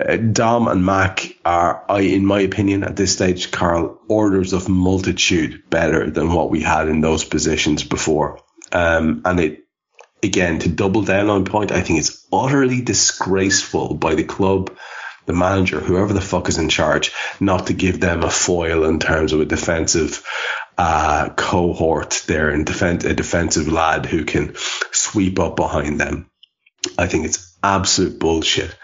Uh, 0.00 0.16
Dom 0.16 0.68
and 0.68 0.84
Mac 0.84 1.34
are, 1.44 1.84
I, 1.88 2.00
in 2.00 2.24
my 2.24 2.40
opinion, 2.40 2.84
at 2.84 2.96
this 2.96 3.12
stage, 3.12 3.50
Karl, 3.50 3.98
orders 4.08 4.52
of 4.52 4.68
multitude 4.68 5.68
better 5.68 6.10
than 6.10 6.32
what 6.32 6.50
we 6.50 6.62
had 6.62 6.88
in 6.88 7.00
those 7.00 7.24
positions 7.24 7.82
before. 7.82 8.40
Um, 8.70 9.22
and 9.24 9.40
it, 9.40 9.64
again, 10.22 10.58
to 10.60 10.68
double 10.68 11.02
down 11.02 11.30
on 11.30 11.44
point, 11.44 11.72
I 11.72 11.80
think 11.80 11.98
it's 11.98 12.26
utterly 12.32 12.82
disgraceful 12.82 13.94
by 13.94 14.14
the 14.14 14.24
club 14.24 14.76
the 15.26 15.32
manager, 15.32 15.80
whoever 15.80 16.12
the 16.12 16.20
fuck 16.20 16.48
is 16.48 16.58
in 16.58 16.68
charge, 16.68 17.12
not 17.40 17.66
to 17.66 17.72
give 17.72 18.00
them 18.00 18.22
a 18.22 18.30
foil 18.30 18.84
in 18.84 18.98
terms 18.98 19.32
of 19.32 19.40
a 19.40 19.46
defensive 19.46 20.24
uh, 20.76 21.30
cohort 21.30 22.24
there 22.26 22.50
and 22.50 22.66
defend 22.66 23.04
a 23.04 23.14
defensive 23.14 23.68
lad 23.68 24.06
who 24.06 24.24
can 24.24 24.54
sweep 24.92 25.38
up 25.38 25.56
behind 25.56 26.00
them. 26.00 26.30
I 26.98 27.06
think 27.06 27.24
it's 27.24 27.56
absolute 27.62 28.18
bullshit 28.18 28.74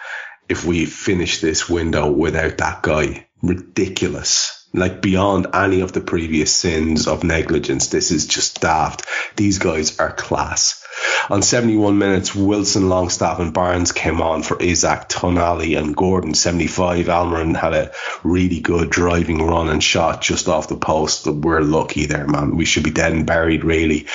if 0.49 0.65
we 0.65 0.87
finish 0.87 1.41
this 1.41 1.69
window 1.69 2.11
without 2.11 2.59
that 2.59 2.83
guy. 2.83 3.27
Ridiculous. 3.43 4.69
Like 4.73 5.03
beyond 5.03 5.49
any 5.55 5.81
of 5.81 5.93
the 5.93 6.01
previous 6.01 6.55
sins 6.55 7.09
of 7.09 7.25
negligence. 7.25 7.89
This 7.89 8.11
is 8.11 8.27
just 8.27 8.61
daft. 8.61 9.05
These 9.37 9.59
guys 9.59 9.99
are 9.99 10.13
class. 10.13 10.80
On 11.29 11.43
71 11.43 11.99
minutes, 11.99 12.35
Wilson, 12.35 12.89
Longstaff, 12.89 13.39
and 13.39 13.53
Barnes 13.53 13.93
came 13.93 14.21
on 14.21 14.43
for 14.43 14.61
Isak 14.61 15.09
Tonali, 15.09 15.79
and 15.79 15.97
Gordon. 15.97 16.35
75, 16.35 17.07
Almiron 17.07 17.57
had 17.57 17.75
a 17.75 17.93
really 18.25 18.61
good 18.61 18.91
driving 18.91 19.47
run 19.47 19.69
and 19.69 19.83
shot 19.83 20.23
just 20.23 20.49
off 20.49 20.69
the 20.69 20.77
post. 20.77 21.27
We're 21.27 21.61
lucky 21.61 22.07
there, 22.07 22.27
man. 22.27 22.57
We 22.57 22.65
should 22.65 22.85
be 22.85 22.91
dead 22.91 23.13
and 23.13 23.27
buried, 23.27 23.65
really. 23.65 24.07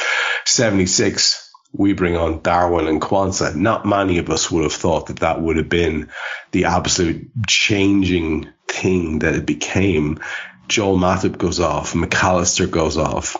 76, 0.45 1.51
we 1.71 1.93
bring 1.93 2.15
on 2.17 2.41
Darwin 2.41 2.88
and 2.88 3.01
Quansah. 3.01 3.55
Not 3.55 3.86
many 3.86 4.17
of 4.17 4.29
us 4.29 4.49
would 4.51 4.63
have 4.63 4.73
thought 4.73 5.07
that 5.07 5.19
that 5.19 5.41
would 5.41 5.57
have 5.57 5.69
been 5.69 6.09
the 6.51 6.65
absolute 6.65 7.29
changing 7.47 8.49
thing 8.67 9.19
that 9.19 9.36
it 9.36 9.45
became. 9.45 10.19
Joel 10.67 10.97
Matip 10.97 11.38
goes 11.38 11.59
off, 11.59 11.95
Mac 11.95 12.23
Allister 12.23 12.67
goes 12.67 12.97
off. 12.97 13.38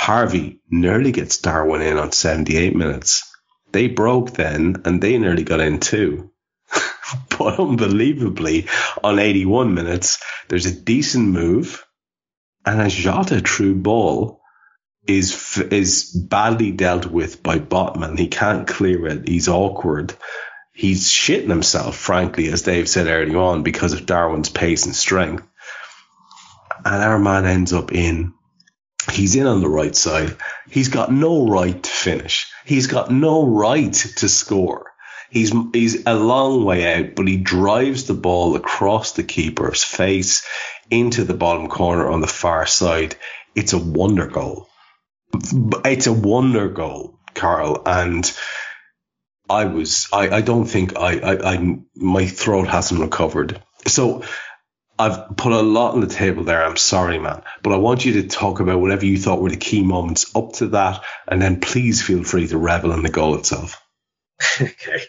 Harvey 0.00 0.62
nearly 0.70 1.12
gets 1.12 1.36
Darwin 1.36 1.82
in 1.82 1.98
on 1.98 2.10
78 2.10 2.74
minutes. 2.74 3.30
They 3.70 3.86
broke 3.86 4.32
then 4.32 4.80
and 4.86 4.98
they 4.98 5.18
nearly 5.18 5.44
got 5.44 5.60
in 5.60 5.78
too. 5.78 6.30
but 7.38 7.60
unbelievably, 7.60 8.68
on 9.04 9.18
81 9.18 9.74
minutes, 9.74 10.18
there's 10.48 10.64
a 10.64 10.74
decent 10.74 11.28
move 11.28 11.84
and 12.64 12.80
a 12.80 12.88
Jota 12.88 13.42
true 13.42 13.74
ball 13.74 14.40
is 15.06 15.58
is 15.58 16.10
badly 16.14 16.72
dealt 16.72 17.04
with 17.04 17.42
by 17.42 17.58
Botman. 17.58 18.18
He 18.18 18.28
can't 18.28 18.66
clear 18.66 19.06
it. 19.06 19.28
He's 19.28 19.48
awkward. 19.48 20.14
He's 20.72 21.08
shitting 21.08 21.50
himself, 21.50 21.94
frankly, 21.94 22.48
as 22.48 22.62
Dave 22.62 22.88
said 22.88 23.06
earlier 23.06 23.36
on, 23.36 23.64
because 23.64 23.92
of 23.92 24.06
Darwin's 24.06 24.48
pace 24.48 24.86
and 24.86 24.96
strength. 24.96 25.46
And 26.86 27.02
our 27.02 27.18
man 27.18 27.44
ends 27.44 27.74
up 27.74 27.92
in 27.92 28.32
He's 29.10 29.34
in 29.34 29.46
on 29.46 29.60
the 29.60 29.68
right 29.68 29.94
side. 29.96 30.36
He's 30.68 30.88
got 30.88 31.10
no 31.10 31.48
right 31.48 31.82
to 31.82 31.90
finish. 31.90 32.50
He's 32.64 32.86
got 32.86 33.10
no 33.10 33.46
right 33.46 33.92
to 33.92 34.28
score. 34.28 34.92
He's 35.30 35.52
he's 35.72 36.06
a 36.06 36.14
long 36.14 36.64
way 36.64 36.92
out, 36.94 37.14
but 37.14 37.28
he 37.28 37.36
drives 37.36 38.04
the 38.04 38.14
ball 38.14 38.56
across 38.56 39.12
the 39.12 39.22
keeper's 39.22 39.84
face 39.84 40.46
into 40.90 41.24
the 41.24 41.34
bottom 41.34 41.68
corner 41.68 42.10
on 42.10 42.20
the 42.20 42.26
far 42.26 42.66
side. 42.66 43.16
It's 43.54 43.72
a 43.72 43.78
wonder 43.78 44.26
goal. 44.26 44.68
It's 45.84 46.08
a 46.08 46.12
wonder 46.12 46.68
goal, 46.68 47.20
Karl, 47.34 47.82
and 47.86 48.30
I 49.48 49.64
was 49.66 50.08
I, 50.12 50.28
I 50.30 50.40
don't 50.40 50.66
think 50.66 50.96
I, 50.96 51.18
I 51.18 51.54
I 51.54 51.78
my 51.94 52.26
throat 52.26 52.68
hasn't 52.68 53.00
recovered. 53.00 53.62
So 53.86 54.24
I've 55.00 55.36
put 55.36 55.52
a 55.52 55.62
lot 55.62 55.94
on 55.94 56.00
the 56.02 56.06
table 56.06 56.44
there. 56.44 56.62
I'm 56.62 56.76
sorry, 56.76 57.18
man, 57.18 57.42
but 57.62 57.72
I 57.72 57.76
want 57.76 58.04
you 58.04 58.20
to 58.20 58.28
talk 58.28 58.60
about 58.60 58.80
whatever 58.80 59.06
you 59.06 59.18
thought 59.18 59.40
were 59.40 59.48
the 59.48 59.56
key 59.56 59.82
moments 59.82 60.34
up 60.36 60.52
to 60.54 60.68
that, 60.68 61.02
and 61.26 61.40
then 61.40 61.60
please 61.60 62.02
feel 62.02 62.22
free 62.22 62.46
to 62.48 62.58
revel 62.58 62.92
in 62.92 63.02
the 63.02 63.08
goal 63.08 63.36
itself. 63.36 63.82
okay, 64.60 65.00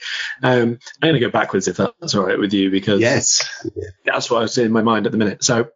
um, 0.43 0.79
I'm 1.01 1.09
going 1.09 1.13
to 1.15 1.19
go 1.19 1.29
backwards 1.29 1.67
if 1.67 1.77
that's 1.77 2.15
all 2.15 2.25
right 2.25 2.39
with 2.39 2.53
you 2.53 2.71
because 2.71 3.01
yes, 3.01 3.63
that's 4.05 4.31
what 4.31 4.37
I 4.39 4.41
was 4.41 4.57
in 4.57 4.71
my 4.71 4.81
mind 4.81 5.07
at 5.07 5.11
the 5.11 5.17
minute. 5.17 5.43
So 5.43 5.69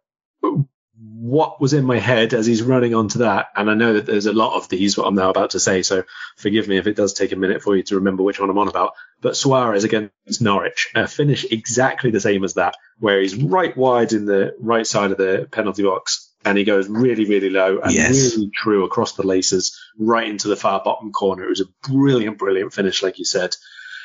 what 0.98 1.60
was 1.60 1.74
in 1.74 1.84
my 1.84 1.98
head 1.98 2.32
as 2.32 2.46
he's 2.46 2.62
running 2.62 2.94
onto 2.94 3.18
that. 3.18 3.48
And 3.54 3.70
I 3.70 3.74
know 3.74 3.94
that 3.94 4.06
there's 4.06 4.26
a 4.26 4.32
lot 4.32 4.56
of 4.56 4.68
these, 4.68 4.96
what 4.96 5.06
I'm 5.06 5.14
now 5.14 5.30
about 5.30 5.50
to 5.50 5.60
say. 5.60 5.82
So 5.82 6.04
forgive 6.36 6.68
me 6.68 6.78
if 6.78 6.86
it 6.86 6.96
does 6.96 7.12
take 7.12 7.32
a 7.32 7.36
minute 7.36 7.62
for 7.62 7.76
you 7.76 7.82
to 7.84 7.96
remember 7.96 8.22
which 8.22 8.40
one 8.40 8.48
I'm 8.48 8.58
on 8.58 8.68
about. 8.68 8.94
But 9.20 9.36
Suarez 9.36 9.84
against 9.84 10.40
Norwich, 10.40 10.90
uh, 10.94 11.06
finish 11.06 11.44
exactly 11.50 12.10
the 12.10 12.20
same 12.20 12.44
as 12.44 12.54
that, 12.54 12.76
where 12.98 13.20
he's 13.20 13.34
right 13.36 13.76
wide 13.76 14.12
in 14.12 14.24
the 14.24 14.54
right 14.58 14.86
side 14.86 15.10
of 15.10 15.18
the 15.18 15.48
penalty 15.50 15.82
box 15.82 16.32
and 16.46 16.56
he 16.56 16.64
goes 16.64 16.88
really, 16.88 17.24
really 17.24 17.50
low 17.50 17.80
and 17.80 17.92
yes. 17.92 18.36
really 18.36 18.50
true 18.54 18.84
across 18.84 19.12
the 19.12 19.26
laces 19.26 19.78
right 19.98 20.28
into 20.28 20.48
the 20.48 20.56
far 20.56 20.80
bottom 20.82 21.12
corner. 21.12 21.44
It 21.44 21.50
was 21.50 21.60
a 21.60 21.90
brilliant, 21.90 22.38
brilliant 22.38 22.72
finish, 22.72 23.02
like 23.02 23.18
you 23.18 23.24
said. 23.24 23.56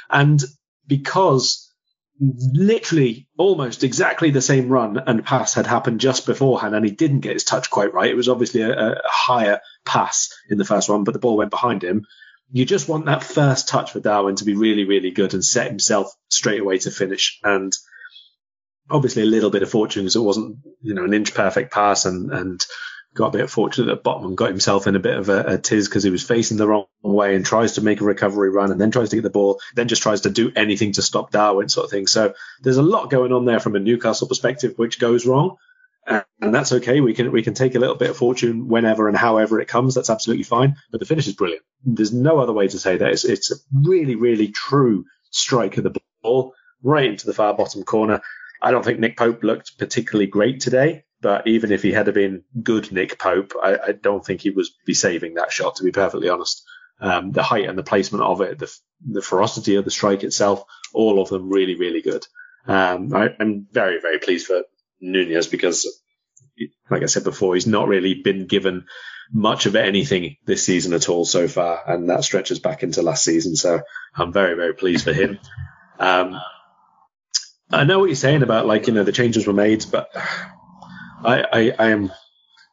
And 0.09 0.41
because 0.87 1.70
literally 2.21 3.27
almost 3.37 3.83
exactly 3.83 4.29
the 4.29 4.41
same 4.41 4.69
run 4.69 4.97
and 4.97 5.25
pass 5.25 5.55
had 5.55 5.65
happened 5.65 5.99
just 5.99 6.25
beforehand, 6.25 6.75
and 6.75 6.85
he 6.85 6.91
didn't 6.91 7.21
get 7.21 7.33
his 7.33 7.43
touch 7.43 7.69
quite 7.69 7.93
right. 7.93 8.11
It 8.11 8.15
was 8.15 8.29
obviously 8.29 8.61
a, 8.61 8.91
a 8.91 9.01
higher 9.05 9.59
pass 9.85 10.29
in 10.49 10.57
the 10.57 10.65
first 10.65 10.87
one, 10.87 11.03
but 11.03 11.13
the 11.13 11.19
ball 11.19 11.37
went 11.37 11.49
behind 11.49 11.83
him. 11.83 12.05
You 12.51 12.65
just 12.65 12.87
want 12.87 13.05
that 13.05 13.23
first 13.23 13.67
touch 13.67 13.91
for 13.91 13.99
Darwin 13.99 14.35
to 14.35 14.45
be 14.45 14.55
really, 14.55 14.83
really 14.83 15.11
good 15.11 15.33
and 15.33 15.43
set 15.43 15.67
himself 15.67 16.13
straight 16.29 16.61
away 16.61 16.77
to 16.79 16.91
finish. 16.91 17.39
And 17.43 17.73
obviously 18.89 19.23
a 19.23 19.25
little 19.27 19.49
bit 19.49 19.63
of 19.63 19.69
fortune 19.69 20.03
because 20.03 20.15
it 20.15 20.21
wasn't, 20.21 20.57
you 20.81 20.93
know, 20.93 21.05
an 21.05 21.13
inch 21.13 21.33
perfect 21.33 21.73
pass 21.73 22.05
and, 22.05 22.31
and 22.31 22.63
got 23.13 23.35
a 23.35 23.37
bit 23.37 23.49
fortunate 23.49 23.87
that 23.87 24.03
Botman 24.03 24.35
got 24.35 24.49
himself 24.49 24.87
in 24.87 24.95
a 24.95 24.99
bit 24.99 25.17
of 25.17 25.29
a, 25.29 25.53
a 25.53 25.57
tiz 25.57 25.87
because 25.87 26.03
he 26.03 26.09
was 26.09 26.23
facing 26.23 26.57
the 26.57 26.67
wrong 26.67 26.85
way 27.01 27.35
and 27.35 27.45
tries 27.45 27.73
to 27.73 27.81
make 27.81 27.99
a 27.99 28.05
recovery 28.05 28.49
run 28.49 28.71
and 28.71 28.79
then 28.79 28.91
tries 28.91 29.09
to 29.09 29.17
get 29.17 29.23
the 29.23 29.29
ball, 29.29 29.59
then 29.75 29.87
just 29.87 30.01
tries 30.01 30.21
to 30.21 30.29
do 30.29 30.51
anything 30.55 30.93
to 30.93 31.01
stop 31.01 31.31
Darwin 31.31 31.67
sort 31.67 31.85
of 31.85 31.91
thing. 31.91 32.07
So 32.07 32.33
there's 32.61 32.77
a 32.77 32.83
lot 32.83 33.09
going 33.09 33.33
on 33.33 33.45
there 33.45 33.59
from 33.59 33.75
a 33.75 33.79
Newcastle 33.79 34.27
perspective, 34.27 34.73
which 34.77 34.99
goes 34.99 35.25
wrong. 35.25 35.57
And, 36.07 36.23
and 36.39 36.55
that's 36.55 36.71
okay. 36.71 37.01
We 37.01 37.13
can 37.13 37.31
we 37.31 37.43
can 37.43 37.53
take 37.53 37.75
a 37.75 37.79
little 37.79 37.95
bit 37.95 38.09
of 38.09 38.17
fortune 38.17 38.67
whenever 38.67 39.07
and 39.07 39.15
however 39.15 39.59
it 39.59 39.67
comes. 39.67 39.93
That's 39.93 40.09
absolutely 40.09 40.45
fine. 40.45 40.77
But 40.89 40.99
the 40.99 41.05
finish 41.05 41.27
is 41.27 41.35
brilliant. 41.35 41.63
There's 41.83 42.13
no 42.13 42.39
other 42.39 42.53
way 42.53 42.67
to 42.67 42.79
say 42.79 42.97
that. 42.97 43.11
It's, 43.11 43.25
it's 43.25 43.51
a 43.51 43.55
really 43.73 44.15
really 44.15 44.47
true 44.47 45.05
strike 45.29 45.77
of 45.77 45.83
the 45.83 45.99
ball 46.23 46.53
right 46.81 47.05
into 47.05 47.27
the 47.27 47.33
far 47.33 47.53
bottom 47.53 47.83
corner. 47.83 48.21
I 48.61 48.71
don't 48.71 48.83
think 48.83 48.99
Nick 48.99 49.17
Pope 49.17 49.43
looked 49.43 49.77
particularly 49.77 50.27
great 50.27 50.59
today. 50.59 51.03
But 51.21 51.47
even 51.47 51.71
if 51.71 51.83
he 51.83 51.91
had 51.91 52.11
been 52.13 52.43
good 52.61 52.91
Nick 52.91 53.19
Pope, 53.19 53.53
I, 53.61 53.77
I 53.87 53.91
don't 53.91 54.25
think 54.25 54.41
he 54.41 54.49
was 54.49 54.71
be 54.85 54.93
saving 54.93 55.35
that 55.35 55.51
shot, 55.51 55.75
to 55.75 55.83
be 55.83 55.91
perfectly 55.91 56.29
honest. 56.29 56.63
Um, 56.99 57.31
the 57.31 57.43
height 57.43 57.69
and 57.69 57.77
the 57.77 57.83
placement 57.83 58.23
of 58.23 58.41
it, 58.41 58.59
the, 58.59 58.75
the 59.07 59.21
ferocity 59.21 59.75
of 59.75 59.85
the 59.85 59.91
strike 59.91 60.23
itself, 60.23 60.63
all 60.93 61.21
of 61.21 61.29
them 61.29 61.49
really, 61.49 61.75
really 61.75 62.01
good. 62.01 62.25
Um, 62.67 63.13
I, 63.13 63.29
am 63.39 63.67
very, 63.71 63.99
very 63.99 64.19
pleased 64.19 64.47
for 64.47 64.63
Nunez 64.99 65.47
because, 65.47 65.87
like 66.89 67.03
I 67.03 67.07
said 67.07 67.23
before, 67.23 67.55
he's 67.55 67.67
not 67.67 67.87
really 67.87 68.15
been 68.15 68.45
given 68.45 68.85
much 69.31 69.65
of 69.65 69.75
anything 69.75 70.35
this 70.45 70.63
season 70.63 70.93
at 70.93 71.09
all 71.09 71.25
so 71.25 71.47
far, 71.47 71.81
and 71.87 72.09
that 72.09 72.23
stretches 72.23 72.59
back 72.59 72.83
into 72.83 73.01
last 73.01 73.23
season. 73.23 73.55
So 73.55 73.81
I'm 74.15 74.33
very, 74.33 74.55
very 74.55 74.73
pleased 74.73 75.05
for 75.05 75.13
him. 75.13 75.39
Um, 75.99 76.39
I 77.71 77.83
know 77.85 77.99
what 77.99 78.05
you're 78.05 78.15
saying 78.15 78.43
about 78.43 78.67
like 78.67 78.87
you 78.87 78.93
know 78.93 79.03
the 79.03 79.11
changes 79.11 79.47
were 79.47 79.53
made, 79.53 79.85
but 79.91 80.09
I, 81.23 81.45
I, 81.51 81.73
I 81.77 81.89
am 81.89 82.11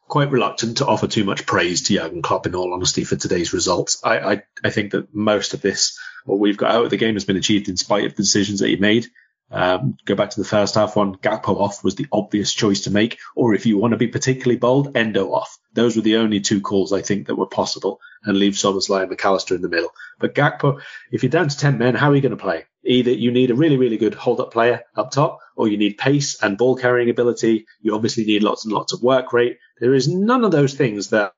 quite 0.07 0.31
reluctant 0.31 0.77
to 0.77 0.85
offer 0.85 1.07
too 1.07 1.23
much 1.23 1.45
praise 1.45 1.83
to 1.83 1.93
Jurgen 1.93 2.21
Klopp 2.21 2.47
in 2.47 2.55
all 2.55 2.73
honesty 2.73 3.03
for 3.03 3.15
today's 3.15 3.53
results. 3.53 4.01
I, 4.03 4.19
I, 4.19 4.43
I 4.63 4.69
think 4.71 4.91
that 4.91 5.13
most 5.13 5.53
of 5.53 5.61
this, 5.61 5.97
what 6.25 6.39
we've 6.39 6.57
got 6.57 6.71
out 6.71 6.85
of 6.85 6.89
the 6.89 6.97
game 6.97 7.13
has 7.13 7.25
been 7.25 7.37
achieved 7.37 7.69
in 7.69 7.77
spite 7.77 8.05
of 8.05 8.15
the 8.15 8.23
decisions 8.23 8.59
that 8.59 8.69
he 8.69 8.75
made. 8.75 9.07
Um, 9.51 9.97
go 10.05 10.15
back 10.15 10.31
to 10.31 10.39
the 10.39 10.47
first 10.47 10.75
half 10.75 10.95
one, 10.95 11.15
Gakpo 11.15 11.59
off 11.59 11.83
was 11.83 11.95
the 11.95 12.07
obvious 12.11 12.53
choice 12.53 12.81
to 12.81 12.91
make. 12.91 13.19
Or 13.35 13.53
if 13.53 13.65
you 13.65 13.77
want 13.77 13.91
to 13.91 13.97
be 13.97 14.07
particularly 14.07 14.57
bold, 14.57 14.95
Endo 14.95 15.31
off. 15.31 15.57
Those 15.73 15.95
were 15.95 16.01
the 16.01 16.17
only 16.17 16.39
two 16.39 16.61
calls 16.61 16.91
I 16.91 17.01
think 17.01 17.27
that 17.27 17.35
were 17.35 17.47
possible 17.47 17.99
and 18.23 18.37
leave 18.37 18.53
Szoboszlai 18.53 19.01
and 19.01 19.09
Mac 19.11 19.23
Allister 19.23 19.55
in 19.55 19.61
the 19.61 19.69
middle. 19.69 19.91
But 20.19 20.35
Gakpo, 20.35 20.81
if 21.11 21.23
you're 21.23 21.29
down 21.29 21.49
to 21.49 21.57
10 21.57 21.77
men, 21.77 21.95
how 21.95 22.11
are 22.11 22.15
you 22.15 22.21
going 22.21 22.31
to 22.31 22.37
play? 22.37 22.65
Either 22.85 23.11
you 23.11 23.31
need 23.31 23.51
a 23.51 23.55
really, 23.55 23.77
really 23.77 23.97
good 23.97 24.13
hold 24.13 24.39
up 24.39 24.51
player 24.51 24.81
up 24.95 25.11
top, 25.11 25.39
or 25.55 25.67
you 25.67 25.77
need 25.77 25.97
pace 25.97 26.41
and 26.41 26.57
ball 26.57 26.75
carrying 26.75 27.09
ability. 27.09 27.65
You 27.81 27.95
obviously 27.95 28.25
need 28.25 28.43
lots 28.43 28.65
and 28.65 28.73
lots 28.73 28.93
of 28.93 29.03
work 29.03 29.33
rate. 29.33 29.57
There 29.79 29.93
is 29.93 30.07
none 30.07 30.45
of 30.45 30.51
those 30.51 30.73
things 30.73 31.09
that 31.09 31.33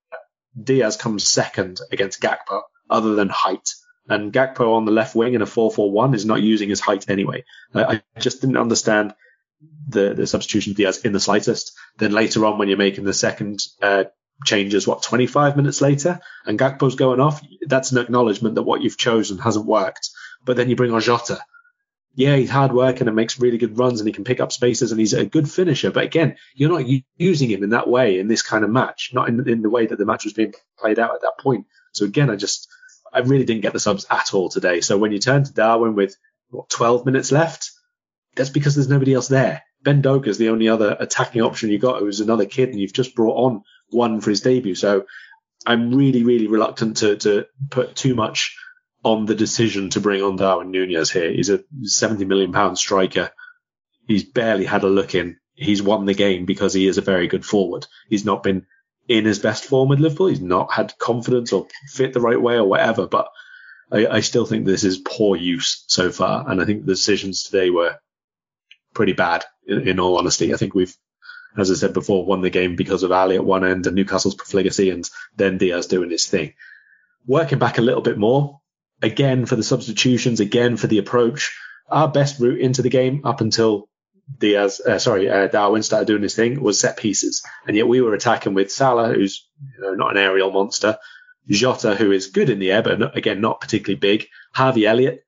Diaz 0.62 0.98
comes 0.98 1.28
second 1.28 1.80
against 1.92 2.22
Gakpo 2.22 2.62
other 2.90 3.16
than 3.16 3.30
height. 3.30 3.70
And 4.08 4.34
Gakpo 4.34 4.74
on 4.74 4.86
the 4.86 4.92
left 4.92 5.16
wing 5.16 5.34
in 5.34 5.42
a 5.42 5.46
4-4-1 5.46 6.16
is 6.16 6.26
not 6.26 6.42
using 6.42 6.70
his 6.70 6.82
height 6.82 7.10
anyway. 7.10 7.44
I, 7.74 8.02
just 8.20 8.42
didn't 8.42 8.58
understand 8.58 9.14
the, 9.88 10.14
the 10.14 10.28
substitution 10.28 10.72
of 10.72 10.78
Diaz 10.78 11.06
in 11.06 11.14
the 11.14 11.20
slightest. 11.20 11.72
Then 11.98 12.12
later 12.12 12.46
on, 12.46 12.58
when 12.58 12.68
you're 12.68 12.78
making 12.78 13.06
the 13.06 13.14
second 13.14 13.60
uh, 13.82 14.06
changes, 14.46 14.88
what, 14.88 15.04
25 15.04 15.56
minutes 15.56 15.82
later, 15.82 16.20
and 16.46 16.60
Gakpo's 16.60 16.96
going 16.96 17.20
off, 17.20 17.42
that's 17.68 17.92
an 17.92 18.00
acknowledgement 18.00 18.56
that 18.56 18.64
what 18.64 18.82
you've 18.82 18.98
chosen 18.98 19.38
hasn't 19.38 19.66
worked. 19.66 20.10
But 20.46 20.58
then 20.58 20.70
you 20.70 20.76
bring 20.76 20.94
on 20.94 21.02
Jota. 21.02 21.40
Yeah, 22.14 22.36
he's 22.36 22.50
hard 22.50 22.74
working 22.74 23.08
and 23.08 23.16
makes 23.16 23.40
really 23.40 23.58
good 23.58 23.78
runs 23.78 24.02
and 24.02 24.08
he 24.08 24.14
can 24.14 24.26
pick 24.26 24.42
up 24.42 24.52
spaces 24.52 24.92
and 24.92 25.00
he's 25.00 25.14
a 25.14 25.26
good 25.26 25.50
finisher. 25.50 25.92
But 25.92 26.04
again, 26.04 26.36
you're 26.54 26.70
not 26.70 26.86
using 27.18 27.50
him 27.50 27.64
in 27.64 27.70
that 27.70 27.88
way 27.88 28.20
in 28.20 28.28
this 28.28 28.42
kind 28.42 28.66
of 28.66 28.70
match, 28.70 29.12
not 29.14 29.30
in, 29.30 29.48
in 29.48 29.62
the 29.62 29.70
way 29.70 29.86
that 29.86 29.98
the 29.98 30.06
match 30.06 30.26
was 30.26 30.34
being 30.34 30.54
played 30.78 31.00
out 31.00 31.16
at 31.16 31.22
that 31.22 31.38
point. 31.40 31.68
So 31.94 32.06
again, 32.06 32.30
I 32.30 32.36
just, 32.36 32.68
I 33.14 33.20
really 33.20 33.46
didn't 33.46 33.62
get 33.62 33.72
the 33.72 33.80
subs 33.80 34.06
at 34.10 34.34
all 34.34 34.50
today. 34.50 34.82
So 34.82 34.98
when 34.98 35.14
you 35.14 35.20
turn 35.20 35.46
to 35.46 35.54
Darwin 35.54 35.96
with 35.96 36.16
what, 36.50 36.70
12 36.70 37.06
minutes 37.06 37.32
left, 37.32 37.72
that's 38.36 38.50
because 38.50 38.76
there's 38.76 38.90
nobody 38.90 39.14
else 39.14 39.30
there. 39.30 39.64
Ben 39.82 40.02
Doak 40.02 40.28
is 40.28 40.38
the 40.38 40.50
only 40.50 40.68
other 40.68 40.96
attacking 41.00 41.42
option 41.42 41.70
you 41.70 41.80
got 41.80 42.00
who's 42.00 42.20
another 42.20 42.46
kid 42.46 42.70
and 42.70 42.80
you've 42.80 42.94
just 42.94 43.16
brought 43.16 43.36
on 43.36 43.64
one 43.90 44.22
for 44.22 44.30
his 44.30 44.42
debut. 44.42 44.76
So 44.76 45.06
I'm 45.66 45.94
really, 45.94 46.24
really 46.24 46.48
reluctant 46.48 46.98
to, 46.98 47.18
to 47.18 47.46
put 47.70 47.96
too 47.96 48.16
much 48.16 48.58
on 49.04 49.26
the 49.26 49.36
decision 49.36 49.90
to 49.92 50.00
bring 50.00 50.22
on 50.22 50.36
Darwin 50.36 50.72
Nunez 50.72 51.12
here. 51.12 51.32
He's 51.32 51.50
a 51.50 51.64
70 51.84 52.26
million 52.26 52.52
pound 52.52 52.78
striker. 52.78 53.32
He's 54.08 54.24
barely 54.24 54.66
had 54.66 54.84
a 54.84 54.90
look 54.90 55.16
in. 55.16 55.38
He's 55.54 55.82
won 55.82 56.06
the 56.06 56.14
game 56.14 56.46
because 56.46 56.74
he 56.74 56.88
is 56.88 56.98
a 56.98 57.02
very 57.02 57.28
good 57.28 57.46
forward. 57.46 57.88
He's 58.10 58.26
not 58.26 58.44
been 58.44 58.66
in 59.08 59.26
his 59.26 59.40
best 59.40 59.66
form 59.66 59.90
with 59.90 60.00
Liverpool. 60.00 60.28
He's 60.28 60.42
not 60.42 60.72
had 60.72 60.98
confidence 60.98 61.52
or 61.52 61.68
fit 61.88 62.14
the 62.14 62.22
right 62.22 62.42
way 62.42 62.56
or 62.56 62.66
whatever, 62.66 63.08
but 63.08 63.30
I, 63.92 64.08
I 64.08 64.20
still 64.22 64.46
think 64.46 64.66
this 64.66 64.84
is 64.84 64.98
poor 64.98 65.36
use 65.36 65.84
so 65.88 66.12
far. 66.12 66.50
And 66.50 66.62
I 66.62 66.66
think 66.66 66.86
the 66.86 66.94
decisions 66.94 67.44
today 67.44 67.70
were 67.70 67.98
pretty 68.94 69.14
bad 69.14 69.46
in, 69.66 69.88
in 69.88 70.00
all 70.00 70.18
honesty. 70.18 70.54
I 70.54 70.58
think 70.58 70.74
we've 70.74 70.96
as 71.58 71.70
I 71.70 71.74
said 71.74 71.94
before, 71.94 72.26
won 72.26 72.42
the 72.42 72.50
game 72.50 72.76
because 72.76 73.04
of 73.04 73.12
Ali 73.12 73.36
at 73.36 73.44
one 73.44 73.66
end 73.66 73.86
and 73.86 73.96
Newcastle's 73.96 74.36
profligacy 74.36 74.90
and 74.90 75.10
then 75.36 75.58
Diaz 75.58 75.88
doing 75.88 76.10
his 76.10 76.28
thing. 76.28 76.54
Working 77.28 77.60
back 77.60 77.78
a 77.78 77.82
little 77.82 78.02
bit 78.02 78.18
more, 78.18 78.61
again 79.02 79.46
for 79.46 79.56
the 79.56 79.64
substitutions, 79.64 80.40
again 80.40 80.78
for 80.78 80.88
the 80.88 81.00
approach. 81.00 81.58
Our 81.90 82.08
best 82.08 82.40
route 82.40 82.62
into 82.62 82.82
the 82.82 82.90
game 82.90 83.22
up 83.26 83.42
until 83.42 83.90
Diaz, 84.40 84.80
uh, 84.80 85.00
sorry, 85.00 85.30
uh, 85.30 85.48
Darwin 85.48 85.84
started 85.84 86.06
doing 86.08 86.24
his 86.24 86.36
thing 86.36 86.62
was 86.62 86.80
set 86.80 86.98
pieces. 86.98 87.44
And 87.68 87.76
yet 87.76 87.88
we 87.88 88.02
were 88.02 88.14
attacking 88.14 88.54
with 88.54 88.72
Salah, 88.72 89.14
who's 89.14 89.48
you 89.76 89.84
know, 89.84 89.94
not 89.94 90.12
an 90.12 90.18
aerial 90.18 90.52
monster, 90.52 90.98
Jota, 91.50 91.96
who 91.96 92.12
is 92.12 92.28
good 92.28 92.50
in 92.50 92.60
the 92.60 92.72
air, 92.72 92.82
but 92.82 93.00
not, 93.00 93.18
again, 93.18 93.42
not 93.42 93.62
particularly 93.62 94.00
big, 94.00 94.28
Harvey 94.54 94.86
Elliott, 94.86 95.26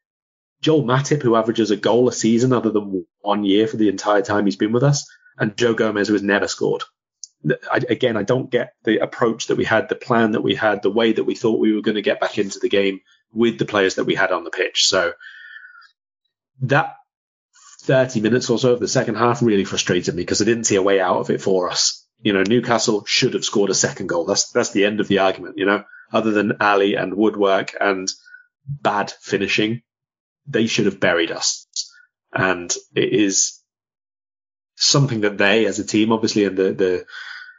Joel 0.61 0.83
Matip, 0.83 1.21
who 1.21 1.35
averages 1.35 1.71
a 1.71 1.75
goal 1.75 2.07
a 2.07 2.13
season 2.13 2.53
other 2.53 2.69
than 2.69 3.05
one 3.19 3.43
year 3.43 3.67
for 3.67 3.77
the 3.77 3.89
entire 3.89 4.21
time 4.21 4.45
he's 4.45 4.55
been 4.55 4.71
with 4.71 4.83
us, 4.83 5.05
and 5.37 5.57
Joe 5.57 5.73
Gomez, 5.73 6.07
who 6.07 6.13
has 6.13 6.23
never 6.23 6.47
scored. 6.47 6.83
I, 7.69 7.81
again, 7.89 8.15
I 8.15 8.23
don't 8.23 8.49
get 8.49 8.73
the 8.85 8.99
approach 8.99 9.47
that 9.47 9.57
we 9.57 9.65
had, 9.65 9.89
the 9.89 9.95
plan 9.95 10.31
that 10.31 10.41
we 10.43 10.55
had, 10.55 10.81
the 10.81 10.89
way 10.89 11.11
that 11.11 11.25
we 11.25 11.35
thought 11.35 11.59
we 11.59 11.73
were 11.73 11.81
going 11.81 11.95
to 11.95 12.01
get 12.01 12.21
back 12.21 12.37
into 12.37 12.59
the 12.59 12.69
game 12.69 13.01
with 13.33 13.57
the 13.57 13.65
players 13.65 13.95
that 13.95 14.05
we 14.05 14.15
had 14.15 14.31
on 14.31 14.43
the 14.43 14.51
pitch. 14.51 14.87
So 14.87 15.13
that 16.61 16.95
30 17.81 18.21
minutes 18.21 18.49
or 18.49 18.57
so 18.57 18.73
of 18.73 18.79
the 18.79 18.87
second 18.87 19.15
half 19.15 19.41
really 19.41 19.65
frustrated 19.65 20.15
me 20.15 20.21
because 20.21 20.41
I 20.41 20.45
didn't 20.45 20.65
see 20.65 20.75
a 20.75 20.81
way 20.81 20.99
out 20.99 21.17
of 21.17 21.29
it 21.29 21.41
for 21.41 21.69
us. 21.69 22.07
You 22.21 22.31
know, 22.31 22.43
Newcastle 22.43 23.03
should 23.05 23.33
have 23.33 23.43
scored 23.43 23.69
a 23.69 23.75
second 23.75 24.07
goal. 24.07 24.25
That's, 24.25 24.51
that's 24.51 24.71
the 24.71 24.85
end 24.85 25.01
of 25.01 25.07
the 25.07 25.19
argument, 25.19 25.57
you 25.57 25.65
know, 25.65 25.83
other 26.11 26.31
than 26.31 26.57
Alli 26.61 26.95
and 26.95 27.13
woodwork 27.13 27.75
and 27.79 28.07
bad 28.65 29.11
finishing, 29.21 29.81
they 30.47 30.67
should 30.67 30.85
have 30.85 30.99
buried 30.99 31.31
us. 31.31 31.67
And 32.31 32.73
it 32.95 33.11
is 33.11 33.61
something 34.75 35.21
that 35.21 35.37
they 35.37 35.65
as 35.65 35.79
a 35.79 35.85
team, 35.85 36.11
obviously, 36.11 36.45
and 36.45 36.57
the, 36.57 36.71
the, 36.71 37.05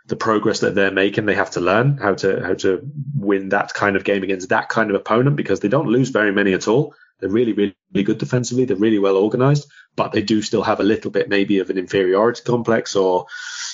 the 0.06 0.16
progress 0.16 0.60
that 0.60 0.74
they're 0.74 0.90
making, 0.90 1.26
they 1.26 1.34
have 1.34 1.52
to 1.52 1.60
learn 1.60 1.96
how 1.96 2.14
to, 2.14 2.42
how 2.42 2.54
to 2.54 2.80
win 3.14 3.50
that 3.50 3.72
kind 3.72 3.96
of 3.96 4.04
game 4.04 4.22
against 4.22 4.50
that 4.50 4.68
kind 4.68 4.90
of 4.90 4.96
opponent 4.96 5.36
because 5.36 5.60
they 5.60 5.68
don't 5.68 5.88
lose 5.88 6.10
very 6.10 6.32
many 6.32 6.52
at 6.52 6.68
all. 6.68 6.94
They're 7.20 7.30
really, 7.30 7.52
really, 7.52 8.04
good 8.04 8.18
defensively. 8.18 8.64
They're 8.64 8.76
really 8.76 8.98
well 8.98 9.16
organized, 9.16 9.70
but 9.96 10.12
they 10.12 10.22
do 10.22 10.42
still 10.42 10.62
have 10.62 10.80
a 10.80 10.84
little 10.84 11.10
bit 11.10 11.28
maybe 11.28 11.60
of 11.60 11.70
an 11.70 11.78
inferiority 11.78 12.42
complex 12.44 12.96
or 12.96 13.26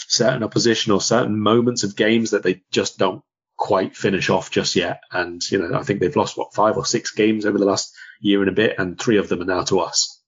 certain 0.06 0.44
opposition 0.44 0.92
or 0.92 1.00
certain 1.00 1.40
moments 1.40 1.82
of 1.82 1.96
games 1.96 2.30
that 2.30 2.42
they 2.42 2.62
just 2.70 2.98
don't 2.98 3.22
quite 3.56 3.96
finish 3.96 4.30
off 4.30 4.50
just 4.50 4.76
yet. 4.76 5.00
And, 5.10 5.42
you 5.50 5.58
know, 5.58 5.78
I 5.78 5.82
think 5.82 6.00
they've 6.00 6.14
lost 6.14 6.36
what 6.36 6.54
five 6.54 6.76
or 6.76 6.86
six 6.86 7.12
games 7.12 7.44
over 7.44 7.58
the 7.58 7.64
last 7.64 7.92
year 8.20 8.40
and 8.40 8.48
a 8.48 8.52
bit, 8.52 8.76
and 8.78 9.00
three 9.00 9.18
of 9.18 9.28
them 9.28 9.42
are 9.42 9.46
now 9.46 9.62
to 9.64 9.80
us. 9.80 10.19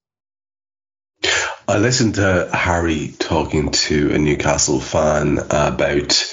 I 1.69 1.79
listened 1.79 2.17
to 2.17 2.51
Harry 2.53 3.15
talking 3.19 3.71
to 3.71 4.13
a 4.13 4.19
Newcastle 4.19 4.81
fan 4.81 5.39
about 5.39 6.25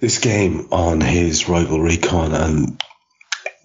this 0.00 0.18
game 0.18 0.68
on 0.70 1.00
his 1.00 1.48
rival 1.48 1.80
recon 1.80 2.34
and 2.34 2.82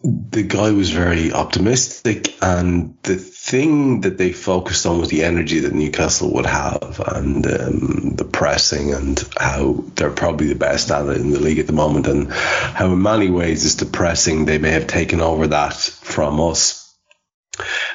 the 0.02 0.44
guy 0.44 0.72
was 0.72 0.92
very 0.92 1.34
optimistic 1.34 2.34
and 2.42 2.98
the 3.04 3.18
thing 3.18 4.02
that 4.02 4.18
they 4.18 4.32
focused 4.32 4.86
on 4.86 5.00
was 5.00 5.10
the 5.10 5.26
energy 5.26 5.60
that 5.60 5.74
Newcastle 5.74 6.34
would 6.36 6.46
have 6.46 7.02
and 7.06 7.46
um, 7.46 8.14
the 8.16 8.24
pressing 8.24 8.94
and 8.94 9.22
how 9.38 9.84
they're 9.96 10.10
probably 10.10 10.48
the 10.48 10.56
best 10.56 10.90
at 10.90 11.06
it 11.06 11.18
in 11.18 11.32
the 11.32 11.40
league 11.40 11.60
at 11.60 11.68
the 11.68 11.74
moment 11.74 12.08
and 12.08 12.32
how 12.32 12.94
in 12.94 13.02
many 13.02 13.30
ways 13.30 13.66
it's 13.66 13.76
depressing 13.76 14.46
they 14.46 14.58
may 14.58 14.72
have 14.72 14.88
taken 14.88 15.20
over 15.20 15.48
that 15.48 15.74
from 15.74 16.40
us 16.40 16.79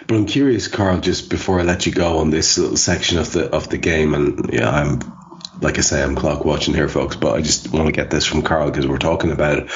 but 0.06 0.16
I'm 0.16 0.26
curious, 0.26 0.68
Karl, 0.68 1.00
just 1.00 1.30
before 1.30 1.60
I 1.60 1.62
let 1.62 1.86
you 1.86 1.92
go 1.92 2.18
on 2.18 2.30
this 2.30 2.58
little 2.58 2.76
section 2.76 3.18
of 3.18 3.32
the 3.32 3.50
of 3.50 3.68
the 3.68 3.78
game, 3.78 4.14
and 4.14 4.52
yeah, 4.52 4.70
I'm 4.70 5.00
like 5.60 5.78
I 5.78 5.82
say, 5.82 6.02
I'm 6.02 6.16
clock 6.16 6.44
watching 6.44 6.74
here, 6.74 6.88
folks, 6.88 7.16
but 7.16 7.34
I 7.34 7.40
just 7.40 7.72
want 7.72 7.86
to 7.86 7.92
get 7.92 8.10
this 8.10 8.26
from 8.26 8.42
Karl 8.42 8.70
because 8.70 8.86
we're 8.86 8.98
talking 8.98 9.30
about 9.30 9.58
it. 9.58 9.70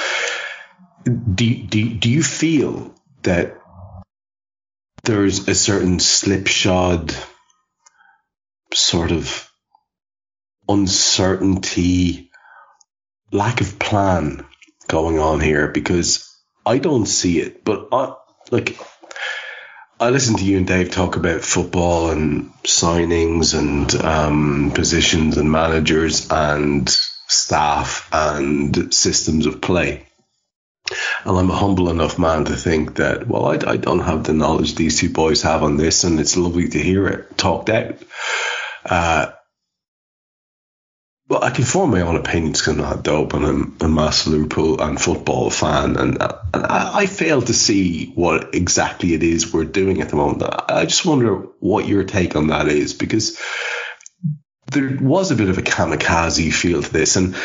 Do, 1.05 1.55
do, 1.55 1.94
do 1.94 2.10
you 2.10 2.23
feel 2.23 2.94
that 3.23 3.56
there's 5.05 5.48
a 5.48 5.55
certain 5.55 6.01
slipshod 6.01 7.15
sort 8.74 9.12
of 9.12 9.51
uncertainty, 10.69 12.31
lack 13.32 13.60
of 13.60 13.78
plan 13.78 14.44
going 14.89 15.19
on 15.19 15.40
here? 15.40 15.69
Because 15.69 16.28
I 16.66 16.78
don't 16.78 17.06
see 17.06 17.40
it, 17.40 17.65
but 17.65 17.89
I, 17.93 18.15
like 18.51 18.78
I 20.00 20.10
listened 20.10 20.38
to 20.38 20.44
you 20.44 20.58
and 20.58 20.66
Dave 20.66 20.92
talk 20.92 21.16
about 21.16 21.40
football 21.40 22.10
and 22.10 22.52
signings 22.62 23.58
and 23.58 23.92
um, 24.04 24.70
positions 24.72 25.36
and 25.36 25.50
managers 25.50 26.30
and 26.30 26.88
staff 26.88 28.08
and 28.12 28.94
systems 28.94 29.46
of 29.46 29.60
play. 29.60 30.06
And 31.24 31.36
I'm 31.36 31.50
a 31.50 31.56
humble 31.56 31.90
enough 31.90 32.16
man 32.16 32.44
to 32.44 32.54
think 32.54 32.96
that, 32.96 33.26
well, 33.26 33.46
I, 33.46 33.72
I 33.72 33.76
don't 33.76 33.98
have 33.98 34.22
the 34.22 34.32
knowledge 34.32 34.76
these 34.76 35.00
two 35.00 35.10
boys 35.10 35.42
have 35.42 35.64
on 35.64 35.76
this, 35.76 36.04
and 36.04 36.20
it's 36.20 36.36
lovely 36.36 36.68
to 36.68 36.78
hear 36.78 37.08
it 37.08 37.36
talked 37.36 37.68
out. 37.68 37.96
Uh, 38.86 39.32
well, 41.28 41.44
I 41.44 41.50
can 41.50 41.64
form 41.64 41.90
my 41.90 42.00
own 42.00 42.16
opinions 42.16 42.59
because 42.59 42.74
I'm 42.74 42.80
not 42.80 43.02
dope 43.02 43.34
and 43.34 43.44
I'm 43.44 43.76
a 43.80 43.88
massive 43.88 44.32
Liverpool 44.32 44.80
and 44.80 45.00
football 45.00 45.50
fan, 45.50 45.96
and, 45.96 46.22
and 46.22 46.66
I, 46.66 47.00
I, 47.00 47.06
fail 47.06 47.42
to 47.42 47.52
see 47.52 48.12
what 48.14 48.55
exactly 48.55 49.12
it 49.12 49.22
is 49.22 49.52
we're 49.52 49.64
doing 49.64 50.00
at 50.00 50.09
the 50.09 50.16
moment. 50.16 50.42
I 50.42 50.86
just 50.86 51.05
wonder 51.05 51.34
what 51.60 51.86
your 51.86 52.05
take 52.05 52.34
on 52.34 52.46
that 52.46 52.68
is 52.68 52.94
because 52.94 53.38
there 54.72 54.96
was 54.98 55.30
a 55.30 55.36
bit 55.36 55.50
of 55.50 55.59
a 55.59 55.62
kamikaze 55.62 56.52
feel 56.52 56.82
to 56.82 56.92
this, 56.92 57.16
and 57.16 57.36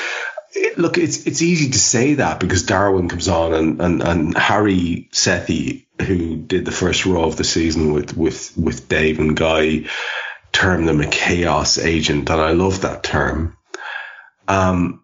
it, 0.53 0.77
look, 0.77 0.97
it's 0.97 1.27
it's 1.27 1.41
easy 1.41 1.71
to 1.71 1.79
say 1.79 2.13
that 2.15 2.39
because 2.39 2.63
Darwin 2.63 3.09
comes 3.09 3.27
on 3.27 3.53
and 3.53 3.81
and, 3.81 4.01
and 4.01 4.37
Harry 4.37 5.09
Sethi, 5.11 5.87
who 6.01 6.37
did 6.37 6.63
the 6.63 6.71
first 6.71 7.05
row 7.05 7.25
of 7.25 7.35
the 7.35 7.43
season 7.43 7.91
with 7.91 8.15
with 8.15 8.57
with 8.57 8.87
Dave 8.87 9.19
and 9.19 9.35
Guy, 9.35 9.89
termed 10.53 10.87
them 10.87 11.01
a 11.01 11.07
chaos 11.07 11.77
agent, 11.77 12.29
and 12.29 12.39
I 12.39 12.51
love 12.51 12.83
that 12.83 13.03
term 13.03 13.57
um, 14.47 15.03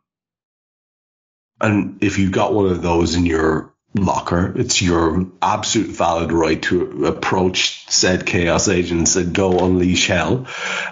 and 1.62 2.04
if 2.04 2.18
you've 2.18 2.32
got 2.32 2.54
one 2.54 2.68
of 2.68 2.82
those 2.82 3.16
in 3.16 3.26
your 3.26 3.74
locker, 3.96 4.54
it's 4.56 4.82
your 4.82 5.26
absolute 5.42 5.90
valid 5.90 6.32
right 6.32 6.62
to 6.64 7.06
approach 7.06 7.86
said 7.90 8.26
chaos 8.26 8.68
agents 8.68 9.16
and 9.16 9.34
go 9.34 9.60
unleash 9.60 10.08
hell 10.08 10.48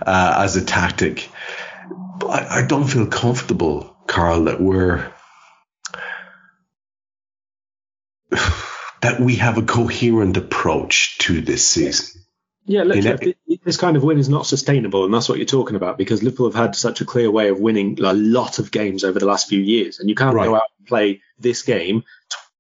uh, 0.06 0.36
as 0.40 0.56
a 0.56 0.66
tactic. 0.66 1.30
But 2.20 2.28
I, 2.28 2.60
I 2.60 2.68
don't 2.68 2.88
feel 2.88 3.08
comfortable, 3.08 3.96
Karl, 4.08 4.46
that 4.46 4.60
we're 4.60 5.12
that 9.02 9.20
we 9.20 9.36
have 9.36 9.58
a 9.58 9.64
coherent 9.64 10.38
approach 10.38 11.18
to 11.20 11.42
this 11.42 11.66
season. 11.66 12.17
Yeah, 12.70 12.84
look, 12.84 13.22
this 13.64 13.78
kind 13.78 13.96
of 13.96 14.04
win 14.04 14.18
is 14.18 14.28
not 14.28 14.46
sustainable, 14.46 15.06
and 15.06 15.14
that's 15.14 15.30
what 15.30 15.38
you're 15.38 15.46
talking 15.46 15.78
about 15.78 15.98
because 15.98 16.22
Liverpool 16.22 16.48
have 16.48 16.56
had 16.56 16.76
such 16.76 17.00
a 17.00 17.06
clear 17.06 17.32
way 17.32 17.48
of 17.48 17.62
winning 17.62 17.98
a 18.04 18.14
lot 18.14 18.60
of 18.60 18.72
games 18.72 19.06
over 19.06 19.20
the 19.20 19.26
last 19.26 19.48
few 19.48 19.60
years, 19.60 20.00
and 20.00 20.10
you 20.10 20.16
can't 20.16 20.36
right. 20.36 20.46
go 20.46 20.56
out 20.56 20.64
and 20.78 20.86
play 20.86 21.22
this 21.40 21.62
game 21.62 22.04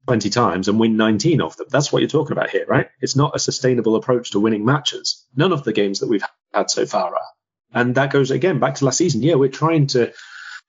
20 0.07 0.29
times 0.29 0.69
and 0.69 0.79
win 0.79 0.95
19 0.95 1.41
of 1.41 1.57
them. 1.57 1.67
That's 1.69 1.91
what 1.91 2.01
you're 2.01 2.07
talking 2.07 2.31
about 2.31 2.49
here, 2.49 2.65
right? 2.67 2.87
It's 3.01 3.17
not 3.17 3.35
a 3.35 3.39
sustainable 3.39 3.97
approach 3.97 4.31
to 4.31 4.39
winning 4.39 4.63
matches. 4.63 5.25
None 5.35 5.51
of 5.51 5.65
the 5.65 5.73
games 5.73 5.99
that 5.99 6.07
we've 6.07 6.23
had 6.53 6.71
so 6.71 6.85
far 6.85 7.13
are. 7.13 7.21
And 7.73 7.95
that 7.95 8.11
goes 8.11 8.31
again 8.31 8.59
back 8.59 8.75
to 8.75 8.85
last 8.85 8.99
season. 8.99 9.21
Yeah, 9.21 9.35
we're 9.35 9.49
trying 9.49 9.87
to 9.87 10.13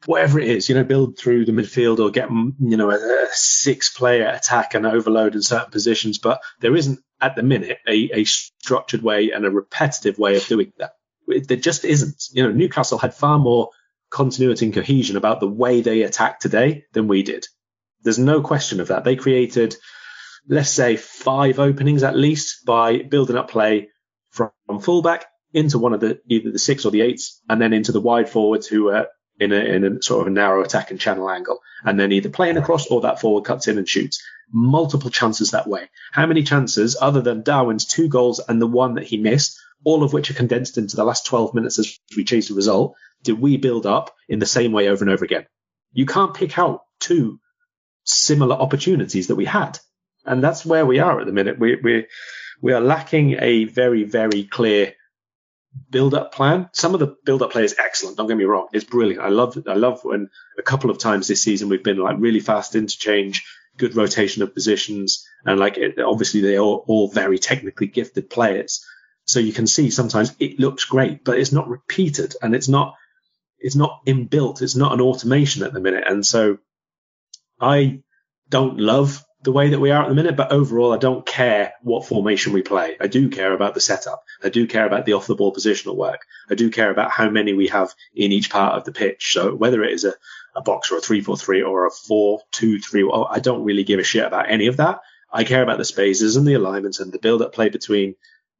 whatever 0.06 0.38
it 0.38 0.48
is, 0.48 0.68
you 0.68 0.74
know, 0.74 0.84
build 0.84 1.18
through 1.18 1.44
the 1.44 1.52
midfield 1.52 1.98
or 1.98 2.10
get, 2.10 2.30
you 2.30 2.76
know, 2.76 2.90
a, 2.90 3.26
six 3.32 3.90
player 3.90 4.26
attack 4.26 4.74
and 4.74 4.86
overload 4.86 5.34
in 5.34 5.42
certain 5.42 5.70
positions. 5.70 6.18
But 6.18 6.40
there 6.60 6.74
isn't 6.76 7.00
at 7.20 7.36
the 7.36 7.42
minute 7.42 7.78
a, 7.86 8.10
a 8.14 8.24
structured 8.24 9.02
way 9.02 9.32
and 9.32 9.44
a 9.44 9.50
repetitive 9.50 10.18
way 10.18 10.36
of 10.36 10.46
doing 10.46 10.72
that. 10.78 10.92
There 11.26 11.56
just 11.56 11.84
isn't. 11.84 12.24
You 12.32 12.44
know, 12.44 12.52
Newcastle 12.52 12.98
had 12.98 13.14
far 13.14 13.38
more 13.38 13.70
continuity 14.10 14.66
and 14.66 14.74
cohesion 14.74 15.16
about 15.16 15.40
the 15.40 15.48
way 15.48 15.82
they 15.82 16.02
attacked 16.02 16.40
today 16.40 16.84
than 16.92 17.08
we 17.08 17.22
did. 17.22 17.46
There's 18.02 18.18
no 18.18 18.40
question 18.40 18.80
of 18.80 18.88
that. 18.88 19.04
They 19.04 19.16
created, 19.16 19.76
let's 20.48 20.70
say, 20.70 20.96
five 20.96 21.58
openings 21.58 22.02
at 22.02 22.16
least 22.16 22.64
by 22.64 23.02
building 23.02 23.36
up 23.36 23.50
play 23.50 23.88
from 24.30 24.52
fullback 24.80 25.26
into 25.52 25.78
one 25.78 25.92
of 25.92 26.00
the 26.00 26.20
either 26.28 26.50
the 26.50 26.58
six 26.58 26.84
or 26.84 26.90
the 26.90 27.02
eights, 27.02 27.42
and 27.48 27.60
then 27.60 27.72
into 27.72 27.92
the 27.92 28.00
wide 28.00 28.28
forwards 28.28 28.66
who 28.66 28.84
were 28.84 29.08
in 29.40 29.52
a, 29.52 29.56
in 29.56 29.84
a 29.84 30.02
sort 30.02 30.22
of 30.22 30.26
a 30.26 30.30
narrow 30.30 30.62
attack 30.62 30.90
and 30.90 31.00
channel 31.00 31.30
angle, 31.30 31.60
and 31.84 31.98
then 31.98 32.12
either 32.12 32.28
playing 32.28 32.56
across 32.56 32.86
or 32.86 33.02
that 33.02 33.20
forward 33.20 33.44
cuts 33.44 33.68
in 33.68 33.78
and 33.78 33.88
shoots. 33.88 34.22
Multiple 34.50 35.10
chances 35.10 35.50
that 35.50 35.66
way. 35.66 35.88
How 36.12 36.26
many 36.26 36.42
chances, 36.42 36.96
other 37.00 37.20
than 37.20 37.42
Darwin's 37.42 37.84
two 37.84 38.08
goals 38.08 38.40
and 38.40 38.60
the 38.60 38.66
one 38.66 38.94
that 38.94 39.06
he 39.06 39.16
missed, 39.18 39.58
all 39.84 40.02
of 40.02 40.12
which 40.12 40.30
are 40.30 40.34
condensed 40.34 40.78
into 40.78 40.96
the 40.96 41.04
last 41.04 41.26
12 41.26 41.54
minutes 41.54 41.78
as 41.78 41.98
we 42.16 42.24
chase 42.24 42.48
the 42.48 42.54
result, 42.54 42.96
did 43.22 43.40
we 43.40 43.56
build 43.56 43.86
up 43.86 44.14
in 44.28 44.38
the 44.38 44.46
same 44.46 44.72
way 44.72 44.88
over 44.88 45.04
and 45.04 45.12
over 45.12 45.24
again? 45.24 45.46
You 45.92 46.06
can't 46.06 46.34
pick 46.34 46.58
out 46.58 46.82
two 47.00 47.40
similar 48.04 48.56
opportunities 48.56 49.28
that 49.28 49.36
we 49.36 49.44
had. 49.44 49.78
And 50.24 50.42
that's 50.42 50.64
where 50.64 50.84
we 50.84 50.98
are 50.98 51.20
at 51.20 51.26
the 51.26 51.32
minute. 51.32 51.58
We, 51.58 51.76
we, 51.76 52.06
we 52.60 52.72
are 52.72 52.80
lacking 52.80 53.36
a 53.38 53.64
very, 53.64 54.04
very 54.04 54.44
clear 54.44 54.94
build 55.90 56.14
up 56.14 56.32
plan. 56.32 56.68
Some 56.72 56.94
of 56.94 57.00
the 57.00 57.16
build 57.24 57.42
up 57.42 57.52
play 57.52 57.64
is 57.64 57.76
excellent. 57.78 58.16
Don't 58.16 58.28
get 58.28 58.36
me 58.36 58.44
wrong. 58.44 58.68
It's 58.72 58.84
brilliant. 58.84 59.22
I 59.22 59.28
love, 59.28 59.56
I 59.66 59.74
love 59.74 60.00
when 60.02 60.28
a 60.58 60.62
couple 60.62 60.90
of 60.90 60.98
times 60.98 61.28
this 61.28 61.42
season 61.42 61.68
we've 61.68 61.82
been 61.82 61.98
like 61.98 62.16
really 62.18 62.40
fast 62.40 62.74
interchange, 62.74 63.44
good 63.76 63.94
rotation 63.96 64.42
of 64.42 64.54
positions. 64.54 65.26
And 65.44 65.58
like, 65.58 65.76
it, 65.76 65.98
obviously 65.98 66.40
they're 66.40 66.58
all, 66.58 66.84
all 66.86 67.10
very 67.10 67.38
technically 67.38 67.86
gifted 67.86 68.30
players. 68.30 68.84
So 69.24 69.40
you 69.40 69.52
can 69.52 69.66
see 69.66 69.90
sometimes 69.90 70.34
it 70.38 70.58
looks 70.58 70.84
great, 70.84 71.24
but 71.24 71.38
it's 71.38 71.52
not 71.52 71.68
repeated 71.68 72.34
and 72.40 72.54
it's 72.54 72.68
not, 72.68 72.94
it's 73.58 73.76
not 73.76 74.00
inbuilt. 74.06 74.62
It's 74.62 74.76
not 74.76 74.92
an 74.92 75.00
automation 75.00 75.62
at 75.64 75.72
the 75.72 75.80
minute. 75.80 76.04
And 76.06 76.24
so 76.24 76.58
I 77.60 78.02
don't 78.48 78.78
love 78.78 79.22
the 79.48 79.52
way 79.52 79.70
that 79.70 79.80
we 79.80 79.90
are 79.90 80.02
at 80.02 80.10
the 80.10 80.14
minute, 80.14 80.36
but 80.36 80.52
overall, 80.52 80.92
I 80.92 80.98
don't 80.98 81.24
care 81.24 81.72
what 81.80 82.04
formation 82.04 82.52
we 82.52 82.60
play. 82.60 82.98
I 83.00 83.06
do 83.06 83.30
care 83.30 83.54
about 83.54 83.72
the 83.72 83.80
setup. 83.80 84.22
I 84.44 84.50
do 84.50 84.66
care 84.66 84.84
about 84.84 85.06
the 85.06 85.14
off 85.14 85.26
the 85.26 85.36
ball 85.36 85.54
positional 85.54 85.96
work. 85.96 86.20
I 86.50 86.54
do 86.54 86.68
care 86.68 86.90
about 86.90 87.12
how 87.12 87.30
many 87.30 87.54
we 87.54 87.68
have 87.68 87.94
in 88.14 88.30
each 88.30 88.50
part 88.50 88.74
of 88.74 88.84
the 88.84 88.92
pitch. 88.92 89.32
So 89.32 89.54
whether 89.54 89.82
it 89.82 89.94
is 89.94 90.04
a, 90.04 90.12
a 90.54 90.60
box 90.60 90.92
or 90.92 90.98
a 90.98 91.00
3-4-3 91.00 91.66
or 91.66 91.86
a 91.86 91.90
4-2-3, 91.90 93.26
I 93.30 93.38
don't 93.38 93.64
really 93.64 93.84
give 93.84 93.98
a 93.98 94.04
shit 94.04 94.26
about 94.26 94.50
any 94.50 94.66
of 94.66 94.76
that. 94.76 95.00
I 95.32 95.44
care 95.44 95.62
about 95.62 95.78
the 95.78 95.86
spaces 95.86 96.36
and 96.36 96.46
the 96.46 96.52
alignments 96.52 97.00
and 97.00 97.10
the 97.10 97.18
build 97.18 97.40
up 97.40 97.54
play 97.54 97.70
between, 97.70 98.16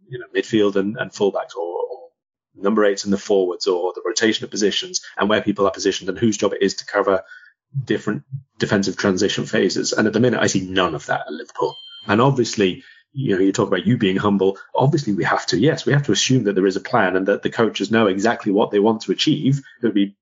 you 0.09 0.19
know, 0.19 0.27
midfield 0.35 0.77
and, 0.77 0.97
and 0.97 1.10
fullbacks 1.10 1.55
or, 1.55 1.66
or 1.66 2.09
number 2.55 2.82
eights 2.86 3.05
and 3.05 3.12
the 3.12 3.19
forwards 3.19 3.66
or 3.66 3.93
the 3.94 4.02
rotation 4.06 4.44
of 4.44 4.51
positions 4.51 5.02
and 5.19 5.28
where 5.28 5.43
people 5.43 5.66
are 5.66 5.70
positioned 5.70 6.09
and 6.09 6.19
whose 6.19 6.39
job 6.39 6.55
it 6.55 6.62
is 6.62 6.77
to 6.77 6.86
cover 6.86 7.24
different 7.84 8.22
defensive 8.58 8.96
transition 8.96 9.46
phases. 9.46 9.92
And 9.92 10.06
at 10.06 10.12
the 10.12 10.20
minute, 10.20 10.40
I 10.40 10.46
see 10.46 10.68
none 10.68 10.94
of 10.94 11.06
that 11.06 11.22
at 11.26 11.32
Liverpool. 11.32 11.76
And 12.06 12.20
obviously, 12.20 12.82
you 13.12 13.34
know, 13.34 13.40
you 13.40 13.52
talk 13.52 13.68
about 13.68 13.86
you 13.86 13.96
being 13.96 14.16
humble. 14.16 14.58
Obviously, 14.74 15.14
we 15.14 15.24
have 15.24 15.46
to. 15.46 15.58
Yes, 15.58 15.86
we 15.86 15.92
have 15.92 16.04
to 16.04 16.12
assume 16.12 16.44
that 16.44 16.54
there 16.54 16.66
is 16.66 16.76
a 16.76 16.80
plan 16.80 17.16
and 17.16 17.26
that 17.26 17.42
the 17.42 17.50
coaches 17.50 17.90
know 17.90 18.06
exactly 18.06 18.52
what 18.52 18.70
they 18.70 18.78
want 18.78 19.02
to 19.02 19.12
achieve. 19.12 19.58
It 19.82 19.86
would 19.86 19.94
be 19.94 20.16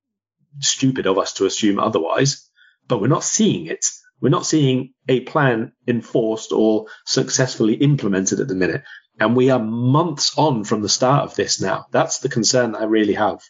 stupid 0.60 1.06
of 1.06 1.18
us 1.18 1.34
to 1.34 1.46
assume 1.46 1.78
otherwise, 1.78 2.48
but 2.88 3.00
we're 3.00 3.08
not 3.08 3.24
seeing 3.24 3.66
it. 3.66 3.84
We're 4.20 4.30
not 4.30 4.46
seeing 4.46 4.94
a 5.08 5.20
plan 5.20 5.72
enforced 5.86 6.52
or 6.52 6.86
successfully 7.04 7.74
implemented 7.74 8.40
at 8.40 8.48
the 8.48 8.54
minute. 8.54 8.82
And 9.18 9.36
we 9.36 9.50
are 9.50 9.58
months 9.58 10.36
on 10.38 10.64
from 10.64 10.82
the 10.82 10.88
start 10.88 11.24
of 11.24 11.34
this 11.34 11.60
now. 11.60 11.86
That's 11.90 12.18
the 12.18 12.28
concern 12.28 12.72
that 12.72 12.82
I 12.82 12.84
really 12.84 13.14
have. 13.14 13.40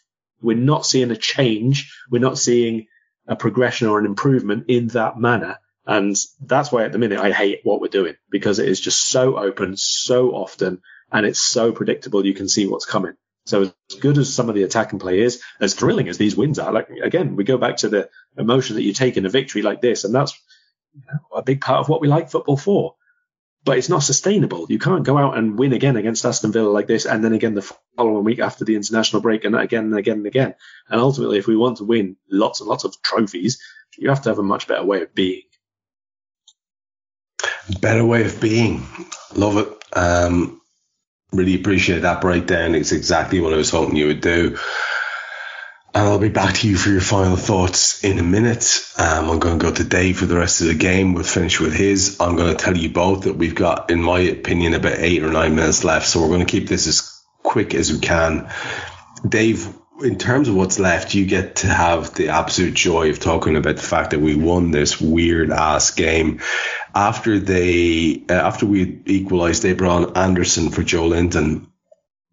We're 0.41 0.57
not 0.57 0.85
seeing 0.85 1.11
a 1.11 1.15
change. 1.15 1.93
We're 2.09 2.19
not 2.19 2.37
seeing 2.37 2.87
a 3.27 3.35
progression 3.35 3.87
or 3.87 3.99
an 3.99 4.05
improvement 4.05 4.65
in 4.67 4.87
that 4.89 5.19
manner. 5.19 5.59
And 5.85 6.15
that's 6.41 6.71
why 6.71 6.83
at 6.83 6.91
the 6.91 6.97
minute 6.97 7.19
I 7.19 7.31
hate 7.31 7.61
what 7.63 7.79
we're 7.79 7.87
doing 7.87 8.15
because 8.29 8.59
it 8.59 8.67
is 8.67 8.79
just 8.79 9.07
so 9.07 9.37
open 9.37 9.77
so 9.77 10.31
often 10.31 10.81
and 11.11 11.25
it's 11.25 11.39
so 11.39 11.71
predictable. 11.71 12.25
You 12.25 12.33
can 12.33 12.49
see 12.49 12.67
what's 12.67 12.85
coming. 12.85 13.13
So 13.45 13.61
as 13.61 13.73
good 14.01 14.17
as 14.17 14.33
some 14.33 14.49
of 14.49 14.55
the 14.55 14.63
attack 14.63 14.91
and 14.91 14.99
play 14.99 15.21
is, 15.21 15.41
as 15.61 15.73
thrilling 15.73 16.09
as 16.09 16.17
these 16.17 16.35
wins 16.35 16.59
are, 16.59 16.73
like 16.73 16.89
again, 16.89 17.37
we 17.37 17.45
go 17.45 17.57
back 17.57 17.77
to 17.77 17.89
the 17.89 18.09
emotion 18.37 18.75
that 18.75 18.83
you 18.83 18.91
take 18.91 19.15
in 19.15 19.25
a 19.25 19.29
victory 19.29 19.61
like 19.61 19.79
this. 19.79 20.03
And 20.03 20.13
that's 20.13 20.37
a 21.33 21.41
big 21.41 21.61
part 21.61 21.79
of 21.79 21.87
what 21.87 22.01
we 22.01 22.09
like 22.09 22.29
football 22.29 22.57
for 22.57 22.95
but 23.67 23.77
it's 23.77 23.89
not 23.89 24.01
sustainable. 24.01 24.65
You 24.69 24.79
can't 24.79 25.03
go 25.03 25.17
out 25.17 25.37
and 25.37 25.59
win 25.59 25.73
again 25.73 25.97
against 25.97 26.25
Aston 26.25 26.53
Villa 26.53 26.69
like 26.69 26.87
this, 26.87 27.05
and 27.05 27.21
then 27.21 27.33
again 27.33 27.53
the 27.53 27.69
following 27.97 28.23
week 28.23 28.39
after 28.39 28.63
the 28.63 28.77
international 28.77 29.21
break, 29.21 29.43
and 29.43 29.57
again 29.57 29.83
and 29.83 29.97
again 29.97 30.19
and 30.19 30.25
again. 30.25 30.55
And 30.87 31.01
ultimately, 31.01 31.37
if 31.37 31.47
we 31.47 31.57
want 31.57 31.77
to 31.77 31.83
win 31.83 32.15
lots 32.31 32.61
and 32.61 32.69
lots 32.69 32.85
of 32.85 32.95
trophies, 33.01 33.61
you 33.97 34.07
have 34.07 34.21
to 34.21 34.29
have 34.29 34.39
a 34.39 34.43
much 34.43 34.69
better 34.69 34.85
way 34.85 35.01
of 35.01 35.13
being. 35.13 35.41
Better 37.81 38.05
way 38.05 38.23
of 38.23 38.39
being. 38.39 38.87
Love 39.35 39.57
it. 39.57 39.67
Um, 39.91 40.61
really 41.33 41.55
appreciate 41.55 42.03
that 42.03 42.21
breakdown. 42.21 42.73
It's 42.73 42.93
exactly 42.93 43.41
what 43.41 43.53
I 43.53 43.57
was 43.57 43.69
hoping 43.69 43.97
you 43.97 44.07
would 44.07 44.21
do. 44.21 44.57
And 45.97 46.07
I'll 46.07 46.19
be 46.19 46.29
back 46.29 46.53
to 46.57 46.69
you 46.69 46.77
for 46.77 46.91
your 46.91 47.01
final 47.01 47.35
thoughts 47.35 48.03
in 48.03 48.19
a 48.19 48.23
minute. 48.23 48.87
Um, 48.99 49.31
I'm 49.31 49.39
going 49.39 49.57
to 49.57 49.65
go 49.65 49.73
to 49.73 49.83
Dave 49.83 50.19
for 50.19 50.27
the 50.27 50.37
rest 50.37 50.61
of 50.61 50.67
the 50.67 50.75
game. 50.75 51.15
We'll 51.15 51.23
finish 51.23 51.59
with 51.59 51.73
his. 51.73 52.17
I'm 52.19 52.35
going 52.35 52.55
to 52.55 52.63
tell 52.63 52.77
you 52.77 52.91
both 52.91 53.23
that 53.23 53.33
we've 53.33 53.55
got, 53.55 53.89
in 53.89 54.03
my 54.03 54.19
opinion, 54.19 54.75
about 54.75 54.99
eight 54.99 55.23
or 55.23 55.31
nine 55.31 55.55
minutes 55.55 55.83
left. 55.83 56.05
So 56.05 56.21
we're 56.21 56.27
going 56.27 56.45
to 56.45 56.51
keep 56.51 56.69
this 56.69 56.85
as 56.85 57.19
quick 57.41 57.73
as 57.73 57.91
we 57.91 57.97
can. 57.97 58.47
Dave, 59.27 59.75
in 60.03 60.19
terms 60.19 60.49
of 60.49 60.55
what's 60.55 60.77
left, 60.77 61.15
you 61.15 61.25
get 61.25 61.55
to 61.55 61.67
have 61.67 62.13
the 62.13 62.29
absolute 62.29 62.75
joy 62.75 63.09
of 63.09 63.19
talking 63.19 63.55
about 63.55 63.77
the 63.77 63.81
fact 63.81 64.11
that 64.11 64.21
we 64.21 64.35
won 64.35 64.69
this 64.69 65.01
weird 65.01 65.49
ass 65.49 65.89
game. 65.89 66.41
After 66.93 67.39
they, 67.39 68.23
uh, 68.29 68.33
after 68.33 68.67
we 68.67 69.01
equalised, 69.07 69.63
they 69.63 69.73
brought 69.73 70.15
Anderson 70.15 70.69
for 70.69 70.83
Joelinton 70.83 71.65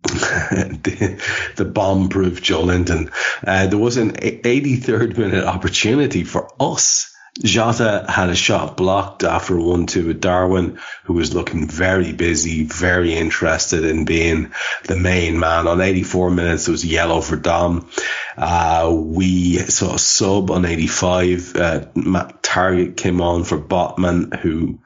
the, 0.82 1.20
the 1.56 1.64
bomb-proof 1.64 2.42
Joelinton. 2.42 3.12
Uh, 3.46 3.66
there 3.66 3.78
was 3.78 3.96
an 3.96 4.12
83rd 4.12 5.16
minute 5.16 5.44
opportunity 5.44 6.24
for 6.24 6.50
us 6.60 7.14
Jota 7.42 8.04
had 8.08 8.30
a 8.30 8.36
shot 8.36 8.76
blocked 8.76 9.24
after 9.24 9.58
one 9.58 9.86
two 9.86 10.06
with 10.06 10.20
Darwin, 10.20 10.78
who 11.04 11.14
was 11.14 11.34
looking 11.34 11.66
very 11.66 12.12
busy, 12.12 12.62
very 12.62 13.12
interested 13.14 13.84
in 13.84 14.04
being 14.04 14.52
the 14.84 14.94
main 14.94 15.40
man. 15.40 15.66
On 15.66 15.80
84 15.80 16.30
minutes, 16.30 16.68
it 16.68 16.70
was 16.70 16.84
yellow 16.84 17.20
for 17.20 17.36
Dom. 17.36 17.90
Uh, 18.36 18.94
we 18.96 19.58
saw 19.58 19.94
a 19.94 19.98
sub 19.98 20.52
on 20.52 20.64
85. 20.64 21.56
Uh, 21.56 21.86
Matt 21.96 22.40
Targett 22.42 22.96
came 22.96 23.20
on 23.20 23.42
for 23.42 23.58
Botman, 23.58 24.38
who 24.38 24.78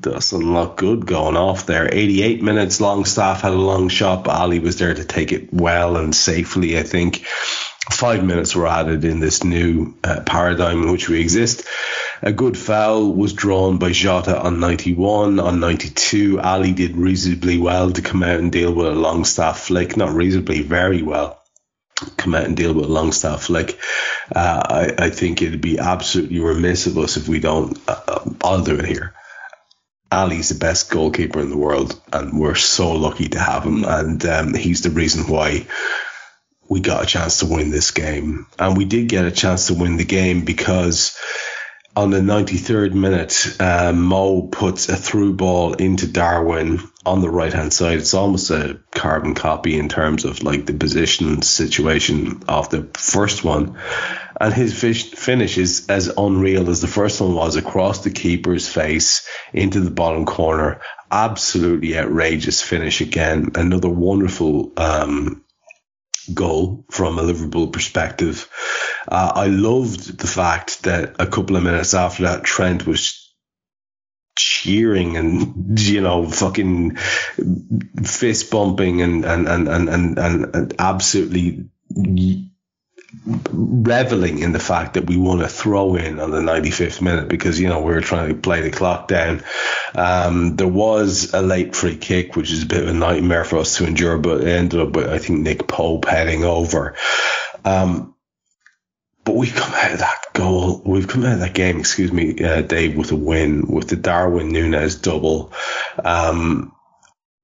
doesn't 0.00 0.52
look 0.52 0.76
good 0.76 1.06
going 1.06 1.36
off 1.36 1.66
there. 1.66 1.88
88 1.92 2.42
minutes, 2.42 2.80
Longstaff 2.80 3.40
had 3.40 3.52
a 3.52 3.56
long 3.56 3.88
shot, 3.88 4.24
but 4.24 4.36
Ali 4.36 4.58
was 4.58 4.78
there 4.78 4.94
to 4.94 5.04
take 5.04 5.32
it 5.32 5.52
well 5.52 5.96
and 5.96 6.14
safely, 6.14 6.78
I 6.78 6.82
think 6.82 7.24
five 7.90 8.24
minutes 8.24 8.54
were 8.54 8.66
added 8.66 9.04
in 9.04 9.20
this 9.20 9.44
new 9.44 9.94
uh, 10.02 10.20
paradigm 10.20 10.82
in 10.82 10.92
which 10.92 11.08
we 11.08 11.20
exist. 11.20 11.66
A 12.22 12.32
good 12.32 12.56
foul 12.56 13.12
was 13.12 13.32
drawn 13.32 13.78
by 13.78 13.92
Jota 13.92 14.40
on 14.40 14.60
91. 14.60 15.38
On 15.38 15.60
92, 15.60 16.40
Ali 16.40 16.72
did 16.72 16.96
reasonably 16.96 17.58
well 17.58 17.90
to 17.90 18.02
come 18.02 18.22
out 18.22 18.40
and 18.40 18.50
deal 18.50 18.72
with 18.72 18.88
a 18.88 18.94
Longstaff 18.94 19.60
flick. 19.60 19.96
Not 19.96 20.12
reasonably, 20.12 20.62
very 20.62 21.02
well. 21.02 21.42
Come 22.16 22.34
out 22.34 22.44
and 22.44 22.56
deal 22.56 22.74
with 22.74 22.86
a 22.86 22.92
Longstaff 22.92 23.44
flick. 23.44 23.78
Uh, 24.34 24.62
I, 24.98 25.04
I, 25.06 25.10
think 25.10 25.40
it'd 25.40 25.60
be 25.60 25.78
absolutely 25.78 26.40
remiss 26.40 26.86
of 26.86 26.98
us 26.98 27.16
if 27.16 27.28
we 27.28 27.38
don't. 27.38 27.78
Uh, 27.88 28.62
do 28.64 28.76
it 28.76 28.84
here. 28.84 29.14
Ali's 30.10 30.50
the 30.50 30.54
best 30.54 30.90
goalkeeper 30.90 31.40
in 31.40 31.50
the 31.50 31.56
world, 31.56 32.00
and 32.12 32.38
we're 32.38 32.54
so 32.54 32.92
lucky 32.92 33.28
to 33.28 33.38
have 33.38 33.64
him. 33.64 33.84
And 33.84 34.24
um, 34.26 34.54
he's 34.54 34.82
the 34.82 34.90
reason 34.90 35.24
why 35.24 35.66
we 36.68 36.80
got 36.80 37.02
a 37.02 37.06
chance 37.06 37.40
to 37.40 37.46
win 37.46 37.70
this 37.70 37.90
game. 37.90 38.46
And 38.58 38.76
we 38.76 38.84
did 38.84 39.08
get 39.08 39.24
a 39.24 39.30
chance 39.30 39.68
to 39.68 39.74
win 39.74 39.96
the 39.96 40.04
game 40.04 40.44
because 40.44 41.16
on 41.96 42.10
the 42.10 42.20
93rd 42.20 42.92
minute, 42.92 43.56
uh, 43.58 43.92
Mo 43.92 44.42
puts 44.42 44.88
a 44.88 44.96
through 44.96 45.32
ball 45.32 45.72
into 45.72 46.06
Darwin 46.06 46.80
on 47.06 47.22
the 47.22 47.30
right 47.30 47.52
hand 47.52 47.72
side. 47.72 47.98
It's 47.98 48.14
almost 48.14 48.50
a 48.50 48.80
carbon 48.90 49.34
copy 49.34 49.78
in 49.78 49.88
terms 49.88 50.24
of 50.24 50.42
like 50.42 50.66
the 50.66 50.74
position 50.74 51.40
situation 51.42 52.42
of 52.48 52.68
the 52.68 52.88
first 52.94 53.44
one. 53.44 53.78
And 54.38 54.52
his 54.52 54.78
finish 54.78 55.56
is 55.58 55.86
as 55.88 56.12
unreal 56.16 56.68
as 56.68 56.80
the 56.80 56.86
first 56.86 57.20
one 57.20 57.34
was 57.34 57.56
across 57.56 58.04
the 58.04 58.10
keeper's 58.10 58.68
face 58.68 59.26
into 59.52 59.80
the 59.80 59.90
bottom 59.90 60.26
corner. 60.26 60.80
Absolutely 61.10 61.96
outrageous 61.96 62.60
finish 62.60 63.00
again. 63.00 63.52
Another 63.54 63.88
wonderful, 63.88 64.72
um, 64.76 65.44
goal 66.32 66.84
from 66.90 67.18
a 67.18 67.22
Liverpool 67.22 67.68
perspective. 67.68 68.50
Uh, 69.08 69.32
I 69.34 69.46
loved 69.46 70.18
the 70.18 70.26
fact 70.26 70.82
that 70.82 71.16
a 71.18 71.26
couple 71.26 71.56
of 71.56 71.62
minutes 71.62 71.94
after 71.94 72.24
that, 72.24 72.44
Trent 72.44 72.86
was 72.86 73.22
cheering 74.38 75.16
and 75.16 75.80
you 75.80 76.02
know 76.02 76.28
fucking 76.28 76.96
fist 78.04 78.50
bumping 78.50 79.00
and 79.00 79.24
and 79.24 79.48
and 79.48 79.68
and 79.68 80.18
and, 80.18 80.54
and 80.54 80.74
absolutely 80.78 81.70
reveling 83.24 84.40
in 84.40 84.52
the 84.52 84.58
fact 84.58 84.94
that 84.94 85.06
we 85.06 85.16
won 85.16 85.40
a 85.40 85.48
throw 85.48 85.94
in 85.96 86.18
on 86.20 86.30
the 86.30 86.40
95th 86.40 87.00
minute 87.00 87.28
because, 87.28 87.58
you 87.58 87.68
know, 87.68 87.80
we 87.80 87.94
were 87.94 88.00
trying 88.00 88.28
to 88.28 88.40
play 88.40 88.62
the 88.62 88.70
clock 88.70 89.08
down. 89.08 89.42
Um, 89.94 90.56
there 90.56 90.68
was 90.68 91.32
a 91.32 91.42
late 91.42 91.74
free 91.74 91.96
kick, 91.96 92.36
which 92.36 92.50
is 92.50 92.64
a 92.64 92.66
bit 92.66 92.82
of 92.82 92.88
a 92.88 92.92
nightmare 92.92 93.44
for 93.44 93.58
us 93.58 93.76
to 93.76 93.86
endure, 93.86 94.18
but 94.18 94.42
it 94.42 94.48
ended 94.48 94.80
up 94.80 94.94
with, 94.94 95.08
I 95.08 95.18
think, 95.18 95.40
Nick 95.40 95.66
Pope 95.66 96.04
heading 96.06 96.44
over. 96.44 96.96
Um, 97.64 98.14
but 99.24 99.34
we've 99.34 99.54
come 99.54 99.74
out 99.74 99.92
of 99.92 99.98
that 99.98 100.26
goal, 100.34 100.82
we've 100.84 101.08
come 101.08 101.24
out 101.24 101.34
of 101.34 101.40
that 101.40 101.54
game, 101.54 101.80
excuse 101.80 102.12
me, 102.12 102.44
uh, 102.44 102.62
Dave, 102.62 102.96
with 102.96 103.10
a 103.10 103.16
win, 103.16 103.66
with 103.66 103.88
the 103.88 103.96
Darwin 103.96 104.52
Nunez 104.52 104.96
double. 104.96 105.52
Um, 106.04 106.72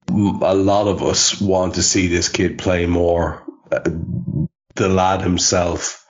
a 0.08 0.54
lot 0.54 0.86
of 0.86 1.02
us 1.02 1.40
want 1.40 1.74
to 1.74 1.82
see 1.82 2.06
this 2.06 2.28
kid 2.28 2.58
play 2.58 2.86
more. 2.86 3.42
The 4.74 4.88
lad 4.88 5.22
himself 5.22 6.06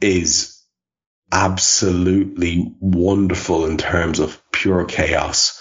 is 0.00 0.60
absolutely 1.30 2.74
wonderful 2.80 3.66
in 3.66 3.78
terms 3.78 4.18
of 4.18 4.40
pure 4.52 4.84
chaos. 4.84 5.60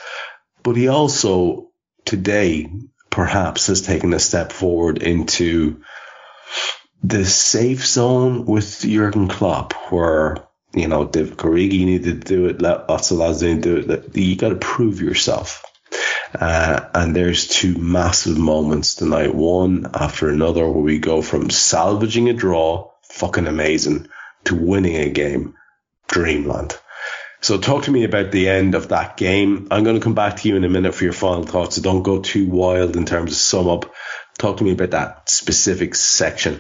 But 0.64 0.76
he 0.76 0.88
also 0.88 1.70
today 2.06 2.70
perhaps 3.10 3.68
has 3.68 3.82
taken 3.82 4.14
a 4.14 4.20
step 4.20 4.52
forward 4.52 5.02
into 5.02 5.82
the 7.04 7.26
safe 7.26 7.86
zone 7.86 8.46
with 8.46 8.82
Jurgen 8.82 9.28
Klopp 9.28 9.74
where 9.92 10.38
you 10.74 10.88
know, 10.88 11.06
Divock 11.06 11.38
Origi 11.38 11.86
needed 11.86 12.22
to 12.22 12.28
do 12.28 12.46
it, 12.48 12.62
lots 12.62 13.12
of 13.12 13.18
lads 13.18 13.40
didn't 13.40 13.62
do 13.62 13.78
it. 13.78 14.16
You 14.16 14.36
got 14.36 14.50
to 14.50 14.56
prove 14.56 15.02
yourself. 15.02 15.64
Uh, 16.34 16.90
and 16.94 17.16
there's 17.16 17.48
two 17.48 17.78
massive 17.78 18.38
moments 18.38 18.96
tonight, 18.96 19.36
one 19.36 19.90
after 19.94 20.30
another, 20.30 20.70
where 20.70 20.84
we 20.84 21.00
go 21.00 21.22
from 21.22 21.50
salvaging 21.50 22.30
a 22.30 22.34
draw, 22.34 22.90
fucking 23.04 23.48
amazing, 23.48 24.08
to 24.46 24.56
winning 24.56 24.96
a 24.96 25.10
game, 25.10 25.56
dreamland. 26.08 26.78
So 27.42 27.58
talk 27.58 27.86
to 27.86 27.92
me 27.92 28.04
about 28.04 28.32
the 28.32 28.50
end 28.50 28.76
of 28.76 28.90
that 28.90 29.18
game. 29.18 29.68
I'm 29.72 29.84
going 29.84 29.96
to 29.96 30.04
come 30.04 30.14
back 30.14 30.38
to 30.38 30.48
you 30.48 30.56
in 30.56 30.64
a 30.64 30.70
minute 30.70 30.94
for 30.94 31.04
your 31.04 31.14
final 31.14 31.44
thoughts. 31.44 31.76
So 31.76 31.82
don't 31.82 32.04
go 32.04 32.22
too 32.22 32.48
wild 32.48 32.96
in 32.96 33.06
terms 33.06 33.32
of 33.32 33.38
sum 33.38 33.68
up. 33.68 33.94
Talk 34.38 34.58
to 34.58 34.64
me 34.64 34.72
about 34.72 34.92
that 34.92 35.30
specific 35.30 35.96
section. 35.96 36.60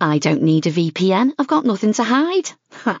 I 0.00 0.18
don't 0.18 0.42
need 0.42 0.66
a 0.66 0.72
VPN. 0.72 1.32
I've 1.38 1.46
got 1.46 1.64
nothing 1.64 1.94
to 1.94 2.04
hide. 2.04 2.50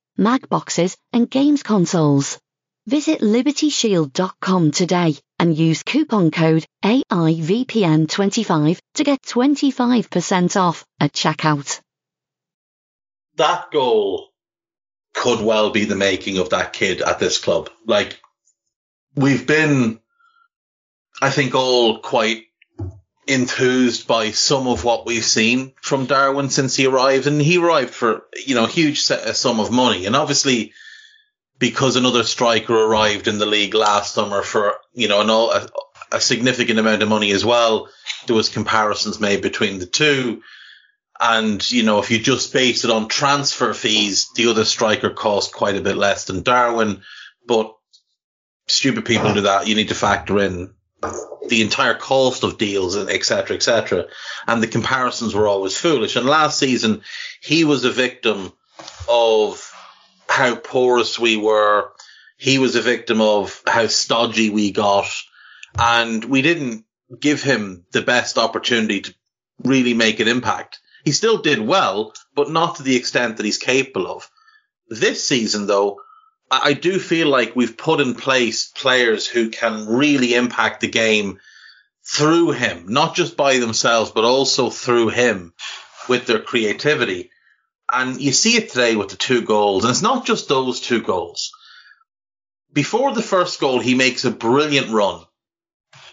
Mac 0.17 0.49
boxes, 0.49 0.97
and 1.13 1.29
games 1.29 1.63
consoles. 1.63 2.39
Visit 2.87 3.21
libertyshield.com 3.21 4.71
today 4.71 5.15
and 5.39 5.57
use 5.57 5.83
coupon 5.83 6.31
code 6.31 6.65
AIVPN25 6.83 8.79
to 8.95 9.03
get 9.03 9.21
25% 9.21 10.59
off 10.59 10.83
at 10.99 11.13
checkout. 11.13 11.79
That 13.37 13.71
goal 13.71 14.29
could 15.13 15.41
well 15.41 15.69
be 15.69 15.85
the 15.85 15.95
making 15.95 16.37
of 16.37 16.49
that 16.49 16.73
kid 16.73 17.01
at 17.01 17.19
this 17.19 17.37
club. 17.37 17.69
Like, 17.85 18.19
we've 19.15 19.45
been, 19.45 19.99
I 21.21 21.29
think, 21.29 21.55
all 21.55 21.99
quite 21.99 22.45
enthused 23.31 24.07
by 24.07 24.31
some 24.31 24.67
of 24.67 24.83
what 24.83 25.05
we've 25.05 25.23
seen 25.23 25.73
from 25.81 26.05
Darwin 26.05 26.49
since 26.49 26.75
he 26.75 26.85
arrived, 26.85 27.27
and 27.27 27.41
he 27.41 27.57
arrived 27.57 27.93
for 27.93 28.23
you 28.45 28.55
know 28.55 28.65
a 28.65 28.69
huge 28.69 29.01
sum 29.01 29.59
of 29.59 29.71
money, 29.71 30.05
and 30.05 30.15
obviously 30.15 30.73
because 31.57 31.95
another 31.95 32.23
striker 32.23 32.73
arrived 32.75 33.27
in 33.27 33.37
the 33.37 33.45
league 33.45 33.73
last 33.73 34.13
summer 34.13 34.41
for 34.41 34.75
you 34.93 35.07
know 35.07 35.21
an, 35.21 35.29
a, 35.29 36.17
a 36.17 36.19
significant 36.19 36.79
amount 36.79 37.03
of 37.03 37.09
money 37.09 37.31
as 37.31 37.45
well. 37.45 37.89
There 38.27 38.35
was 38.35 38.49
comparisons 38.49 39.19
made 39.19 39.41
between 39.41 39.79
the 39.79 39.85
two, 39.85 40.41
and 41.19 41.71
you 41.71 41.83
know 41.83 41.99
if 41.99 42.11
you 42.11 42.19
just 42.19 42.51
base 42.51 42.83
it 42.83 42.91
on 42.91 43.07
transfer 43.07 43.73
fees, 43.73 44.29
the 44.35 44.49
other 44.49 44.65
striker 44.65 45.09
cost 45.09 45.53
quite 45.53 45.77
a 45.77 45.81
bit 45.81 45.95
less 45.95 46.25
than 46.25 46.43
Darwin, 46.43 47.01
but 47.47 47.73
stupid 48.67 49.05
people 49.05 49.33
do 49.33 49.41
that. 49.41 49.67
You 49.67 49.75
need 49.75 49.89
to 49.89 49.95
factor 49.95 50.39
in 50.39 50.73
the 51.47 51.61
entire 51.61 51.95
cost 51.95 52.43
of 52.43 52.57
deals 52.57 52.95
and 52.95 53.09
etc. 53.09 53.55
etc. 53.55 54.05
And 54.47 54.61
the 54.61 54.67
comparisons 54.67 55.33
were 55.33 55.47
always 55.47 55.77
foolish. 55.77 56.15
And 56.15 56.25
last 56.25 56.59
season, 56.59 57.01
he 57.41 57.63
was 57.63 57.83
a 57.83 57.91
victim 57.91 58.53
of 59.09 59.71
how 60.27 60.55
porous 60.55 61.19
we 61.19 61.37
were. 61.37 61.91
He 62.37 62.57
was 62.57 62.75
a 62.75 62.81
victim 62.81 63.21
of 63.21 63.61
how 63.67 63.87
stodgy 63.87 64.49
we 64.49 64.71
got. 64.71 65.09
And 65.77 66.23
we 66.25 66.41
didn't 66.41 66.85
give 67.19 67.41
him 67.43 67.85
the 67.91 68.01
best 68.01 68.37
opportunity 68.37 69.01
to 69.01 69.15
really 69.63 69.93
make 69.93 70.19
an 70.19 70.27
impact. 70.27 70.79
He 71.03 71.11
still 71.11 71.41
did 71.41 71.59
well, 71.59 72.13
but 72.35 72.49
not 72.49 72.75
to 72.75 72.83
the 72.83 72.95
extent 72.95 73.37
that 73.37 73.45
he's 73.45 73.57
capable 73.57 74.07
of. 74.07 74.29
This 74.87 75.27
season, 75.27 75.67
though, 75.67 76.01
I 76.51 76.73
do 76.73 76.99
feel 76.99 77.29
like 77.29 77.55
we've 77.55 77.77
put 77.77 78.01
in 78.01 78.13
place 78.13 78.67
players 78.67 79.25
who 79.25 79.49
can 79.49 79.87
really 79.87 80.33
impact 80.33 80.81
the 80.81 80.89
game 80.89 81.39
through 82.05 82.51
him, 82.51 82.85
not 82.89 83.15
just 83.15 83.37
by 83.37 83.57
themselves, 83.59 84.11
but 84.11 84.25
also 84.25 84.69
through 84.69 85.09
him 85.09 85.53
with 86.09 86.25
their 86.25 86.41
creativity. 86.41 87.31
And 87.89 88.19
you 88.19 88.33
see 88.33 88.57
it 88.57 88.69
today 88.69 88.97
with 88.97 89.09
the 89.09 89.15
two 89.15 89.43
goals. 89.43 89.85
And 89.85 89.91
it's 89.91 90.01
not 90.01 90.25
just 90.25 90.49
those 90.49 90.81
two 90.81 91.01
goals. 91.01 91.51
Before 92.73 93.13
the 93.13 93.21
first 93.21 93.59
goal, 93.59 93.79
he 93.79 93.95
makes 93.95 94.25
a 94.25 94.31
brilliant 94.31 94.89
run 94.89 95.23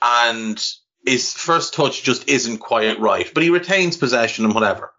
and 0.01 0.65
his 1.05 1.33
first 1.33 1.75
touch 1.75 2.03
just 2.03 2.29
isn't 2.29 2.59
quite 2.59 3.01
right, 3.01 3.31
but 3.33 3.43
he 3.43 3.51
retains 3.51 3.97
possession 3.97 4.45
and 4.45 4.55
whatever. 4.55 4.93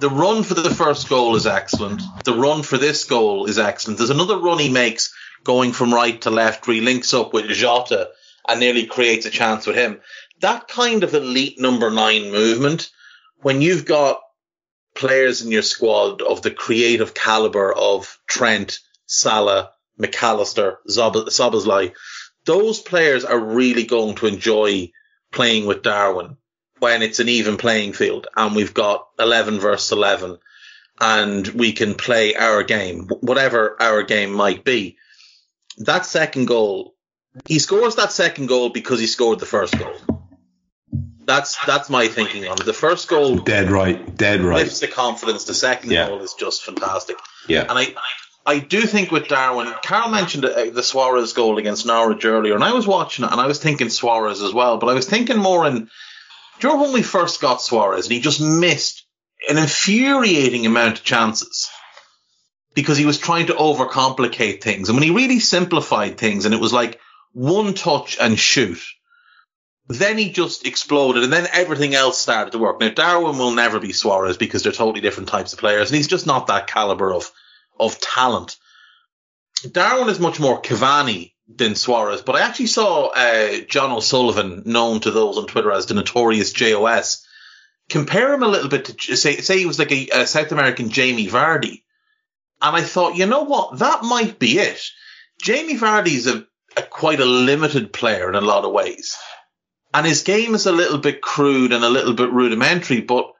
The 0.00 0.08
run 0.08 0.44
for 0.44 0.54
the 0.54 0.70
first 0.70 1.08
goal 1.08 1.34
is 1.34 1.44
excellent. 1.44 2.02
The 2.24 2.32
run 2.32 2.62
for 2.62 2.78
this 2.78 3.02
goal 3.02 3.46
is 3.46 3.58
excellent. 3.58 3.98
There's 3.98 4.10
another 4.10 4.38
run 4.38 4.60
he 4.60 4.68
makes 4.68 5.12
going 5.42 5.72
from 5.72 5.92
right 5.92 6.20
to 6.22 6.30
left 6.30 6.68
where 6.68 6.76
he 6.76 6.80
links 6.80 7.12
up 7.12 7.32
with 7.32 7.48
Jota 7.48 8.10
and 8.46 8.60
nearly 8.60 8.86
creates 8.86 9.26
a 9.26 9.30
chance 9.30 9.66
with 9.66 9.74
him. 9.74 10.00
That 10.40 10.68
kind 10.68 11.02
of 11.02 11.14
elite 11.14 11.58
number 11.58 11.90
nine 11.90 12.30
movement, 12.30 12.90
when 13.38 13.60
you've 13.60 13.86
got 13.86 14.20
players 14.94 15.42
in 15.42 15.50
your 15.50 15.62
squad 15.62 16.22
of 16.22 16.42
the 16.42 16.52
creative 16.52 17.12
caliber 17.12 17.72
of 17.72 18.20
Trent, 18.28 18.78
Salah, 19.06 19.72
Mac 19.96 20.22
Allister, 20.22 20.78
Szoboszlai, 20.88 21.92
those 22.44 22.78
players 22.78 23.24
are 23.24 23.38
really 23.38 23.84
going 23.84 24.14
to 24.14 24.26
enjoy 24.26 24.92
playing 25.32 25.66
with 25.66 25.82
Darwin 25.82 26.36
when 26.80 27.02
it's 27.02 27.20
an 27.20 27.28
even 27.28 27.56
playing 27.56 27.92
field 27.92 28.26
and 28.36 28.54
we've 28.54 28.74
got 28.74 29.08
11 29.18 29.60
versus 29.60 29.92
11 29.92 30.38
and 31.00 31.46
we 31.48 31.72
can 31.72 31.94
play 31.94 32.34
our 32.34 32.62
game, 32.62 33.08
whatever 33.20 33.80
our 33.80 34.02
game 34.02 34.32
might 34.32 34.64
be. 34.64 34.96
That 35.78 36.06
second 36.06 36.46
goal, 36.46 36.94
he 37.46 37.58
scores 37.58 37.96
that 37.96 38.12
second 38.12 38.46
goal 38.46 38.70
because 38.70 38.98
he 38.98 39.06
scored 39.06 39.38
the 39.38 39.46
first 39.46 39.78
goal. 39.78 39.94
That's 41.24 41.62
that's 41.66 41.90
my 41.90 42.08
thinking 42.08 42.46
on 42.48 42.58
it. 42.58 42.64
The 42.64 42.72
first 42.72 43.06
goal, 43.06 43.36
dead 43.36 43.70
right, 43.70 44.16
dead 44.16 44.40
right, 44.40 44.64
lifts 44.64 44.80
the 44.80 44.88
confidence. 44.88 45.44
The 45.44 45.54
second 45.54 45.90
yeah. 45.90 46.08
goal 46.08 46.22
is 46.22 46.32
just 46.32 46.64
fantastic. 46.64 47.16
Yeah, 47.46 47.66
and 47.68 47.78
I 47.78 47.94
I 48.46 48.60
do 48.60 48.80
think 48.80 49.10
with 49.10 49.28
Darwin, 49.28 49.72
Karl 49.84 50.08
mentioned 50.08 50.46
uh, 50.46 50.70
the 50.70 50.82
Suarez 50.82 51.34
goal 51.34 51.58
against 51.58 51.84
Norwich 51.84 52.24
earlier, 52.24 52.54
and 52.54 52.64
I 52.64 52.72
was 52.72 52.86
watching 52.86 53.26
it 53.26 53.30
and 53.30 53.40
I 53.40 53.46
was 53.46 53.58
thinking 53.58 53.90
Suarez 53.90 54.40
as 54.40 54.54
well, 54.54 54.78
but 54.78 54.88
I 54.88 54.94
was 54.94 55.06
thinking 55.06 55.36
more 55.36 55.66
in. 55.66 55.90
Do 56.58 56.66
you 56.66 56.72
remember 56.72 56.92
when 56.92 57.00
we 57.00 57.02
first 57.02 57.40
got 57.40 57.62
Suarez 57.62 58.06
and 58.06 58.12
he 58.12 58.20
just 58.20 58.40
missed 58.40 59.06
an 59.48 59.58
infuriating 59.58 60.66
amount 60.66 60.98
of 60.98 61.04
chances 61.04 61.68
because 62.74 62.98
he 62.98 63.06
was 63.06 63.18
trying 63.18 63.46
to 63.46 63.54
overcomplicate 63.54 64.60
things, 64.60 64.88
and 64.88 64.96
when 64.96 65.02
he 65.02 65.10
really 65.10 65.40
simplified 65.40 66.18
things, 66.18 66.44
and 66.44 66.54
it 66.54 66.60
was 66.60 66.72
like 66.72 67.00
one 67.32 67.74
touch 67.74 68.18
and 68.20 68.38
shoot. 68.38 68.80
Then 69.88 70.18
he 70.18 70.30
just 70.30 70.66
exploded, 70.66 71.24
and 71.24 71.32
then 71.32 71.48
everything 71.52 71.94
else 71.94 72.20
started 72.20 72.50
to 72.52 72.58
work. 72.58 72.78
Now 72.78 72.90
Darwin 72.90 73.38
will 73.38 73.52
never 73.52 73.80
be 73.80 73.92
Suarez 73.92 74.36
because 74.36 74.62
they're 74.62 74.72
totally 74.72 75.00
different 75.00 75.28
types 75.28 75.52
of 75.52 75.58
players, 75.58 75.90
and 75.90 75.96
he's 75.96 76.08
just 76.08 76.26
not 76.26 76.48
that 76.48 76.66
caliber 76.66 77.12
of 77.12 77.30
of 77.80 78.00
talent. 78.00 78.56
Darwin 79.72 80.08
is 80.08 80.20
much 80.20 80.38
more 80.38 80.60
Cavani 80.60 81.32
than 81.48 81.74
Suarez, 81.74 82.22
but 82.22 82.36
I 82.36 82.40
actually 82.40 82.66
saw 82.66 83.08
uh, 83.08 83.60
John 83.68 83.90
O'Sullivan, 83.90 84.62
known 84.66 85.00
to 85.00 85.10
those 85.10 85.38
on 85.38 85.46
Twitter 85.46 85.72
as 85.72 85.86
the 85.86 85.94
notorious 85.94 86.52
JOS, 86.52 87.26
compare 87.88 88.34
him 88.34 88.42
a 88.42 88.48
little 88.48 88.68
bit 88.68 88.84
to 88.84 89.16
say 89.16 89.38
say 89.38 89.58
he 89.58 89.66
was 89.66 89.78
like 89.78 89.90
a, 89.90 90.08
a 90.12 90.26
South 90.26 90.52
American 90.52 90.90
Jamie 90.90 91.28
Vardy, 91.28 91.82
and 92.60 92.76
I 92.76 92.82
thought, 92.82 93.16
you 93.16 93.26
know 93.26 93.44
what, 93.44 93.78
that 93.78 94.02
might 94.02 94.38
be 94.38 94.58
it. 94.58 94.82
Jamie 95.40 95.78
Vardy's 95.78 96.26
a, 96.26 96.46
a 96.76 96.82
quite 96.82 97.20
a 97.20 97.24
limited 97.24 97.92
player 97.92 98.28
in 98.28 98.34
a 98.34 98.40
lot 98.42 98.64
of 98.64 98.72
ways, 98.72 99.16
and 99.94 100.06
his 100.06 100.22
game 100.22 100.54
is 100.54 100.66
a 100.66 100.72
little 100.72 100.98
bit 100.98 101.22
crude 101.22 101.72
and 101.72 101.82
a 101.82 101.90
little 101.90 102.14
bit 102.14 102.30
rudimentary, 102.30 103.00
but 103.00 103.32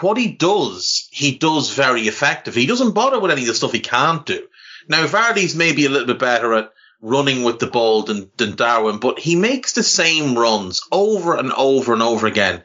what 0.00 0.16
he 0.16 0.32
does, 0.32 1.08
he 1.10 1.36
does 1.36 1.74
very 1.74 2.02
effective. 2.02 2.54
He 2.54 2.66
doesn't 2.66 2.94
bother 2.94 3.18
with 3.20 3.30
any 3.30 3.42
of 3.42 3.48
the 3.48 3.54
stuff 3.54 3.72
he 3.72 3.80
can't 3.80 4.24
do. 4.24 4.46
Now, 4.88 5.06
Vardy's 5.06 5.54
maybe 5.54 5.86
a 5.86 5.90
little 5.90 6.06
bit 6.06 6.18
better 6.18 6.54
at 6.54 6.70
running 7.00 7.44
with 7.44 7.58
the 7.58 7.66
ball 7.66 8.02
than, 8.02 8.30
than 8.36 8.56
Darwin, 8.56 8.98
but 8.98 9.18
he 9.18 9.36
makes 9.36 9.72
the 9.72 9.82
same 9.82 10.36
runs 10.36 10.82
over 10.90 11.36
and 11.36 11.52
over 11.52 11.92
and 11.92 12.02
over 12.02 12.26
again. 12.26 12.62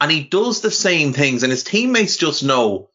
And 0.00 0.10
he 0.10 0.24
does 0.24 0.60
the 0.60 0.70
same 0.70 1.12
things, 1.12 1.42
and 1.42 1.50
his 1.50 1.64
teammates 1.64 2.16
just 2.16 2.42
know 2.42 2.90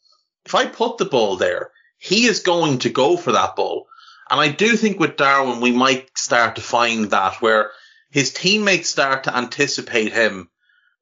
if 0.46 0.56
I 0.56 0.66
put 0.66 0.98
the 0.98 1.06
ball 1.06 1.36
there, 1.36 1.72
he 1.98 2.26
is 2.26 2.40
going 2.40 2.80
to 2.80 2.90
go 2.90 3.18
for 3.18 3.34
that 3.34 3.56
ball. 3.56 3.88
And 4.30 4.40
I 4.40 4.50
do 4.50 4.76
think 4.76 5.00
with 5.00 5.18
Darwin, 5.18 5.62
we 5.62 5.72
might 5.72 6.18
start 6.18 6.56
to 6.56 6.62
find 6.62 7.12
that 7.12 7.42
where 7.42 7.72
his 8.12 8.34
teammates 8.34 8.90
start 8.90 9.26
to 9.26 9.36
anticipate 9.36 10.14
him 10.14 10.50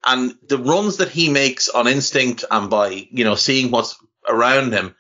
and 0.06 0.36
the 0.48 0.58
runs 0.58 0.98
that 0.98 1.10
he 1.10 1.30
makes 1.30 1.68
on 1.68 1.88
instinct 1.88 2.46
and 2.50 2.70
by, 2.70 3.08
you 3.10 3.24
know, 3.24 3.36
seeing 3.36 3.72
what's 3.72 3.98
around 4.28 4.72
him, 4.72 4.96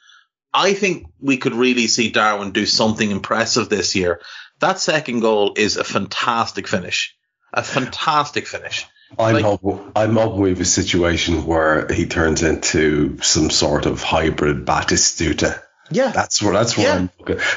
I 0.53 0.73
think 0.73 1.07
we 1.19 1.37
could 1.37 1.53
really 1.53 1.87
see 1.87 2.09
Darwin 2.09 2.51
do 2.51 2.65
something 2.65 3.11
impressive 3.11 3.69
this 3.69 3.95
year. 3.95 4.21
That 4.59 4.79
second 4.79 5.19
goal 5.19 5.53
is 5.57 5.77
a 5.77 5.83
fantastic 5.83 6.67
finish. 6.67 7.15
A 7.53 7.63
fantastic 7.63 8.47
finish. 8.47 8.85
I'm 9.17 9.35
like, 9.35 9.43
hoping, 9.43 9.91
I'm 9.95 10.15
hoping 10.15 10.41
we 10.41 10.49
have 10.49 10.61
a 10.61 10.65
situation 10.65 11.45
where 11.45 11.87
he 11.87 12.07
turns 12.07 12.43
into 12.43 13.21
some 13.21 13.49
sort 13.49 13.85
of 13.85 14.01
hybrid 14.01 14.65
Batistuta. 14.65 15.61
Yeah, 15.91 16.11
that's 16.11 16.41
what 16.41 16.53
that's 16.53 16.75
what 16.75 16.83
yeah. 16.83 16.95
I'm 16.95 17.09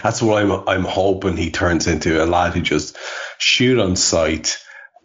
that's 0.02 0.20
what 0.20 0.42
I'm 0.42 0.68
I'm 0.68 0.84
hoping 0.84 1.36
he 1.36 1.50
turns 1.50 1.86
into 1.86 2.22
a 2.22 2.26
lad 2.26 2.52
who 2.52 2.60
just 2.60 2.96
shoot 3.38 3.78
on 3.78 3.96
sight, 3.96 4.58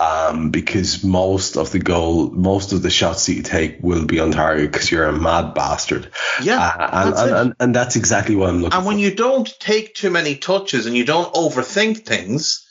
um, 0.03 0.49
because 0.49 1.03
most 1.03 1.55
of 1.55 1.71
the 1.71 1.79
goal, 1.79 2.29
most 2.29 2.73
of 2.73 2.81
the 2.81 2.89
shots 2.89 3.25
that 3.25 3.33
you 3.33 3.43
take 3.43 3.77
will 3.81 4.05
be 4.05 4.19
on 4.19 4.31
target 4.31 4.71
because 4.71 4.91
you're 4.91 5.07
a 5.07 5.13
mad 5.13 5.53
bastard. 5.53 6.11
Yeah, 6.41 6.59
uh, 6.59 6.89
and, 6.91 7.15
and, 7.15 7.35
and, 7.37 7.53
and, 7.59 7.75
that's 7.75 7.95
exactly 7.95 8.35
what 8.35 8.49
I'm 8.49 8.61
looking. 8.61 8.77
And 8.77 8.85
when 8.85 8.97
for. 8.97 9.01
you 9.01 9.15
don't 9.15 9.47
take 9.59 9.95
too 9.95 10.09
many 10.09 10.35
touches 10.35 10.85
and 10.85 10.95
you 10.95 11.05
don't 11.05 11.33
overthink 11.33 12.05
things, 12.05 12.67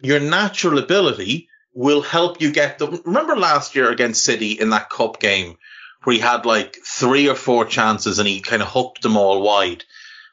your 0.00 0.20
natural 0.20 0.78
ability 0.78 1.48
will 1.74 2.02
help 2.02 2.40
you 2.40 2.52
get 2.52 2.78
the. 2.78 3.02
Remember 3.04 3.36
last 3.36 3.74
year 3.74 3.90
against 3.90 4.24
City 4.24 4.52
in 4.52 4.70
that 4.70 4.90
cup 4.90 5.18
game 5.18 5.56
where 6.04 6.14
he 6.14 6.20
had 6.20 6.46
like 6.46 6.76
three 6.84 7.28
or 7.28 7.34
four 7.34 7.64
chances 7.64 8.18
and 8.18 8.28
he 8.28 8.40
kind 8.40 8.62
of 8.62 8.68
hooked 8.68 9.02
them 9.02 9.16
all 9.16 9.42
wide, 9.42 9.84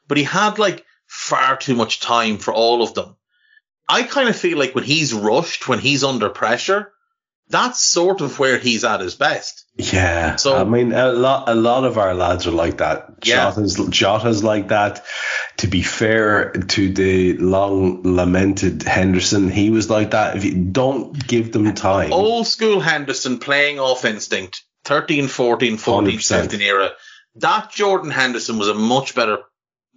but 0.06 0.18
he 0.18 0.24
had 0.24 0.58
like 0.58 0.84
far 1.06 1.56
too 1.56 1.74
much 1.74 2.00
time 2.00 2.38
for 2.38 2.54
all 2.54 2.82
of 2.82 2.94
them. 2.94 3.16
I 3.88 4.02
kind 4.02 4.28
of 4.28 4.36
feel 4.36 4.58
like 4.58 4.74
when 4.74 4.84
he's 4.84 5.12
rushed, 5.12 5.68
when 5.68 5.78
he's 5.78 6.04
under 6.04 6.28
pressure, 6.30 6.92
that's 7.48 7.80
sort 7.80 8.22
of 8.22 8.38
where 8.38 8.58
he's 8.58 8.84
at 8.84 9.00
his 9.00 9.14
best. 9.14 9.66
Yeah. 9.76 10.36
So 10.36 10.56
I 10.56 10.64
mean, 10.64 10.92
a 10.92 11.12
lot, 11.12 11.48
a 11.48 11.54
lot 11.54 11.84
of 11.84 11.98
our 11.98 12.14
lads 12.14 12.46
are 12.46 12.52
like 12.52 12.78
that. 12.78 13.06
Yeah. 13.24 13.50
Jota's, 13.50 13.76
Jota's 13.90 14.42
like 14.42 14.68
that. 14.68 15.04
To 15.58 15.66
be 15.66 15.82
fair 15.82 16.52
to 16.52 16.92
the 16.92 17.36
long 17.36 18.02
lamented 18.02 18.82
Henderson, 18.82 19.50
he 19.50 19.70
was 19.70 19.90
like 19.90 20.12
that. 20.12 20.36
If 20.36 20.44
you 20.44 20.54
don't 20.54 21.26
give 21.26 21.52
them 21.52 21.74
time. 21.74 22.12
Old 22.12 22.46
school 22.46 22.80
Henderson 22.80 23.38
playing 23.38 23.78
off 23.78 24.04
instinct, 24.04 24.62
13, 24.84 25.28
14, 25.28 25.76
14, 25.76 26.18
100%. 26.18 26.40
15 26.40 26.60
era. 26.60 26.90
That 27.36 27.70
Jordan 27.70 28.10
Henderson 28.10 28.58
was 28.58 28.68
a 28.68 28.74
much 28.74 29.14
better, 29.14 29.38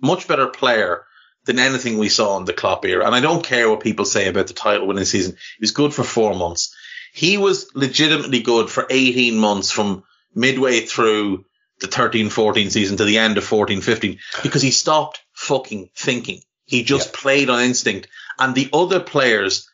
much 0.02 0.28
better 0.28 0.48
player 0.48 1.04
than 1.48 1.60
anything 1.60 1.98
we 1.98 2.10
saw 2.10 2.38
in 2.38 2.46
the 2.46 2.54
Klopp 2.54 2.86
era. 2.86 3.06
And 3.06 3.16
I 3.16 3.22
don't 3.22 3.44
care 3.44 3.70
what 3.70 3.80
people 3.80 4.06
say 4.06 4.28
about 4.28 4.48
the 4.48 4.54
title 4.54 4.86
winning 4.86 5.06
season. 5.06 5.34
He 5.34 5.64
was 5.64 5.72
good 5.72 5.94
for 5.94 6.04
four 6.04 6.36
months. 6.36 6.76
He 7.14 7.38
was 7.38 7.72
legitimately 7.74 8.42
good 8.42 8.70
for 8.70 8.86
18 8.90 9.38
months 9.38 9.72
from 9.72 10.04
midway 10.36 10.82
through 10.82 11.46
the 11.80 11.88
13 11.88 12.30
14 12.30 12.70
season 12.70 12.98
to 12.98 13.06
the 13.06 13.18
end 13.18 13.38
of 13.38 13.44
14 13.44 13.82
15 13.82 14.20
because 14.44 14.62
he 14.62 14.72
stopped 14.72 15.22
fucking 15.34 15.90
thinking. 15.96 16.42
He 16.66 16.84
just 16.84 17.10
yeah. 17.10 17.20
played 17.20 17.50
on 17.50 17.62
instinct 17.62 18.08
and 18.38 18.54
the 18.54 18.70
other 18.74 19.00
players 19.00 19.70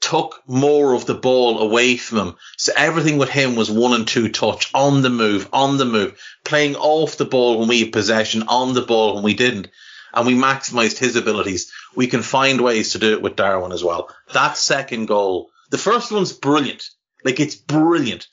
took 0.00 0.42
more 0.46 0.92
of 0.92 1.06
the 1.06 1.14
ball 1.14 1.60
away 1.60 1.96
from 1.96 2.18
him. 2.18 2.36
So 2.58 2.72
everything 2.76 3.16
with 3.16 3.30
him 3.30 3.56
was 3.56 3.70
one 3.70 3.94
and 3.94 4.06
two 4.06 4.28
touch 4.28 4.70
on 4.74 5.00
the 5.00 5.10
move, 5.10 5.48
on 5.52 5.78
the 5.78 5.86
move, 5.86 6.20
playing 6.44 6.76
off 6.76 7.16
the 7.16 7.24
ball 7.24 7.58
when 7.58 7.68
we 7.68 7.80
had 7.80 7.92
possession, 7.92 8.44
on 8.48 8.74
the 8.74 8.82
ball 8.82 9.14
when 9.14 9.24
we 9.24 9.34
didn't 9.34 9.68
and 10.14 10.26
we 10.26 10.34
maximised 10.34 10.98
his 10.98 11.16
abilities, 11.16 11.72
we 11.94 12.06
can 12.06 12.22
find 12.22 12.60
ways 12.60 12.92
to 12.92 12.98
do 12.98 13.12
it 13.12 13.22
with 13.22 13.36
Darwin 13.36 13.72
as 13.72 13.84
well. 13.84 14.08
That 14.32 14.56
second 14.56 15.06
goal, 15.06 15.50
the 15.70 15.78
first 15.78 16.12
one's 16.12 16.32
brilliant. 16.32 16.84
Like 17.24 17.40
it's 17.40 17.56
brilliant. 17.56 18.28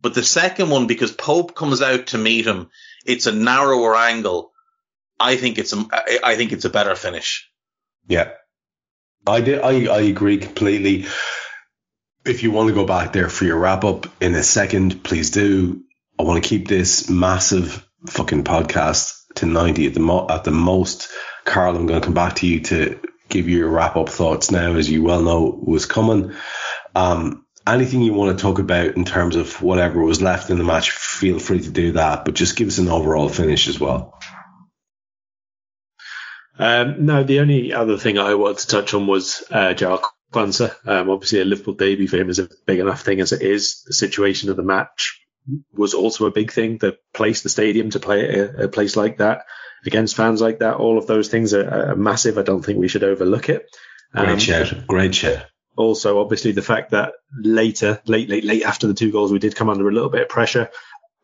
But 0.00 0.14
the 0.14 0.22
second 0.22 0.70
one, 0.70 0.86
because 0.86 1.12
Pope 1.12 1.54
comes 1.54 1.80
out 1.82 2.08
to 2.08 2.18
meet 2.18 2.46
him, 2.46 2.70
it's 3.06 3.26
a 3.26 3.32
narrower 3.32 3.96
angle. 3.96 4.52
I 5.18 5.36
think 5.36 5.58
it's 5.58 5.72
a, 5.72 5.84
I 6.22 6.36
think 6.36 6.52
it's 6.52 6.66
a 6.66 6.70
better 6.70 6.94
finish. 6.94 7.50
Yeah, 8.06 8.32
I 9.26 9.40
did. 9.40 9.60
I, 9.60 9.86
I 9.86 10.00
agree 10.02 10.38
completely. 10.38 11.06
If 12.24 12.42
you 12.42 12.50
want 12.50 12.68
to 12.68 12.74
go 12.74 12.86
back 12.86 13.12
there 13.12 13.28
for 13.28 13.44
your 13.44 13.58
wrap 13.58 13.84
up 13.84 14.06
in 14.20 14.34
a 14.34 14.42
second, 14.42 15.02
please 15.02 15.30
do. 15.30 15.82
I 16.18 16.22
want 16.22 16.42
to 16.42 16.48
keep 16.48 16.68
this 16.68 17.08
massive 17.08 17.86
fucking 18.06 18.44
podcast 18.44 19.23
to 19.36 19.46
90 19.46 19.86
at 19.86 19.94
the 19.94 20.00
mo- 20.00 20.26
at 20.28 20.44
the 20.44 20.50
most. 20.50 21.10
Karl, 21.44 21.76
I'm 21.76 21.86
going 21.86 22.00
to 22.00 22.04
come 22.04 22.14
back 22.14 22.36
to 22.36 22.46
you 22.46 22.60
to 22.60 23.00
give 23.28 23.48
you 23.48 23.58
your 23.58 23.68
wrap 23.68 23.96
up 23.96 24.08
thoughts 24.08 24.50
now, 24.50 24.74
as 24.74 24.88
you 24.88 25.02
well 25.02 25.22
know 25.22 25.60
was 25.62 25.86
coming. 25.86 26.34
Um, 26.94 27.44
anything 27.66 28.02
you 28.02 28.12
want 28.12 28.36
to 28.36 28.42
talk 28.42 28.58
about 28.58 28.96
in 28.96 29.04
terms 29.04 29.36
of 29.36 29.60
whatever 29.62 30.02
was 30.02 30.22
left 30.22 30.50
in 30.50 30.58
the 30.58 30.64
match, 30.64 30.90
feel 30.90 31.38
free 31.38 31.60
to 31.60 31.70
do 31.70 31.92
that, 31.92 32.24
but 32.24 32.34
just 32.34 32.56
give 32.56 32.68
us 32.68 32.78
an 32.78 32.88
overall 32.88 33.28
finish 33.28 33.68
as 33.68 33.80
well. 33.80 34.18
Um, 36.58 37.06
no, 37.06 37.24
the 37.24 37.40
only 37.40 37.72
other 37.72 37.96
thing 37.96 38.18
I 38.18 38.34
wanted 38.34 38.58
to 38.58 38.66
touch 38.68 38.94
on 38.94 39.06
was 39.06 39.42
uh, 39.50 39.74
Jarell 39.74 40.04
Quansah. 40.32 40.74
Um, 40.86 41.10
obviously, 41.10 41.40
a 41.40 41.44
Liverpool 41.44 41.74
debut 41.74 42.06
for 42.06 42.16
him 42.16 42.30
is 42.30 42.38
a 42.38 42.48
big 42.66 42.78
enough 42.78 43.02
thing 43.02 43.20
as 43.20 43.32
it 43.32 43.42
is. 43.42 43.82
The 43.86 43.92
situation 43.92 44.50
of 44.50 44.56
the 44.56 44.62
match 44.62 45.23
was 45.72 45.94
also 45.94 46.26
a 46.26 46.32
big 46.32 46.52
thing. 46.52 46.78
The 46.78 46.96
place, 47.12 47.42
the 47.42 47.48
stadium 47.48 47.90
to 47.90 48.00
play 48.00 48.38
a, 48.38 48.64
a 48.64 48.68
place 48.68 48.96
like 48.96 49.18
that 49.18 49.42
against 49.86 50.16
fans 50.16 50.40
like 50.40 50.60
that, 50.60 50.76
all 50.76 50.98
of 50.98 51.06
those 51.06 51.28
things 51.28 51.52
are, 51.54 51.90
are 51.90 51.96
massive. 51.96 52.38
I 52.38 52.42
don't 52.42 52.64
think 52.64 52.78
we 52.78 52.88
should 52.88 53.04
overlook 53.04 53.48
it. 53.48 53.66
Um, 54.14 54.26
great 54.26 54.42
shout. 54.42 54.86
Great 54.86 55.14
shout. 55.14 55.44
Also, 55.76 56.20
obviously, 56.20 56.52
the 56.52 56.62
fact 56.62 56.92
that 56.92 57.14
later, 57.36 58.00
late, 58.06 58.28
late, 58.28 58.44
late 58.44 58.62
after 58.62 58.86
the 58.86 58.94
two 58.94 59.10
goals, 59.10 59.32
we 59.32 59.40
did 59.40 59.56
come 59.56 59.68
under 59.68 59.88
a 59.88 59.92
little 59.92 60.08
bit 60.10 60.22
of 60.22 60.28
pressure. 60.28 60.70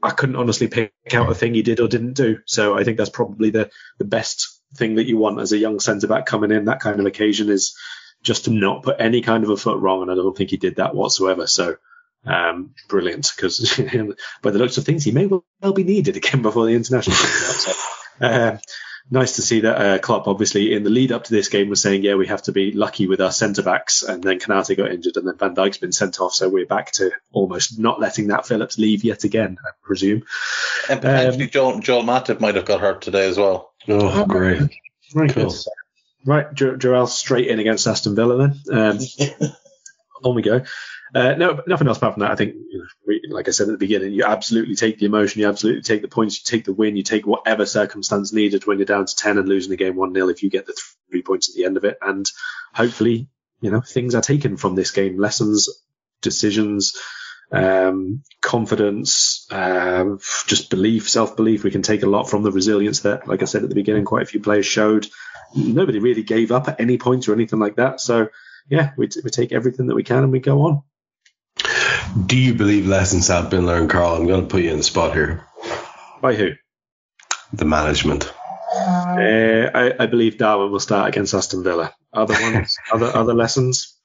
I 0.02 0.10
couldn't 0.10 0.36
honestly 0.36 0.66
pick 0.66 0.92
out 1.12 1.30
a 1.30 1.34
thing 1.34 1.54
he 1.54 1.62
did 1.62 1.78
or 1.78 1.86
didn't 1.86 2.14
do. 2.14 2.38
So 2.46 2.76
I 2.76 2.84
think 2.84 2.96
that's 2.96 3.10
probably 3.10 3.50
the, 3.50 3.70
the 3.98 4.04
best 4.04 4.60
thing 4.76 4.96
that 4.96 5.06
you 5.06 5.18
want 5.18 5.40
as 5.40 5.52
a 5.52 5.58
young 5.58 5.78
centre 5.78 6.06
back 6.06 6.26
coming 6.26 6.50
in 6.50 6.64
that 6.64 6.80
kind 6.80 6.98
of 6.98 7.06
occasion 7.06 7.48
is 7.48 7.76
just 8.22 8.46
to 8.46 8.50
not 8.50 8.82
put 8.82 8.96
any 8.98 9.20
kind 9.20 9.44
of 9.44 9.50
a 9.50 9.56
foot 9.56 9.78
wrong. 9.78 10.02
And 10.02 10.10
I 10.10 10.14
don't 10.14 10.36
think 10.36 10.50
he 10.50 10.56
did 10.56 10.76
that 10.76 10.94
whatsoever. 10.94 11.46
So 11.46 11.76
um, 12.26 12.74
brilliant 12.88 13.30
because 13.34 13.76
by 14.42 14.50
the 14.50 14.58
looks 14.58 14.78
of 14.78 14.84
things, 14.84 15.04
he 15.04 15.12
may 15.12 15.26
well 15.26 15.72
be 15.74 15.84
needed 15.84 16.16
again 16.16 16.42
before 16.42 16.66
the 16.66 16.74
international. 16.74 17.16
so, 17.16 17.72
uh, 18.20 18.58
nice 19.10 19.36
to 19.36 19.42
see 19.42 19.60
that 19.60 19.80
uh, 19.80 19.98
Klopp, 19.98 20.28
obviously, 20.28 20.74
in 20.74 20.84
the 20.84 20.90
lead 20.90 21.12
up 21.12 21.24
to 21.24 21.32
this 21.32 21.48
game, 21.48 21.68
was 21.68 21.80
saying, 21.80 22.02
"Yeah, 22.02 22.14
we 22.14 22.26
have 22.26 22.42
to 22.42 22.52
be 22.52 22.72
lucky 22.72 23.06
with 23.06 23.20
our 23.20 23.32
centre 23.32 23.62
backs." 23.62 24.02
And 24.02 24.22
then 24.22 24.38
Konate 24.38 24.76
got 24.76 24.92
injured, 24.92 25.16
and 25.16 25.26
then 25.26 25.36
Van 25.38 25.54
Dijk's 25.54 25.78
been 25.78 25.92
sent 25.92 26.20
off, 26.20 26.34
so 26.34 26.48
we're 26.48 26.66
back 26.66 26.92
to 26.92 27.10
almost 27.32 27.78
not 27.78 28.00
letting 28.00 28.28
Nat 28.28 28.46
Phillips 28.46 28.78
leave 28.78 29.04
yet 29.04 29.24
again, 29.24 29.58
I 29.64 29.70
presume. 29.82 30.24
And 30.88 31.00
potentially, 31.00 31.44
um, 31.44 31.50
Joel, 31.50 31.80
Joel 31.80 32.02
Matip 32.02 32.40
might 32.40 32.56
have 32.56 32.66
got 32.66 32.80
hurt 32.80 33.02
today 33.02 33.28
as 33.28 33.38
well. 33.38 33.72
Oh, 33.88 34.26
great! 34.26 34.62
Right, 35.14 35.32
cool. 35.32 35.54
Right, 36.26 36.52
Joel 36.52 37.06
straight 37.06 37.48
in 37.48 37.60
against 37.60 37.86
Aston 37.86 38.14
Villa 38.14 38.36
then. 38.36 38.60
Um, 38.70 38.98
on 40.22 40.34
we 40.34 40.42
go. 40.42 40.62
Uh, 41.14 41.34
no, 41.34 41.60
nothing 41.66 41.88
else 41.88 41.96
apart 41.96 42.14
from 42.14 42.20
that. 42.20 42.30
I 42.30 42.36
think, 42.36 42.54
you 42.54 42.78
know, 42.78 43.34
like 43.34 43.48
I 43.48 43.50
said 43.50 43.68
at 43.68 43.72
the 43.72 43.78
beginning, 43.78 44.12
you 44.12 44.24
absolutely 44.24 44.76
take 44.76 44.98
the 44.98 45.06
emotion, 45.06 45.40
you 45.40 45.48
absolutely 45.48 45.82
take 45.82 46.02
the 46.02 46.08
points, 46.08 46.38
you 46.38 46.44
take 46.44 46.64
the 46.64 46.72
win, 46.72 46.96
you 46.96 47.02
take 47.02 47.26
whatever 47.26 47.66
circumstance 47.66 48.32
needed 48.32 48.66
when 48.66 48.78
you're 48.78 48.86
down 48.86 49.06
to 49.06 49.16
10 49.16 49.38
and 49.38 49.48
losing 49.48 49.70
the 49.70 49.76
game 49.76 49.96
1 49.96 50.14
0 50.14 50.28
if 50.28 50.42
you 50.42 50.50
get 50.50 50.66
the 50.66 50.80
three 51.10 51.22
points 51.22 51.48
at 51.48 51.56
the 51.56 51.64
end 51.64 51.76
of 51.76 51.84
it. 51.84 51.98
And 52.00 52.30
hopefully, 52.72 53.28
you 53.60 53.70
know, 53.70 53.80
things 53.80 54.14
are 54.14 54.22
taken 54.22 54.56
from 54.56 54.74
this 54.74 54.92
game 54.92 55.18
lessons, 55.18 55.68
decisions, 56.22 56.96
um, 57.52 58.22
confidence, 58.40 59.46
uh, 59.50 60.04
just 60.46 60.70
belief, 60.70 61.10
self 61.10 61.36
belief. 61.36 61.64
We 61.64 61.70
can 61.70 61.82
take 61.82 62.02
a 62.02 62.08
lot 62.08 62.30
from 62.30 62.42
the 62.42 62.52
resilience 62.52 63.00
that, 63.00 63.26
like 63.26 63.42
I 63.42 63.46
said 63.46 63.62
at 63.64 63.68
the 63.68 63.74
beginning, 63.74 64.04
quite 64.04 64.22
a 64.22 64.26
few 64.26 64.40
players 64.40 64.66
showed. 64.66 65.08
Nobody 65.56 65.98
really 65.98 66.22
gave 66.22 66.52
up 66.52 66.68
at 66.68 66.80
any 66.80 66.96
point 66.96 67.28
or 67.28 67.32
anything 67.32 67.58
like 67.58 67.76
that. 67.76 68.00
So, 68.00 68.28
yeah, 68.68 68.92
we, 68.96 69.08
t- 69.08 69.20
we 69.24 69.30
take 69.30 69.50
everything 69.50 69.88
that 69.88 69.96
we 69.96 70.04
can 70.04 70.22
and 70.22 70.30
we 70.30 70.38
go 70.38 70.62
on. 70.62 70.82
Do 72.26 72.36
you 72.36 72.54
believe 72.54 72.86
lessons 72.86 73.28
have 73.28 73.50
been 73.50 73.66
learned, 73.66 73.90
Karl? 73.90 74.14
I'm 74.14 74.26
going 74.26 74.42
to 74.42 74.46
put 74.46 74.62
you 74.62 74.70
in 74.70 74.78
the 74.78 74.82
spot 74.82 75.14
here. 75.14 75.46
By 76.20 76.34
who? 76.34 76.52
The 77.52 77.64
management. 77.64 78.32
Uh, 78.74 79.70
I, 79.74 79.94
I, 79.98 80.06
believe 80.06 80.38
Darwin 80.38 80.72
will 80.72 80.80
start 80.80 81.08
against 81.08 81.34
Aston 81.34 81.62
Villa. 81.62 81.94
Other 82.12 82.34
ones, 82.34 82.76
other 82.92 83.06
other 83.06 83.34
lessons, 83.34 83.96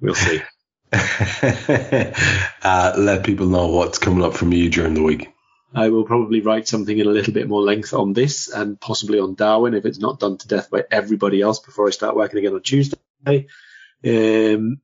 we'll 0.00 0.14
see. 0.14 0.42
uh, 0.92 2.92
let 2.96 3.24
people 3.24 3.46
know 3.46 3.68
what's 3.68 3.98
coming 3.98 4.24
up 4.24 4.34
from 4.34 4.52
you 4.52 4.68
during 4.68 4.94
the 4.94 5.02
week. 5.02 5.28
I 5.74 5.90
will 5.90 6.04
probably 6.04 6.40
write 6.40 6.66
something 6.66 6.96
in 6.96 7.06
a 7.06 7.10
little 7.10 7.32
bit 7.32 7.48
more 7.48 7.62
length 7.62 7.92
on 7.92 8.12
this 8.12 8.48
and 8.48 8.80
possibly 8.80 9.18
on 9.18 9.34
Darwin 9.34 9.74
if 9.74 9.84
it's 9.84 9.98
not 9.98 10.20
done 10.20 10.38
to 10.38 10.48
death 10.48 10.70
by 10.70 10.84
everybody 10.90 11.42
else 11.42 11.58
before 11.58 11.86
I 11.86 11.90
start 11.90 12.16
working 12.16 12.38
again 12.38 12.54
on 12.54 12.62
Tuesday. 12.62 12.96
Um, 14.04 14.80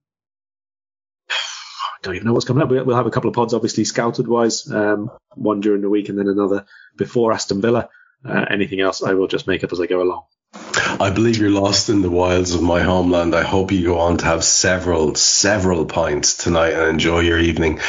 don't 2.05 2.15
even 2.15 2.27
know 2.27 2.33
what's 2.35 2.45
coming 2.45 2.63
up. 2.63 2.69
We'll 2.69 2.97
have 2.97 3.07
a 3.07 3.11
couple 3.11 3.29
of 3.29 3.35
pods, 3.35 3.55
obviously, 3.55 3.85
scouted 3.85 4.29
wise, 4.29 4.71
um, 4.71 5.11
one 5.35 5.61
during 5.61 5.81
the 5.81 5.91
week 5.91 6.09
and 6.09 6.19
then 6.19 6.29
another 6.29 6.67
before 6.97 7.33
Aston 7.33 7.61
Villa. 7.61 7.89
Uh, 8.25 8.45
anything 8.49 8.81
else, 8.81 9.03
I 9.03 9.15
will 9.15 9.27
just 9.27 9.47
make 9.47 9.65
up 9.65 9.73
as 9.73 9.81
I 9.81 9.87
go 9.87 10.03
along. 10.03 10.25
I 10.55 11.11
believe 11.11 11.39
you're 11.39 11.51
lost 11.51 11.89
in 11.89 12.03
the 12.03 12.11
wilds 12.11 12.55
of 12.55 12.63
my 12.63 12.81
homeland. 12.81 13.35
I 13.35 13.43
hope 13.43 13.73
you 13.73 13.85
go 13.85 13.99
on 13.99 14.19
to 14.19 14.25
have 14.27 14.45
several, 14.45 15.15
several 15.15 15.87
pints 15.87 16.37
tonight 16.37 16.75
and 16.75 16.89
enjoy 16.89 17.21
your 17.21 17.39
evening. 17.39 17.81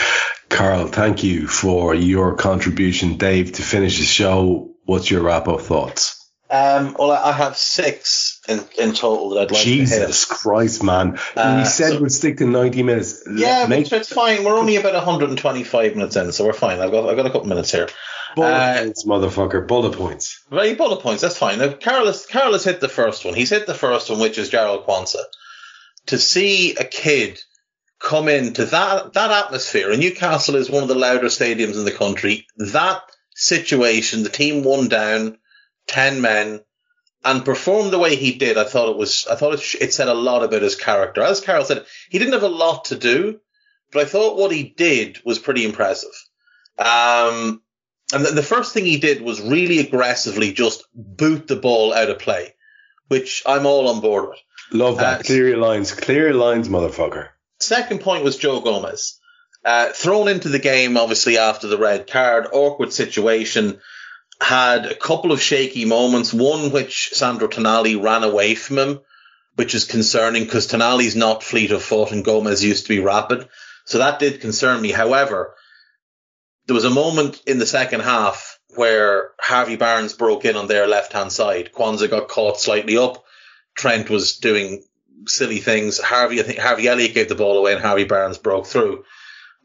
Karl, 0.50 0.88
thank 0.88 1.24
you 1.24 1.48
for 1.48 1.94
your 1.94 2.36
contribution. 2.36 3.18
Dave, 3.18 3.54
to 3.54 3.62
finish 3.62 4.00
the 4.00 4.06
show, 4.06 4.76
what's 4.86 5.12
your 5.12 5.22
wrap 5.22 5.48
up 5.48 5.62
thoughts? 5.62 6.25
Um, 6.50 6.96
well, 7.00 7.12
I 7.12 7.32
have 7.32 7.58
six 7.58 8.40
in, 8.48 8.60
in 8.78 8.94
total 8.94 9.32
that 9.32 9.42
I'd 9.42 9.52
like. 9.52 9.64
Jesus 9.64 10.26
Christ, 10.26 10.84
man. 10.84 11.18
Uh, 11.36 11.58
we 11.60 11.66
said 11.66 11.94
so, 11.94 12.02
we'd 12.02 12.12
stick 12.12 12.38
to 12.38 12.46
90 12.46 12.84
minutes. 12.84 13.28
Yeah, 13.34 13.66
Make, 13.68 13.92
it's 13.92 14.14
fine. 14.14 14.44
We're 14.44 14.58
only 14.58 14.76
about 14.76 14.94
125 14.94 15.96
minutes 15.96 16.16
in, 16.16 16.32
so 16.32 16.46
we're 16.46 16.54
fine. 16.54 16.80
I've 16.80 16.92
got, 16.92 17.10
I've 17.10 17.18
got 17.18 17.26
a 17.26 17.32
couple 17.32 17.48
minutes 17.48 17.72
here. 17.72 17.90
Bullet 18.36 18.52
uh, 18.52 18.78
points, 18.78 19.06
motherfucker. 19.06 19.68
Bullet 19.68 19.98
points. 19.98 20.44
Very 20.52 20.76
bullet 20.76 21.02
points. 21.02 21.24
That's 21.24 21.38
fine. 21.38 21.58
Now, 21.58 21.74
Carlos, 21.74 22.28
Carlos 22.28 22.64
hit 22.64 22.80
the 22.80 22.90
first 22.90 23.26
one. 23.26 23.34
He's 23.34 23.50
hit 23.50 23.66
the 23.66 23.74
first 23.74 24.10
one, 24.12 24.20
which 24.20 24.38
is 24.38 24.52
Jarell 24.52 24.86
Quansah. 24.86 25.24
To 26.08 26.20
see 26.20 26.76
a 26.76 26.84
kid 26.84 27.40
come 28.00 28.28
into 28.28 28.66
that, 28.66 29.14
that 29.14 29.46
atmosphere, 29.46 29.90
and 29.90 30.00
Newcastle 30.00 30.58
is 30.58 30.70
one 30.70 30.84
of 30.84 30.90
the 30.90 30.96
louder 30.96 31.28
stadiums 31.28 31.76
in 31.76 31.86
the 31.86 31.92
country, 31.92 32.46
that 32.58 33.02
situation, 33.34 34.22
the 34.22 34.30
team 34.30 34.64
one 34.64 34.90
down, 34.90 35.40
10 35.88 36.22
men, 36.22 36.62
and 37.24 37.44
perform 37.44 37.90
the 37.90 38.00
way 38.00 38.16
he 38.16 38.34
did, 38.34 38.58
I 38.58 38.66
thought 38.66 38.90
it 38.90 38.98
was, 38.98 39.28
I 39.30 39.36
thought 39.36 39.56
it, 39.56 39.82
it 39.82 39.94
said 39.94 40.08
a 40.08 40.14
lot 40.14 40.44
about 40.44 40.62
his 40.62 40.76
character. 40.76 41.22
As 41.22 41.42
Karl 41.42 41.66
said, 41.66 41.86
he 42.10 42.20
didn't 42.20 42.34
have 42.34 42.44
a 42.44 42.48
lot 42.48 42.86
to 42.86 42.96
do, 42.96 43.40
but 43.92 44.04
I 44.04 44.06
thought 44.06 44.38
what 44.38 44.52
he 44.52 44.64
did 44.64 45.20
was 45.26 45.40
pretty 45.40 45.66
impressive. 45.66 46.14
Um, 46.78 47.62
and 48.14 48.26
the, 48.26 48.32
the 48.36 48.44
first 48.44 48.74
thing 48.74 48.86
he 48.86 48.98
did 48.98 49.22
was 49.22 49.42
really 49.42 49.80
aggressively 49.80 50.54
just 50.54 50.84
boot 50.94 51.48
the 51.48 51.56
ball 51.56 51.94
out 51.94 52.10
of 52.10 52.20
play, 52.20 52.54
which 53.08 53.42
I'm 53.46 53.66
all 53.66 53.88
on 53.88 54.02
board 54.02 54.30
with. 54.30 54.40
Love 54.72 54.98
that. 54.98 55.22
Uh, 55.22 55.24
clear 55.24 55.50
your 55.50 55.58
lines. 55.58 55.92
Clear 55.92 56.28
your 56.28 56.34
lines, 56.34 56.70
motherfucker. 56.70 57.30
Second 57.60 58.02
point 58.02 58.24
was 58.24 58.38
Joe 58.38 58.60
Gomez. 58.60 59.20
Uh, 59.64 59.90
thrown 59.94 60.28
into 60.28 60.50
the 60.50 60.60
game, 60.60 60.96
obviously, 60.98 61.40
after 61.40 61.68
the 61.68 61.78
red 61.78 62.06
card, 62.06 62.48
awkward 62.52 62.94
situation 62.94 63.80
had 64.42 64.86
a 64.86 64.96
couple 64.96 65.32
of 65.32 65.42
shaky 65.42 65.86
moments. 65.86 66.34
One 66.34 66.72
which 66.72 67.10
Sandro 67.14 67.48
Tonali 67.48 68.02
ran 68.02 68.24
away 68.24 68.56
from 68.56 68.78
him, 68.78 69.00
which 69.56 69.74
is 69.74 69.86
concerning 69.86 70.44
because 70.44 70.68
Tonali's 70.68 71.16
not 71.16 71.44
fleet 71.44 71.72
of 71.72 71.84
foot 71.84 72.12
and 72.12 72.26
Gomez 72.26 72.64
used 72.64 72.86
to 72.86 72.90
be 72.90 73.00
rapid. 73.00 73.48
So 73.86 74.00
that 74.00 74.20
did 74.20 74.42
concern 74.42 74.82
me. 74.82 74.92
However, 74.92 75.56
there 76.68 76.74
was 76.74 76.86
a 76.86 76.90
moment 76.90 77.42
in 77.46 77.60
the 77.60 77.66
second 77.66 78.02
half 78.02 78.60
where 78.76 79.32
Harvey 79.40 79.78
Barnes 79.78 80.14
broke 80.14 80.46
in 80.46 80.56
on 80.56 80.68
their 80.68 80.88
left 80.88 81.14
hand 81.14 81.32
side. 81.32 81.72
Quansah 81.74 82.10
got 82.10 82.28
caught 82.28 82.60
slightly 82.60 82.98
up. 82.98 83.24
Trent 83.76 84.10
was 84.10 84.38
doing 84.38 84.84
silly 85.28 85.60
things. 85.60 86.00
Harvey, 86.00 86.40
I 86.40 86.44
think 86.44 86.60
Harvey 86.60 86.88
Elliott 86.88 87.14
gave 87.14 87.30
the 87.30 87.36
ball 87.36 87.58
away 87.58 87.74
and 87.74 87.82
Harvey 87.82 88.04
Barnes 88.04 88.38
broke 88.38 88.66
through. 88.66 89.06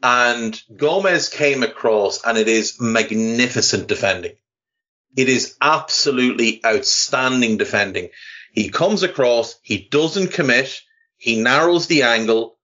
And 0.03 0.59
Gomez 0.75 1.29
came 1.29 1.63
across 1.63 2.23
and 2.23 2.37
it 2.37 2.47
is 2.47 2.79
magnificent 2.79 3.87
defending. 3.87 4.33
It 5.15 5.29
is 5.29 5.57
absolutely 5.61 6.61
outstanding 6.65 7.57
defending. 7.57 8.09
He 8.53 8.69
comes 8.69 9.03
across, 9.03 9.59
he 9.61 9.87
doesn't 9.89 10.33
commit, 10.33 10.81
he 11.17 11.41
narrows 11.41 11.87
the 11.87 12.03
angle, 12.03 12.57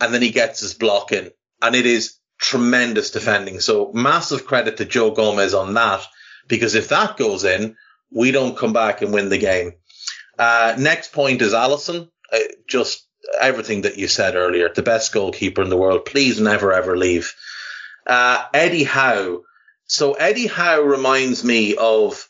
and 0.00 0.12
then 0.12 0.22
he 0.22 0.30
gets 0.30 0.60
his 0.60 0.74
block 0.74 1.12
in. 1.12 1.30
And 1.60 1.74
it 1.74 1.86
is 1.86 2.18
tremendous 2.38 3.10
defending. 3.10 3.60
So 3.60 3.92
massive 3.92 4.46
credit 4.46 4.78
to 4.78 4.84
Joe 4.84 5.12
Gomez 5.12 5.54
on 5.54 5.74
that, 5.74 6.04
because 6.48 6.74
if 6.74 6.88
that 6.88 7.16
goes 7.16 7.44
in, 7.44 7.76
we 8.10 8.30
don't 8.30 8.56
come 8.56 8.72
back 8.72 9.00
and 9.00 9.12
win 9.12 9.28
the 9.28 9.38
game. 9.38 9.72
Uh, 10.38 10.74
next 10.78 11.12
point 11.12 11.40
is 11.42 11.52
Alisson. 11.52 12.08
Uh, 12.32 12.38
just 12.66 13.06
everything 13.40 13.82
that 13.82 13.98
you 13.98 14.08
said 14.08 14.34
earlier, 14.34 14.70
the 14.74 14.82
best 14.82 15.12
goalkeeper 15.12 15.62
in 15.62 15.70
the 15.70 15.76
world. 15.76 16.04
Please 16.04 16.40
never 16.40 16.72
ever 16.72 16.96
leave. 16.96 17.34
Uh, 18.06 18.44
Eddie 18.52 18.84
Howe 18.84 19.42
so 19.92 20.14
Eddie 20.14 20.46
Howe 20.46 20.80
reminds 20.80 21.44
me 21.44 21.76
of 21.76 22.26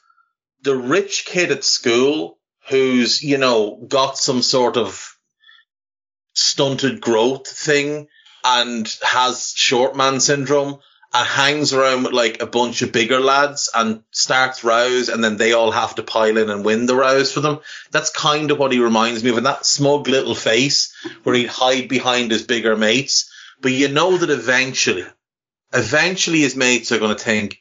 the 0.62 0.74
rich 0.74 1.24
kid 1.24 1.52
at 1.52 1.62
school 1.62 2.36
who's, 2.68 3.22
you 3.22 3.38
know, 3.38 3.76
got 3.86 4.18
some 4.18 4.42
sort 4.42 4.76
of 4.76 5.16
stunted 6.34 7.00
growth 7.00 7.46
thing 7.46 8.08
and 8.42 8.92
has 9.02 9.52
short 9.54 9.94
man 9.94 10.18
syndrome 10.18 10.80
and 11.14 11.28
hangs 11.28 11.72
around 11.72 12.02
with 12.02 12.12
like 12.12 12.42
a 12.42 12.46
bunch 12.46 12.82
of 12.82 12.90
bigger 12.90 13.20
lads 13.20 13.70
and 13.72 14.02
starts 14.10 14.64
rows 14.64 15.08
and 15.08 15.22
then 15.22 15.36
they 15.36 15.52
all 15.52 15.70
have 15.70 15.94
to 15.94 16.02
pile 16.02 16.38
in 16.38 16.50
and 16.50 16.64
win 16.64 16.86
the 16.86 16.96
rows 16.96 17.32
for 17.32 17.42
them. 17.42 17.60
That's 17.92 18.10
kind 18.10 18.50
of 18.50 18.58
what 18.58 18.72
he 18.72 18.80
reminds 18.80 19.22
me 19.22 19.30
of. 19.30 19.36
And 19.36 19.46
that 19.46 19.66
smug 19.66 20.08
little 20.08 20.34
face 20.34 20.92
where 21.22 21.36
he'd 21.36 21.46
hide 21.46 21.88
behind 21.88 22.32
his 22.32 22.42
bigger 22.42 22.74
mates. 22.74 23.30
But 23.60 23.70
you 23.70 23.86
know 23.86 24.16
that 24.16 24.30
eventually, 24.30 25.06
eventually 25.72 26.40
his 26.40 26.56
mates 26.56 26.92
are 26.92 26.98
going 26.98 27.16
to 27.16 27.22
think, 27.22 27.58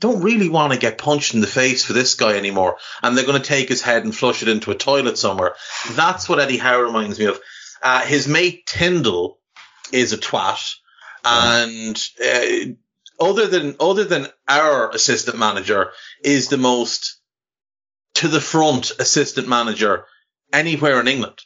don't 0.00 0.22
really 0.22 0.48
want 0.48 0.72
to 0.72 0.78
get 0.78 0.98
punched 0.98 1.34
in 1.34 1.40
the 1.40 1.46
face 1.46 1.84
for 1.84 1.92
this 1.92 2.14
guy 2.14 2.36
anymore. 2.36 2.76
And 3.02 3.16
they're 3.16 3.26
going 3.26 3.40
to 3.40 3.48
take 3.48 3.68
his 3.68 3.82
head 3.82 4.04
and 4.04 4.14
flush 4.14 4.42
it 4.42 4.48
into 4.48 4.72
a 4.72 4.76
toilet 4.76 5.16
somewhere. 5.16 5.54
That's 5.92 6.28
what 6.28 6.40
Eddie 6.40 6.56
Howe 6.58 6.80
reminds 6.80 7.18
me 7.18 7.26
of. 7.26 7.40
Uh, 7.82 8.00
his 8.00 8.26
mate 8.26 8.66
Tindall 8.66 9.38
is 9.92 10.12
a 10.12 10.18
twat. 10.18 10.74
And 11.24 11.96
uh, 12.24 12.72
other 13.20 13.46
than 13.46 13.76
other 13.78 14.04
than 14.04 14.26
our 14.48 14.90
assistant 14.90 15.38
manager 15.38 15.92
is 16.24 16.48
the 16.48 16.56
most 16.56 17.20
to 18.14 18.28
the 18.28 18.40
front 18.40 18.90
assistant 18.98 19.48
manager 19.48 20.06
anywhere 20.52 20.98
in 21.00 21.06
England. 21.06 21.38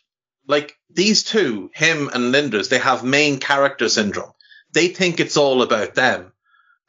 Like 0.49 0.77
these 0.89 1.25
two, 1.25 1.71
him 1.75 2.09
and 2.13 2.33
Lijnders, 2.35 2.71
they 2.71 2.79
have 2.79 3.05
main 3.05 3.39
character 3.39 3.89
syndrome. 3.89 4.33
They 4.77 4.89
think 4.89 5.21
it's 5.21 5.39
all 5.39 5.63
about 5.63 5.95
them, 5.95 6.33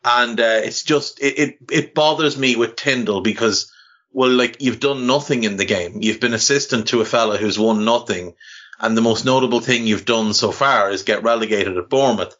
and 0.04 0.38
uh, 0.38 0.60
it's 0.62 0.84
just 0.84 1.24
it, 1.24 1.40
it 1.40 1.58
it 1.72 1.96
bothers 1.96 2.38
me 2.38 2.58
with 2.58 2.76
Tindall 2.76 3.22
because 3.22 3.72
well, 4.12 4.30
like 4.30 4.58
you've 4.62 4.82
done 4.82 5.08
nothing 5.08 5.46
in 5.46 5.56
the 5.56 5.64
game. 5.64 6.02
You've 6.02 6.20
been 6.20 6.34
assistant 6.34 6.90
to 6.90 7.00
a 7.00 7.06
fella 7.06 7.38
who's 7.38 7.58
won 7.58 7.86
nothing, 7.86 8.34
and 8.82 8.98
the 8.98 9.02
most 9.02 9.24
notable 9.24 9.62
thing 9.62 9.88
you've 9.88 10.04
done 10.04 10.34
so 10.34 10.52
far 10.52 10.92
is 10.92 11.04
get 11.04 11.24
relegated 11.24 11.78
at 11.78 11.88
Bournemouth. 11.88 12.36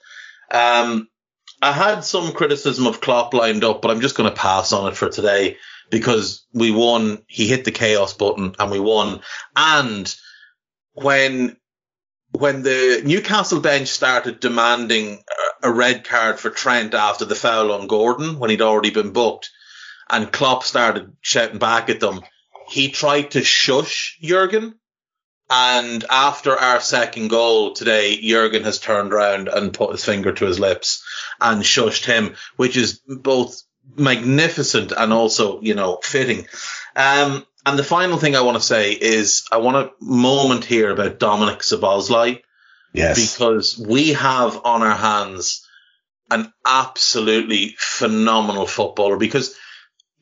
Um, 0.52 1.08
I 1.62 1.72
had 1.72 2.04
some 2.04 2.34
criticism 2.34 2.86
of 2.86 3.00
Klopp 3.00 3.34
lined 3.34 3.64
up, 3.64 3.82
but 3.82 3.90
I'm 3.90 4.02
just 4.02 4.18
going 4.18 4.30
to 4.30 4.36
pass 4.36 4.74
on 4.74 4.92
it 4.92 4.98
for 4.98 5.08
today 5.08 5.56
because 5.90 6.46
we 6.52 6.72
won. 6.72 7.24
He 7.28 7.48
hit 7.48 7.64
the 7.64 7.72
chaos 7.72 8.14
button 8.14 8.54
and 8.60 8.70
we 8.70 8.82
won. 8.82 9.22
And 9.56 10.14
when 10.92 11.56
when 12.40 12.64
the 12.64 13.02
Newcastle 13.06 13.60
bench 13.60 13.90
started 13.90 14.40
demanding 14.40 15.24
a 15.64 15.72
red 15.72 16.04
card 16.04 16.40
for 16.40 16.50
Trent 16.50 16.94
after 16.94 17.26
the 17.26 17.36
foul 17.36 17.72
on 17.72 17.88
Gordon 17.88 18.40
when 18.40 18.50
he'd 18.50 18.62
already 18.62 18.92
been 18.92 19.12
booked, 19.12 19.50
and 20.10 20.32
Klopp 20.32 20.64
started 20.64 21.16
shouting 21.22 21.60
back 21.60 21.90
at 21.90 22.00
them, 22.00 22.22
he 22.70 22.90
tried 22.90 23.32
to 23.32 23.44
shush 23.44 24.18
Jurgen 24.22 24.76
and 25.50 26.04
after 26.10 26.56
our 26.56 26.82
second 26.82 27.30
goal 27.30 27.72
today, 27.74 28.20
Jurgen 28.20 28.64
has 28.64 28.80
turned 28.80 29.14
around 29.14 29.48
and 29.48 29.74
put 29.74 29.92
his 29.92 30.04
finger 30.04 30.34
to 30.34 30.46
his 30.46 30.60
lips 30.60 31.04
and 31.40 31.64
shushed 31.64 32.06
him, 32.06 32.36
which 32.58 32.76
is 32.76 33.00
both 33.08 33.62
magnificent 33.96 34.92
and 34.92 35.14
also, 35.14 35.62
you 35.62 35.74
know, 35.74 36.00
fitting. 36.04 36.48
Um, 36.96 37.46
and 37.68 37.78
the 37.78 37.84
final 37.84 38.18
thing 38.18 38.36
I 38.36 38.42
want 38.42 38.58
to 38.58 38.64
say 38.64 38.94
is 38.94 39.46
I 39.52 39.58
want 39.58 39.78
a 39.78 39.92
moment 40.00 40.66
here 40.66 40.90
about 40.90 41.20
Dominic 41.20 41.60
Szoboszlai. 41.60 42.42
Yes. 42.94 43.32
Because 43.32 43.78
we 43.78 44.14
have 44.14 44.66
on 44.66 44.82
our 44.82 44.96
hands 44.96 45.68
an 46.32 46.52
absolutely 46.66 47.76
phenomenal 47.78 48.66
footballer 48.66 49.18
because 49.18 49.56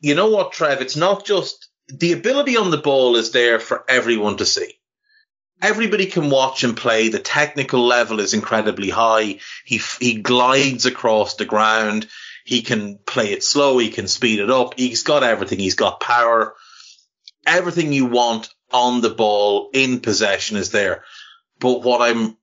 you 0.00 0.14
know 0.14 0.28
what, 0.28 0.52
Trev? 0.52 0.82
It's 0.82 0.96
not 0.96 1.24
just 1.24 1.68
the 1.88 2.12
ability 2.12 2.56
on 2.56 2.70
the 2.70 2.76
ball 2.76 3.16
is 3.16 3.30
there 3.30 3.58
for 3.58 3.84
everyone 3.88 4.36
to 4.38 4.46
see 4.46 4.76
everybody 5.62 6.06
can 6.06 6.30
watch 6.30 6.64
and 6.64 6.76
play. 6.76 7.08
The 7.08 7.18
technical 7.18 7.86
level 7.86 8.20
is 8.20 8.34
incredibly 8.34 8.90
high. 8.90 9.38
He 9.64 9.80
he 10.00 10.20
glides 10.20 10.86
across 10.86 11.34
the 11.34 11.44
ground. 11.44 12.06
He 12.44 12.62
can 12.62 12.98
play 12.98 13.32
it 13.32 13.42
slow. 13.42 13.78
He 13.78 13.90
can 13.90 14.08
speed 14.08 14.38
it 14.38 14.50
up. 14.50 14.74
He's 14.78 15.02
got 15.02 15.22
everything. 15.22 15.58
He's 15.58 15.74
got 15.74 16.00
power. 16.00 16.54
Everything 17.46 17.92
you 17.92 18.06
want 18.06 18.48
on 18.72 19.00
the 19.00 19.10
ball 19.10 19.70
in 19.72 20.00
possession 20.00 20.56
is 20.56 20.70
there. 20.70 21.04
But 21.60 21.82
what 21.82 22.02
I'm 22.02 22.36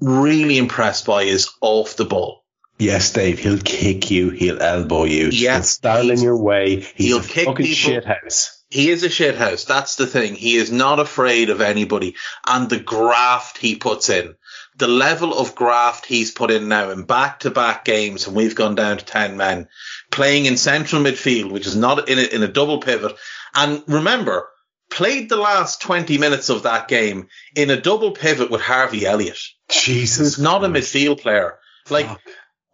really 0.00 0.58
impressed 0.58 1.06
by 1.06 1.22
is 1.22 1.50
off 1.60 1.96
the 1.96 2.04
ball. 2.04 2.44
Yes, 2.78 3.12
Dave. 3.12 3.40
He'll 3.40 3.58
kick 3.58 4.10
you. 4.10 4.30
He'll 4.30 4.62
elbow 4.62 5.04
you. 5.04 5.30
Yes, 5.30 5.32
he'll 5.32 5.62
stand 5.62 6.10
in 6.10 6.22
your 6.22 6.36
way. 6.36 6.80
He's 6.80 7.06
he'll 7.08 7.18
a 7.18 7.24
kick 7.24 7.46
fucking 7.46 7.66
people. 7.66 7.92
shithouse. 7.92 8.58
He 8.70 8.90
is 8.90 9.02
a 9.02 9.08
shithouse. 9.08 9.66
That's 9.66 9.96
the 9.96 10.06
thing. 10.06 10.34
He 10.34 10.56
is 10.56 10.70
not 10.70 11.00
afraid 11.00 11.50
of 11.50 11.60
anybody. 11.60 12.14
And 12.46 12.68
the 12.68 12.78
graft 12.78 13.58
he 13.58 13.76
puts 13.76 14.10
in, 14.10 14.34
the 14.76 14.86
level 14.86 15.36
of 15.36 15.54
graft 15.54 16.06
he's 16.06 16.30
put 16.30 16.50
in 16.50 16.68
now 16.68 16.90
in 16.90 17.02
back 17.02 17.40
to 17.40 17.50
back 17.50 17.84
games, 17.84 18.26
and 18.26 18.36
we've 18.36 18.54
gone 18.54 18.74
down 18.74 18.98
to 18.98 19.04
10 19.04 19.36
men, 19.36 19.68
playing 20.10 20.46
in 20.46 20.56
central 20.56 21.02
midfield, 21.02 21.50
which 21.50 21.66
is 21.66 21.76
not 21.76 22.08
in 22.08 22.18
a, 22.18 22.22
in 22.22 22.42
a 22.42 22.48
double 22.48 22.78
pivot. 22.78 23.16
And 23.54 23.82
remember, 23.86 24.48
played 24.90 25.28
the 25.28 25.36
last 25.36 25.82
20 25.82 26.18
minutes 26.18 26.48
of 26.48 26.64
that 26.64 26.88
game 26.88 27.28
in 27.54 27.70
a 27.70 27.80
double 27.80 28.12
pivot 28.12 28.50
with 28.50 28.60
Harvey 28.60 29.06
Elliott, 29.06 29.38
Jesus. 29.70 30.18
who's 30.18 30.38
not 30.38 30.64
a 30.64 30.68
midfield 30.68 31.20
player. 31.20 31.58
Like, 31.90 32.06
Fuck. 32.06 32.20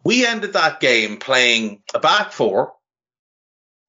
we 0.04 0.26
ended 0.26 0.54
that 0.54 0.80
game 0.80 1.18
playing 1.18 1.82
a 1.94 1.98
back 1.98 2.32
four, 2.32 2.72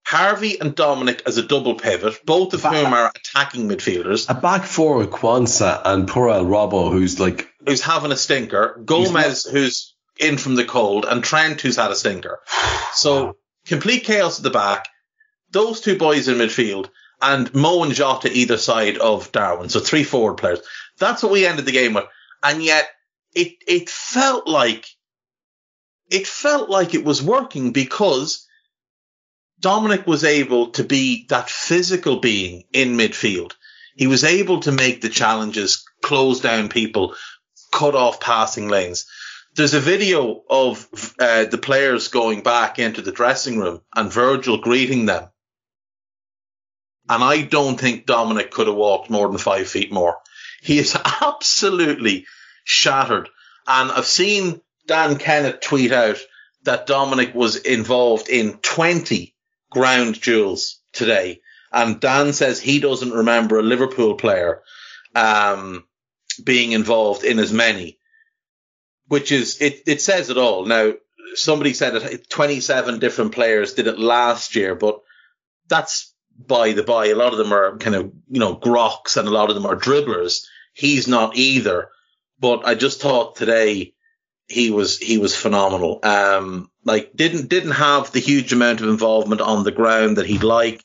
Harvey 0.05 0.59
and 0.59 0.75
Dominic 0.75 1.23
as 1.25 1.37
a 1.37 1.43
double 1.43 1.75
pivot, 1.75 2.23
both 2.25 2.53
of 2.53 2.61
whom 2.61 2.93
are 2.93 3.11
attacking 3.15 3.67
midfielders, 3.67 4.29
A 4.29 4.35
back 4.39 4.63
four 4.63 4.97
with 4.97 5.09
Quansah 5.09 5.81
and 5.83 6.07
Purel 6.07 6.45
Robbo, 6.45 6.91
who's 6.91 7.19
like, 7.19 7.49
who's 7.65 7.81
having 7.81 8.11
a 8.11 8.17
stinker, 8.17 8.79
Gomez, 8.85 9.45
who's 9.45 9.95
in 10.19 10.37
from 10.37 10.55
the 10.55 10.63
cold, 10.63 11.05
and 11.05 11.23
Trent, 11.23 11.59
who's 11.61 11.77
had 11.77 11.89
a 11.89 11.95
stinker. 11.95 12.39
So 12.93 13.37
complete 13.65 14.03
chaos 14.03 14.37
at 14.37 14.43
the 14.43 14.51
back, 14.51 14.87
those 15.55 15.79
two 15.79 15.97
boys 15.97 16.27
in 16.27 16.37
midfield, 16.37 16.89
and 17.21 17.51
Mo 17.55 17.83
and 17.83 17.93
Jota 17.93 18.29
either 18.29 18.57
side 18.57 18.97
of 18.97 19.31
Darwin. 19.31 19.69
So 19.69 19.79
three 19.79 20.03
forward 20.03 20.35
players. 20.35 20.59
That's 20.99 21.23
what 21.23 21.31
we 21.31 21.45
ended 21.45 21.65
the 21.65 21.71
game 21.71 21.93
with. 21.93 22.05
And 22.43 22.61
yet 22.61 22.87
it, 23.33 23.53
it 23.65 23.89
felt 23.89 24.47
like, 24.47 24.85
it 26.11 26.27
felt 26.27 26.69
like 26.69 26.93
it 26.93 27.05
was 27.05 27.23
working 27.23 27.71
because 27.71 28.45
Dominic 29.61 30.05
was 30.05 30.25
able 30.25 30.71
to 30.71 30.83
be 30.83 31.25
that 31.29 31.49
physical 31.49 32.19
being 32.19 32.65
in 32.73 32.97
midfield. 32.97 33.53
He 33.95 34.07
was 34.07 34.25
able 34.25 34.59
to 34.59 34.73
make 34.73 34.99
the 34.99 35.09
challenges, 35.09 35.85
close 36.01 36.41
down 36.41 36.67
people, 36.67 37.15
cut 37.71 37.95
off 37.95 38.19
passing 38.19 38.67
lanes. 38.67 39.05
There's 39.55 39.73
a 39.73 39.79
video 39.79 40.43
of 40.49 40.85
uh, 41.17 41.45
the 41.45 41.57
players 41.57 42.09
going 42.09 42.43
back 42.43 42.77
into 42.77 43.01
the 43.01 43.13
dressing 43.13 43.57
room 43.57 43.79
and 43.95 44.11
Virgil 44.11 44.57
greeting 44.57 45.05
them. 45.05 45.29
And 47.09 47.23
I 47.23 47.43
don't 47.43 47.79
think 47.79 48.05
Dominic 48.05 48.51
could 48.51 48.67
have 48.67 48.75
walked 48.75 49.09
more 49.09 49.27
than 49.27 49.37
five 49.37 49.67
feet 49.67 49.91
more. 49.91 50.17
He 50.61 50.79
is 50.79 50.97
absolutely 51.21 52.25
shattered. 52.63 53.29
And 53.67 53.91
I've 53.91 54.05
seen 54.05 54.61
Dan 54.87 55.17
Kennett 55.17 55.61
tweet 55.61 55.91
out 55.91 56.17
that 56.63 56.87
Dominic 56.87 57.33
was 57.35 57.57
involved 57.57 58.29
in 58.29 58.57
20 58.57 59.35
ground 59.69 60.19
duels 60.21 60.79
today. 60.93 61.41
And 61.71 61.99
Dan 61.99 62.33
says 62.33 62.59
he 62.59 62.79
doesn't 62.79 63.11
remember 63.11 63.59
a 63.59 63.63
Liverpool 63.63 64.15
player 64.15 64.61
um, 65.13 65.83
being 66.43 66.71
involved 66.71 67.23
in 67.23 67.37
as 67.39 67.51
many, 67.51 67.99
which 69.07 69.31
is, 69.31 69.61
it, 69.61 69.81
it 69.85 70.01
says 70.01 70.29
it 70.29 70.37
all. 70.37 70.65
Now, 70.65 70.93
somebody 71.35 71.73
said 71.73 71.93
that 71.93 72.29
27 72.29 72.99
different 72.99 73.33
players 73.33 73.73
did 73.73 73.87
it 73.87 73.99
last 73.99 74.55
year, 74.55 74.73
but 74.73 75.01
that's 75.67 76.14
by 76.37 76.73
the 76.73 76.83
by. 76.83 77.07
A 77.07 77.15
lot 77.15 77.31
of 77.31 77.37
them 77.37 77.53
are 77.53 77.77
kind 77.77 77.95
of, 77.95 78.11
you 78.29 78.39
know, 78.39 78.55
grocks 78.55 79.17
and 79.17 79.27
a 79.27 79.31
lot 79.31 79.49
of 79.49 79.55
them 79.55 79.65
are 79.65 79.75
dribblers. 79.75 80.45
He's 80.73 81.07
not 81.07 81.35
either. 81.35 81.89
But 82.39 82.65
I 82.65 82.75
just 82.75 83.01
thought 83.01 83.35
today 83.35 83.93
he 84.47 84.71
was, 84.71 84.97
he 84.97 85.17
was 85.17 85.35
phenomenal. 85.35 85.99
Um, 86.03 86.69
like 86.83 87.15
didn't, 87.15 87.49
didn't 87.49 87.71
have 87.71 88.11
the 88.11 88.19
huge 88.19 88.53
amount 88.53 88.81
of 88.81 88.89
involvement 88.89 89.41
on 89.41 89.63
the 89.63 89.71
ground 89.71 90.17
that 90.17 90.27
he'd 90.27 90.43
like, 90.43 90.83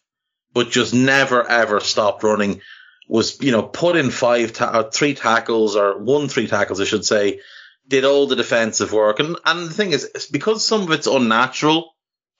but 0.52 0.70
just 0.70 0.94
never 0.94 1.48
ever 1.48 1.81
stopped 1.81 2.22
running. 2.22 2.60
Was, 3.09 3.40
you 3.43 3.51
know, 3.51 3.64
put 3.64 3.97
in 3.97 4.10
five, 4.10 4.52
ta- 4.52 4.89
three 4.90 5.14
tackles 5.14 5.74
or 5.74 5.98
one, 5.98 6.28
three 6.28 6.47
tackles, 6.47 6.81
I 6.81 6.85
should 6.85 7.05
say. 7.05 7.40
Did 7.89 8.05
all 8.05 8.28
the 8.28 8.36
defensive 8.36 8.93
work. 8.93 9.18
And, 9.18 9.36
and 9.44 9.68
the 9.68 9.74
thing 9.74 9.90
is, 9.90 10.28
because 10.31 10.64
some 10.64 10.82
of 10.82 10.93
it's 10.93 11.09
unnatural 11.09 11.93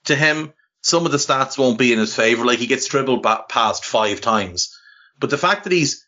to 0.05 0.15
him, 0.15 0.53
some 0.81 1.05
of 1.05 1.11
the 1.11 1.17
stats 1.17 1.57
won't 1.57 1.77
be 1.77 1.93
in 1.93 1.99
his 1.99 2.15
favor. 2.15 2.45
Like 2.45 2.59
he 2.59 2.67
gets 2.67 2.87
dribbled 2.87 3.23
past 3.49 3.85
five 3.85 4.21
times. 4.21 4.77
But 5.19 5.29
the 5.29 5.37
fact 5.37 5.63
that 5.63 5.73
he's 5.73 6.05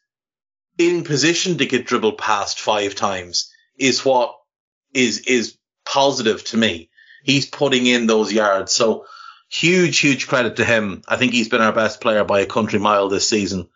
in 0.77 1.03
position 1.03 1.59
to 1.59 1.65
get 1.65 1.85
dribbled 1.85 2.17
past 2.17 2.59
five 2.59 2.95
times 2.95 3.51
is 3.77 4.03
what 4.03 4.35
is, 4.93 5.19
is 5.19 5.57
positive 5.85 6.43
to 6.45 6.57
me. 6.57 6.89
He's 7.23 7.45
putting 7.45 7.85
in 7.85 8.07
those 8.07 8.33
yards. 8.33 8.71
So 8.71 9.05
huge, 9.49 9.99
huge 9.99 10.27
credit 10.27 10.57
to 10.57 10.65
him. 10.65 11.03
I 11.07 11.17
think 11.17 11.31
he's 11.31 11.49
been 11.49 11.61
our 11.61 11.71
best 11.71 12.01
player 12.01 12.23
by 12.23 12.41
a 12.41 12.45
country 12.45 12.79
mile 12.79 13.09
this 13.09 13.29
season. 13.29 13.69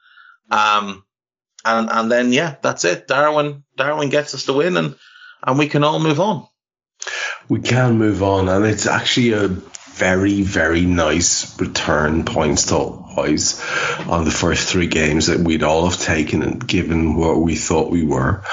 Um, 0.50 1.04
and 1.64 1.90
and 1.90 2.12
then 2.12 2.34
yeah, 2.34 2.56
that's 2.62 2.86
it. 2.86 3.08
Darwin 3.08 3.64
Darwin 3.76 4.10
gets 4.10 4.34
us 4.34 4.46
the 4.46 4.54
win, 4.54 4.78
and 4.78 4.96
and 5.46 5.60
we 5.60 5.68
can 5.68 5.84
all 5.84 6.00
move 6.00 6.20
on. 6.20 6.48
We 7.50 7.60
can 7.60 7.98
move 7.98 8.24
on, 8.24 8.50
and 8.50 8.66
it's 8.66 8.88
actually 8.88 9.34
a 9.34 9.50
very 9.98 10.42
very 10.42 10.86
nice 10.86 11.60
return 11.60 12.24
points 12.24 12.68
to 12.68 12.78
wise 12.78 13.60
on 14.08 14.26
the 14.26 14.32
first 14.32 14.70
three 14.70 14.88
games 14.88 15.28
that 15.28 15.40
we'd 15.40 15.64
all 15.64 15.90
have 15.90 16.00
taken, 16.00 16.44
and 16.44 16.68
given 16.68 17.16
what 17.16 17.40
we 17.40 17.56
thought 17.56 17.92
we 17.92 18.04
were. 18.04 18.44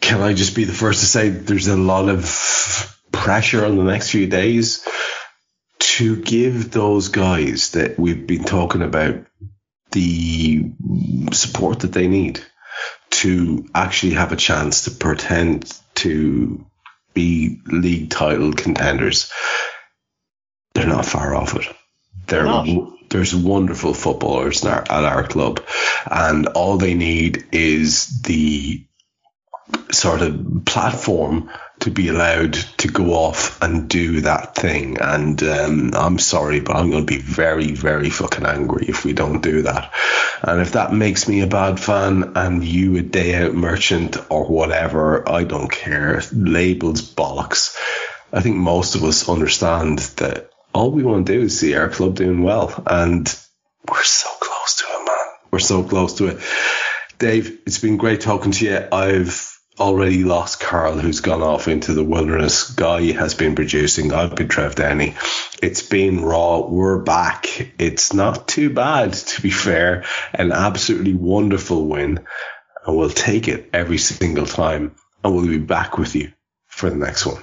Can 0.00 0.22
I 0.22 0.32
just 0.32 0.56
be 0.56 0.64
the 0.64 0.72
first 0.72 1.00
to 1.00 1.06
say 1.06 1.28
there's 1.28 1.68
a 1.68 1.76
lot 1.76 2.08
of 2.08 2.96
pressure 3.12 3.64
on 3.64 3.76
the 3.76 3.84
next 3.84 4.10
few 4.10 4.26
days 4.26 4.86
to 5.78 6.16
give 6.16 6.70
those 6.70 7.08
guys 7.08 7.72
that 7.72 7.98
we've 7.98 8.26
been 8.26 8.44
talking 8.44 8.82
about 8.82 9.26
the 9.92 10.70
support 11.32 11.80
that 11.80 11.92
they 11.92 12.06
need 12.06 12.40
to 13.10 13.66
actually 13.74 14.14
have 14.14 14.32
a 14.32 14.36
chance 14.36 14.84
to 14.84 14.90
pretend 14.92 15.70
to 15.96 16.64
be 17.12 17.60
league 17.66 18.10
title 18.10 18.52
contenders. 18.52 19.30
They're 20.80 20.96
not 20.96 21.06
far 21.06 21.34
off 21.34 21.54
it. 21.56 21.66
They're, 22.26 22.46
there's 23.08 23.34
wonderful 23.34 23.92
footballers 23.92 24.64
our, 24.64 24.82
at 24.82 25.04
our 25.04 25.26
club, 25.26 25.64
and 26.08 26.46
all 26.48 26.78
they 26.78 26.94
need 26.94 27.44
is 27.52 28.22
the 28.22 28.86
sort 29.92 30.22
of 30.22 30.62
platform 30.64 31.50
to 31.80 31.90
be 31.90 32.08
allowed 32.08 32.52
to 32.52 32.88
go 32.88 33.14
off 33.14 33.60
and 33.62 33.88
do 33.88 34.20
that 34.20 34.54
thing. 34.54 34.98
And 35.00 35.42
um, 35.42 35.90
I'm 35.94 36.18
sorry, 36.18 36.60
but 36.60 36.76
I'm 36.76 36.90
going 36.90 37.06
to 37.06 37.12
be 37.12 37.20
very, 37.20 37.72
very 37.72 38.10
fucking 38.10 38.44
angry 38.44 38.86
if 38.88 39.04
we 39.04 39.12
don't 39.12 39.40
do 39.40 39.62
that. 39.62 39.92
And 40.42 40.60
if 40.60 40.72
that 40.72 40.92
makes 40.92 41.26
me 41.26 41.40
a 41.40 41.46
bad 41.46 41.80
fan 41.80 42.32
and 42.36 42.62
you 42.64 42.96
a 42.96 43.02
day 43.02 43.34
out 43.34 43.54
merchant 43.54 44.16
or 44.30 44.46
whatever, 44.46 45.28
I 45.28 45.44
don't 45.44 45.70
care. 45.70 46.22
Labels 46.32 47.02
bollocks. 47.02 47.76
I 48.32 48.40
think 48.40 48.56
most 48.56 48.94
of 48.94 49.02
us 49.02 49.28
understand 49.28 49.98
that 50.18 50.49
all 50.72 50.90
we 50.90 51.02
want 51.02 51.26
to 51.26 51.32
do 51.32 51.42
is 51.42 51.58
see 51.58 51.74
our 51.74 51.88
club 51.88 52.14
doing 52.14 52.42
well. 52.42 52.82
And 52.86 53.26
we're 53.88 54.02
so 54.02 54.28
close 54.40 54.76
to 54.76 54.84
it, 54.84 55.04
man. 55.06 55.16
We're 55.50 55.58
so 55.58 55.82
close 55.82 56.14
to 56.14 56.26
it. 56.28 56.38
Dave, 57.18 57.60
it's 57.66 57.78
been 57.78 57.96
great 57.96 58.20
talking 58.20 58.52
to 58.52 58.64
you. 58.64 58.88
I've 58.92 59.50
already 59.78 60.24
lost 60.24 60.60
Karl, 60.60 60.98
who's 60.98 61.20
gone 61.20 61.42
off 61.42 61.66
into 61.66 61.94
the 61.94 62.04
wilderness. 62.04 62.70
Guy 62.70 63.12
has 63.12 63.34
been 63.34 63.54
producing. 63.54 64.12
I've 64.12 64.36
been 64.36 64.48
Trev 64.48 64.74
Downey. 64.74 65.14
It's 65.62 65.82
been 65.82 66.22
raw. 66.22 66.60
We're 66.60 66.98
back. 66.98 67.46
It's 67.78 68.12
not 68.12 68.46
too 68.46 68.70
bad, 68.70 69.14
to 69.14 69.42
be 69.42 69.50
fair. 69.50 70.04
An 70.34 70.52
absolutely 70.52 71.14
wonderful 71.14 71.86
win. 71.86 72.20
And 72.86 72.96
we'll 72.96 73.10
take 73.10 73.48
it 73.48 73.70
every 73.72 73.98
single 73.98 74.46
time. 74.46 74.94
And 75.24 75.34
we'll 75.34 75.46
be 75.46 75.58
back 75.58 75.98
with 75.98 76.14
you 76.14 76.32
for 76.66 76.90
the 76.90 76.96
next 76.96 77.26
one. 77.26 77.42